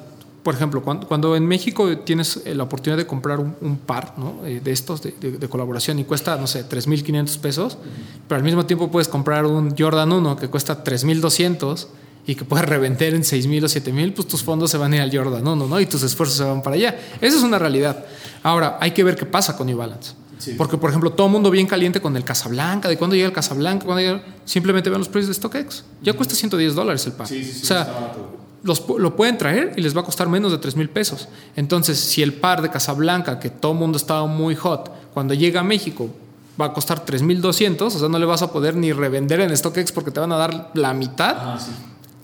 por 0.43 0.55
ejemplo, 0.57 0.83
cuando, 0.83 1.07
cuando 1.07 1.37
en 1.37 1.47
México 1.47 1.97
tienes 1.99 2.43
la 2.47 2.65
oportunidad 2.65 2.97
de 2.97 3.07
comprar 3.07 3.39
un, 3.39 3.79
par 3.79 4.15
¿no? 4.17 4.45
Eh, 4.45 4.61
de 4.63 4.73
estos 4.73 5.03
de, 5.03 5.49
colaboración 5.49 6.01
y 6.01 6.05
cuesta, 6.05 6.37
no 6.37 6.49
sé, 6.49 6.69
3.500 6.69 7.39
pesos, 7.39 7.75
uh 7.75 7.77
-huh. 7.77 8.21
pero 8.27 8.39
al 8.39 8.43
mismo 8.43 8.67
tiempo 8.67 8.91
puedes 8.91 9.07
comprar 9.07 9.47
un 9.47 9.77
Jordan 9.79 10.11
1 10.11 10.37
que 10.37 10.49
cuesta 10.49 10.83
3.200 10.83 11.87
y 12.27 12.35
que 12.35 12.45
puedes 12.45 12.67
revender 12.67 13.15
en 13.15 13.23
6.000 13.23 13.65
o 13.65 13.69
7.000, 13.69 14.15
pues 14.15 14.27
tus 14.27 14.43
fondos 14.43 14.69
se 14.69 14.79
van 14.79 14.93
a 14.95 14.97
ir 14.97 15.03
al 15.03 15.17
Jordan 15.17 15.47
1 15.47 15.69
¿no? 15.69 15.81
y 15.81 15.87
tus 15.87 16.03
esfuerzos 16.03 16.39
se 16.39 16.43
van 16.43 16.61
para 16.61 16.75
allá. 16.75 16.99
Esa 17.21 17.37
es 17.37 17.43
una 17.45 17.61
realidad. 17.61 18.05
Ahora, 18.43 18.79
hay 18.81 18.91
que 18.91 19.05
ver 19.05 19.15
qué 19.15 19.27
pasa 19.27 19.57
con 19.57 19.69
New 19.69 19.79
Balance. 19.79 20.26
Sí. 20.39 20.55
Porque, 20.57 20.77
por 20.77 20.91
ejemplo, 20.91 21.13
todo 21.13 21.29
mundo 21.29 21.51
bien 21.51 21.67
caliente 21.67 22.01
con 22.01 22.17
el 22.17 22.25
Casablanca, 22.25 22.89
de 22.89 22.99
cuándo 22.99 23.17
llega 23.17 23.29
el 23.29 23.35
Casablanca, 23.35 23.87
cuándo 23.87 24.03
llega... 24.03 24.23
simplemente 24.45 24.91
ven 24.91 24.99
los 24.99 25.09
precios 25.09 25.29
de 25.29 25.35
StockX. 25.35 25.85
Ya 26.03 26.13
cuesta 26.13 26.35
110 26.35 26.75
dólares 26.75 27.07
el 27.07 27.13
par. 27.13 27.27
Sí, 27.27 27.43
sí, 27.43 27.61
o 27.63 27.67
sea, 27.67 28.13
los, 28.63 28.85
lo 28.99 29.17
pueden 29.17 29.39
traer 29.39 29.73
y 29.77 29.81
les 29.81 29.97
va 29.97 30.01
a 30.03 30.05
costar 30.05 30.29
menos 30.29 30.53
de 30.53 30.59
3 30.59 30.77
mil 30.77 30.91
pesos. 30.91 31.29
Entonces, 31.57 31.99
si 31.99 32.23
el 32.23 32.35
par 32.35 32.63
de 32.63 32.71
Casablanca, 32.71 33.39
que 33.39 33.49
todo 33.49 33.75
mundo 33.75 33.97
estaba 33.97 34.27
muy 34.27 34.55
hot, 34.55 34.93
cuando 35.15 35.35
llega 35.35 35.61
a 35.61 35.65
México 35.65 36.11
va 36.61 36.67
a 36.67 36.73
costar 36.73 37.05
3.200, 37.05 37.83
o 37.83 37.91
sea, 37.91 38.09
no 38.09 38.19
le 38.19 38.27
vas 38.27 38.43
a 38.43 38.53
poder 38.53 38.77
ni 38.77 38.93
revender 38.93 39.41
en 39.41 39.57
StockX 39.57 39.93
porque 39.93 40.11
te 40.11 40.21
van 40.21 40.33
a 40.33 40.37
dar 40.37 40.71
la 40.75 40.93
mitad. 40.95 41.37
Ah. 41.39 41.59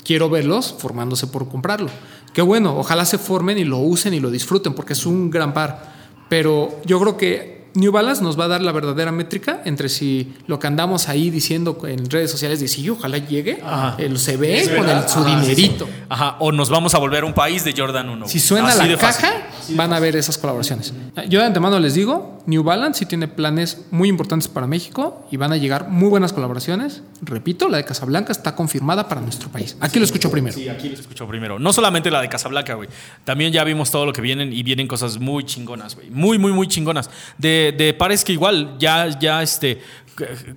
Quiero 0.04 0.28
verlos 0.28 0.74
formándose 0.76 1.26
por 1.28 1.48
comprarlo. 1.48 1.88
Qué 2.32 2.42
bueno, 2.42 2.76
ojalá 2.76 3.04
se 3.04 3.18
formen 3.18 3.58
y 3.58 3.64
lo 3.64 3.78
usen 3.78 4.14
y 4.14 4.20
lo 4.20 4.30
disfruten 4.30 4.74
porque 4.74 4.94
es 4.94 5.06
un 5.06 5.30
gran 5.30 5.52
par. 5.54 5.92
Pero 6.28 6.80
yo 6.84 6.98
creo 6.98 7.16
que 7.16 7.61
New 7.74 7.92
Balance 7.92 8.22
nos 8.22 8.38
va 8.38 8.44
a 8.44 8.48
dar 8.48 8.62
la 8.62 8.72
verdadera 8.72 9.12
métrica 9.12 9.62
entre 9.64 9.88
si 9.88 10.32
lo 10.46 10.58
que 10.58 10.66
andamos 10.66 11.08
ahí 11.08 11.30
diciendo 11.30 11.78
en 11.86 12.08
redes 12.10 12.30
sociales 12.30 12.60
de 12.60 12.68
si 12.68 12.88
ojalá 12.88 13.18
llegue, 13.18 13.62
el 13.98 14.18
se 14.18 14.36
ve 14.36 14.74
con 14.76 14.88
el, 14.88 15.08
su 15.08 15.20
Ajá, 15.20 15.40
dinerito. 15.40 15.86
Sí, 15.86 15.92
sí. 15.92 16.04
Ajá, 16.08 16.36
o 16.40 16.52
nos 16.52 16.70
vamos 16.70 16.94
a 16.94 16.98
volver 16.98 17.24
un 17.24 17.32
país 17.32 17.64
de 17.64 17.74
Jordan 17.76 18.08
1. 18.08 18.28
Si 18.28 18.40
suena 18.40 18.68
Así 18.68 18.88
la 18.88 18.96
caja, 18.98 19.32
van 19.70 19.92
a 19.92 20.00
ver 20.00 20.16
esas 20.16 20.38
colaboraciones. 20.38 20.92
Yo 21.28 21.40
de 21.40 21.46
antemano 21.46 21.78
les 21.78 21.94
digo, 21.94 22.42
New 22.46 22.62
Balance 22.62 23.00
sí 23.00 23.06
tiene 23.06 23.28
planes 23.28 23.86
muy 23.90 24.08
importantes 24.08 24.48
para 24.48 24.66
México 24.66 25.26
y 25.30 25.36
van 25.36 25.52
a 25.52 25.56
llegar 25.56 25.88
muy 25.88 26.08
buenas 26.08 26.32
colaboraciones. 26.32 27.02
Repito, 27.22 27.68
la 27.68 27.76
de 27.78 27.84
Casablanca 27.84 28.32
está 28.32 28.54
confirmada 28.54 29.08
para 29.08 29.20
nuestro 29.20 29.48
país. 29.48 29.76
Aquí 29.80 29.98
lo 29.98 30.04
escucho 30.04 30.30
primero. 30.30 30.56
Sí, 30.56 30.68
aquí 30.68 30.88
lo 30.88 30.94
escucho 30.94 31.26
primero. 31.26 31.58
No 31.58 31.72
solamente 31.72 32.10
la 32.10 32.20
de 32.20 32.28
Casablanca, 32.28 32.74
güey. 32.74 32.88
También 33.24 33.52
ya 33.52 33.64
vimos 33.64 33.90
todo 33.90 34.06
lo 34.06 34.12
que 34.12 34.20
vienen 34.20 34.52
y 34.52 34.62
vienen 34.62 34.88
cosas 34.88 35.18
muy 35.18 35.44
chingonas, 35.44 35.94
güey. 35.94 36.10
Muy, 36.10 36.38
muy, 36.38 36.52
muy 36.52 36.66
chingonas. 36.66 37.10
De, 37.38 37.61
de 37.70 37.94
pares 37.94 38.24
que 38.24 38.32
igual 38.32 38.74
ya, 38.78 39.06
ya 39.20 39.42
este, 39.42 39.80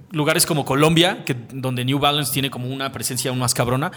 lugares 0.10 0.48
como 0.48 0.66
Colombia, 0.66 1.24
que, 1.24 1.36
donde 1.54 1.86
New 1.86 2.00
Balance 2.00 2.34
tiene 2.34 2.50
como 2.50 2.68
una 2.68 2.92
presencia 2.92 3.30
aún 3.30 3.40
más 3.40 3.54
cabrona 3.54 3.92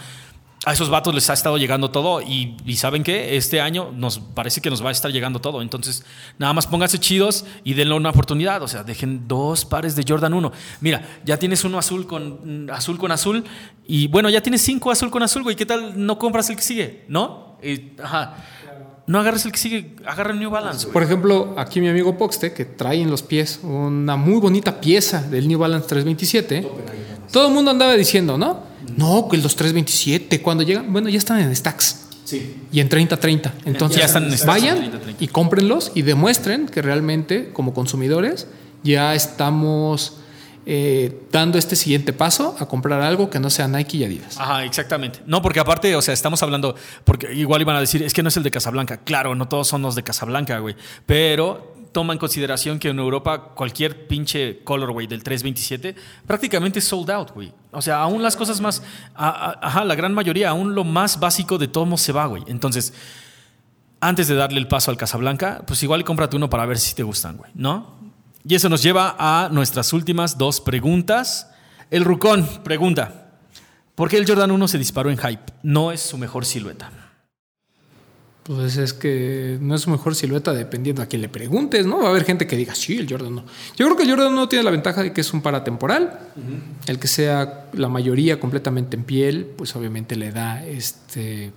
a 0.65 0.73
esos 0.73 0.89
vatos 0.89 1.15
les 1.15 1.29
ha 1.29 1.33
estado 1.33 1.57
llegando 1.57 1.89
todo 1.89 2.21
y, 2.21 2.57
saben 2.75 3.03
que 3.03 3.37
este 3.37 3.61
año 3.61 3.91
nos 3.93 4.19
parece 4.19 4.61
que 4.61 4.69
nos 4.69 4.83
va 4.83 4.89
a 4.89 4.91
estar 4.91 5.11
llegando 5.11 5.39
todo. 5.39 5.61
Entonces, 5.61 6.05
nada 6.37 6.53
más 6.53 6.67
pónganse 6.67 6.99
chidos 6.99 7.45
y 7.63 7.73
denle 7.73 7.95
una 7.95 8.09
oportunidad. 8.09 8.61
O 8.61 8.67
sea, 8.67 8.83
dejen 8.83 9.27
dos 9.27 9.65
pares 9.65 9.95
de 9.95 10.03
Jordan 10.07 10.33
1. 10.33 10.51
Mira, 10.81 11.21
ya 11.25 11.37
tienes 11.37 11.63
uno 11.63 11.77
azul 11.77 12.07
con 12.07 12.69
azul 12.71 12.97
con 12.97 13.11
azul 13.11 13.43
y 13.85 14.07
bueno, 14.07 14.29
ya 14.29 14.41
tienes 14.41 14.61
cinco 14.61 14.91
azul 14.91 15.09
con 15.09 15.23
azul, 15.23 15.43
güey. 15.43 15.55
¿Qué 15.55 15.65
tal 15.65 16.05
no 16.05 16.17
compras 16.19 16.49
el 16.49 16.57
que 16.57 16.61
sigue? 16.61 17.05
¿No? 17.07 17.57
ajá. 18.01 18.37
No 19.09 19.19
agarres 19.19 19.43
el 19.45 19.51
que 19.51 19.57
sigue, 19.57 19.95
agarra 20.05 20.33
el 20.33 20.39
New 20.39 20.51
Balance. 20.51 20.85
Por 20.85 21.01
ejemplo, 21.01 21.55
aquí 21.57 21.81
mi 21.81 21.89
amigo 21.89 22.15
Poxte, 22.15 22.53
que 22.53 22.63
trae 22.63 23.01
en 23.01 23.09
los 23.09 23.23
pies 23.23 23.59
una 23.63 24.17
muy 24.17 24.39
bonita 24.39 24.79
pieza 24.79 25.23
del 25.23 25.47
New 25.47 25.57
Balance 25.57 25.87
327. 25.87 26.67
Todo 27.31 27.47
el 27.47 27.53
mundo 27.55 27.71
andaba 27.71 27.95
diciendo, 27.95 28.37
¿no? 28.37 28.61
No, 28.97 29.27
que 29.27 29.37
los 29.37 29.55
327, 29.55 30.43
cuando 30.43 30.61
llegan, 30.61 30.93
bueno, 30.93 31.09
ya 31.09 31.17
están 31.17 31.39
en 31.39 31.55
stacks. 31.55 32.05
Sí. 32.23 32.55
Y 32.71 32.81
en 32.81 32.87
30-30. 32.87 33.51
Entonces, 33.65 34.05
están 34.05 34.29
vayan 34.45 34.91
y 35.19 35.27
cómprenlos 35.27 35.91
y 35.95 36.03
demuestren 36.03 36.67
que 36.67 36.83
realmente, 36.83 37.49
como 37.51 37.73
consumidores, 37.73 38.45
ya 38.83 39.15
estamos 39.15 40.17
eh, 40.71 41.23
dando 41.31 41.57
este 41.57 41.75
siguiente 41.75 42.13
paso 42.13 42.55
a 42.59 42.67
comprar 42.67 43.01
algo 43.01 43.31
que 43.31 43.39
no 43.39 43.49
sea 43.49 43.67
Nike 43.67 43.97
y 43.97 44.03
Adidas. 44.03 44.39
Ajá, 44.39 44.63
exactamente. 44.63 45.19
No, 45.25 45.41
porque 45.41 45.59
aparte, 45.59 45.95
o 45.95 46.01
sea, 46.03 46.13
estamos 46.13 46.43
hablando, 46.43 46.75
porque 47.05 47.33
igual 47.33 47.61
iban 47.61 47.75
a 47.75 47.79
decir, 47.79 48.03
es 48.03 48.13
que 48.13 48.21
no 48.21 48.29
es 48.29 48.37
el 48.37 48.43
de 48.43 48.51
Casablanca. 48.51 48.97
Claro, 48.97 49.33
no 49.33 49.47
todos 49.47 49.67
son 49.67 49.81
los 49.81 49.95
de 49.95 50.03
Casablanca, 50.03 50.59
güey. 50.59 50.75
Pero 51.07 51.73
toma 51.91 52.13
en 52.13 52.19
consideración 52.19 52.77
que 52.77 52.89
en 52.89 52.99
Europa 52.99 53.55
cualquier 53.55 54.05
pinche 54.05 54.59
colorway 54.63 55.07
del 55.07 55.23
327 55.23 55.95
prácticamente 56.27 56.77
es 56.77 56.85
sold 56.85 57.09
out, 57.09 57.31
güey. 57.31 57.51
O 57.71 57.81
sea, 57.81 58.01
aún 58.03 58.21
las 58.21 58.35
cosas 58.35 58.61
más, 58.61 58.83
ajá, 59.15 59.83
la 59.83 59.95
gran 59.95 60.13
mayoría, 60.13 60.51
aún 60.51 60.75
lo 60.75 60.83
más 60.83 61.19
básico 61.19 61.57
de 61.57 61.67
todo 61.67 61.97
se 61.97 62.11
va, 62.11 62.27
güey. 62.27 62.43
Entonces, 62.45 62.93
antes 64.01 64.27
de 64.27 64.35
darle 64.35 64.59
el 64.59 64.67
paso 64.67 64.91
al 64.91 64.97
Casablanca, 64.97 65.63
pues 65.65 65.81
igual 65.81 66.03
cómprate 66.03 66.35
uno 66.35 66.47
para 66.47 66.67
ver 66.67 66.77
si 66.77 66.93
te 66.93 67.01
gustan, 67.01 67.37
güey, 67.37 67.49
¿no? 67.55 67.98
Y 68.45 68.55
eso 68.55 68.69
nos 68.69 68.81
lleva 68.81 69.15
a 69.19 69.49
nuestras 69.49 69.93
últimas 69.93 70.37
dos 70.37 70.61
preguntas. 70.61 71.49
El 71.91 72.05
Rucón 72.05 72.47
pregunta, 72.63 73.31
¿por 73.95 74.09
qué 74.09 74.17
el 74.17 74.27
Jordan 74.27 74.51
1 74.51 74.67
se 74.67 74.77
disparó 74.77 75.09
en 75.09 75.17
hype? 75.17 75.53
No 75.63 75.91
es 75.91 76.01
su 76.01 76.17
mejor 76.17 76.45
silueta. 76.45 76.91
Pues 78.43 78.77
es 78.77 78.93
que 78.93 79.59
no 79.61 79.75
es 79.75 79.81
su 79.81 79.91
mejor 79.91 80.15
silueta 80.15 80.53
dependiendo 80.53 81.03
a 81.03 81.05
quién 81.05 81.21
le 81.21 81.29
preguntes, 81.29 81.85
¿no? 81.85 81.99
Va 81.99 82.07
a 82.07 82.09
haber 82.09 82.23
gente 82.23 82.47
que 82.47 82.55
diga, 82.55 82.73
sí, 82.73 82.97
el 82.97 83.07
Jordan 83.07 83.35
no. 83.35 83.45
Yo 83.75 83.85
creo 83.85 83.95
que 83.95 84.03
el 84.03 84.09
Jordan 84.09 84.33
no 84.33 84.49
tiene 84.49 84.63
la 84.63 84.71
ventaja 84.71 85.03
de 85.03 85.13
que 85.13 85.21
es 85.21 85.31
un 85.33 85.43
paratemporal. 85.43 86.17
El 86.87 86.97
que 86.97 87.07
sea 87.07 87.67
la 87.73 87.89
mayoría 87.89 88.39
completamente 88.39 88.97
en 88.97 89.03
piel, 89.03 89.45
pues 89.55 89.75
obviamente 89.75 90.15
le 90.15 90.31
da 90.31 90.65
este. 90.65 91.51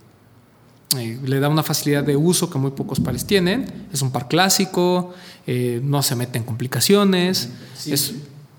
Eh, 0.99 1.19
le 1.25 1.41
da 1.41 1.49
una 1.49 1.63
facilidad 1.63 2.05
de 2.05 2.17
uso 2.17 2.51
que 2.51 2.59
muy 2.59 2.73
pocos 2.73 3.01
pares 3.01 3.27
tienen. 3.27 3.87
Es 3.93 4.03
un 4.03 4.11
par 4.11 4.29
clásico, 4.29 5.15
eh, 5.47 5.81
no 5.83 6.03
se 6.03 6.17
mete 6.17 6.39
en 6.39 6.45
complicaciones. 6.45 7.51
Es, 7.87 8.15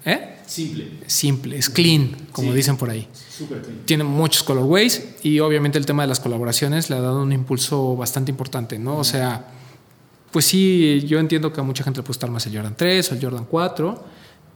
¿eh? 0.05 0.37
Simple. 0.45 0.91
Simple, 1.07 1.57
es 1.57 1.69
clean, 1.69 2.15
como 2.31 2.53
dicen 2.53 2.77
por 2.77 2.89
ahí. 2.89 3.07
Tiene 3.85 4.03
muchos 4.03 4.43
colorways 4.43 5.03
y 5.23 5.39
obviamente 5.39 5.77
el 5.77 5.85
tema 5.85 6.03
de 6.03 6.07
las 6.07 6.19
colaboraciones 6.19 6.89
le 6.89 6.97
ha 6.97 7.01
dado 7.01 7.23
un 7.23 7.31
impulso 7.31 7.95
bastante 7.95 8.31
importante, 8.31 8.77
¿no? 8.77 8.97
O 8.97 9.03
sea, 9.03 9.47
pues 10.31 10.45
sí, 10.45 11.03
yo 11.07 11.19
entiendo 11.19 11.51
que 11.53 11.61
a 11.61 11.63
mucha 11.63 11.83
gente 11.83 11.99
le 11.99 12.03
puede 12.03 12.15
gustar 12.15 12.29
más 12.29 12.45
el 12.45 12.55
Jordan 12.55 12.75
3 12.75 13.11
o 13.11 13.15
el 13.15 13.21
Jordan 13.21 13.45
4, 13.49 14.03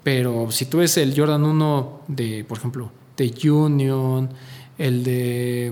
pero 0.03 0.51
si 0.51 0.65
tú 0.65 0.77
ves 0.79 0.97
el 0.97 1.17
Jordan 1.17 1.43
1 1.43 2.01
de, 2.07 2.45
por 2.45 2.57
ejemplo, 2.57 2.91
de 3.15 3.49
Union, 3.49 4.29
el 4.77 5.03
de... 5.03 5.67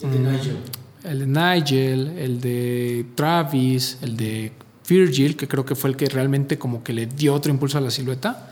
El 0.00 0.10
de 0.10 0.18
Nigel. 0.18 0.56
El 1.04 1.20
de 1.20 1.26
Nigel, 1.26 2.18
el 2.18 2.40
de 2.40 3.06
Travis, 3.14 3.98
el 4.02 4.16
de 4.16 4.52
Virgil, 4.88 5.36
que 5.36 5.46
creo 5.46 5.64
que 5.64 5.74
fue 5.74 5.90
el 5.90 5.96
que 5.96 6.06
realmente 6.06 6.58
como 6.58 6.82
que 6.82 6.92
le 6.92 7.06
dio 7.06 7.34
otro 7.34 7.52
impulso 7.52 7.78
a 7.78 7.80
la 7.80 7.90
silueta 7.90 8.50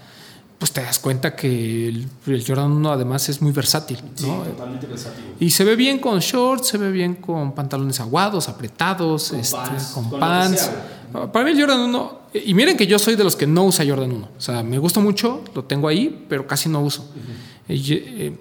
pues 0.62 0.70
te 0.70 0.80
das 0.80 1.00
cuenta 1.00 1.34
que 1.34 1.88
el, 1.88 2.44
Jordan 2.46 2.70
1 2.70 2.92
además 2.92 3.28
es 3.28 3.42
muy 3.42 3.50
versátil. 3.50 3.98
Sí, 4.14 4.26
totalmente 4.26 4.86
versátil. 4.86 5.24
Y 5.40 5.50
se 5.50 5.64
ve 5.64 5.74
bien 5.74 5.98
con 5.98 6.20
shorts, 6.20 6.68
se 6.68 6.78
ve 6.78 6.92
bien 6.92 7.16
con 7.16 7.52
pantalones 7.52 7.98
aguados, 7.98 8.48
apretados, 8.48 9.30
con 9.30 9.40
este, 9.40 9.56
pants. 10.20 10.70
Para 11.32 11.44
mí 11.44 11.50
el 11.50 11.60
Jordan 11.60 11.80
1, 11.80 12.18
y 12.44 12.54
miren 12.54 12.76
que 12.76 12.86
yo 12.86 13.00
soy 13.00 13.16
de 13.16 13.24
los 13.24 13.34
que 13.34 13.44
no 13.44 13.64
usa 13.64 13.84
Jordan 13.84 14.12
1. 14.12 14.28
O 14.38 14.40
sea, 14.40 14.62
me 14.62 14.78
gusta 14.78 15.00
mucho, 15.00 15.42
lo 15.52 15.64
tengo 15.64 15.88
ahí, 15.88 16.24
pero 16.28 16.46
casi 16.46 16.68
no 16.68 16.80
uso. 16.80 17.10
Eh, 17.68 18.38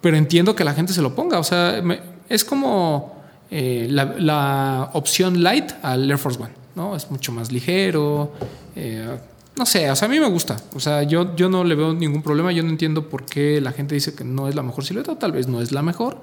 pero 0.00 0.16
entiendo 0.16 0.54
que 0.54 0.62
la 0.62 0.74
gente 0.74 0.92
se 0.92 1.02
lo 1.02 1.16
ponga. 1.16 1.40
O 1.40 1.44
sea, 1.44 1.82
es 2.28 2.44
como 2.44 3.13
eh, 3.56 3.86
la, 3.88 4.90
opción 4.94 5.40
light 5.40 5.70
al 5.80 6.10
Air 6.10 6.18
Force 6.18 6.42
One. 6.42 6.52
¿no? 6.74 6.96
Es 6.96 7.08
mucho 7.08 7.30
más 7.30 7.52
ligero. 7.52 8.32
Eh, 8.74 9.16
no 9.56 9.64
sé, 9.64 9.88
o 9.88 9.94
sea, 9.94 10.06
a 10.06 10.10
mí 10.10 10.18
me 10.18 10.26
gusta. 10.28 10.56
O 10.74 10.80
sea, 10.80 11.04
yo, 11.04 11.36
yo 11.36 11.48
no 11.48 11.62
le 11.62 11.76
veo 11.76 11.94
ningún 11.94 12.20
problema. 12.20 12.50
Yo 12.50 12.64
no 12.64 12.70
entiendo 12.70 13.08
por 13.08 13.24
qué 13.24 13.60
la 13.60 13.70
gente 13.70 13.94
dice 13.94 14.12
que 14.12 14.24
no 14.24 14.48
es 14.48 14.56
la 14.56 14.64
mejor 14.64 14.84
silueta. 14.84 15.16
Tal 15.16 15.30
vez 15.30 15.46
no 15.46 15.62
es 15.62 15.70
la 15.70 15.82
mejor, 15.82 16.20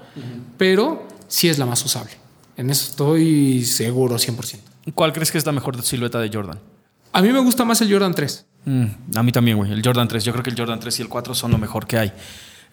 pero 0.58 1.08
sí 1.30 1.48
es 1.48 1.58
la 1.58 1.66
más 1.66 1.86
usable. 1.86 2.12
En 2.58 2.70
eso 2.70 2.90
estoy 2.90 3.64
seguro 3.64 4.18
100%. 4.18 4.60
¿Cuál 4.94 5.14
crees 5.14 5.32
que 5.32 5.38
es 5.38 5.46
la 5.46 5.54
mejor 5.54 5.82
silueta 5.84 6.20
de 6.20 6.30
Jordan? 6.34 6.60
A 7.14 7.22
mí 7.22 7.30
me 7.30 7.40
gusta 7.40 7.64
más 7.64 7.80
el 7.80 7.90
Jordan 7.90 8.14
3. 8.14 8.46
Mm, 8.66 8.86
a 9.16 9.24
mí 9.24 9.32
también, 9.32 9.56
güey. 9.56 9.72
El 9.72 9.82
Jordan 9.82 10.10
3. 10.10 10.22
Yo 10.26 10.34
creo 10.34 10.44
que 10.44 10.50
el 10.50 10.58
Jordan 10.58 10.82
3 10.82 11.00
y 11.00 11.02
el 11.02 11.08
4 11.08 11.34
son 11.34 11.52
lo 11.52 11.58
mejor 11.58 11.88
que 11.88 11.98
hay. 11.98 12.12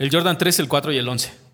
El 0.01 0.10
Jordan 0.10 0.36
3, 0.36 0.59
el 0.59 0.66
4 0.66 0.93
y 0.93 0.98
el 0.98 1.09
11. 1.09 1.48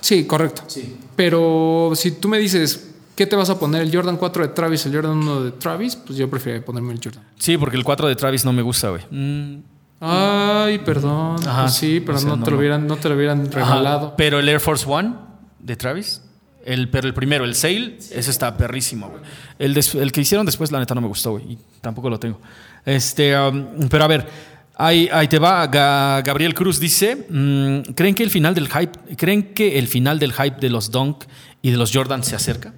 Sí, 0.00 0.26
correcto. 0.26 0.62
Sí. 0.66 0.96
Pero 1.16 1.92
si 1.94 2.12
tú 2.12 2.28
me 2.28 2.38
dices, 2.38 2.90
¿Qué 3.20 3.26
te 3.26 3.36
vas 3.36 3.50
a 3.50 3.58
poner? 3.58 3.82
¿El 3.82 3.94
Jordan 3.94 4.16
4 4.16 4.46
de 4.46 4.48
Travis, 4.54 4.86
el 4.86 4.94
Jordan 4.94 5.18
1 5.18 5.42
de 5.42 5.50
Travis? 5.50 5.94
Pues 5.94 6.18
yo 6.18 6.30
prefiero 6.30 6.64
ponerme 6.64 6.94
el 6.94 7.00
Jordan. 7.04 7.22
Sí, 7.38 7.58
porque 7.58 7.76
el 7.76 7.84
4 7.84 8.08
de 8.08 8.16
Travis 8.16 8.46
no 8.46 8.52
me 8.54 8.62
gusta, 8.62 8.88
güey. 8.88 9.02
Mm. 9.10 9.62
Ay, 10.00 10.78
perdón. 10.78 11.36
Ajá, 11.46 11.64
pues 11.64 11.74
sí, 11.74 12.00
pero 12.00 12.18
no, 12.22 12.42
te 12.42 12.50
lo 12.50 12.56
hubieran, 12.56 12.86
no 12.86 12.96
te 12.96 13.10
lo 13.10 13.16
hubieran 13.16 13.52
regalado. 13.52 14.14
Pero 14.16 14.38
el 14.38 14.48
Air 14.48 14.58
Force 14.58 14.86
One 14.88 15.16
de 15.58 15.76
Travis, 15.76 16.22
el, 16.64 16.88
pero 16.88 17.06
el 17.06 17.12
primero, 17.12 17.44
el 17.44 17.54
Sail, 17.54 17.98
ese 17.98 18.30
está 18.30 18.56
perrísimo, 18.56 19.10
güey. 19.10 19.20
El, 19.58 19.76
el, 19.76 20.12
que 20.12 20.22
hicieron 20.22 20.46
después, 20.46 20.72
la 20.72 20.78
neta, 20.78 20.94
no 20.94 21.02
me 21.02 21.08
gustó, 21.08 21.32
güey. 21.32 21.52
Y 21.52 21.58
tampoco 21.82 22.08
lo 22.08 22.18
tengo. 22.18 22.40
Este, 22.86 23.38
um, 23.38 23.86
pero 23.90 24.04
a 24.04 24.06
ver, 24.06 24.26
ahí, 24.86 25.08
ahí 25.12 25.28
te 25.28 25.38
va. 25.38 25.66
Gabriel 25.66 26.54
Cruz 26.54 26.80
dice: 26.80 27.26
mm, 27.28 27.92
¿Creen 27.94 28.14
que 28.14 28.22
el 28.22 28.30
final 28.30 28.54
del 28.54 28.68
hype, 28.68 29.16
creen 29.16 29.54
que 29.54 29.78
el 29.78 29.88
final 29.88 30.18
del 30.18 30.32
hype 30.32 30.58
de 30.60 30.70
los 30.70 30.90
Dunk 30.90 31.24
y 31.62 31.70
de 31.70 31.76
los 31.76 31.92
Jordan 31.92 32.24
se 32.24 32.36
acerca? 32.36 32.72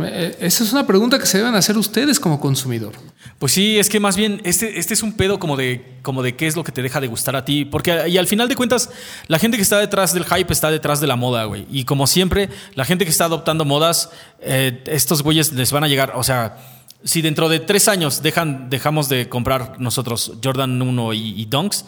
Eh, 0.00 0.36
esa 0.40 0.62
es 0.62 0.72
una 0.72 0.86
pregunta 0.86 1.18
que 1.18 1.26
se 1.26 1.38
deben 1.38 1.54
hacer 1.54 1.76
ustedes 1.76 2.20
como 2.20 2.38
consumidor. 2.38 2.92
Pues 3.38 3.52
sí, 3.52 3.78
es 3.78 3.88
que 3.88 4.00
más 4.00 4.16
bien 4.16 4.40
este, 4.44 4.78
este 4.78 4.94
es 4.94 5.02
un 5.02 5.12
pedo 5.12 5.38
como 5.38 5.56
de, 5.56 5.98
como 6.02 6.22
de 6.22 6.36
qué 6.36 6.46
es 6.46 6.56
lo 6.56 6.64
que 6.64 6.72
te 6.72 6.82
deja 6.82 7.00
de 7.00 7.08
gustar 7.08 7.36
a 7.36 7.44
ti. 7.44 7.64
Porque 7.64 8.08
y 8.08 8.18
al 8.18 8.26
final 8.26 8.48
de 8.48 8.56
cuentas, 8.56 8.90
la 9.26 9.38
gente 9.38 9.56
que 9.56 9.62
está 9.62 9.78
detrás 9.78 10.14
del 10.14 10.24
hype 10.24 10.52
está 10.52 10.70
detrás 10.70 11.00
de 11.00 11.06
la 11.06 11.16
moda, 11.16 11.44
güey. 11.44 11.66
Y 11.70 11.84
como 11.84 12.06
siempre, 12.06 12.48
la 12.74 12.84
gente 12.84 13.04
que 13.04 13.10
está 13.10 13.24
adoptando 13.24 13.64
modas, 13.64 14.10
eh, 14.40 14.82
estos 14.86 15.22
güeyes 15.22 15.52
les 15.52 15.72
van 15.72 15.84
a 15.84 15.88
llegar, 15.88 16.12
o 16.14 16.22
sea, 16.22 16.56
si 17.04 17.22
dentro 17.22 17.48
de 17.48 17.60
tres 17.60 17.88
años 17.88 18.22
dejamos 18.22 19.08
de 19.08 19.28
comprar 19.28 19.80
nosotros 19.80 20.32
Jordan 20.42 20.82
1 20.82 21.12
y, 21.12 21.40
y 21.40 21.44
Dunks, 21.46 21.84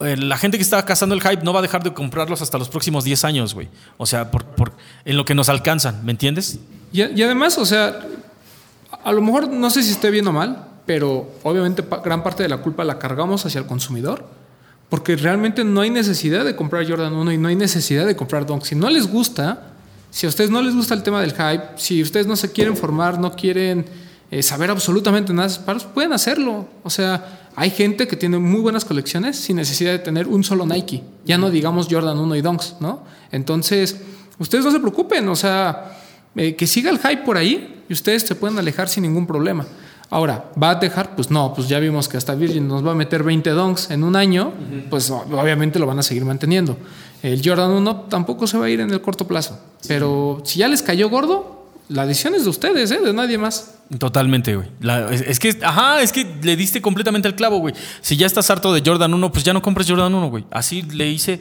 eh, 0.00 0.16
la 0.16 0.36
gente 0.36 0.58
que 0.58 0.62
está 0.62 0.84
cazando 0.84 1.14
el 1.14 1.22
hype 1.22 1.42
no 1.42 1.54
va 1.54 1.60
a 1.60 1.62
dejar 1.62 1.82
de 1.82 1.94
comprarlos 1.94 2.42
hasta 2.42 2.58
los 2.58 2.68
próximos 2.68 3.04
10 3.04 3.24
años, 3.24 3.54
güey. 3.54 3.68
O 3.96 4.04
sea, 4.04 4.30
por, 4.30 4.72
en 5.04 5.16
lo 5.16 5.24
que 5.24 5.34
nos 5.34 5.48
alcanzan, 5.48 6.04
¿me 6.04 6.12
entiendes? 6.12 6.58
Y, 6.92 7.00
además, 7.00 7.56
o 7.58 7.64
sea, 7.64 8.00
a 9.04 9.12
lo 9.12 9.22
mejor 9.22 9.48
no 9.48 9.70
sé 9.70 9.82
si 9.82 9.92
esté 9.92 10.10
bien 10.10 10.26
o 10.28 10.32
mal, 10.32 10.66
pero 10.84 11.30
obviamente 11.42 11.82
gran 12.04 12.22
parte 12.22 12.42
de 12.42 12.48
la 12.48 12.58
culpa 12.58 12.84
la 12.84 12.98
cargamos 12.98 13.44
hacia 13.46 13.58
el 13.58 13.66
consumidor, 13.66 14.26
porque 14.90 15.16
realmente 15.16 15.64
no 15.64 15.80
hay 15.80 15.90
necesidad 15.90 16.44
de 16.44 16.54
comprar 16.56 16.88
Jordan 16.88 17.14
1 17.14 17.32
y 17.32 17.38
no 17.38 17.48
hay 17.48 17.56
necesidad 17.56 18.06
de 18.06 18.16
comprar 18.16 18.44
Dunk. 18.46 18.64
Si 18.64 18.74
no 18.74 18.90
les 18.90 19.06
gusta, 19.06 19.72
si 20.10 20.26
a 20.26 20.28
ustedes 20.28 20.50
no 20.50 20.62
les 20.62 20.74
gusta 20.74 20.94
el 20.94 21.02
tema 21.02 21.22
del 21.22 21.32
hype, 21.32 21.64
si 21.76 22.02
ustedes 22.02 22.26
no 22.26 22.36
se 22.36 22.52
quieren 22.52 22.76
formar, 22.76 23.18
no 23.18 23.34
quieren 23.34 23.86
eh, 24.30 24.42
saber 24.42 24.70
absolutamente 24.70 25.32
nada 25.32 25.48
de 25.48 25.60
paros, 25.60 25.84
pueden 25.84 26.12
hacerlo. 26.12 26.68
O 26.82 26.90
sea, 26.90 27.48
hay 27.54 27.70
gente 27.70 28.08
que 28.08 28.16
tiene 28.16 28.38
muy 28.38 28.60
buenas 28.60 28.84
colecciones 28.84 29.36
sin 29.36 29.56
necesidad 29.56 29.92
de 29.92 29.98
tener 30.00 30.26
un 30.26 30.42
solo 30.42 30.66
Nike. 30.66 31.02
Ya 31.24 31.38
no 31.38 31.50
digamos 31.50 31.86
Jordan 31.90 32.18
1 32.18 32.36
y 32.36 32.42
Dunks, 32.42 32.76
¿no? 32.80 33.04
Entonces, 33.30 33.96
ustedes 34.38 34.64
no 34.64 34.70
se 34.70 34.80
preocupen, 34.80 35.28
o 35.28 35.36
sea, 35.36 35.96
eh, 36.34 36.54
que 36.56 36.66
siga 36.66 36.90
el 36.90 36.98
hype 36.98 37.22
por 37.22 37.36
ahí. 37.36 37.72
y 37.88 37.92
ustedes 37.92 38.22
se 38.22 38.34
pueden 38.34 38.58
alejar 38.58 38.88
sin 38.88 39.04
ningún 39.04 39.28
problema. 39.28 39.64
Ahora, 40.10 40.50
¿va 40.60 40.70
a 40.70 40.74
dejar? 40.76 41.14
Pues 41.14 41.30
no, 41.30 41.54
pues 41.54 41.68
ya 41.68 41.78
vimos 41.78 42.08
que 42.08 42.16
hasta 42.16 42.34
Virgin 42.34 42.66
nos 42.66 42.84
va 42.84 42.92
a 42.92 42.94
meter 42.94 43.22
20 43.22 43.50
donks 43.50 43.90
en 43.90 44.04
un 44.04 44.14
año, 44.16 44.52
pues 44.90 45.10
obviamente 45.10 45.78
lo 45.78 45.86
van 45.86 45.98
a 45.98 46.02
seguir 46.02 46.24
manteniendo. 46.24 46.76
El 47.22 47.42
Jordan 47.44 47.70
1 47.70 48.06
tampoco 48.08 48.46
se 48.46 48.58
va 48.58 48.66
a 48.66 48.70
ir 48.70 48.80
en 48.80 48.90
el 48.90 49.00
corto 49.00 49.26
plazo, 49.26 49.58
pero 49.88 50.42
si 50.44 50.60
ya 50.60 50.68
les 50.68 50.82
cayó 50.82 51.08
gordo, 51.10 51.55
la 51.88 52.06
decisión 52.06 52.34
es 52.34 52.44
de 52.44 52.50
ustedes, 52.50 52.90
¿eh? 52.90 52.98
de 53.00 53.12
nadie 53.12 53.38
más. 53.38 53.74
Totalmente, 53.98 54.56
güey. 54.56 54.68
La- 54.80 55.10
es, 55.12 55.20
es 55.22 55.38
que, 55.38 55.56
ajá, 55.62 56.02
es 56.02 56.12
que 56.12 56.26
le 56.42 56.56
diste 56.56 56.82
completamente 56.82 57.28
el 57.28 57.34
clavo, 57.34 57.58
güey. 57.58 57.74
Si 58.00 58.16
ya 58.16 58.26
estás 58.26 58.50
harto 58.50 58.72
de 58.72 58.82
Jordan 58.84 59.12
1, 59.14 59.32
pues 59.32 59.44
ya 59.44 59.52
no 59.52 59.62
compres 59.62 59.88
Jordan 59.88 60.12
1, 60.14 60.28
güey. 60.30 60.44
Así 60.50 60.82
le 60.82 61.08
hice 61.08 61.40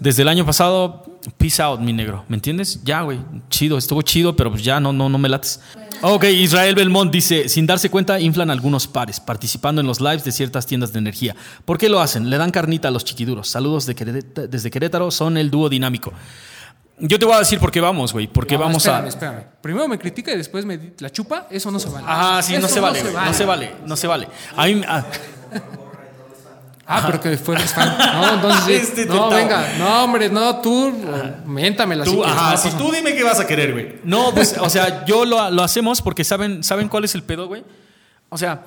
desde 0.00 0.22
el 0.22 0.28
año 0.28 0.44
pasado. 0.44 1.04
Peace 1.38 1.60
out, 1.60 1.80
mi 1.80 1.92
negro. 1.92 2.24
¿Me 2.28 2.36
entiendes? 2.36 2.84
Ya, 2.84 3.02
güey. 3.02 3.18
Chido, 3.50 3.78
estuvo 3.78 4.00
chido, 4.02 4.36
pero 4.36 4.50
pues 4.50 4.62
ya 4.62 4.78
no, 4.78 4.92
no, 4.92 5.08
no 5.08 5.18
me 5.18 5.28
lates. 5.28 5.60
Ok, 6.02 6.22
Israel 6.24 6.76
Belmont 6.76 7.10
dice: 7.10 7.48
sin 7.48 7.66
darse 7.66 7.90
cuenta, 7.90 8.20
inflan 8.20 8.48
algunos 8.50 8.86
pares, 8.86 9.18
participando 9.18 9.80
en 9.80 9.88
los 9.88 10.00
lives 10.00 10.22
de 10.22 10.30
ciertas 10.30 10.66
tiendas 10.66 10.92
de 10.92 11.00
energía. 11.00 11.34
¿Por 11.64 11.78
qué 11.78 11.88
lo 11.88 12.00
hacen? 12.00 12.30
Le 12.30 12.38
dan 12.38 12.52
carnita 12.52 12.88
a 12.88 12.90
los 12.92 13.04
chiquiduros. 13.04 13.48
Saludos 13.48 13.86
de 13.86 13.96
Querétaro- 13.96 14.46
desde 14.46 14.70
Querétaro, 14.70 15.10
son 15.10 15.36
el 15.36 15.50
dúo 15.50 15.68
dinámico. 15.68 16.12
Yo 16.98 17.18
te 17.18 17.26
voy 17.26 17.34
a 17.34 17.40
decir 17.40 17.58
por 17.58 17.70
qué 17.70 17.80
vamos, 17.80 18.12
güey. 18.12 18.26
Porque 18.26 18.54
No, 18.54 18.60
vamos 18.60 18.76
espérame, 18.84 19.04
a. 19.04 19.08
espérame. 19.08 19.42
Primero 19.60 19.86
me 19.88 19.98
critica 19.98 20.32
y 20.32 20.36
después 20.36 20.64
me 20.64 20.92
la 20.98 21.10
chupa, 21.10 21.46
eso 21.50 21.70
no 21.70 21.78
se 21.78 21.88
vale. 21.90 22.06
Ajá, 22.08 22.42
sí, 22.42 22.56
no 22.58 22.68
se 22.68 22.80
vale. 22.80 23.02
No 23.02 23.32
se 23.34 23.44
vale, 23.44 23.72
no 23.84 23.96
se 23.96 24.06
vale. 24.06 24.28
A 24.56 24.66
mí, 24.66 24.82
ah, 24.88 25.04
Ah, 26.88 27.02
pero 27.04 27.20
que 27.20 27.36
fue 27.36 27.58
fan. 27.58 27.98
No, 27.98 28.34
entonces. 28.34 28.82
Este 28.90 29.06
no, 29.06 29.28
venga, 29.28 29.72
no, 29.76 30.04
hombre, 30.04 30.28
no, 30.28 30.60
tú, 30.60 30.94
miéntamela. 31.44 32.04
tú, 32.04 32.24
ajá, 32.24 32.56
si 32.56 32.70
tú 32.76 32.92
dime 32.92 33.12
qué 33.14 33.24
vas 33.24 33.40
a 33.40 33.46
querer, 33.46 33.72
güey. 33.72 33.96
No, 34.04 34.32
pues, 34.32 34.56
o 34.58 34.70
sea, 34.70 35.04
yo 35.04 35.24
lo, 35.24 35.50
lo 35.50 35.62
hacemos 35.64 36.00
porque 36.00 36.22
saben, 36.22 36.62
¿saben 36.62 36.88
cuál 36.88 37.04
es 37.04 37.16
el 37.16 37.24
pedo, 37.24 37.48
güey? 37.48 37.64
O 38.28 38.38
sea, 38.38 38.62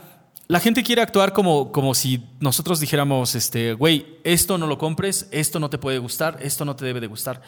la 0.47 0.59
gente 0.59 0.83
quiere 0.83 1.01
actuar 1.01 1.31
como, 1.31 1.71
como 1.71 1.93
si 1.95 2.25
nosotros 2.41 2.81
dijéramos, 2.81 3.35
este, 3.35 3.71
güey, 3.73 4.17
esto 4.25 4.57
no 4.57 4.67
lo 4.67 4.77
compres, 4.77 5.29
esto 5.31 5.59
no 5.61 5.69
te 5.69 5.77
puede 5.77 5.97
gustar, 5.99 6.39
esto 6.41 6.65
no 6.65 6.75
te 6.75 6.83
debe 6.83 6.99
de 6.99 7.07
gustar. 7.07 7.41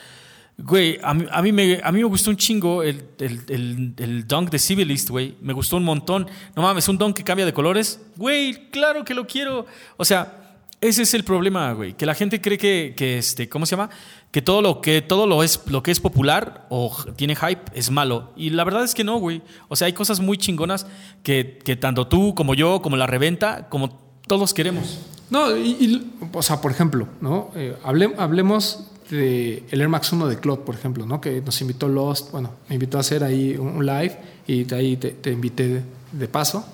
Güey, 0.58 1.00
a 1.02 1.14
mí, 1.14 1.26
a 1.32 1.42
mí, 1.42 1.52
me, 1.52 1.80
a 1.84 1.92
mí 1.92 2.00
me 2.00 2.06
gustó 2.06 2.30
un 2.30 2.38
chingo 2.38 2.84
el, 2.84 3.04
el, 3.20 3.42
el, 3.50 3.94
el 3.98 4.28
dunk 4.28 4.52
de 4.52 4.60
Civilist, 4.60 5.10
güey. 5.10 5.36
Me 5.42 5.54
gustó 5.54 5.78
un 5.78 5.84
montón. 5.84 6.28
No 6.56 6.62
mames, 6.62 6.88
un 6.88 6.98
dunk 6.98 7.16
que 7.18 7.24
cambia 7.24 7.46
de 7.46 7.54
colores. 7.54 8.00
Güey, 8.16 8.70
claro 8.70 9.04
que 9.04 9.14
lo 9.16 9.26
quiero. 9.26 9.66
O 9.98 10.06
sea, 10.06 10.38
ese 10.80 11.02
es 11.02 11.14
el 11.16 11.24
problema, 11.24 11.74
güey. 11.74 11.94
Que 11.94 12.06
la 12.06 12.14
gente 12.14 12.40
cree 12.42 12.60
que, 12.60 12.94
que 12.96 13.18
este, 13.18 13.50
¿cómo 13.50 13.66
se 13.66 13.72
llama? 13.76 13.90
Que 14.30 14.42
todo 14.44 14.62
lo 14.62 14.82
que 14.82 15.02
todo 15.02 15.26
lo 15.26 15.42
es 15.42 15.60
lo 15.66 15.82
que 15.82 15.90
es 15.92 16.00
popular 16.00 16.68
o 16.70 16.96
tiene 17.16 17.36
hype 17.36 17.64
es 17.74 17.90
malo. 17.90 18.32
Y 18.36 18.52
la 18.52 18.64
verdad 18.64 18.84
es 18.84 18.94
que 18.94 19.04
no, 19.04 19.18
güey. 19.18 19.42
O 19.68 19.76
sea, 19.76 19.88
hay 19.88 19.94
cosas 19.94 20.20
muy 20.20 20.38
chingonas 20.38 20.86
que, 21.24 21.58
que 21.66 21.76
tanto 21.76 22.06
tú 22.08 22.36
como 22.36 22.54
yo, 22.54 22.82
como 22.84 22.98
la 22.98 23.08
reventa, 23.08 23.68
como 23.70 24.00
todos 24.28 24.54
queremos. 24.54 25.00
No, 25.32 25.58
y, 25.58 26.12
o 26.34 26.42
sea, 26.44 26.62
por 26.62 26.72
ejemplo, 26.72 27.08
¿no? 27.20 27.50
Eh, 27.56 27.76
hable- 27.84 28.14
hablemos 28.18 28.91
de 29.12 29.64
el 29.70 29.82
Air 29.82 29.90
Max 29.90 30.12
1 30.12 30.28
de 30.28 30.40
Claude, 30.40 30.64
por 30.64 30.76
ejemplo, 30.76 31.06
¿no? 31.06 31.22
Que 31.22 31.42
nos 31.42 31.60
invitó 31.62 31.88
Lost, 31.88 32.32
bueno, 32.32 32.52
me 32.70 32.76
invitó 32.76 32.98
a 32.98 33.02
hacer 33.02 33.24
ahí 33.24 33.56
un, 33.58 33.86
live 33.86 34.18
y 34.48 34.64
de 34.64 34.76
ahí 34.76 34.98
te, 34.98 35.32
invité 35.32 35.84
de, 36.12 36.28
paso. 36.28 36.66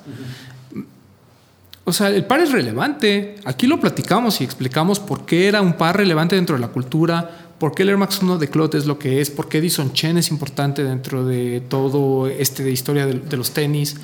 O 1.84 1.92
sea, 1.92 2.10
el 2.10 2.26
par 2.26 2.42
es 2.42 2.52
relevante. 2.52 3.36
Aquí 3.46 3.68
lo 3.68 3.80
platicamos 3.80 4.40
y 4.42 4.44
explicamos 4.44 5.00
por 5.00 5.26
qué 5.26 5.48
era 5.48 5.62
un 5.62 5.74
par 5.74 5.98
relevante 5.98 6.36
dentro 6.36 6.56
de 6.56 6.62
la 6.62 6.70
cultura, 6.70 7.54
por 7.60 7.74
qué 7.74 7.84
el 7.84 7.90
Air 7.90 7.98
Max 7.98 8.20
1 8.22 8.38
de 8.38 8.50
Claude 8.50 8.78
es 8.78 8.86
lo 8.86 9.00
que 9.00 9.20
es, 9.20 9.30
por 9.30 9.50
qué 9.50 9.58
Edison 9.58 9.92
Chen 9.94 10.18
es 10.18 10.30
importante 10.30 10.84
dentro 10.84 11.26
de 11.26 11.62
todo 11.68 12.28
este 12.28 12.64
de 12.64 12.72
historia 12.72 13.06
de, 13.06 13.38
los 13.38 13.52
tenis. 13.52 13.98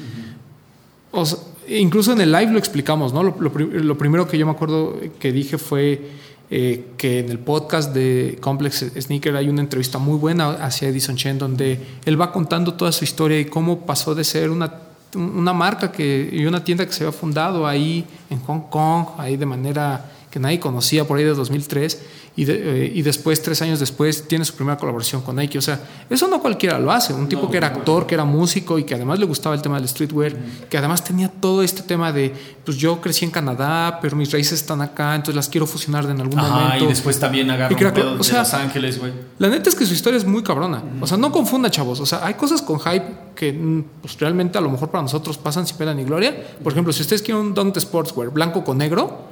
Incluso 1.67 2.13
en 2.13 2.21
el 2.21 2.31
live 2.31 2.51
lo 2.51 2.57
explicamos, 2.57 3.13
¿no? 3.13 3.23
Lo 3.23 3.97
primero 3.97 4.27
que 4.27 4.37
yo 4.37 4.45
me 4.45 4.51
acuerdo 4.51 4.99
que 5.19 5.31
dije 5.31 5.57
fue 5.57 6.01
eh, 6.49 6.91
que 6.97 7.19
en 7.19 7.29
el 7.29 7.39
podcast 7.39 7.93
de 7.93 8.37
Complex 8.39 8.85
Sneaker 8.99 9.35
hay 9.35 9.49
una 9.49 9.61
entrevista 9.61 9.97
muy 9.97 10.17
buena 10.17 10.51
hacia 10.51 10.89
Edison 10.89 11.15
Chen 11.15 11.37
donde 11.37 11.79
él 12.05 12.19
va 12.19 12.31
contando 12.31 12.73
toda 12.73 12.91
su 12.91 13.03
historia 13.03 13.39
y 13.39 13.45
cómo 13.45 13.85
pasó 13.85 14.13
de 14.13 14.23
ser 14.23 14.49
una, 14.49 14.73
una 15.15 15.53
marca 15.53 15.91
que, 15.91 16.29
y 16.31 16.45
una 16.45 16.63
tienda 16.63 16.85
que 16.85 16.93
se 16.93 17.03
había 17.05 17.17
fundado 17.17 17.65
ahí 17.65 18.05
en 18.29 18.39
Hong 18.41 18.69
Kong, 18.69 19.07
ahí 19.17 19.37
de 19.37 19.45
manera 19.45 20.11
que 20.29 20.39
nadie 20.39 20.59
conocía 20.59 21.05
por 21.05 21.17
ahí 21.17 21.23
de 21.23 21.33
2003 21.33 22.01
y, 22.35 22.45
de- 22.45 22.85
eh, 22.85 22.91
y 22.95 23.01
después, 23.03 23.41
tres 23.43 23.61
años 23.61 23.79
después, 23.79 24.27
tiene 24.27 24.43
su 24.43 24.55
primera 24.55 24.75
colaboración 24.77 25.21
con 25.21 25.35
Nike. 25.35 25.57
O 25.59 25.61
sea, 25.61 25.79
eso 26.09 26.27
no 26.27 26.41
cualquiera 26.41 26.79
lo 26.79 26.91
hace. 26.91 27.13
Un 27.13 27.29
tipo 27.29 27.49
que 27.51 27.57
era 27.57 27.67
actor, 27.67 28.07
que 28.07 28.15
era 28.15 28.25
músico 28.25 28.79
y 28.79 28.83
que 28.85 28.95
además 28.95 29.19
le 29.19 29.25
gustaba 29.25 29.53
el 29.55 29.61
tema 29.61 29.79
del 29.79 29.87
streetwear, 29.87 30.35
que 30.69 30.77
además 30.77 31.03
tenía 31.03 31.29
todo 31.29 31.61
este 31.61 31.83
tema 31.83 32.11
de, 32.11 32.33
pues 32.65 32.77
yo 32.77 32.99
crecí 33.01 33.23
en 33.25 33.29
Canadá, 33.31 33.99
pero 34.01 34.15
mis 34.15 34.31
raíces 34.31 34.53
están 34.61 34.81
acá, 34.81 35.13
entonces 35.13 35.35
las 35.35 35.47
quiero 35.47 35.67
fusionar 35.67 36.07
de 36.07 36.13
en 36.13 36.21
algún 36.21 36.37
momento. 36.37 36.85
también 37.19 37.51
agarra 37.51 37.71
Y 37.71 37.75
creo 37.75 37.93
que- 37.93 38.01
o 38.01 38.23
sea, 38.23 38.41
Ángeles, 38.41 38.99
güey. 38.99 39.11
La 39.37 39.49
neta 39.49 39.69
es 39.69 39.75
que 39.75 39.85
su 39.85 39.93
historia 39.93 40.17
es 40.17 40.25
muy 40.25 40.41
cabrona. 40.41 40.81
O 41.01 41.05
sea, 41.07 41.17
no 41.17 41.31
confunda, 41.31 41.69
chavos. 41.69 41.99
O 41.99 42.05
sea, 42.05 42.25
hay 42.25 42.33
cosas 42.33 42.61
con 42.63 42.79
hype 42.79 43.05
que 43.35 43.53
mm, 43.53 43.83
pues, 44.01 44.19
realmente 44.19 44.57
a 44.57 44.61
lo 44.61 44.71
mejor 44.71 44.89
para 44.89 45.03
nosotros 45.03 45.37
pasan 45.37 45.67
sin 45.67 45.77
pena 45.77 45.93
ni 45.93 46.03
gloria. 46.03 46.35
Por 46.63 46.71
ejemplo, 46.71 46.91
si 46.93 47.01
ustedes 47.03 47.21
quieren 47.21 47.43
un 47.45 47.53
dunk 47.53 47.75
de 47.75 47.81
sportswear 47.81 48.29
blanco 48.31 48.63
con 48.63 48.77
negro, 48.79 49.27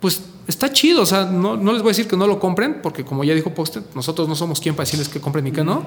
pues 0.00 0.22
está 0.46 0.72
chido. 0.72 1.02
O 1.02 1.06
sea, 1.06 1.24
no, 1.24 1.56
no 1.56 1.72
les 1.72 1.82
voy 1.82 1.90
a 1.90 1.92
decir 1.92 2.08
que 2.08 2.16
no 2.16 2.26
lo 2.26 2.38
compren, 2.38 2.80
porque 2.82 3.04
como 3.04 3.24
ya 3.24 3.34
dijo 3.34 3.54
Poster, 3.54 3.82
nosotros 3.94 4.28
no 4.28 4.34
somos 4.34 4.60
quien 4.60 4.74
para 4.74 4.84
decirles 4.84 5.08
que 5.08 5.20
compren 5.20 5.46
y 5.46 5.52
que 5.52 5.64
no. 5.64 5.84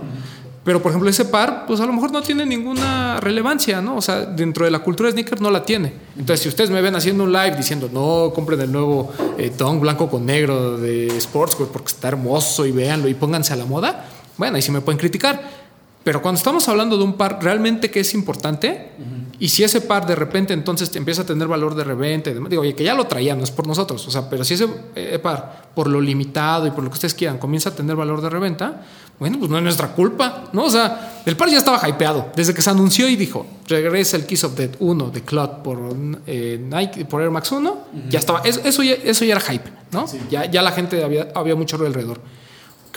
Pero, 0.63 0.81
por 0.81 0.91
ejemplo, 0.91 1.09
ese 1.09 1.25
par, 1.25 1.65
pues 1.65 1.79
a 1.79 1.85
lo 1.85 1.93
mejor 1.93 2.11
no 2.11 2.21
tiene 2.21 2.45
ninguna 2.45 3.19
relevancia, 3.19 3.81
¿no? 3.81 3.95
O 3.95 4.01
sea, 4.01 4.25
dentro 4.25 4.65
de 4.65 4.71
la 4.71 4.79
cultura 4.79 5.09
sneaker 5.09 5.41
no 5.41 5.49
la 5.49 5.63
tiene. 5.63 5.93
Entonces, 6.17 6.41
si 6.41 6.49
ustedes 6.49 6.69
me 6.69 6.81
ven 6.81 6.95
haciendo 6.95 7.23
un 7.23 7.31
live 7.31 7.55
diciendo, 7.55 7.89
no, 7.91 8.31
compren 8.33 8.59
el 8.61 8.71
nuevo 8.71 9.11
eh, 9.37 9.51
blanco 9.79 10.09
con 10.09 10.25
negro 10.25 10.77
de 10.77 11.19
sportswear 11.19 11.71
porque 11.71 11.87
está 11.87 12.09
hermoso 12.09 12.65
y 12.65 12.71
véanlo 12.71 13.07
y 13.07 13.13
pónganse 13.13 13.53
a 13.53 13.55
la 13.55 13.65
moda, 13.65 14.05
bueno, 14.37 14.57
ahí 14.57 14.61
sí 14.61 14.71
me 14.71 14.81
pueden 14.81 14.99
criticar. 14.99 15.68
Pero 16.03 16.21
cuando 16.21 16.37
estamos 16.37 16.67
hablando 16.69 16.97
de 16.97 17.03
un 17.03 17.13
par 17.13 17.39
realmente 17.41 17.91
que 17.91 17.99
es 17.99 18.13
importante, 18.13 18.91
y 19.37 19.49
si 19.49 19.63
ese 19.63 19.81
par 19.81 20.05
de 20.05 20.15
repente 20.15 20.53
entonces 20.53 20.93
empieza 20.95 21.23
a 21.23 21.25
tener 21.25 21.47
valor 21.47 21.75
de 21.75 21.83
reventa, 21.83 22.31
digo, 22.31 22.61
oye, 22.61 22.73
que 22.73 22.83
ya 22.83 22.93
lo 22.93 23.05
traían, 23.07 23.37
no 23.37 23.43
es 23.43 23.51
por 23.51 23.67
nosotros, 23.67 24.05
o 24.07 24.11
sea, 24.11 24.29
pero 24.29 24.43
si 24.43 24.53
ese 24.53 24.67
eh, 24.95 25.19
par, 25.19 25.69
por 25.73 25.87
lo 25.87 25.99
limitado 25.99 26.67
y 26.67 26.71
por 26.71 26.83
lo 26.83 26.89
que 26.89 26.95
ustedes 26.95 27.13
quieran, 27.13 27.37
comienza 27.37 27.69
a 27.69 27.75
tener 27.75 27.95
valor 27.95 28.21
de 28.21 28.29
reventa, 28.29 28.81
bueno, 29.19 29.37
pues 29.39 29.51
no 29.51 29.57
es 29.57 29.63
nuestra 29.63 29.89
culpa, 29.89 30.45
¿no? 30.53 30.63
O 30.63 30.69
sea, 30.69 31.21
el 31.25 31.35
par 31.35 31.49
ya 31.49 31.57
estaba 31.57 31.87
hypeado, 31.87 32.31
desde 32.33 32.53
que 32.53 32.61
se 32.61 32.69
anunció 32.69 33.09
y 33.09 33.17
dijo, 33.17 33.45
regresa 33.67 34.15
el 34.15 34.25
Kiss 34.25 34.45
of 34.45 34.55
Death 34.55 34.77
1 34.79 35.09
de 35.09 35.21
Cloud 35.21 35.49
por 35.63 35.95
eh, 36.25 36.59
Nike, 36.61 37.03
por 37.03 37.21
Air 37.21 37.31
Max 37.31 37.51
1, 37.51 37.77
ya 38.09 38.19
estaba, 38.19 38.39
eso, 38.45 38.61
eso, 38.63 38.83
ya, 38.83 38.93
eso 38.93 39.25
ya 39.25 39.33
era 39.33 39.41
hype, 39.41 39.69
¿no? 39.91 40.05
Ya, 40.31 40.49
ya 40.49 40.61
la 40.61 40.71
gente 40.71 41.03
había, 41.03 41.27
había 41.35 41.55
mucho 41.55 41.75
ruido 41.75 41.87
alrededor. 41.87 42.21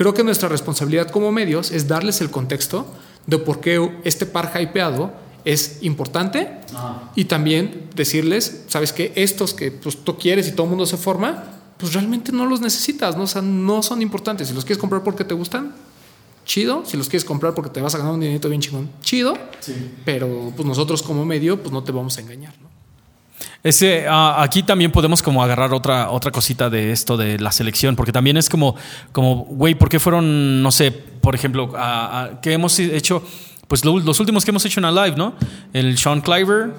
Creo 0.02 0.14
que 0.14 0.24
nuestra 0.24 0.48
responsabilidad 0.48 1.12
como 1.12 1.30
medios 1.30 1.70
es 1.70 1.86
darles 1.86 2.20
el 2.20 2.28
contexto 2.28 2.92
de 3.28 3.38
por 3.38 3.60
qué 3.60 4.00
este 4.02 4.26
par 4.26 4.52
hypeado 4.60 5.12
es 5.44 5.78
importante 5.82 6.58
y 7.14 7.26
también 7.26 7.88
decirles, 7.94 8.64
sabes 8.66 8.92
que 8.92 9.12
estos 9.14 9.54
que 9.54 9.70
pues, 9.70 9.98
tú 10.02 10.18
quieres 10.18 10.48
y 10.48 10.52
todo 10.56 10.64
el 10.64 10.70
mundo 10.70 10.86
se 10.86 10.96
forma, 10.96 11.44
pues 11.78 11.92
realmente 11.92 12.32
no 12.32 12.46
los 12.46 12.60
necesitas, 12.60 13.16
¿no? 13.16 13.22
O 13.22 13.26
sea, 13.28 13.42
no 13.42 13.80
son 13.80 14.02
importantes. 14.02 14.48
Si 14.48 14.54
los 14.54 14.64
quieres 14.64 14.80
comprar 14.80 15.04
porque 15.04 15.22
te 15.22 15.34
gustan, 15.34 15.72
chido. 16.46 16.82
Si 16.84 16.96
los 16.96 17.08
quieres 17.08 17.24
comprar 17.24 17.54
porque 17.54 17.70
te 17.70 17.80
vas 17.80 17.94
a 17.94 17.98
ganar 17.98 18.14
un 18.14 18.18
dinerito 18.18 18.48
bien 18.48 18.60
chingón, 18.60 18.90
chido. 19.02 19.38
Pero 20.04 20.52
pues 20.56 20.66
nosotros 20.66 21.00
como 21.04 21.24
medio, 21.24 21.62
pues 21.62 21.70
no 21.72 21.84
te 21.84 21.92
vamos 21.92 22.18
a 22.18 22.22
engañar, 22.22 22.54
¿no? 22.60 22.72
Ese, 23.64 24.06
ah, 24.09 24.43
aquí 24.43 24.64
también 24.64 24.90
podemos 24.90 25.22
como 25.22 25.43
agarrar 25.43 25.72
otra, 25.72 26.10
otra 26.10 26.32
cosita 26.32 26.68
de 26.68 26.90
esto 26.90 27.16
de 27.16 27.39
la 27.39 27.52
selección, 27.52 27.94
porque 27.94 28.10
también 28.10 28.36
es 28.36 28.48
como, 28.48 28.74
como, 29.12 29.44
güey, 29.44 29.74
¿por 29.76 29.89
qué 29.89 30.01
fueron, 30.01 30.62
no 30.62 30.72
sé, 30.72 30.90
por 30.90 31.34
ejemplo, 31.36 31.72
a- 31.76 32.40
que 32.43 32.52
hemos 32.52 32.76
hecho, 32.80 33.22
pues 33.68 33.84
lo- 33.84 34.01
los 34.01 34.18
últimos 34.18 34.44
que 34.44 34.51
hemos 34.51 34.64
hecho 34.64 34.80
en 34.80 34.86
Alive, 34.86 35.16
¿no? 35.16 35.34
El 35.72 35.97
Sean 35.97 36.20
Cliver. 36.20 36.70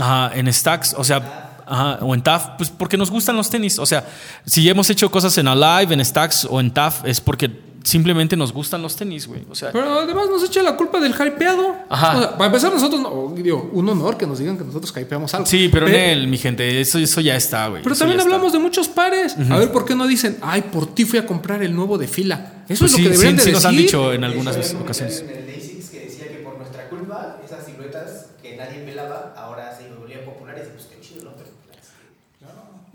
Ajá, 0.00 0.30
en 0.38 0.52
Stacks, 0.52 0.94
o 0.96 1.02
sea, 1.02 1.62
ajá, 1.66 1.98
o 2.02 2.14
en 2.14 2.22
TAF, 2.22 2.50
pues 2.56 2.70
porque 2.70 2.96
nos 2.96 3.10
gustan 3.10 3.34
los 3.36 3.50
tenis. 3.50 3.80
O 3.80 3.86
sea, 3.86 4.04
si 4.46 4.68
hemos 4.68 4.88
hecho 4.90 5.10
cosas 5.10 5.36
en 5.38 5.48
Alive, 5.48 5.92
en 5.92 6.04
Stacks 6.04 6.46
o 6.48 6.60
en 6.60 6.70
TAF, 6.70 7.04
es 7.04 7.20
porque 7.20 7.50
simplemente 7.84 8.36
nos 8.36 8.52
gustan 8.52 8.82
los 8.82 8.96
tenis, 8.96 9.26
güey. 9.26 9.42
O 9.50 9.54
sea, 9.54 9.72
Pero 9.72 10.00
además 10.00 10.28
nos 10.28 10.42
echa 10.44 10.62
la 10.62 10.76
culpa 10.76 11.00
del 11.00 11.12
hypeado. 11.12 11.74
Ajá. 11.88 12.16
O 12.16 12.20
sea, 12.20 12.30
para 12.32 12.46
empezar, 12.46 12.72
nosotros, 12.72 13.00
no, 13.00 13.32
digo, 13.36 13.70
un 13.72 13.88
honor 13.88 14.16
que 14.16 14.26
nos 14.26 14.38
digan 14.38 14.58
que 14.58 14.64
nosotros 14.64 14.92
hypeamos 14.96 15.32
algo. 15.34 15.46
sí, 15.46 15.68
pero 15.72 15.86
en 15.86 15.92
Pe- 15.92 16.12
él, 16.12 16.26
mi 16.28 16.38
gente, 16.38 16.80
eso, 16.80 16.98
eso 16.98 17.20
ya 17.20 17.36
está, 17.36 17.68
güey. 17.68 17.82
Pero 17.82 17.94
Eso 17.94 18.00
también 18.00 18.18
ya 18.18 18.22
está. 18.24 18.34
hablamos 18.34 18.52
de 18.52 18.58
muchos 18.58 18.88
pares. 18.88 19.36
A 19.50 19.58
ver, 19.58 19.72
¿por 19.72 19.84
qué 19.84 19.94
no 19.94 20.06
dicen, 20.06 20.36
ay, 20.42 20.62
por 20.62 20.86
ti 20.94 21.04
fui 21.04 21.18
a 21.18 21.26
comprar 21.26 21.62
el 21.62 21.74
nuevo 21.74 21.98
de 21.98 22.08
fila? 22.08 22.64
Eso 22.68 22.80
Pues 22.80 22.80
es 22.80 22.90
lo 22.92 22.96
sí, 22.98 23.02
que 23.04 23.08
deberían 23.10 23.34
sí, 23.34 23.36
de 23.36 23.42
sí 23.42 23.50
decir. 23.50 23.54
nos 23.54 23.64
han 23.64 23.76
dicho 23.76 24.12
en 24.12 24.24
algunas 24.24 24.56
Eso 24.56 24.78
ocasiones. 24.80 25.20
En 25.20 25.30
el 25.30 25.46
Lasix 25.46 25.88
que 25.90 26.00
decía 26.00 26.28
que 26.28 26.38
por 26.44 26.58
nuestra 26.58 26.88
culpa, 26.90 27.38
esas 27.44 27.64
siluetas 27.64 28.26
que 28.42 28.56
nadie 28.56 28.80
pelaba, 28.80 29.34
ahora 29.36 29.74
se 29.76 29.88
volvían 29.94 30.20
populares 30.24 30.66
y 30.68 30.72
pues. 30.72 30.84
Pero, 30.84 30.96
pues, 30.97 30.97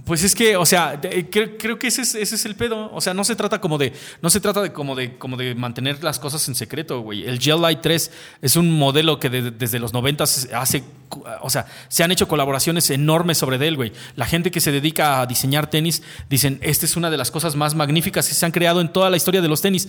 Pues 0.05 0.21
es 0.21 0.35
que, 0.35 0.57
o 0.57 0.65
sea, 0.65 0.97
de- 0.97 1.29
creo, 1.29 1.79
que 1.79 1.87
ese 1.87 2.01
es, 2.01 2.45
el 2.45 2.55
pedo. 2.55 2.91
O 2.93 2.99
sea, 2.99 3.13
no 3.13 3.23
se 3.23 3.37
trata 3.37 3.61
como 3.61 3.77
de, 3.77 3.93
no 4.21 4.29
se 4.29 4.41
trata 4.41 4.61
de 4.61 4.73
como 4.73 4.95
de, 4.95 5.17
como 5.17 5.37
de 5.37 5.55
mantener 5.55 6.03
las 6.03 6.19
cosas 6.19 6.45
en 6.49 6.55
secreto, 6.55 6.99
güey. 6.99 7.23
El 7.23 7.39
Gel 7.39 7.61
Light 7.61 7.79
3 7.81 8.11
es 8.41 8.55
un 8.57 8.69
modelo 8.71 9.17
que 9.17 9.29
de- 9.29 9.51
desde 9.51 9.79
los 9.79 9.93
90 9.93 10.25
hace, 10.25 10.83
o 11.41 11.49
sea, 11.49 11.67
se 11.87 12.03
han 12.03 12.11
hecho 12.11 12.27
colaboraciones 12.27 12.89
enormes 12.89 13.37
sobre 13.37 13.65
él, 13.65 13.77
güey. 13.77 13.93
La 14.17 14.25
gente 14.25 14.51
que 14.51 14.59
se 14.59 14.73
dedica 14.73 15.21
a 15.21 15.25
diseñar 15.25 15.69
tenis 15.69 16.03
dicen, 16.29 16.59
esta 16.61 16.85
es 16.85 16.97
una 16.97 17.09
de 17.09 17.15
las 17.17 17.31
cosas 17.31 17.55
más 17.55 17.73
magníficas 17.73 18.27
que 18.27 18.33
se 18.33 18.45
han 18.45 18.51
creado 18.51 18.81
en 18.81 18.91
toda 18.91 19.09
la 19.09 19.15
historia 19.15 19.41
de 19.41 19.47
los 19.47 19.61
tenis. 19.61 19.87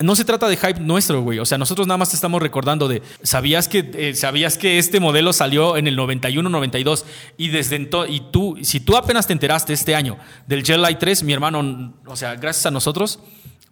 No 0.00 0.16
se 0.16 0.24
trata 0.24 0.48
de 0.48 0.56
hype 0.56 0.80
nuestro, 0.80 1.22
güey. 1.22 1.38
O 1.38 1.44
sea, 1.44 1.58
nosotros 1.58 1.86
nada 1.86 1.98
más 1.98 2.10
te 2.10 2.16
estamos 2.16 2.40
recordando 2.40 2.88
de. 2.88 3.02
¿Sabías 3.22 3.68
que, 3.68 3.90
eh, 3.94 4.14
¿sabías 4.14 4.56
que 4.56 4.78
este 4.78 5.00
modelo 5.00 5.32
salió 5.32 5.76
en 5.76 5.86
el 5.86 5.96
91, 5.96 6.48
92? 6.48 7.04
Y 7.36 7.48
desde 7.48 7.76
entonces. 7.76 8.16
Y 8.16 8.20
tú, 8.32 8.56
si 8.62 8.80
tú 8.80 8.96
apenas 8.96 9.26
te 9.26 9.32
enteraste 9.34 9.72
este 9.72 9.94
año 9.94 10.16
del 10.46 10.64
Gel 10.64 10.80
Light 10.80 10.98
3, 10.98 11.22
mi 11.24 11.32
hermano, 11.32 11.94
o 12.06 12.16
sea, 12.16 12.34
gracias 12.36 12.66
a 12.66 12.70
nosotros, 12.70 13.20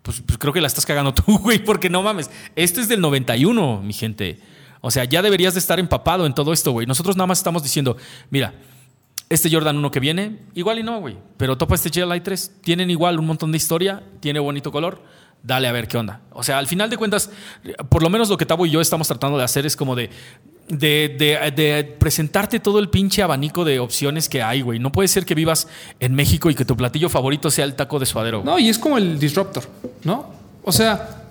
pues, 0.02 0.20
pues 0.20 0.38
creo 0.38 0.52
que 0.52 0.60
la 0.60 0.66
estás 0.66 0.84
cagando 0.84 1.14
tú, 1.14 1.38
güey. 1.38 1.58
Porque 1.58 1.88
no 1.88 2.02
mames. 2.02 2.30
Este 2.54 2.80
es 2.80 2.88
del 2.88 3.00
91, 3.00 3.82
mi 3.82 3.94
gente. 3.94 4.40
O 4.82 4.90
sea, 4.90 5.04
ya 5.04 5.22
deberías 5.22 5.54
de 5.54 5.60
estar 5.60 5.80
empapado 5.80 6.26
en 6.26 6.34
todo 6.34 6.52
esto, 6.52 6.72
güey. 6.72 6.86
Nosotros 6.86 7.16
nada 7.16 7.26
más 7.26 7.38
estamos 7.38 7.62
diciendo, 7.62 7.96
mira, 8.30 8.54
este 9.30 9.50
Jordan 9.50 9.76
1 9.76 9.90
que 9.90 10.00
viene, 10.00 10.38
igual 10.54 10.78
y 10.78 10.82
no, 10.82 11.00
güey. 11.00 11.16
Pero 11.36 11.56
topa 11.56 11.74
este 11.74 12.04
Light 12.04 12.24
3. 12.24 12.56
Tienen 12.62 12.90
igual 12.90 13.18
un 13.18 13.26
montón 13.26 13.52
de 13.52 13.56
historia, 13.56 14.02
tiene 14.20 14.40
bonito 14.40 14.72
color. 14.72 15.02
Dale 15.42 15.68
a 15.68 15.72
ver 15.72 15.88
qué 15.88 15.96
onda. 15.96 16.20
O 16.32 16.42
sea, 16.42 16.58
al 16.58 16.66
final 16.66 16.90
de 16.90 16.96
cuentas, 16.98 17.30
por 17.88 18.02
lo 18.02 18.10
menos 18.10 18.28
lo 18.28 18.36
que 18.36 18.44
Tabo 18.46 18.66
y 18.66 18.70
yo 18.70 18.80
estamos 18.80 19.08
tratando 19.08 19.38
de 19.38 19.44
hacer 19.44 19.64
es 19.66 19.76
como 19.76 19.94
de. 19.96 20.10
De, 20.68 21.16
de- 21.18 21.50
de 21.50 21.82
presentarte 21.82 22.60
todo 22.60 22.78
el 22.78 22.90
pinche 22.90 23.22
abanico 23.24 23.64
de 23.64 23.80
opciones 23.80 24.28
que 24.28 24.40
hay, 24.42 24.60
güey. 24.60 24.78
No 24.78 24.92
puede 24.92 25.08
ser 25.08 25.24
que 25.26 25.34
vivas 25.34 25.66
en 25.98 26.14
México 26.14 26.48
y 26.48 26.54
que 26.54 26.64
tu 26.64 26.76
platillo 26.76 27.08
favorito 27.08 27.50
sea 27.50 27.64
el 27.64 27.74
taco 27.74 27.98
de 27.98 28.06
suadero. 28.06 28.42
güey. 28.42 28.46
No, 28.54 28.58
y 28.60 28.68
es 28.68 28.78
como 28.78 28.96
el 28.96 29.18
disruptor, 29.18 29.64
¿no? 30.04 30.26
O 30.62 30.70
sea, 30.70 31.24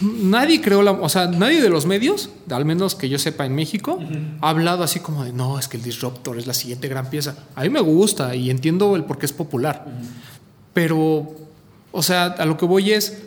nadie 0.00 0.62
creó 0.62 0.80
la. 0.82 0.92
O 0.92 1.10
sea, 1.10 1.26
nadie 1.26 1.60
de 1.60 1.68
los 1.68 1.84
medios, 1.84 2.30
al 2.50 2.64
menos 2.64 2.94
que 2.94 3.10
yo 3.10 3.18
sepa 3.18 3.44
en 3.44 3.54
México, 3.54 3.98
ha 4.40 4.48
hablado 4.48 4.82
así 4.82 5.00
como 5.00 5.24
de 5.24 5.32
no, 5.34 5.58
es 5.58 5.68
que 5.68 5.76
el 5.76 5.82
disruptor 5.82 6.38
es 6.38 6.46
la 6.46 6.54
siguiente 6.54 6.88
gran 6.88 7.10
pieza. 7.10 7.34
A 7.56 7.62
mí 7.64 7.68
me 7.68 7.80
gusta 7.80 8.34
y 8.34 8.48
entiendo 8.48 8.96
el 8.96 9.04
por 9.04 9.18
qué 9.18 9.26
es 9.26 9.32
popular. 9.34 9.84
Pero, 10.72 11.34
o 11.92 12.02
sea, 12.02 12.26
a 12.26 12.46
lo 12.46 12.56
que 12.56 12.64
voy 12.64 12.92
es. 12.92 13.24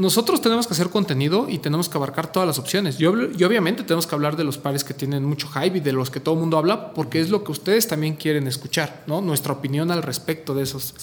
Nosotros 0.00 0.40
tenemos 0.40 0.66
que 0.66 0.72
hacer 0.72 0.88
contenido 0.88 1.46
y 1.46 1.58
tenemos 1.58 1.90
que 1.90 1.98
abarcar 1.98 2.32
todas 2.32 2.46
las 2.46 2.58
opciones. 2.58 2.96
Yo, 2.96 3.10
obviamente 3.10 3.82
tenemos 3.82 4.06
que 4.06 4.14
hablar 4.14 4.34
de 4.34 4.44
los 4.44 4.56
pares 4.56 4.82
que 4.82 4.94
tienen 4.94 5.26
mucho 5.26 5.46
hype 5.48 5.76
y 5.76 5.80
de 5.80 5.92
los 5.92 6.08
que 6.08 6.20
todo 6.20 6.36
el 6.36 6.40
mundo 6.40 6.56
habla, 6.56 6.94
porque 6.94 7.20
es 7.20 7.28
lo 7.28 7.44
que 7.44 7.52
ustedes 7.52 7.86
también 7.86 8.14
quieren 8.14 8.46
escuchar, 8.46 9.04
¿no? 9.06 9.20
Nuestra 9.20 9.52
opinión 9.52 9.90
al 9.90 10.02
respecto 10.02 10.54
de 10.54 10.62
esos. 10.62 10.94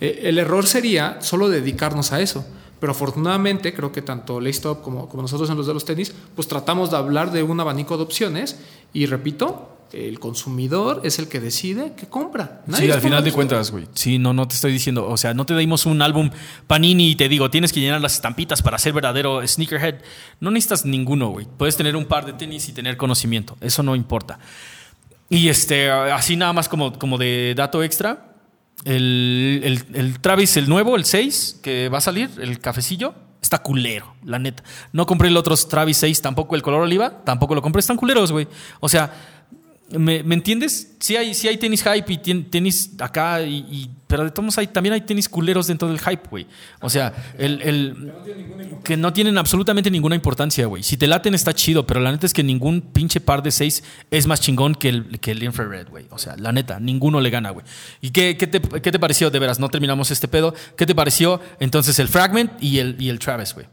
Eh, 0.00 0.20
el 0.22 0.38
error 0.38 0.68
sería 0.68 1.18
solo 1.20 1.48
dedicarnos 1.48 2.12
a 2.12 2.20
eso. 2.20 2.44
Pero 2.84 2.92
afortunadamente 2.92 3.72
creo 3.72 3.90
que 3.90 4.02
tanto 4.02 4.42
Laystop 4.42 4.82
como, 4.82 5.08
como 5.08 5.22
nosotros 5.22 5.48
en 5.48 5.56
los 5.56 5.66
de 5.66 5.72
los 5.72 5.86
tenis, 5.86 6.12
pues 6.34 6.46
tratamos 6.46 6.90
de 6.90 6.98
hablar 6.98 7.32
de 7.32 7.42
un 7.42 7.58
abanico 7.58 7.96
de 7.96 8.02
opciones 8.02 8.60
y 8.92 9.06
repito, 9.06 9.78
el 9.90 10.20
consumidor 10.20 11.00
es 11.02 11.18
el 11.18 11.26
que 11.28 11.40
decide 11.40 11.94
qué 11.96 12.08
compra. 12.08 12.60
Nadie 12.66 12.88
Sí, 12.88 12.92
al 12.92 13.00
final 13.00 13.24
de 13.24 13.32
cuentas, 13.32 13.70
güey. 13.70 13.86
Sí, 13.94 14.18
no, 14.18 14.34
no 14.34 14.46
te 14.46 14.54
estoy 14.54 14.70
diciendo. 14.70 15.08
O 15.08 15.16
sea, 15.16 15.32
no 15.32 15.46
te 15.46 15.56
dimos 15.56 15.86
un 15.86 16.02
álbum 16.02 16.28
Panini 16.66 17.12
y 17.12 17.16
te 17.16 17.26
digo, 17.30 17.48
tienes 17.48 17.72
que 17.72 17.80
llenar 17.80 18.02
las 18.02 18.16
estampitas 18.16 18.60
para 18.60 18.76
ser 18.76 18.92
verdadero 18.92 19.40
sneakerhead. 19.48 20.02
No 20.40 20.50
necesitas 20.50 20.84
ninguno, 20.84 21.30
güey. 21.30 21.46
Puedes 21.56 21.78
tener 21.78 21.96
un 21.96 22.04
par 22.04 22.26
de 22.26 22.34
tenis 22.34 22.68
y 22.68 22.72
tener 22.72 22.98
conocimiento. 22.98 23.56
Eso 23.62 23.82
no 23.82 23.96
importa. 23.96 24.38
Y 25.30 25.48
este, 25.48 25.90
así 25.90 26.36
nada 26.36 26.52
más 26.52 26.68
como, 26.68 26.98
como 26.98 27.16
de 27.16 27.54
dato 27.56 27.82
extra. 27.82 28.33
El, 28.84 29.84
el- 29.94 30.20
Travis, 30.20 30.56
el 30.56 30.68
nuevo, 30.68 30.96
el 30.96 31.04
6, 31.04 31.60
que 31.62 31.88
va 31.88 31.98
a 31.98 32.00
salir, 32.00 32.30
el 32.40 32.58
cafecillo, 32.60 33.14
está 33.40 33.58
culero, 33.58 34.14
la 34.24 34.38
neta. 34.38 34.62
No 34.92 35.06
compré 35.06 35.28
el 35.28 35.36
otro 35.36 35.56
Travis 35.56 35.96
6, 35.98 36.20
tampoco 36.22 36.54
el 36.56 36.62
color 36.62 36.82
oliva, 36.82 37.24
tampoco 37.24 37.54
lo 37.54 37.62
compré, 37.62 37.80
están 37.80 37.96
culeros, 37.96 38.32
güey. 38.32 38.46
O 38.80 38.88
sea, 38.88 39.12
¿me, 39.90 40.22
me 40.22 40.34
entiendes? 40.34 40.92
Sí 41.00 41.16
hay, 41.16 41.32
hay 41.32 41.56
tenis 41.58 41.82
hype 41.82 42.12
y 42.12 42.16
tenis 42.44 42.92
acá, 42.98 43.42
y, 43.42 43.90
pero 44.06 44.24
de 44.24 44.30
todos 44.30 44.56
hay, 44.58 44.66
también 44.68 44.92
hay 44.94 45.02
tenis 45.02 45.28
culeros 45.28 45.66
dentro 45.66 45.88
del 45.88 45.98
hype, 45.98 46.28
güey. 46.30 46.46
O 46.80 46.88
sea, 46.88 47.12
el, 47.38 47.60
el- 47.62 48.12
que 48.82 48.96
no 48.96 49.12
tienen 49.12 49.36
absolutamente 49.38 49.90
ninguna 49.90 50.14
importancia, 50.14 50.66
güey. 50.66 50.82
Si 50.82 50.96
te 50.96 51.06
laten 51.06 51.34
está 51.34 51.52
chido, 51.54 51.86
pero 51.86 52.00
la 52.00 52.12
neta 52.12 52.26
es 52.26 52.32
que 52.32 52.42
ningún 52.42 52.80
pinche 52.80 53.20
par 53.20 53.42
de 53.42 53.50
seis 53.50 53.82
es 54.10 54.26
más 54.26 54.40
chingón 54.40 54.74
que 54.74 54.88
el, 54.88 55.20
que 55.20 55.32
el 55.32 55.42
infrared, 55.42 55.88
güey. 55.88 56.06
O 56.10 56.18
sea, 56.18 56.36
la 56.36 56.52
neta, 56.52 56.80
ninguno 56.80 57.20
le 57.20 57.30
gana, 57.30 57.50
güey. 57.50 57.64
¿Y 58.00 58.10
qué, 58.10 58.36
qué 58.36 58.46
te, 58.46 58.60
qué 58.60 58.92
te 58.92 58.98
pareció? 58.98 59.30
De 59.30 59.38
veras, 59.38 59.58
no 59.58 59.68
terminamos 59.68 60.10
este 60.10 60.28
pedo. 60.28 60.54
¿Qué 60.76 60.86
te 60.86 60.94
pareció 60.94 61.40
entonces 61.60 61.98
el 61.98 62.08
Fragment 62.08 62.52
y 62.62 62.78
el, 62.78 62.96
y 63.00 63.08
el 63.08 63.18
Travis, 63.18 63.54
güey? 63.54 63.66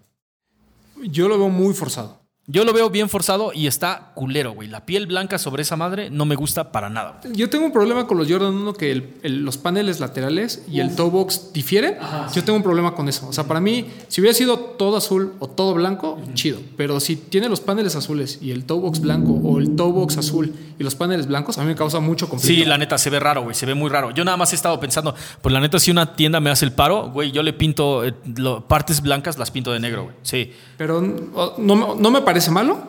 Yo 1.03 1.27
lo 1.27 1.37
veo 1.37 1.49
muy 1.49 1.73
forzado. 1.73 2.20
Yo 2.51 2.65
lo 2.65 2.73
veo 2.73 2.89
bien 2.89 3.07
forzado 3.07 3.51
y 3.53 3.67
está 3.67 4.11
culero, 4.13 4.51
güey. 4.51 4.67
La 4.67 4.85
piel 4.85 5.07
blanca 5.07 5.37
sobre 5.37 5.61
esa 5.61 5.77
madre 5.77 6.09
no 6.09 6.25
me 6.25 6.35
gusta 6.35 6.71
para 6.71 6.89
nada. 6.89 7.19
güey. 7.23 7.33
Yo 7.35 7.49
tengo 7.49 7.65
un 7.65 7.71
problema 7.71 8.07
con 8.07 8.17
los 8.17 8.29
Jordan 8.29 8.53
1 8.53 8.73
que 8.73 8.91
el- 8.91 9.13
el- 9.23 9.43
los 9.45 9.57
paneles 9.57 9.99
laterales 10.01 10.63
y 10.69 10.79
el 10.81 10.95
toe 10.95 11.09
box 11.09 11.53
difieren. 11.53 11.95
Yo 12.33 12.43
tengo 12.43 12.57
un 12.57 12.63
problema 12.63 12.93
con 12.93 13.07
eso. 13.07 13.27
O 13.29 13.33
sea, 13.33 13.45
para 13.45 13.61
mí, 13.61 13.85
si 14.09 14.19
hubiera 14.21 14.35
sido 14.35 14.57
todo 14.59 14.97
azul 14.97 15.33
o 15.39 15.47
todo 15.47 15.73
blanco, 15.73 16.19
chido. 16.33 16.59
Pero 16.75 16.99
si 16.99 17.15
tiene 17.15 17.47
los 17.47 17.61
paneles 17.61 17.95
azules 17.95 18.39
y 18.41 18.51
el 18.51 18.65
toe 18.65 18.79
box 18.79 18.99
blanco 18.99 19.31
o 19.31 19.59
el 19.59 19.75
toe 19.75 19.91
box 19.91 20.17
azul 20.17 20.53
y 20.77 20.83
los 20.83 20.95
paneles 20.95 21.27
blancos, 21.27 21.57
a 21.57 21.61
mí 21.61 21.67
me 21.67 21.75
causa 21.75 21.99
mucho 21.99 22.27
conflicto. 22.27 22.63
Sí, 22.63 22.67
la 22.67 22.77
neta 22.77 22.97
se 22.97 23.09
ve 23.09 23.19
raro, 23.19 23.43
güey. 23.43 23.55
Se 23.55 23.65
ve 23.65 23.75
muy 23.75 23.89
raro. 23.89 24.11
Yo 24.11 24.25
nada 24.25 24.35
más 24.35 24.51
he 24.51 24.55
estado 24.55 24.79
pensando, 24.79 25.15
pues 25.41 25.53
la 25.53 25.59
neta, 25.61 25.79
si 25.79 25.91
una 25.91 26.15
tienda 26.15 26.39
me 26.39 26.49
hace 26.49 26.65
el 26.65 26.71
paro, 26.73 27.11
güey, 27.11 27.31
yo 27.31 27.43
le 27.43 27.53
pinto 27.53 28.03
eh, 28.03 28.13
lo- 28.35 28.67
partes 28.67 29.01
blancas, 29.01 29.37
las 29.37 29.51
pinto 29.51 29.71
de 29.71 29.79
negro, 29.79 30.03
güey. 30.05 30.15
Sí. 30.23 30.51
Pero 30.77 30.99
no, 31.01 31.53
no 31.59 31.75
me- 31.75 32.01
no 32.01 32.09
me 32.11 32.21
parece 32.21 32.40
malo. 32.49 32.79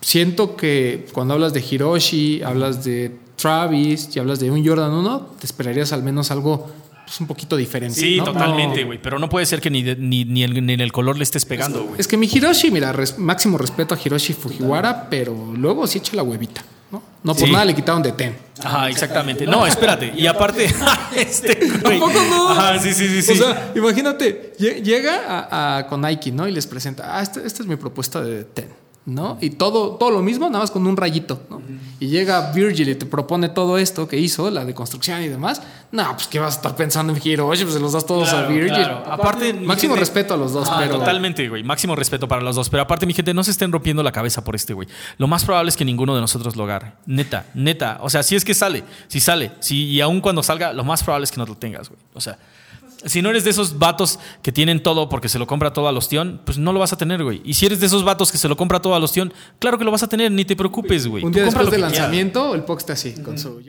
Siento 0.00 0.56
que 0.56 1.06
cuando 1.12 1.34
hablas 1.34 1.52
de 1.54 1.64
Hiroshi, 1.68 2.42
hablas 2.42 2.84
de 2.84 3.16
Travis 3.36 4.10
y 4.14 4.18
hablas 4.18 4.38
de 4.40 4.50
un 4.50 4.66
Jordan 4.66 4.92
1, 4.92 5.20
te 5.40 5.46
esperarías 5.46 5.92
al 5.92 6.02
menos 6.02 6.30
algo 6.30 6.68
pues, 7.06 7.20
un 7.20 7.26
poquito 7.26 7.56
diferente. 7.56 7.98
Sí, 8.00 8.16
¿no? 8.18 8.24
totalmente, 8.24 8.80
No. 8.82 8.86
güey. 8.88 9.00
Pero 9.00 9.18
no 9.18 9.28
puede 9.30 9.46
ser 9.46 9.60
que 9.60 9.70
ni, 9.70 9.82
de- 9.82 9.96
ni, 9.96 10.24
ni, 10.26 10.42
el, 10.42 10.64
ni 10.66 10.74
en 10.74 10.80
el 10.80 10.92
color 10.92 11.16
le 11.16 11.22
estés 11.24 11.44
pegando, 11.46 11.84
güey. 11.84 11.94
Es 12.00 12.06
que 12.06 12.16
mi 12.18 12.26
Hiroshi, 12.30 12.70
mira, 12.70 12.92
res- 12.92 13.18
máximo 13.18 13.56
respeto 13.56 13.94
a 13.94 13.98
Hiroshi 14.02 14.34
Fujiwara, 14.34 15.08
pero 15.08 15.34
luego 15.56 15.86
sí 15.86 15.98
echa 15.98 16.14
la 16.16 16.22
huevita, 16.22 16.62
¿no? 16.90 17.02
No 17.22 17.34
por 17.34 17.46
Sí. 17.46 17.52
nada 17.52 17.64
le 17.64 17.74
quitaron 17.74 18.02
de 18.02 18.12
Ten. 18.12 18.36
Ajá, 18.62 18.88
exactamente. 18.88 19.46
No, 19.46 19.66
espérate. 19.66 20.12
Y 20.16 20.26
aparte, 20.26 20.64
este, 21.16 21.54
güey. 21.82 21.96
¿A 21.96 22.00
poco 22.00 22.20
no? 22.30 22.50
Ajá, 22.50 22.78
sí, 22.78 22.92
sí, 22.94 23.08
sí. 23.08 23.22
sí. 23.22 23.32
O 23.32 23.34
sea, 23.36 23.72
imagínate, 23.74 24.52
lle- 24.58 24.80
llega 24.82 25.22
a- 25.26 25.78
a- 25.78 25.86
con 25.86 26.00
Nike, 26.02 26.30
¿no? 26.30 26.46
Y 26.46 26.52
les 26.52 26.66
presenta, 26.66 27.18
ah, 27.18 27.22
esta, 27.22 27.40
esta 27.40 27.62
es 27.62 27.68
mi 27.68 27.76
propuesta 27.76 28.20
de 28.20 28.44
Ten, 28.44 28.68
¿no? 29.06 29.36
Y 29.40 29.50
todo, 29.50 29.96
todo 29.96 30.10
lo 30.10 30.22
mismo, 30.22 30.46
nada 30.48 30.60
más 30.60 30.70
con 30.70 30.86
un 30.86 30.96
rayito, 30.96 31.42
¿no? 31.50 31.60
Y 32.00 32.08
llega 32.08 32.52
Virgil 32.52 32.88
y 32.88 32.94
te 32.94 33.06
propone 33.06 33.48
todo 33.50 33.78
esto 33.78 34.08
que 34.08 34.18
hizo, 34.18 34.50
la 34.50 34.64
de 34.64 34.74
construcción 34.74 35.22
y 35.22 35.28
demás. 35.28 35.62
No, 35.92 36.12
pues 36.14 36.26
que 36.26 36.38
vas 36.38 36.54
a 36.54 36.56
estar 36.56 36.74
pensando 36.76 37.12
en 37.14 37.20
Hiroshi, 37.22 37.62
pues 37.62 37.74
se 37.74 37.80
los 37.80 37.92
das 37.92 38.04
todos 38.06 38.32
a 38.32 38.46
Virgil. 38.46 38.68
claro. 38.74 39.02
Aparte, 39.10 39.52
máximo 39.54 39.94
gente- 39.94 40.00
respeto 40.00 40.34
a 40.34 40.36
los 40.36 40.52
dos, 40.52 40.68
Ah, 40.70 40.78
pero. 40.80 40.98
Totalmente, 40.98 41.48
güey. 41.48 41.62
Máximo 41.62 41.94
respeto 41.94 42.26
para 42.26 42.42
los 42.42 42.56
dos. 42.56 42.68
Pero 42.70 42.82
aparte, 42.82 43.06
mi 43.06 43.14
gente, 43.14 43.32
no 43.34 43.44
se 43.44 43.50
estén 43.52 43.70
rompiendo 43.70 44.02
la 44.02 44.10
cabeza 44.12 44.42
por 44.42 44.54
este, 44.56 44.72
güey. 44.74 44.88
Lo 45.18 45.26
más 45.28 45.44
probable 45.44 45.68
es 45.68 45.76
que 45.76 45.84
ninguno 45.84 46.14
de 46.14 46.20
nosotros 46.20 46.56
lo 46.56 46.64
agarre. 46.64 46.92
Neta, 47.06 47.46
neta. 47.54 47.98
O 48.02 48.10
sea, 48.10 48.22
si 48.22 48.34
es 48.36 48.44
que 48.44 48.54
sale, 48.54 48.82
si 49.06 49.20
sale, 49.20 49.52
si, 49.60 49.84
y 49.86 50.00
aún 50.00 50.20
cuando 50.20 50.42
salga, 50.42 50.72
lo 50.72 50.82
más 50.84 51.02
probable 51.04 51.24
es 51.24 51.30
que 51.30 51.38
no 51.38 51.46
lo 51.46 51.54
tengas, 51.56 51.88
güey. 51.88 52.00
O 52.14 52.20
sea, 52.20 52.38
si 53.06 53.22
no 53.22 53.30
eres 53.30 53.44
de 53.44 53.50
esos 53.50 53.78
vatos 53.78 54.18
que 54.42 54.52
tienen 54.52 54.82
todo 54.82 55.08
porque 55.08 55.28
se 55.28 55.38
lo 55.38 55.46
compra 55.46 55.72
todo 55.72 55.88
al 55.88 55.96
ostión, 55.96 56.40
pues 56.44 56.58
no 56.58 56.72
lo 56.72 56.80
vas 56.80 56.92
a 56.92 56.96
tener, 56.96 57.22
güey. 57.22 57.40
Y 57.44 57.54
si 57.54 57.66
eres 57.66 57.80
de 57.80 57.86
esos 57.86 58.04
vatos 58.04 58.32
que 58.32 58.38
se 58.38 58.48
lo 58.48 58.56
compra 58.56 58.80
todo 58.80 58.94
al 58.94 59.04
ostión, 59.04 59.32
claro 59.58 59.78
que 59.78 59.84
lo 59.84 59.90
vas 59.90 60.02
a 60.02 60.08
tener, 60.08 60.30
ni 60.32 60.44
te 60.44 60.56
preocupes, 60.56 61.06
güey. 61.06 61.24
Un 61.24 61.32
Tú 61.32 61.36
día 61.36 61.46
compra 61.46 61.62
después 61.62 61.72
del 61.72 61.80
lanzamiento, 61.82 62.54
el 62.54 62.64
Pox 62.64 62.82
está 62.82 62.92
así, 62.94 63.14
con 63.22 63.38
su. 63.38 63.60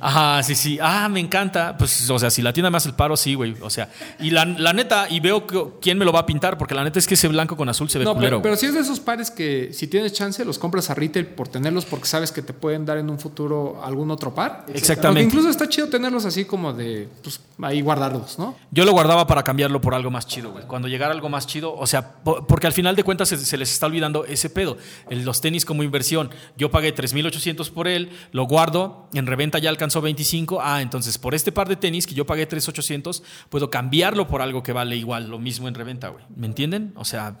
Ajá, 0.00 0.42
sí, 0.42 0.54
sí. 0.54 0.78
Ah, 0.80 1.08
me 1.08 1.20
encanta. 1.20 1.76
Pues, 1.76 2.08
o 2.10 2.18
sea, 2.18 2.30
si 2.30 2.42
la 2.42 2.52
tienda 2.52 2.70
me 2.70 2.76
hace 2.76 2.88
el 2.88 2.94
paro, 2.94 3.16
sí, 3.16 3.34
güey. 3.34 3.54
O 3.60 3.70
sea, 3.70 3.88
y 4.18 4.30
la, 4.30 4.44
la 4.44 4.72
neta, 4.72 5.06
y 5.10 5.20
veo 5.20 5.46
que- 5.46 5.64
quién 5.80 5.98
me 5.98 6.04
lo 6.04 6.12
va 6.12 6.20
a 6.20 6.26
pintar, 6.26 6.56
porque 6.58 6.74
la 6.74 6.84
neta 6.84 6.98
es 6.98 7.06
que 7.06 7.14
ese 7.14 7.28
blanco 7.28 7.56
con 7.56 7.68
azul 7.68 7.88
se 7.90 7.98
ve 7.98 8.04
No, 8.04 8.14
culero. 8.14 8.38
pero, 8.38 8.42
pero 8.42 8.56
si 8.56 8.66
es 8.66 8.74
de 8.74 8.80
esos 8.80 9.00
pares 9.00 9.30
que 9.30 9.72
si 9.72 9.86
tienes 9.86 10.12
chance 10.12 10.44
los 10.44 10.58
compras 10.58 10.90
a 10.90 10.94
retail 10.94 11.26
por 11.26 11.48
tenerlos 11.48 11.84
porque 11.84 12.06
sabes 12.06 12.32
que 12.32 12.42
te 12.42 12.52
pueden 12.52 12.84
dar 12.86 12.98
en 12.98 13.10
un 13.10 13.18
futuro 13.18 13.80
algún 13.84 14.10
otro 14.10 14.34
par. 14.34 14.64
Exactamente. 14.72 15.22
Porque 15.24 15.36
incluso 15.36 15.48
está 15.50 15.68
chido 15.68 15.88
tenerlos 15.88 16.24
así 16.24 16.44
como 16.44 16.72
de, 16.72 17.08
pues 17.22 17.40
ahí 17.62 17.80
guardarlos, 17.82 18.38
¿no? 18.38 18.56
Yo 18.70 18.84
lo 18.84 18.92
guardaba 18.92 19.26
para 19.26 19.42
cambiarlo 19.42 19.80
por 19.80 19.94
algo 19.94 20.10
más 20.10 20.26
chido, 20.26 20.52
güey. 20.52 20.64
Cuando 20.66 20.88
llegara 20.88 21.12
algo 21.12 21.28
más 21.28 21.46
chido, 21.46 21.74
o 21.74 21.86
sea, 21.86 22.12
po- 22.14 22.46
porque 22.46 22.66
al 22.66 22.72
final 22.72 22.96
de 22.96 23.04
cuentas 23.04 23.28
se, 23.28 23.36
se 23.36 23.56
les 23.58 23.70
está 23.72 23.86
olvidando 23.86 24.24
ese 24.24 24.48
pedo. 24.50 24.78
Los 25.10 25.40
tenis 25.40 25.64
como 25.64 25.82
inversión. 25.82 26.30
Yo 26.56 26.70
pagué 26.70 26.94
3.800 26.94 27.70
por 27.70 27.86
él, 27.88 28.10
lo 28.32 28.44
guardo, 28.44 29.08
en 29.12 29.26
reventa 29.26 29.58
ya 29.58 29.68
alcanzó 29.90 30.00
25. 30.00 30.60
Ah, 30.62 30.80
entonces 30.82 31.18
por 31.18 31.34
este 31.34 31.50
par 31.52 31.68
de 31.68 31.76
tenis 31.76 32.06
que 32.06 32.14
yo 32.14 32.24
pagué 32.24 32.48
3.800, 32.48 33.22
puedo 33.48 33.70
cambiarlo 33.70 34.26
por 34.28 34.40
algo 34.42 34.62
que 34.62 34.72
vale 34.72 34.96
igual, 34.96 35.28
lo 35.28 35.38
mismo 35.38 35.68
en 35.68 35.74
reventa, 35.74 36.08
güey. 36.08 36.24
¿Me 36.34 36.46
entienden? 36.46 36.92
O 36.96 37.04
sea, 37.04 37.36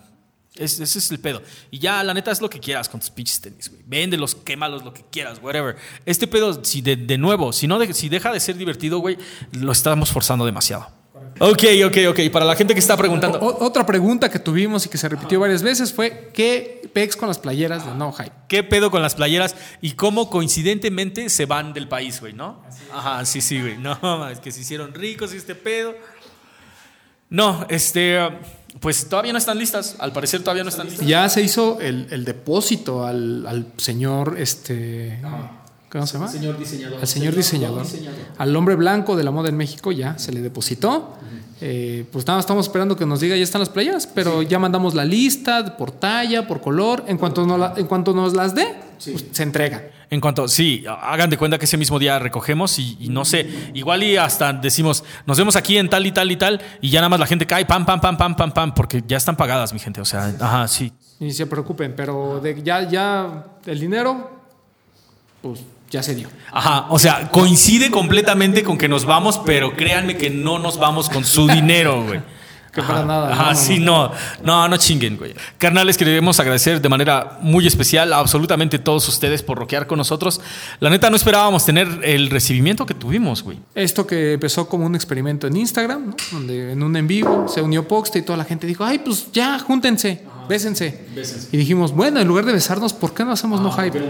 Es- 0.56 0.80
ese 0.80 0.98
es 0.98 1.10
el 1.12 1.20
pedo. 1.20 1.40
Y 1.70 1.78
ya, 1.78 2.02
la 2.02 2.12
neta, 2.12 2.32
es 2.32 2.40
lo 2.40 2.50
que 2.50 2.58
quieras 2.58 2.88
con 2.88 2.98
tus 2.98 3.08
pinches 3.10 3.40
tenis, 3.40 3.70
güey. 3.70 3.82
Véndelos, 3.86 4.34
quémalos, 4.34 4.82
lo 4.84 4.92
que 4.92 5.04
quieras, 5.08 5.38
whatever. 5.40 5.76
Este 6.04 6.26
pedo, 6.26 6.64
si 6.64 6.82
de, 6.82 6.96
nuevo, 7.18 7.52
si, 7.52 7.68
no 7.68 7.80
si 7.94 8.08
deja 8.08 8.32
de 8.32 8.40
ser 8.40 8.56
divertido, 8.56 8.98
güey, 8.98 9.16
lo 9.52 9.70
estamos 9.70 10.10
forzando 10.10 10.44
demasiado. 10.44 10.88
Ok, 11.42 11.62
ok, 11.86 11.96
ok. 12.10 12.20
Para 12.30 12.44
la 12.44 12.54
gente 12.54 12.74
que 12.74 12.80
está 12.80 12.96
preguntando. 12.96 13.38
O- 13.40 13.64
otra 13.64 13.84
pregunta 13.86 14.28
que 14.30 14.38
tuvimos 14.38 14.84
y 14.84 14.88
que 14.90 14.98
se 14.98 15.08
repitió 15.08 15.40
varias 15.40 15.62
veces 15.62 15.92
fue 15.92 16.30
¿qué 16.34 16.82
pex 16.92 17.16
con 17.16 17.28
las 17.28 17.38
playeras 17.38 17.86
de 17.86 17.94
No 17.94 18.12
Hype? 18.12 18.32
¿Qué 18.46 18.62
pedo 18.62 18.90
con 18.90 19.00
las 19.00 19.14
playeras 19.14 19.56
y 19.80 19.92
cómo 19.92 20.28
coincidentemente 20.28 21.30
se 21.30 21.46
van 21.46 21.72
del 21.72 21.88
país, 21.88 22.20
güey, 22.20 22.34
no? 22.34 22.62
Ajá, 22.92 23.24
sí, 23.24 23.40
sí, 23.40 23.60
güey. 23.60 23.78
No, 23.78 24.28
es 24.30 24.38
que 24.40 24.52
se 24.52 24.60
hicieron 24.60 24.92
ricos 24.92 25.32
y 25.32 25.38
este 25.38 25.54
pedo. 25.54 25.94
No, 27.30 27.64
este, 27.70 28.18
pues 28.80 29.08
todavía 29.08 29.32
no 29.32 29.38
están 29.38 29.58
listas. 29.58 29.96
Al 29.98 30.12
parecer 30.12 30.40
todavía 30.42 30.64
no 30.64 30.68
están 30.68 30.88
listas. 30.88 31.06
Ya 31.06 31.28
se 31.28 31.40
hizo 31.42 31.80
el, 31.80 32.08
el 32.10 32.24
depósito 32.24 33.06
al, 33.06 33.46
al 33.46 33.72
señor, 33.76 34.34
este, 34.38 35.18
¿cómo 35.90 36.06
se 36.06 36.14
llama? 36.14 36.30
diseñador. 36.58 37.00
Al 37.00 37.06
señor 37.06 37.34
diseñador, 37.34 37.86
al 38.38 38.56
hombre 38.56 38.74
blanco 38.76 39.16
de 39.16 39.24
la 39.24 39.30
moda 39.30 39.48
en 39.48 39.56
México 39.56 39.92
ya 39.92 40.18
se 40.18 40.32
le 40.32 40.40
depositó. 40.40 41.16
Eh, 41.62 42.06
pues 42.10 42.26
nada, 42.26 42.40
estamos 42.40 42.64
esperando 42.66 42.96
que 42.96 43.04
nos 43.04 43.20
diga 43.20 43.36
ya 43.36 43.42
están 43.42 43.58
las 43.60 43.68
playeras, 43.68 44.06
pero 44.06 44.40
ya 44.40 44.58
mandamos 44.58 44.94
la 44.94 45.04
lista 45.04 45.76
por 45.76 45.90
talla, 45.90 46.46
por 46.46 46.62
color. 46.62 47.04
En 47.06 47.18
cuanto, 47.18 47.46
no 47.46 47.58
la- 47.58 47.74
en 47.76 47.86
cuanto 47.86 48.14
nos 48.14 48.32
las 48.32 48.54
dé, 48.54 48.66
pues, 49.04 49.26
se 49.30 49.42
entrega. 49.42 49.82
En 50.08 50.20
cuanto, 50.22 50.48
sí, 50.48 50.84
hagan 50.88 51.28
de 51.28 51.36
cuenta 51.36 51.58
que 51.58 51.66
ese 51.66 51.76
mismo 51.76 51.98
día 51.98 52.18
recogemos 52.18 52.78
y, 52.78 52.96
y 52.98 53.10
no 53.10 53.24
sé, 53.26 53.46
igual 53.74 54.02
y 54.02 54.16
hasta 54.16 54.52
decimos, 54.54 55.04
nos 55.26 55.36
vemos 55.38 55.54
aquí 55.54 55.76
en 55.76 55.88
tal 55.90 56.04
y 56.06 56.12
tal 56.12 56.32
y 56.32 56.36
tal, 56.36 56.60
y 56.80 56.88
ya 56.90 57.00
nada 57.00 57.10
más 57.10 57.20
la 57.20 57.26
gente 57.26 57.46
cae, 57.46 57.64
pam, 57.66 57.84
pam, 57.84 58.00
pam, 58.00 58.16
pam, 58.16 58.34
pam, 58.34 58.52
pam, 58.52 58.74
porque 58.74 59.04
ya 59.06 59.18
están 59.18 59.36
pagadas, 59.36 59.72
mi 59.74 59.78
gente. 59.78 60.00
O 60.00 60.04
sea, 60.06 60.34
ajá, 60.40 60.66
sí. 60.66 60.90
Ni 61.20 61.30
se 61.32 61.46
preocupen, 61.46 61.92
pero 61.94 62.40
de 62.40 62.60
ya, 62.62 62.88
ya 62.88 63.44
el 63.66 63.78
dinero, 63.78 64.30
pues 65.42 65.60
ya 65.90 66.02
se 66.02 66.14
dio. 66.14 66.28
Ajá, 66.52 66.86
o 66.88 66.98
sea, 66.98 67.30
coincide 67.30 67.90
completamente 67.90 68.62
con 68.62 68.78
que 68.78 68.88
nos 68.88 69.04
vamos, 69.04 69.40
pero 69.44 69.76
créanme 69.76 70.16
que 70.16 70.30
no 70.30 70.58
nos 70.58 70.78
vamos 70.78 71.10
con 71.10 71.24
su 71.24 71.46
dinero, 71.48 72.04
güey. 72.04 72.20
Que 72.72 72.82
para 72.82 73.04
nada, 73.04 73.32
Ajá, 73.32 73.42
no, 73.44 73.50
no, 73.50 73.56
sí, 73.56 73.80
no, 73.80 74.12
no, 74.44 74.68
no 74.68 74.76
chinguen, 74.76 75.16
güey. 75.16 75.34
Carnales, 75.58 75.96
queremos 75.96 76.38
agradecer 76.38 76.80
de 76.80 76.88
manera 76.88 77.38
muy 77.40 77.66
especial 77.66 78.12
a 78.12 78.18
absolutamente 78.18 78.78
todos 78.78 79.08
ustedes 79.08 79.42
por 79.42 79.58
roquear 79.58 79.86
con 79.88 79.98
nosotros. 79.98 80.40
La 80.78 80.88
neta, 80.88 81.10
no 81.10 81.16
esperábamos 81.16 81.64
tener 81.64 81.88
el 82.04 82.30
recibimiento 82.30 82.86
que 82.86 82.94
tuvimos, 82.94 83.42
güey. 83.42 83.58
Esto 83.74 84.06
que 84.06 84.34
empezó 84.34 84.68
como 84.68 84.86
un 84.86 84.94
experimento 84.94 85.46
en 85.48 85.56
Instagram, 85.56 86.06
¿no? 86.10 86.16
donde 86.32 86.72
en 86.72 86.82
un 86.82 86.96
en 86.96 87.08
vivo 87.08 87.46
se 87.48 87.60
unió 87.60 87.88
Poxte 87.88 88.20
y 88.20 88.22
toda 88.22 88.36
la 88.36 88.44
gente 88.44 88.66
dijo, 88.66 88.84
ay, 88.84 89.00
pues 89.00 89.32
ya, 89.32 89.58
júntense, 89.58 90.22
bésense. 90.48 91.06
Y 91.52 91.56
dijimos, 91.56 91.92
bueno, 91.92 92.20
en 92.20 92.28
lugar 92.28 92.44
de 92.44 92.52
besarnos, 92.52 92.92
¿por 92.92 93.14
qué 93.14 93.24
no 93.24 93.32
hacemos 93.32 93.60
no 93.60 93.72
hype? 93.72 94.00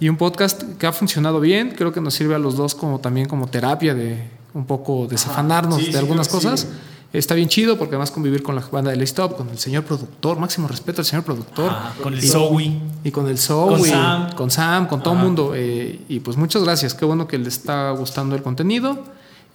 Y 0.00 0.08
un 0.08 0.16
podcast 0.16 0.62
que 0.78 0.86
ha 0.86 0.92
funcionado 0.92 1.38
bien, 1.40 1.74
creo 1.76 1.92
que 1.92 2.00
nos 2.00 2.14
sirve 2.14 2.34
a 2.34 2.38
los 2.38 2.56
dos 2.56 2.74
como 2.74 2.98
también 3.00 3.28
como 3.28 3.46
terapia 3.46 3.94
de 3.94 4.28
un 4.54 4.66
poco 4.66 5.06
desafanarnos 5.08 5.78
Sí, 5.80 5.86
de 5.86 5.92
sí, 5.92 5.98
algunas 5.98 6.28
que 6.28 6.32
cosas. 6.34 6.68
Está 7.14 7.34
bien 7.34 7.48
chido 7.48 7.78
porque 7.78 7.94
además 7.94 8.10
convivir 8.10 8.42
con 8.42 8.54
la 8.56 8.62
banda 8.70 8.90
de 8.90 9.04
Stop, 9.04 9.36
con 9.36 9.48
el 9.48 9.58
señor 9.58 9.84
productor, 9.84 10.38
máximo 10.38 10.66
respeto 10.68 11.00
al 11.00 11.04
señor 11.06 11.24
productor. 11.24 11.70
Ajá, 11.70 11.94
con 12.02 12.12
el 12.12 12.22
Y- 12.22 12.26
Zoe. 12.28 12.78
Y 13.04 13.10
con 13.12 13.28
el 13.28 13.38
Zoe, 13.38 13.68
Con 13.78 13.84
Sam. 13.88 14.32
con 14.34 14.50
Sam, 14.50 14.86
con 14.88 15.02
todo 15.02 15.14
el 15.14 15.20
mundo. 15.20 15.52
eh, 15.54 16.00
y 16.08 16.20
pues 16.20 16.36
muchas 16.36 16.64
gracias. 16.64 16.92
Qué 16.94 17.04
bueno 17.04 17.28
que 17.28 17.38
les 17.38 17.54
está 17.58 17.90
gustando 17.92 18.34
el 18.34 18.42
contenido. 18.42 19.04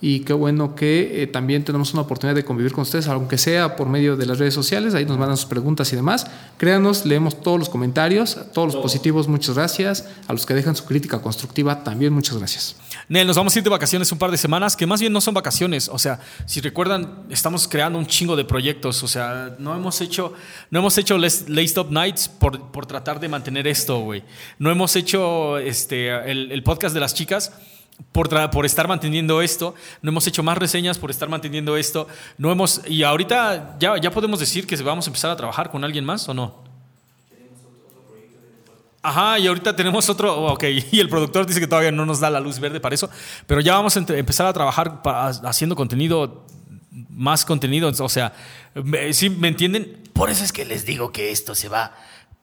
Y 0.01 0.21
qué 0.21 0.31
bueno 0.31 0.75
que 0.75 1.23
eh, 1.23 1.27
también 1.27 1.65
tenemos 1.65 1.91
una 1.91 2.03
oportunidad 2.03 2.33
de 2.33 2.45
convivir 2.45 2.71
con 2.71 2.83
ustedes, 2.83 3.07
aunque 3.09 3.37
sea 3.37 3.75
por 3.75 3.89
medio 3.89 4.15
de 4.15 4.25
las 4.25 4.39
redes 4.39 4.53
sociales. 4.53 4.93
Ahí 4.95 5.03
nos 5.03 5.17
mandan 5.17 5.35
sus 5.35 5.47
preguntas 5.47 5.91
y 5.91 5.97
demás. 5.97 6.25
Créanos, 6.57 7.05
leemos 7.05 7.41
todos 7.41 7.59
los 7.59 7.67
comentarios, 7.67 8.37
todos 8.53 8.73
los 8.73 8.81
positivos, 8.81 9.27
muchas 9.27 9.55
gracias. 9.55 10.05
A 10.29 10.31
los 10.31 10.45
que 10.45 10.53
dejan 10.53 10.77
su 10.77 10.85
crítica 10.85 11.19
constructiva, 11.21 11.83
también 11.83 12.13
muchas 12.13 12.37
gracias. 12.37 12.77
Nel, 13.09 13.25
nos 13.25 13.37
vamos 13.37 13.55
a 13.55 13.59
ir 13.59 13.63
de 13.63 13.71
vacaciones 13.71 14.11
un 14.11 14.19
par 14.19 14.29
de 14.29 14.37
semanas, 14.37 14.75
que 14.75 14.85
más 14.85 15.01
bien 15.01 15.11
no 15.11 15.19
son 15.19 15.33
vacaciones. 15.33 15.89
O 15.89 15.97
sea, 15.97 16.19
si 16.45 16.61
recuerdan, 16.61 17.23
estamos 17.31 17.67
creando 17.67 17.97
un 17.97 18.05
chingo 18.05 18.35
de 18.35 18.45
proyectos. 18.45 19.01
O 19.01 19.07
sea, 19.07 19.55
no 19.57 19.75
hemos 19.75 19.99
hecho, 19.99 20.33
no 20.69 20.77
hemos 20.77 20.95
hecho 20.99 21.17
Late 21.17 21.63
Stop 21.63 21.89
Nights 21.89 22.27
por, 22.27 22.71
por 22.71 22.85
tratar 22.85 23.19
de 23.19 23.27
mantener 23.27 23.67
esto, 23.67 23.99
güey. 24.01 24.23
No 24.59 24.69
hemos 24.69 24.95
hecho 24.95 25.57
este, 25.57 26.09
el, 26.29 26.51
el 26.51 26.61
podcast 26.61 26.93
de 26.93 26.99
las 26.99 27.15
chicas. 27.15 27.51
Por, 28.13 28.29
por 28.51 28.65
estar 28.65 28.87
manteniendo 28.87 29.41
esto, 29.41 29.75
no 30.01 30.11
hemos 30.11 30.25
hecho 30.25 30.41
más 30.41 30.57
reseñas 30.57 30.97
por 30.97 31.11
estar 31.11 31.27
manteniendo 31.27 31.75
esto, 31.75 32.07
no 32.37 32.49
hemos, 32.49 32.81
y 32.87 33.03
ahorita 33.03 33.75
ya, 33.77 33.97
ya 33.97 34.09
podemos 34.09 34.39
decir 34.39 34.65
que 34.65 34.77
vamos 34.77 35.05
a 35.05 35.09
empezar 35.09 35.31
a 35.31 35.35
trabajar 35.35 35.69
con 35.69 35.83
alguien 35.83 36.05
más 36.05 36.29
o 36.29 36.33
no. 36.33 36.68
Ajá, 39.01 39.39
y 39.39 39.47
ahorita 39.47 39.75
tenemos 39.75 40.09
otro, 40.09 40.35
oh, 40.37 40.53
ok, 40.53 40.63
y 40.91 40.99
el 40.99 41.07
productor 41.09 41.45
dice 41.45 41.59
que 41.59 41.67
todavía 41.67 41.91
no 41.91 42.05
nos 42.05 42.19
da 42.19 42.29
la 42.29 42.39
luz 42.39 42.59
verde 42.59 42.79
para 42.79 42.95
eso, 42.95 43.09
pero 43.47 43.61
ya 43.61 43.73
vamos 43.75 43.95
a 43.95 43.99
empezar 43.99 44.45
a 44.45 44.53
trabajar 44.53 45.01
haciendo 45.45 45.75
contenido, 45.75 46.45
más 47.09 47.45
contenido, 47.45 47.91
o 47.97 48.09
sea, 48.09 48.33
me- 48.83 49.13
¿sí 49.13 49.29
me 49.29 49.47
entienden? 49.47 50.03
Por 50.13 50.29
eso 50.29 50.43
es 50.43 50.51
que 50.51 50.65
les 50.65 50.85
digo 50.85 51.11
que 51.13 51.31
esto 51.31 51.55
se 51.55 51.69
va 51.69 51.93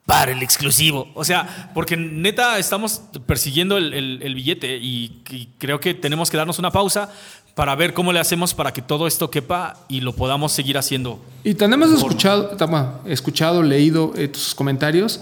para 0.05 0.31
el 0.31 0.41
exclusivo, 0.41 1.09
o 1.15 1.23
sea, 1.25 1.69
porque 1.75 1.95
neta 1.97 2.57
estamos 2.57 3.01
persiguiendo 3.27 3.77
el, 3.77 3.93
el- 3.93 4.19
el 4.23 4.33
billete 4.35 4.77
y, 4.77 5.21
y 5.29 5.49
creo 5.59 5.79
que 5.79 5.93
tenemos 5.93 6.31
que 6.31 6.37
darnos 6.37 6.57
una 6.59 6.71
pausa 6.71 7.11
para 7.55 7.75
ver 7.75 7.93
cómo 7.93 8.13
le 8.13 8.19
hacemos 8.19 8.53
para 8.53 8.71
que 8.71 8.81
todo 8.81 9.05
esto 9.07 9.29
quepa 9.29 9.75
y 9.89 9.99
lo 10.01 10.13
podamos 10.13 10.51
seguir 10.53 10.77
haciendo. 10.77 11.19
Y 11.43 11.55
tenemos 11.55 11.91
escuchado, 11.91 12.49
tama, 12.55 12.99
escuchado, 13.05 13.61
leído 13.63 14.13
eh, 14.15 14.27
tus 14.27 14.55
comentarios 14.55 15.21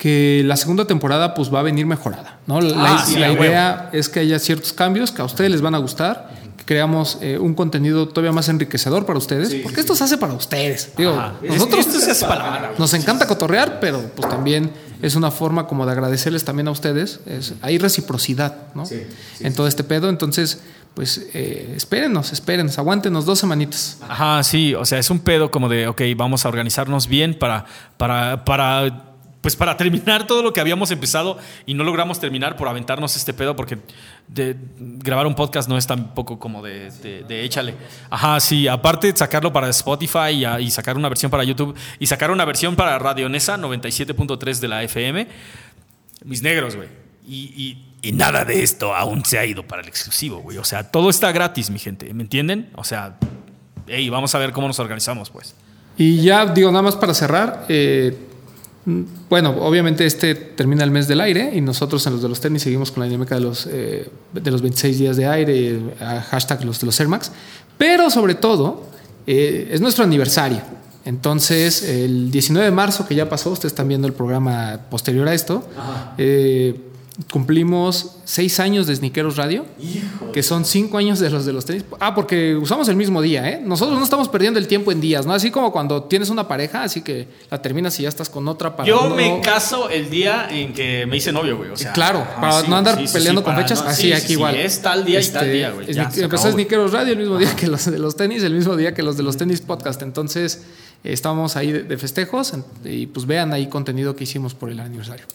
que 0.00 0.40
la 0.46 0.56
segunda 0.56 0.86
temporada 0.86 1.34
pues 1.34 1.52
va 1.52 1.60
a 1.60 1.62
venir 1.62 1.84
mejorada, 1.84 2.38
¿no? 2.46 2.58
La, 2.62 2.94
Ah, 2.94 3.04
sí, 3.06 3.18
idea 3.18 3.90
es 3.92 4.08
que 4.08 4.20
haya 4.20 4.38
ciertos 4.38 4.72
cambios 4.72 5.12
que 5.12 5.20
a 5.20 5.26
ustedes 5.26 5.50
les 5.50 5.60
van 5.60 5.74
a 5.74 5.78
gustar, 5.78 6.30
que 6.56 6.64
creamos 6.64 7.18
eh, 7.20 7.36
un 7.38 7.52
contenido 7.54 8.08
todavía 8.08 8.32
más 8.32 8.48
enriquecedor 8.48 9.04
para 9.04 9.18
ustedes, 9.18 9.54
porque 9.62 9.80
esto 9.80 9.94
se 9.94 10.04
hace 10.04 10.16
para 10.16 10.32
ustedes. 10.32 10.92
Digo, 10.96 11.10
Ajá. 11.12 11.34
nosotros 11.46 11.86
Esto 11.86 12.00
se 12.00 12.12
hace 12.12 12.24
para 12.24 12.72
nos 12.78 12.94
encanta 12.94 13.26
cotorrear, 13.26 13.78
pero 13.78 14.00
pues 14.16 14.26
también 14.26 14.70
es 15.02 15.16
una 15.16 15.30
forma 15.30 15.66
como 15.66 15.84
de 15.84 15.92
agradecerles 15.92 16.46
también 16.46 16.68
a 16.68 16.70
ustedes. 16.70 17.20
Es- 17.26 17.52
hay 17.60 17.76
reciprocidad, 17.76 18.54
¿no? 18.74 18.84
en 19.40 19.54
todo 19.54 19.66
este 19.68 19.84
pedo, 19.84 20.08
entonces 20.08 20.60
pues 20.94 21.26
eh, 21.34 21.74
espérenos, 21.76 22.32
espérenos, 22.32 22.78
aguántenos 22.78 23.26
dos 23.26 23.38
semanitas. 23.38 23.98
Ajá, 24.08 24.42
sí, 24.42 24.74
o 24.74 24.84
sea, 24.86 24.98
es 24.98 25.10
un 25.10 25.18
pedo 25.20 25.50
como 25.50 25.68
de, 25.68 25.86
ok, 25.88 26.00
vamos 26.16 26.46
a 26.46 26.48
organizarnos 26.48 27.06
bien 27.06 27.38
para, 27.38 27.66
para, 27.98 28.44
para, 28.46 29.09
pues 29.40 29.56
para 29.56 29.76
terminar 29.76 30.26
todo 30.26 30.42
lo 30.42 30.52
que 30.52 30.60
habíamos 30.60 30.90
empezado 30.90 31.38
y 31.64 31.74
no 31.74 31.84
logramos 31.84 32.20
terminar 32.20 32.56
por 32.56 32.68
aventarnos 32.68 33.16
este 33.16 33.32
pedo 33.32 33.56
porque 33.56 33.78
de, 34.28 34.56
grabar 34.78 35.26
un 35.26 35.34
podcast 35.34 35.68
no 35.68 35.78
es 35.78 35.86
tampoco 35.86 36.38
como 36.38 36.62
de, 36.62 36.90
échale. 37.28 37.74
Ajá, 38.10 38.38
sí, 38.40 38.68
aparte 38.68 39.16
sacarlo 39.16 39.52
para 39.52 39.68
Spotify 39.70 40.46
y, 40.60 40.70
sacar 40.70 40.96
una 40.96 41.08
versión 41.08 41.30
para 41.30 41.44
YouTube 41.44 41.74
y 41.98 42.06
sacar 42.06 42.30
una 42.30 42.44
versión 42.44 42.76
para 42.76 42.98
Radio 42.98 43.28
Nesa 43.28 43.56
97.3 43.56 44.58
de 44.58 44.68
la 44.68 44.82
FM, 44.82 45.26
mis 46.24 46.42
negros, 46.42 46.76
güey. 46.76 46.88
Y, 47.26 47.78
y- 48.02 48.12
nada 48.12 48.44
de 48.44 48.62
esto 48.62 48.94
aún 48.94 49.24
se 49.24 49.38
ha 49.38 49.46
ido 49.46 49.66
para 49.66 49.82
el 49.82 49.88
exclusivo, 49.88 50.38
güey. 50.38 50.58
O 50.58 50.64
sea, 50.64 50.90
todo 50.90 51.10
está 51.10 51.32
gratis, 51.32 51.70
mi 51.70 51.78
gente. 51.78 52.12
¿Me 52.12 52.22
entienden? 52.22 52.70
O 52.74 52.82
sea, 52.82 53.18
hey, 53.86 54.08
vamos 54.08 54.34
a 54.34 54.38
ver 54.38 54.52
cómo 54.52 54.66
nos 54.66 54.78
organizamos, 54.80 55.30
pues. 55.30 55.54
Y 55.96 56.22
ya 56.22 56.46
digo, 56.46 56.70
nada 56.70 56.82
más 56.82 56.96
para 56.96 57.12
cerrar, 57.14 57.66
eh, 57.68 58.29
bueno, 58.84 59.56
obviamente 59.60 60.06
este 60.06 60.34
termina 60.34 60.84
el 60.84 60.90
mes 60.90 61.06
del 61.06 61.20
aire 61.20 61.52
y 61.54 61.60
nosotros 61.60 62.06
en 62.06 62.14
los 62.14 62.22
de 62.22 62.28
los 62.28 62.40
tenis 62.40 62.62
seguimos 62.62 62.90
con 62.90 63.02
la 63.02 63.06
dinámica 63.06 63.34
de 63.34 63.40
los, 63.42 63.66
eh, 63.66 64.08
de 64.32 64.50
los 64.50 64.62
26 64.62 64.98
días 64.98 65.16
de 65.16 65.26
aire, 65.26 65.68
eh, 65.68 66.22
hashtag 66.30 66.64
los 66.64 66.80
de 66.80 66.86
los 66.86 66.98
Air 66.98 67.08
Max, 67.08 67.30
pero 67.76 68.10
sobre 68.10 68.34
todo 68.34 68.84
eh, 69.26 69.68
es 69.72 69.80
nuestro 69.80 70.04
aniversario. 70.04 70.60
Entonces, 71.04 71.82
el 71.82 72.30
19 72.30 72.66
de 72.66 72.70
marzo, 72.70 73.06
que 73.06 73.14
ya 73.14 73.28
pasó, 73.28 73.50
ustedes 73.50 73.72
están 73.72 73.88
viendo 73.88 74.06
el 74.06 74.12
programa 74.12 74.80
posterior 74.90 75.26
a 75.28 75.34
esto, 75.34 75.64
eh, 76.18 76.78
cumplimos 77.30 78.16
seis 78.24 78.60
años 78.60 78.86
de 78.86 78.96
Sniqueros 78.96 79.36
Radio, 79.36 79.66
que 80.32 80.42
son 80.42 80.64
cinco 80.64 80.98
años 80.98 81.18
de 81.18 81.28
los 81.30 81.44
de 81.44 81.52
los 81.52 81.64
tenis. 81.64 81.84
Ah, 81.98 82.14
porque 82.14 82.54
usamos 82.56 82.88
el 82.88 82.96
mismo 82.96 83.20
día, 83.20 83.48
¿eh? 83.50 83.60
Nosotros 83.64 83.98
no 83.98 84.04
estamos 84.04 84.28
perdiendo 84.28 84.58
el 84.58 84.66
tiempo 84.68 84.92
en 84.92 85.00
días, 85.00 85.26
¿no? 85.26 85.32
Así 85.32 85.50
como 85.50 85.72
cuando 85.72 86.04
tienes 86.04 86.30
una 86.30 86.46
pareja, 86.48 86.82
así 86.82 87.02
que 87.02 87.28
la 87.50 87.60
terminas 87.60 87.98
y 88.00 88.04
ya 88.04 88.08
estás 88.08 88.28
con 88.30 88.46
otra 88.48 88.76
para 88.76 88.88
Yo 88.88 89.08
no- 89.08 89.14
me 89.16 89.40
caso 89.40 89.90
el 89.90 90.08
día 90.10 90.48
en 90.50 90.72
que 90.72 91.06
me 91.06 91.16
hice 91.16 91.32
novio, 91.32 91.56
güey. 91.56 91.70
O 91.70 91.76
sea, 91.76 91.92
Claro, 91.92 92.20
ajá, 92.20 92.40
para 92.40 92.60
sí, 92.62 92.66
no 92.70 92.76
andar 92.76 92.96
sí, 92.98 93.06
sí, 93.06 93.12
peleando 93.12 93.42
con 93.42 93.56
fechas, 93.56 93.82
no- 93.82 93.90
así 93.90 94.02
sí, 94.02 94.12
aquí 94.12 94.32
igual. 94.34 94.54
es 94.56 94.80
tal 94.80 95.04
día 95.04 95.20
y 95.20 95.24
tal 95.26 95.44
Este, 95.44 95.52
día, 95.52 95.70
güey. 95.70 95.86
Snique- 95.92 96.22
empezó. 96.22 96.50
Sniqueros 96.52 96.92
Radio 96.92 97.12
el 97.12 97.18
mismo 97.18 97.38
día 97.38 97.54
que 97.56 97.66
los 97.66 97.84
de 97.90 97.98
los 97.98 98.16
tenis, 98.16 98.42
el 98.42 98.54
mismo 98.54 98.76
día 98.76 98.94
que 98.94 99.02
los 99.02 99.16
de 99.16 99.22
los 99.22 99.36
tenis 99.36 99.60
podcast. 99.60 100.02
Entonces, 100.02 100.62
eh, 101.04 101.12
estábamos 101.12 101.56
ahí 101.56 101.72
de, 101.72 101.82
de 101.82 101.98
festejos 101.98 102.52
y 102.84 103.06
pues 103.06 103.26
vean 103.26 103.52
ahí 103.52 103.66
contenido 103.68 104.16
que 104.16 104.24
hicimos 104.24 104.54
por 104.54 104.70
el 104.70 104.80
aniversario. 104.80 105.26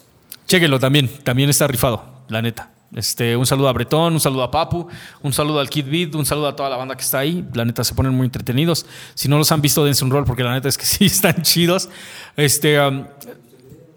Chéquenlo 0.48 0.80
también. 0.80 1.10
También 1.24 1.50
está 1.50 1.68
rifado, 1.68 2.24
la 2.30 2.42
neta. 2.42 2.72
Este, 2.94 3.36
un 3.36 3.46
saludo 3.46 3.68
a 3.68 3.74
Bretón, 3.74 4.14
un 4.14 4.20
saludo 4.20 4.44
a 4.44 4.52
Papu, 4.52 4.88
un 5.22 5.34
saludo 5.34 5.60
al 5.60 5.70
Kid 5.70 5.86
Beat, 5.90 6.16
un 6.16 6.26
saludo 6.26 6.48
a 6.48 6.56
toda 6.56 6.70
la 6.70 6.78
banda 6.78 6.96
que 6.96 7.04
está 7.04 7.20
ahí. 7.20 7.46
La 7.54 7.66
neta 7.66 7.84
se 7.84 7.94
ponen 7.94 8.14
muy 8.14 8.26
entretenidos. 8.26 8.86
Si 9.16 9.28
no 9.28 9.38
los 9.38 9.52
han 9.52 9.62
visto, 9.62 9.84
dense 9.84 10.06
un 10.06 10.12
rol 10.12 10.24
porque 10.24 10.44
la 10.44 10.54
neta 10.54 10.70
es 10.70 10.78
que 10.78 10.86
sí 10.86 11.06
están 11.06 11.42
chidos. 11.42 11.90
Este, 12.38 12.80
um, 12.80 13.06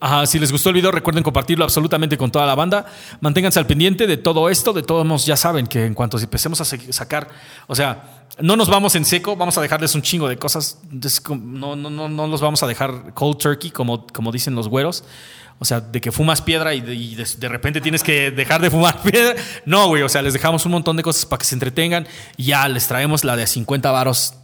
Ajá, 0.01 0.27
si 0.27 0.39
les 0.39 0.53
gustó 0.53 0.69
el 0.69 0.77
video, 0.77 0.93
recuerden 0.93 1.25
compartirlo 1.25 1.65
absolutamente 1.65 2.17
con 2.17 2.31
toda 2.31 2.47
la 2.47 2.55
banda. 2.55 2.87
Manténganse 3.21 3.59
al 3.59 3.67
pendiente 3.67 4.07
de 4.07 4.17
todo 4.17 4.49
esto. 4.49 4.73
De 4.73 4.83
todos 4.83 5.05
modos, 5.05 5.27
ya 5.27 5.37
saben 5.37 5.67
que 5.67 5.87
en 5.87 5.95
cuanto 5.95 6.19
empecemos 6.19 6.61
a 6.61 6.65
sacar, 6.65 7.29
o 7.67 7.75
sea, 7.75 8.27
no 8.41 8.57
nos 8.57 8.69
vamos 8.69 8.95
en 8.95 9.05
seco, 9.05 9.35
vamos 9.35 9.59
a 9.59 9.61
dejarles 9.61 9.97
un 9.97 10.03
chingo 10.03 10.29
de 10.29 10.37
cosas. 10.37 10.81
No, 11.31 11.75
no, 11.75 11.91
no, 11.91 12.09
no 12.09 12.27
los 12.29 12.41
vamos 12.41 12.63
a 12.63 12.69
dejar 12.69 13.13
cold 13.15 13.39
turkey, 13.39 13.71
como, 13.73 14.07
como 14.07 14.31
dicen 14.31 14.55
los 14.55 14.69
güeros. 14.69 15.03
O 15.59 15.65
sea, 15.65 15.81
de 15.81 16.01
que 16.01 16.13
fumas 16.13 16.41
piedra 16.41 16.75
y, 16.75 16.81
de, 16.81 17.27
de, 17.39 17.49
repente 17.49 17.81
tienes 17.81 18.03
que 18.03 18.31
dejar 18.31 18.61
de 18.61 18.71
fumar 18.71 19.03
piedra. 19.11 19.35
No, 19.65 19.89
güey, 19.89 20.03
o 20.03 20.09
sea, 20.09 20.23
les 20.23 20.33
dejamos 20.33 20.65
un 20.67 20.73
montón 20.73 20.97
de 20.97 21.03
cosas 21.03 21.27
para 21.27 21.39
que 21.39 21.47
se 21.47 21.55
entretengan 21.55 22.07
y 22.37 22.45
ya 22.45 22.69
les 22.69 22.87
traemos 22.87 23.25
la 23.25 23.37
de 23.37 23.47
50 23.47 23.91
varos. 23.91 24.35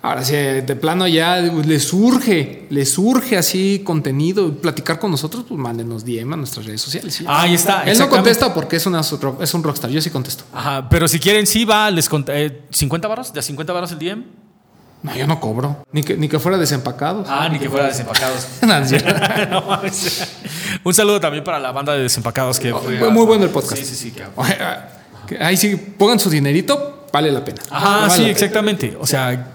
Ahora, 0.00 0.24
si 0.24 0.32
de 0.34 0.76
plano 0.76 1.08
ya 1.08 1.38
les 1.38 1.88
surge, 1.88 2.66
les 2.70 2.92
surge 2.92 3.36
así 3.36 3.82
contenido, 3.84 4.54
platicar 4.54 5.00
con 5.00 5.10
nosotros, 5.10 5.44
pues 5.48 5.58
mándenos 5.58 6.04
DM 6.04 6.34
a 6.34 6.36
nuestras 6.36 6.66
redes 6.66 6.80
sociales. 6.80 7.20
Ah, 7.26 7.42
ahí 7.42 7.54
está. 7.54 7.82
Él 7.82 7.98
no 7.98 8.08
contesta 8.08 8.54
porque 8.54 8.76
es, 8.76 8.86
una, 8.86 9.00
es 9.00 9.54
un 9.54 9.62
rockstar, 9.64 9.90
yo 9.90 10.00
sí 10.00 10.10
contesto. 10.10 10.44
Ajá, 10.52 10.88
pero 10.88 11.08
si 11.08 11.18
quieren, 11.18 11.46
sí 11.46 11.64
va, 11.64 11.90
les 11.90 12.08
eh, 12.28 12.62
50 12.70 13.08
varos, 13.08 13.32
de 13.32 13.42
50 13.42 13.72
varos 13.72 13.92
el 13.92 13.98
DM. 13.98 14.24
No, 15.02 15.14
yo 15.14 15.26
no 15.26 15.40
cobro. 15.40 15.84
Ni 15.92 16.02
que, 16.02 16.16
ni 16.16 16.28
que 16.28 16.38
fuera 16.38 16.58
desempacados. 16.58 17.26
Ah, 17.30 17.48
ni 17.48 17.58
que 17.58 17.70
fuera 17.70 17.86
desempacados. 17.86 18.48
no, 19.50 19.80
un 20.84 20.94
saludo 20.94 21.20
también 21.20 21.44
para 21.44 21.58
la 21.58 21.70
banda 21.72 21.94
de 21.94 22.02
desempacados 22.02 22.58
que 22.58 22.72
fue. 22.74 23.10
muy 23.10 23.24
bueno 23.24 23.44
el 23.44 23.50
podcast. 23.50 23.82
Sí, 23.82 23.84
sí, 23.84 24.10
sí. 24.10 25.34
Ahí 25.40 25.56
sí, 25.56 25.76
pongan 25.76 26.18
su 26.18 26.30
dinerito, 26.30 27.06
vale 27.12 27.30
la 27.30 27.44
pena. 27.44 27.62
Ajá, 27.70 28.10
sí, 28.10 28.24
exactamente. 28.24 28.96
O 29.00 29.06
sea 29.06 29.54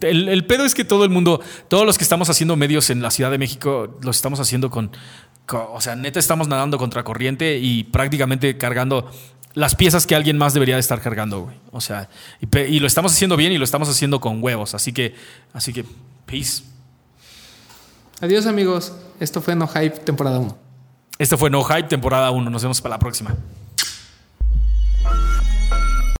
el, 0.00 0.46
pedo 0.46 0.64
es 0.64 0.74
que 0.74 0.84
todo 0.84 1.04
el 1.04 1.10
mundo, 1.10 1.40
todos 1.68 1.86
los 1.86 1.98
que 1.98 2.04
estamos 2.04 2.30
haciendo 2.30 2.56
medios 2.56 2.90
en 2.90 3.02
la 3.02 3.10
Ciudad 3.10 3.30
de 3.30 3.38
México, 3.38 3.98
los 4.02 4.16
estamos 4.16 4.40
haciendo 4.40 4.70
con, 4.70 4.90
o 5.52 5.80
sea, 5.80 5.96
neta 5.96 6.18
estamos 6.18 6.48
nadando 6.48 6.78
contra 6.78 7.02
corriente 7.04 7.58
y 7.58 7.84
prácticamente 7.84 8.56
cargando 8.58 9.10
las 9.56 9.74
piezas 9.74 10.06
que 10.06 10.14
alguien 10.14 10.36
más 10.36 10.52
debería 10.52 10.74
de 10.74 10.80
estar 10.80 11.00
cargando, 11.00 11.44
güey. 11.44 11.56
O 11.72 11.80
sea, 11.80 12.10
y, 12.40 12.78
lo 12.78 12.86
estamos 12.86 13.12
haciendo 13.12 13.38
bien 13.38 13.52
y 13.52 13.58
lo 13.58 13.64
estamos 13.64 13.88
haciendo 13.88 14.20
con 14.20 14.44
huevos. 14.44 14.74
Así 14.74 14.92
que, 14.92 15.14
así 15.54 15.72
que, 15.72 15.82
peace. 16.26 16.62
Adiós, 18.20 18.46
amigos. 18.46 18.92
Esto 19.18 19.40
fue 19.40 19.56
No 19.56 19.66
Hype, 19.66 20.00
temporada 20.00 20.38
1. 20.40 20.58
Esto 21.18 21.38
fue 21.38 21.48
No 21.48 21.64
Hype, 21.64 21.84
temporada 21.84 22.30
1. 22.32 22.50
Nos 22.50 22.62
vemos 22.62 22.82
para 22.82 22.96
la 22.96 22.98
próxima. 22.98 23.34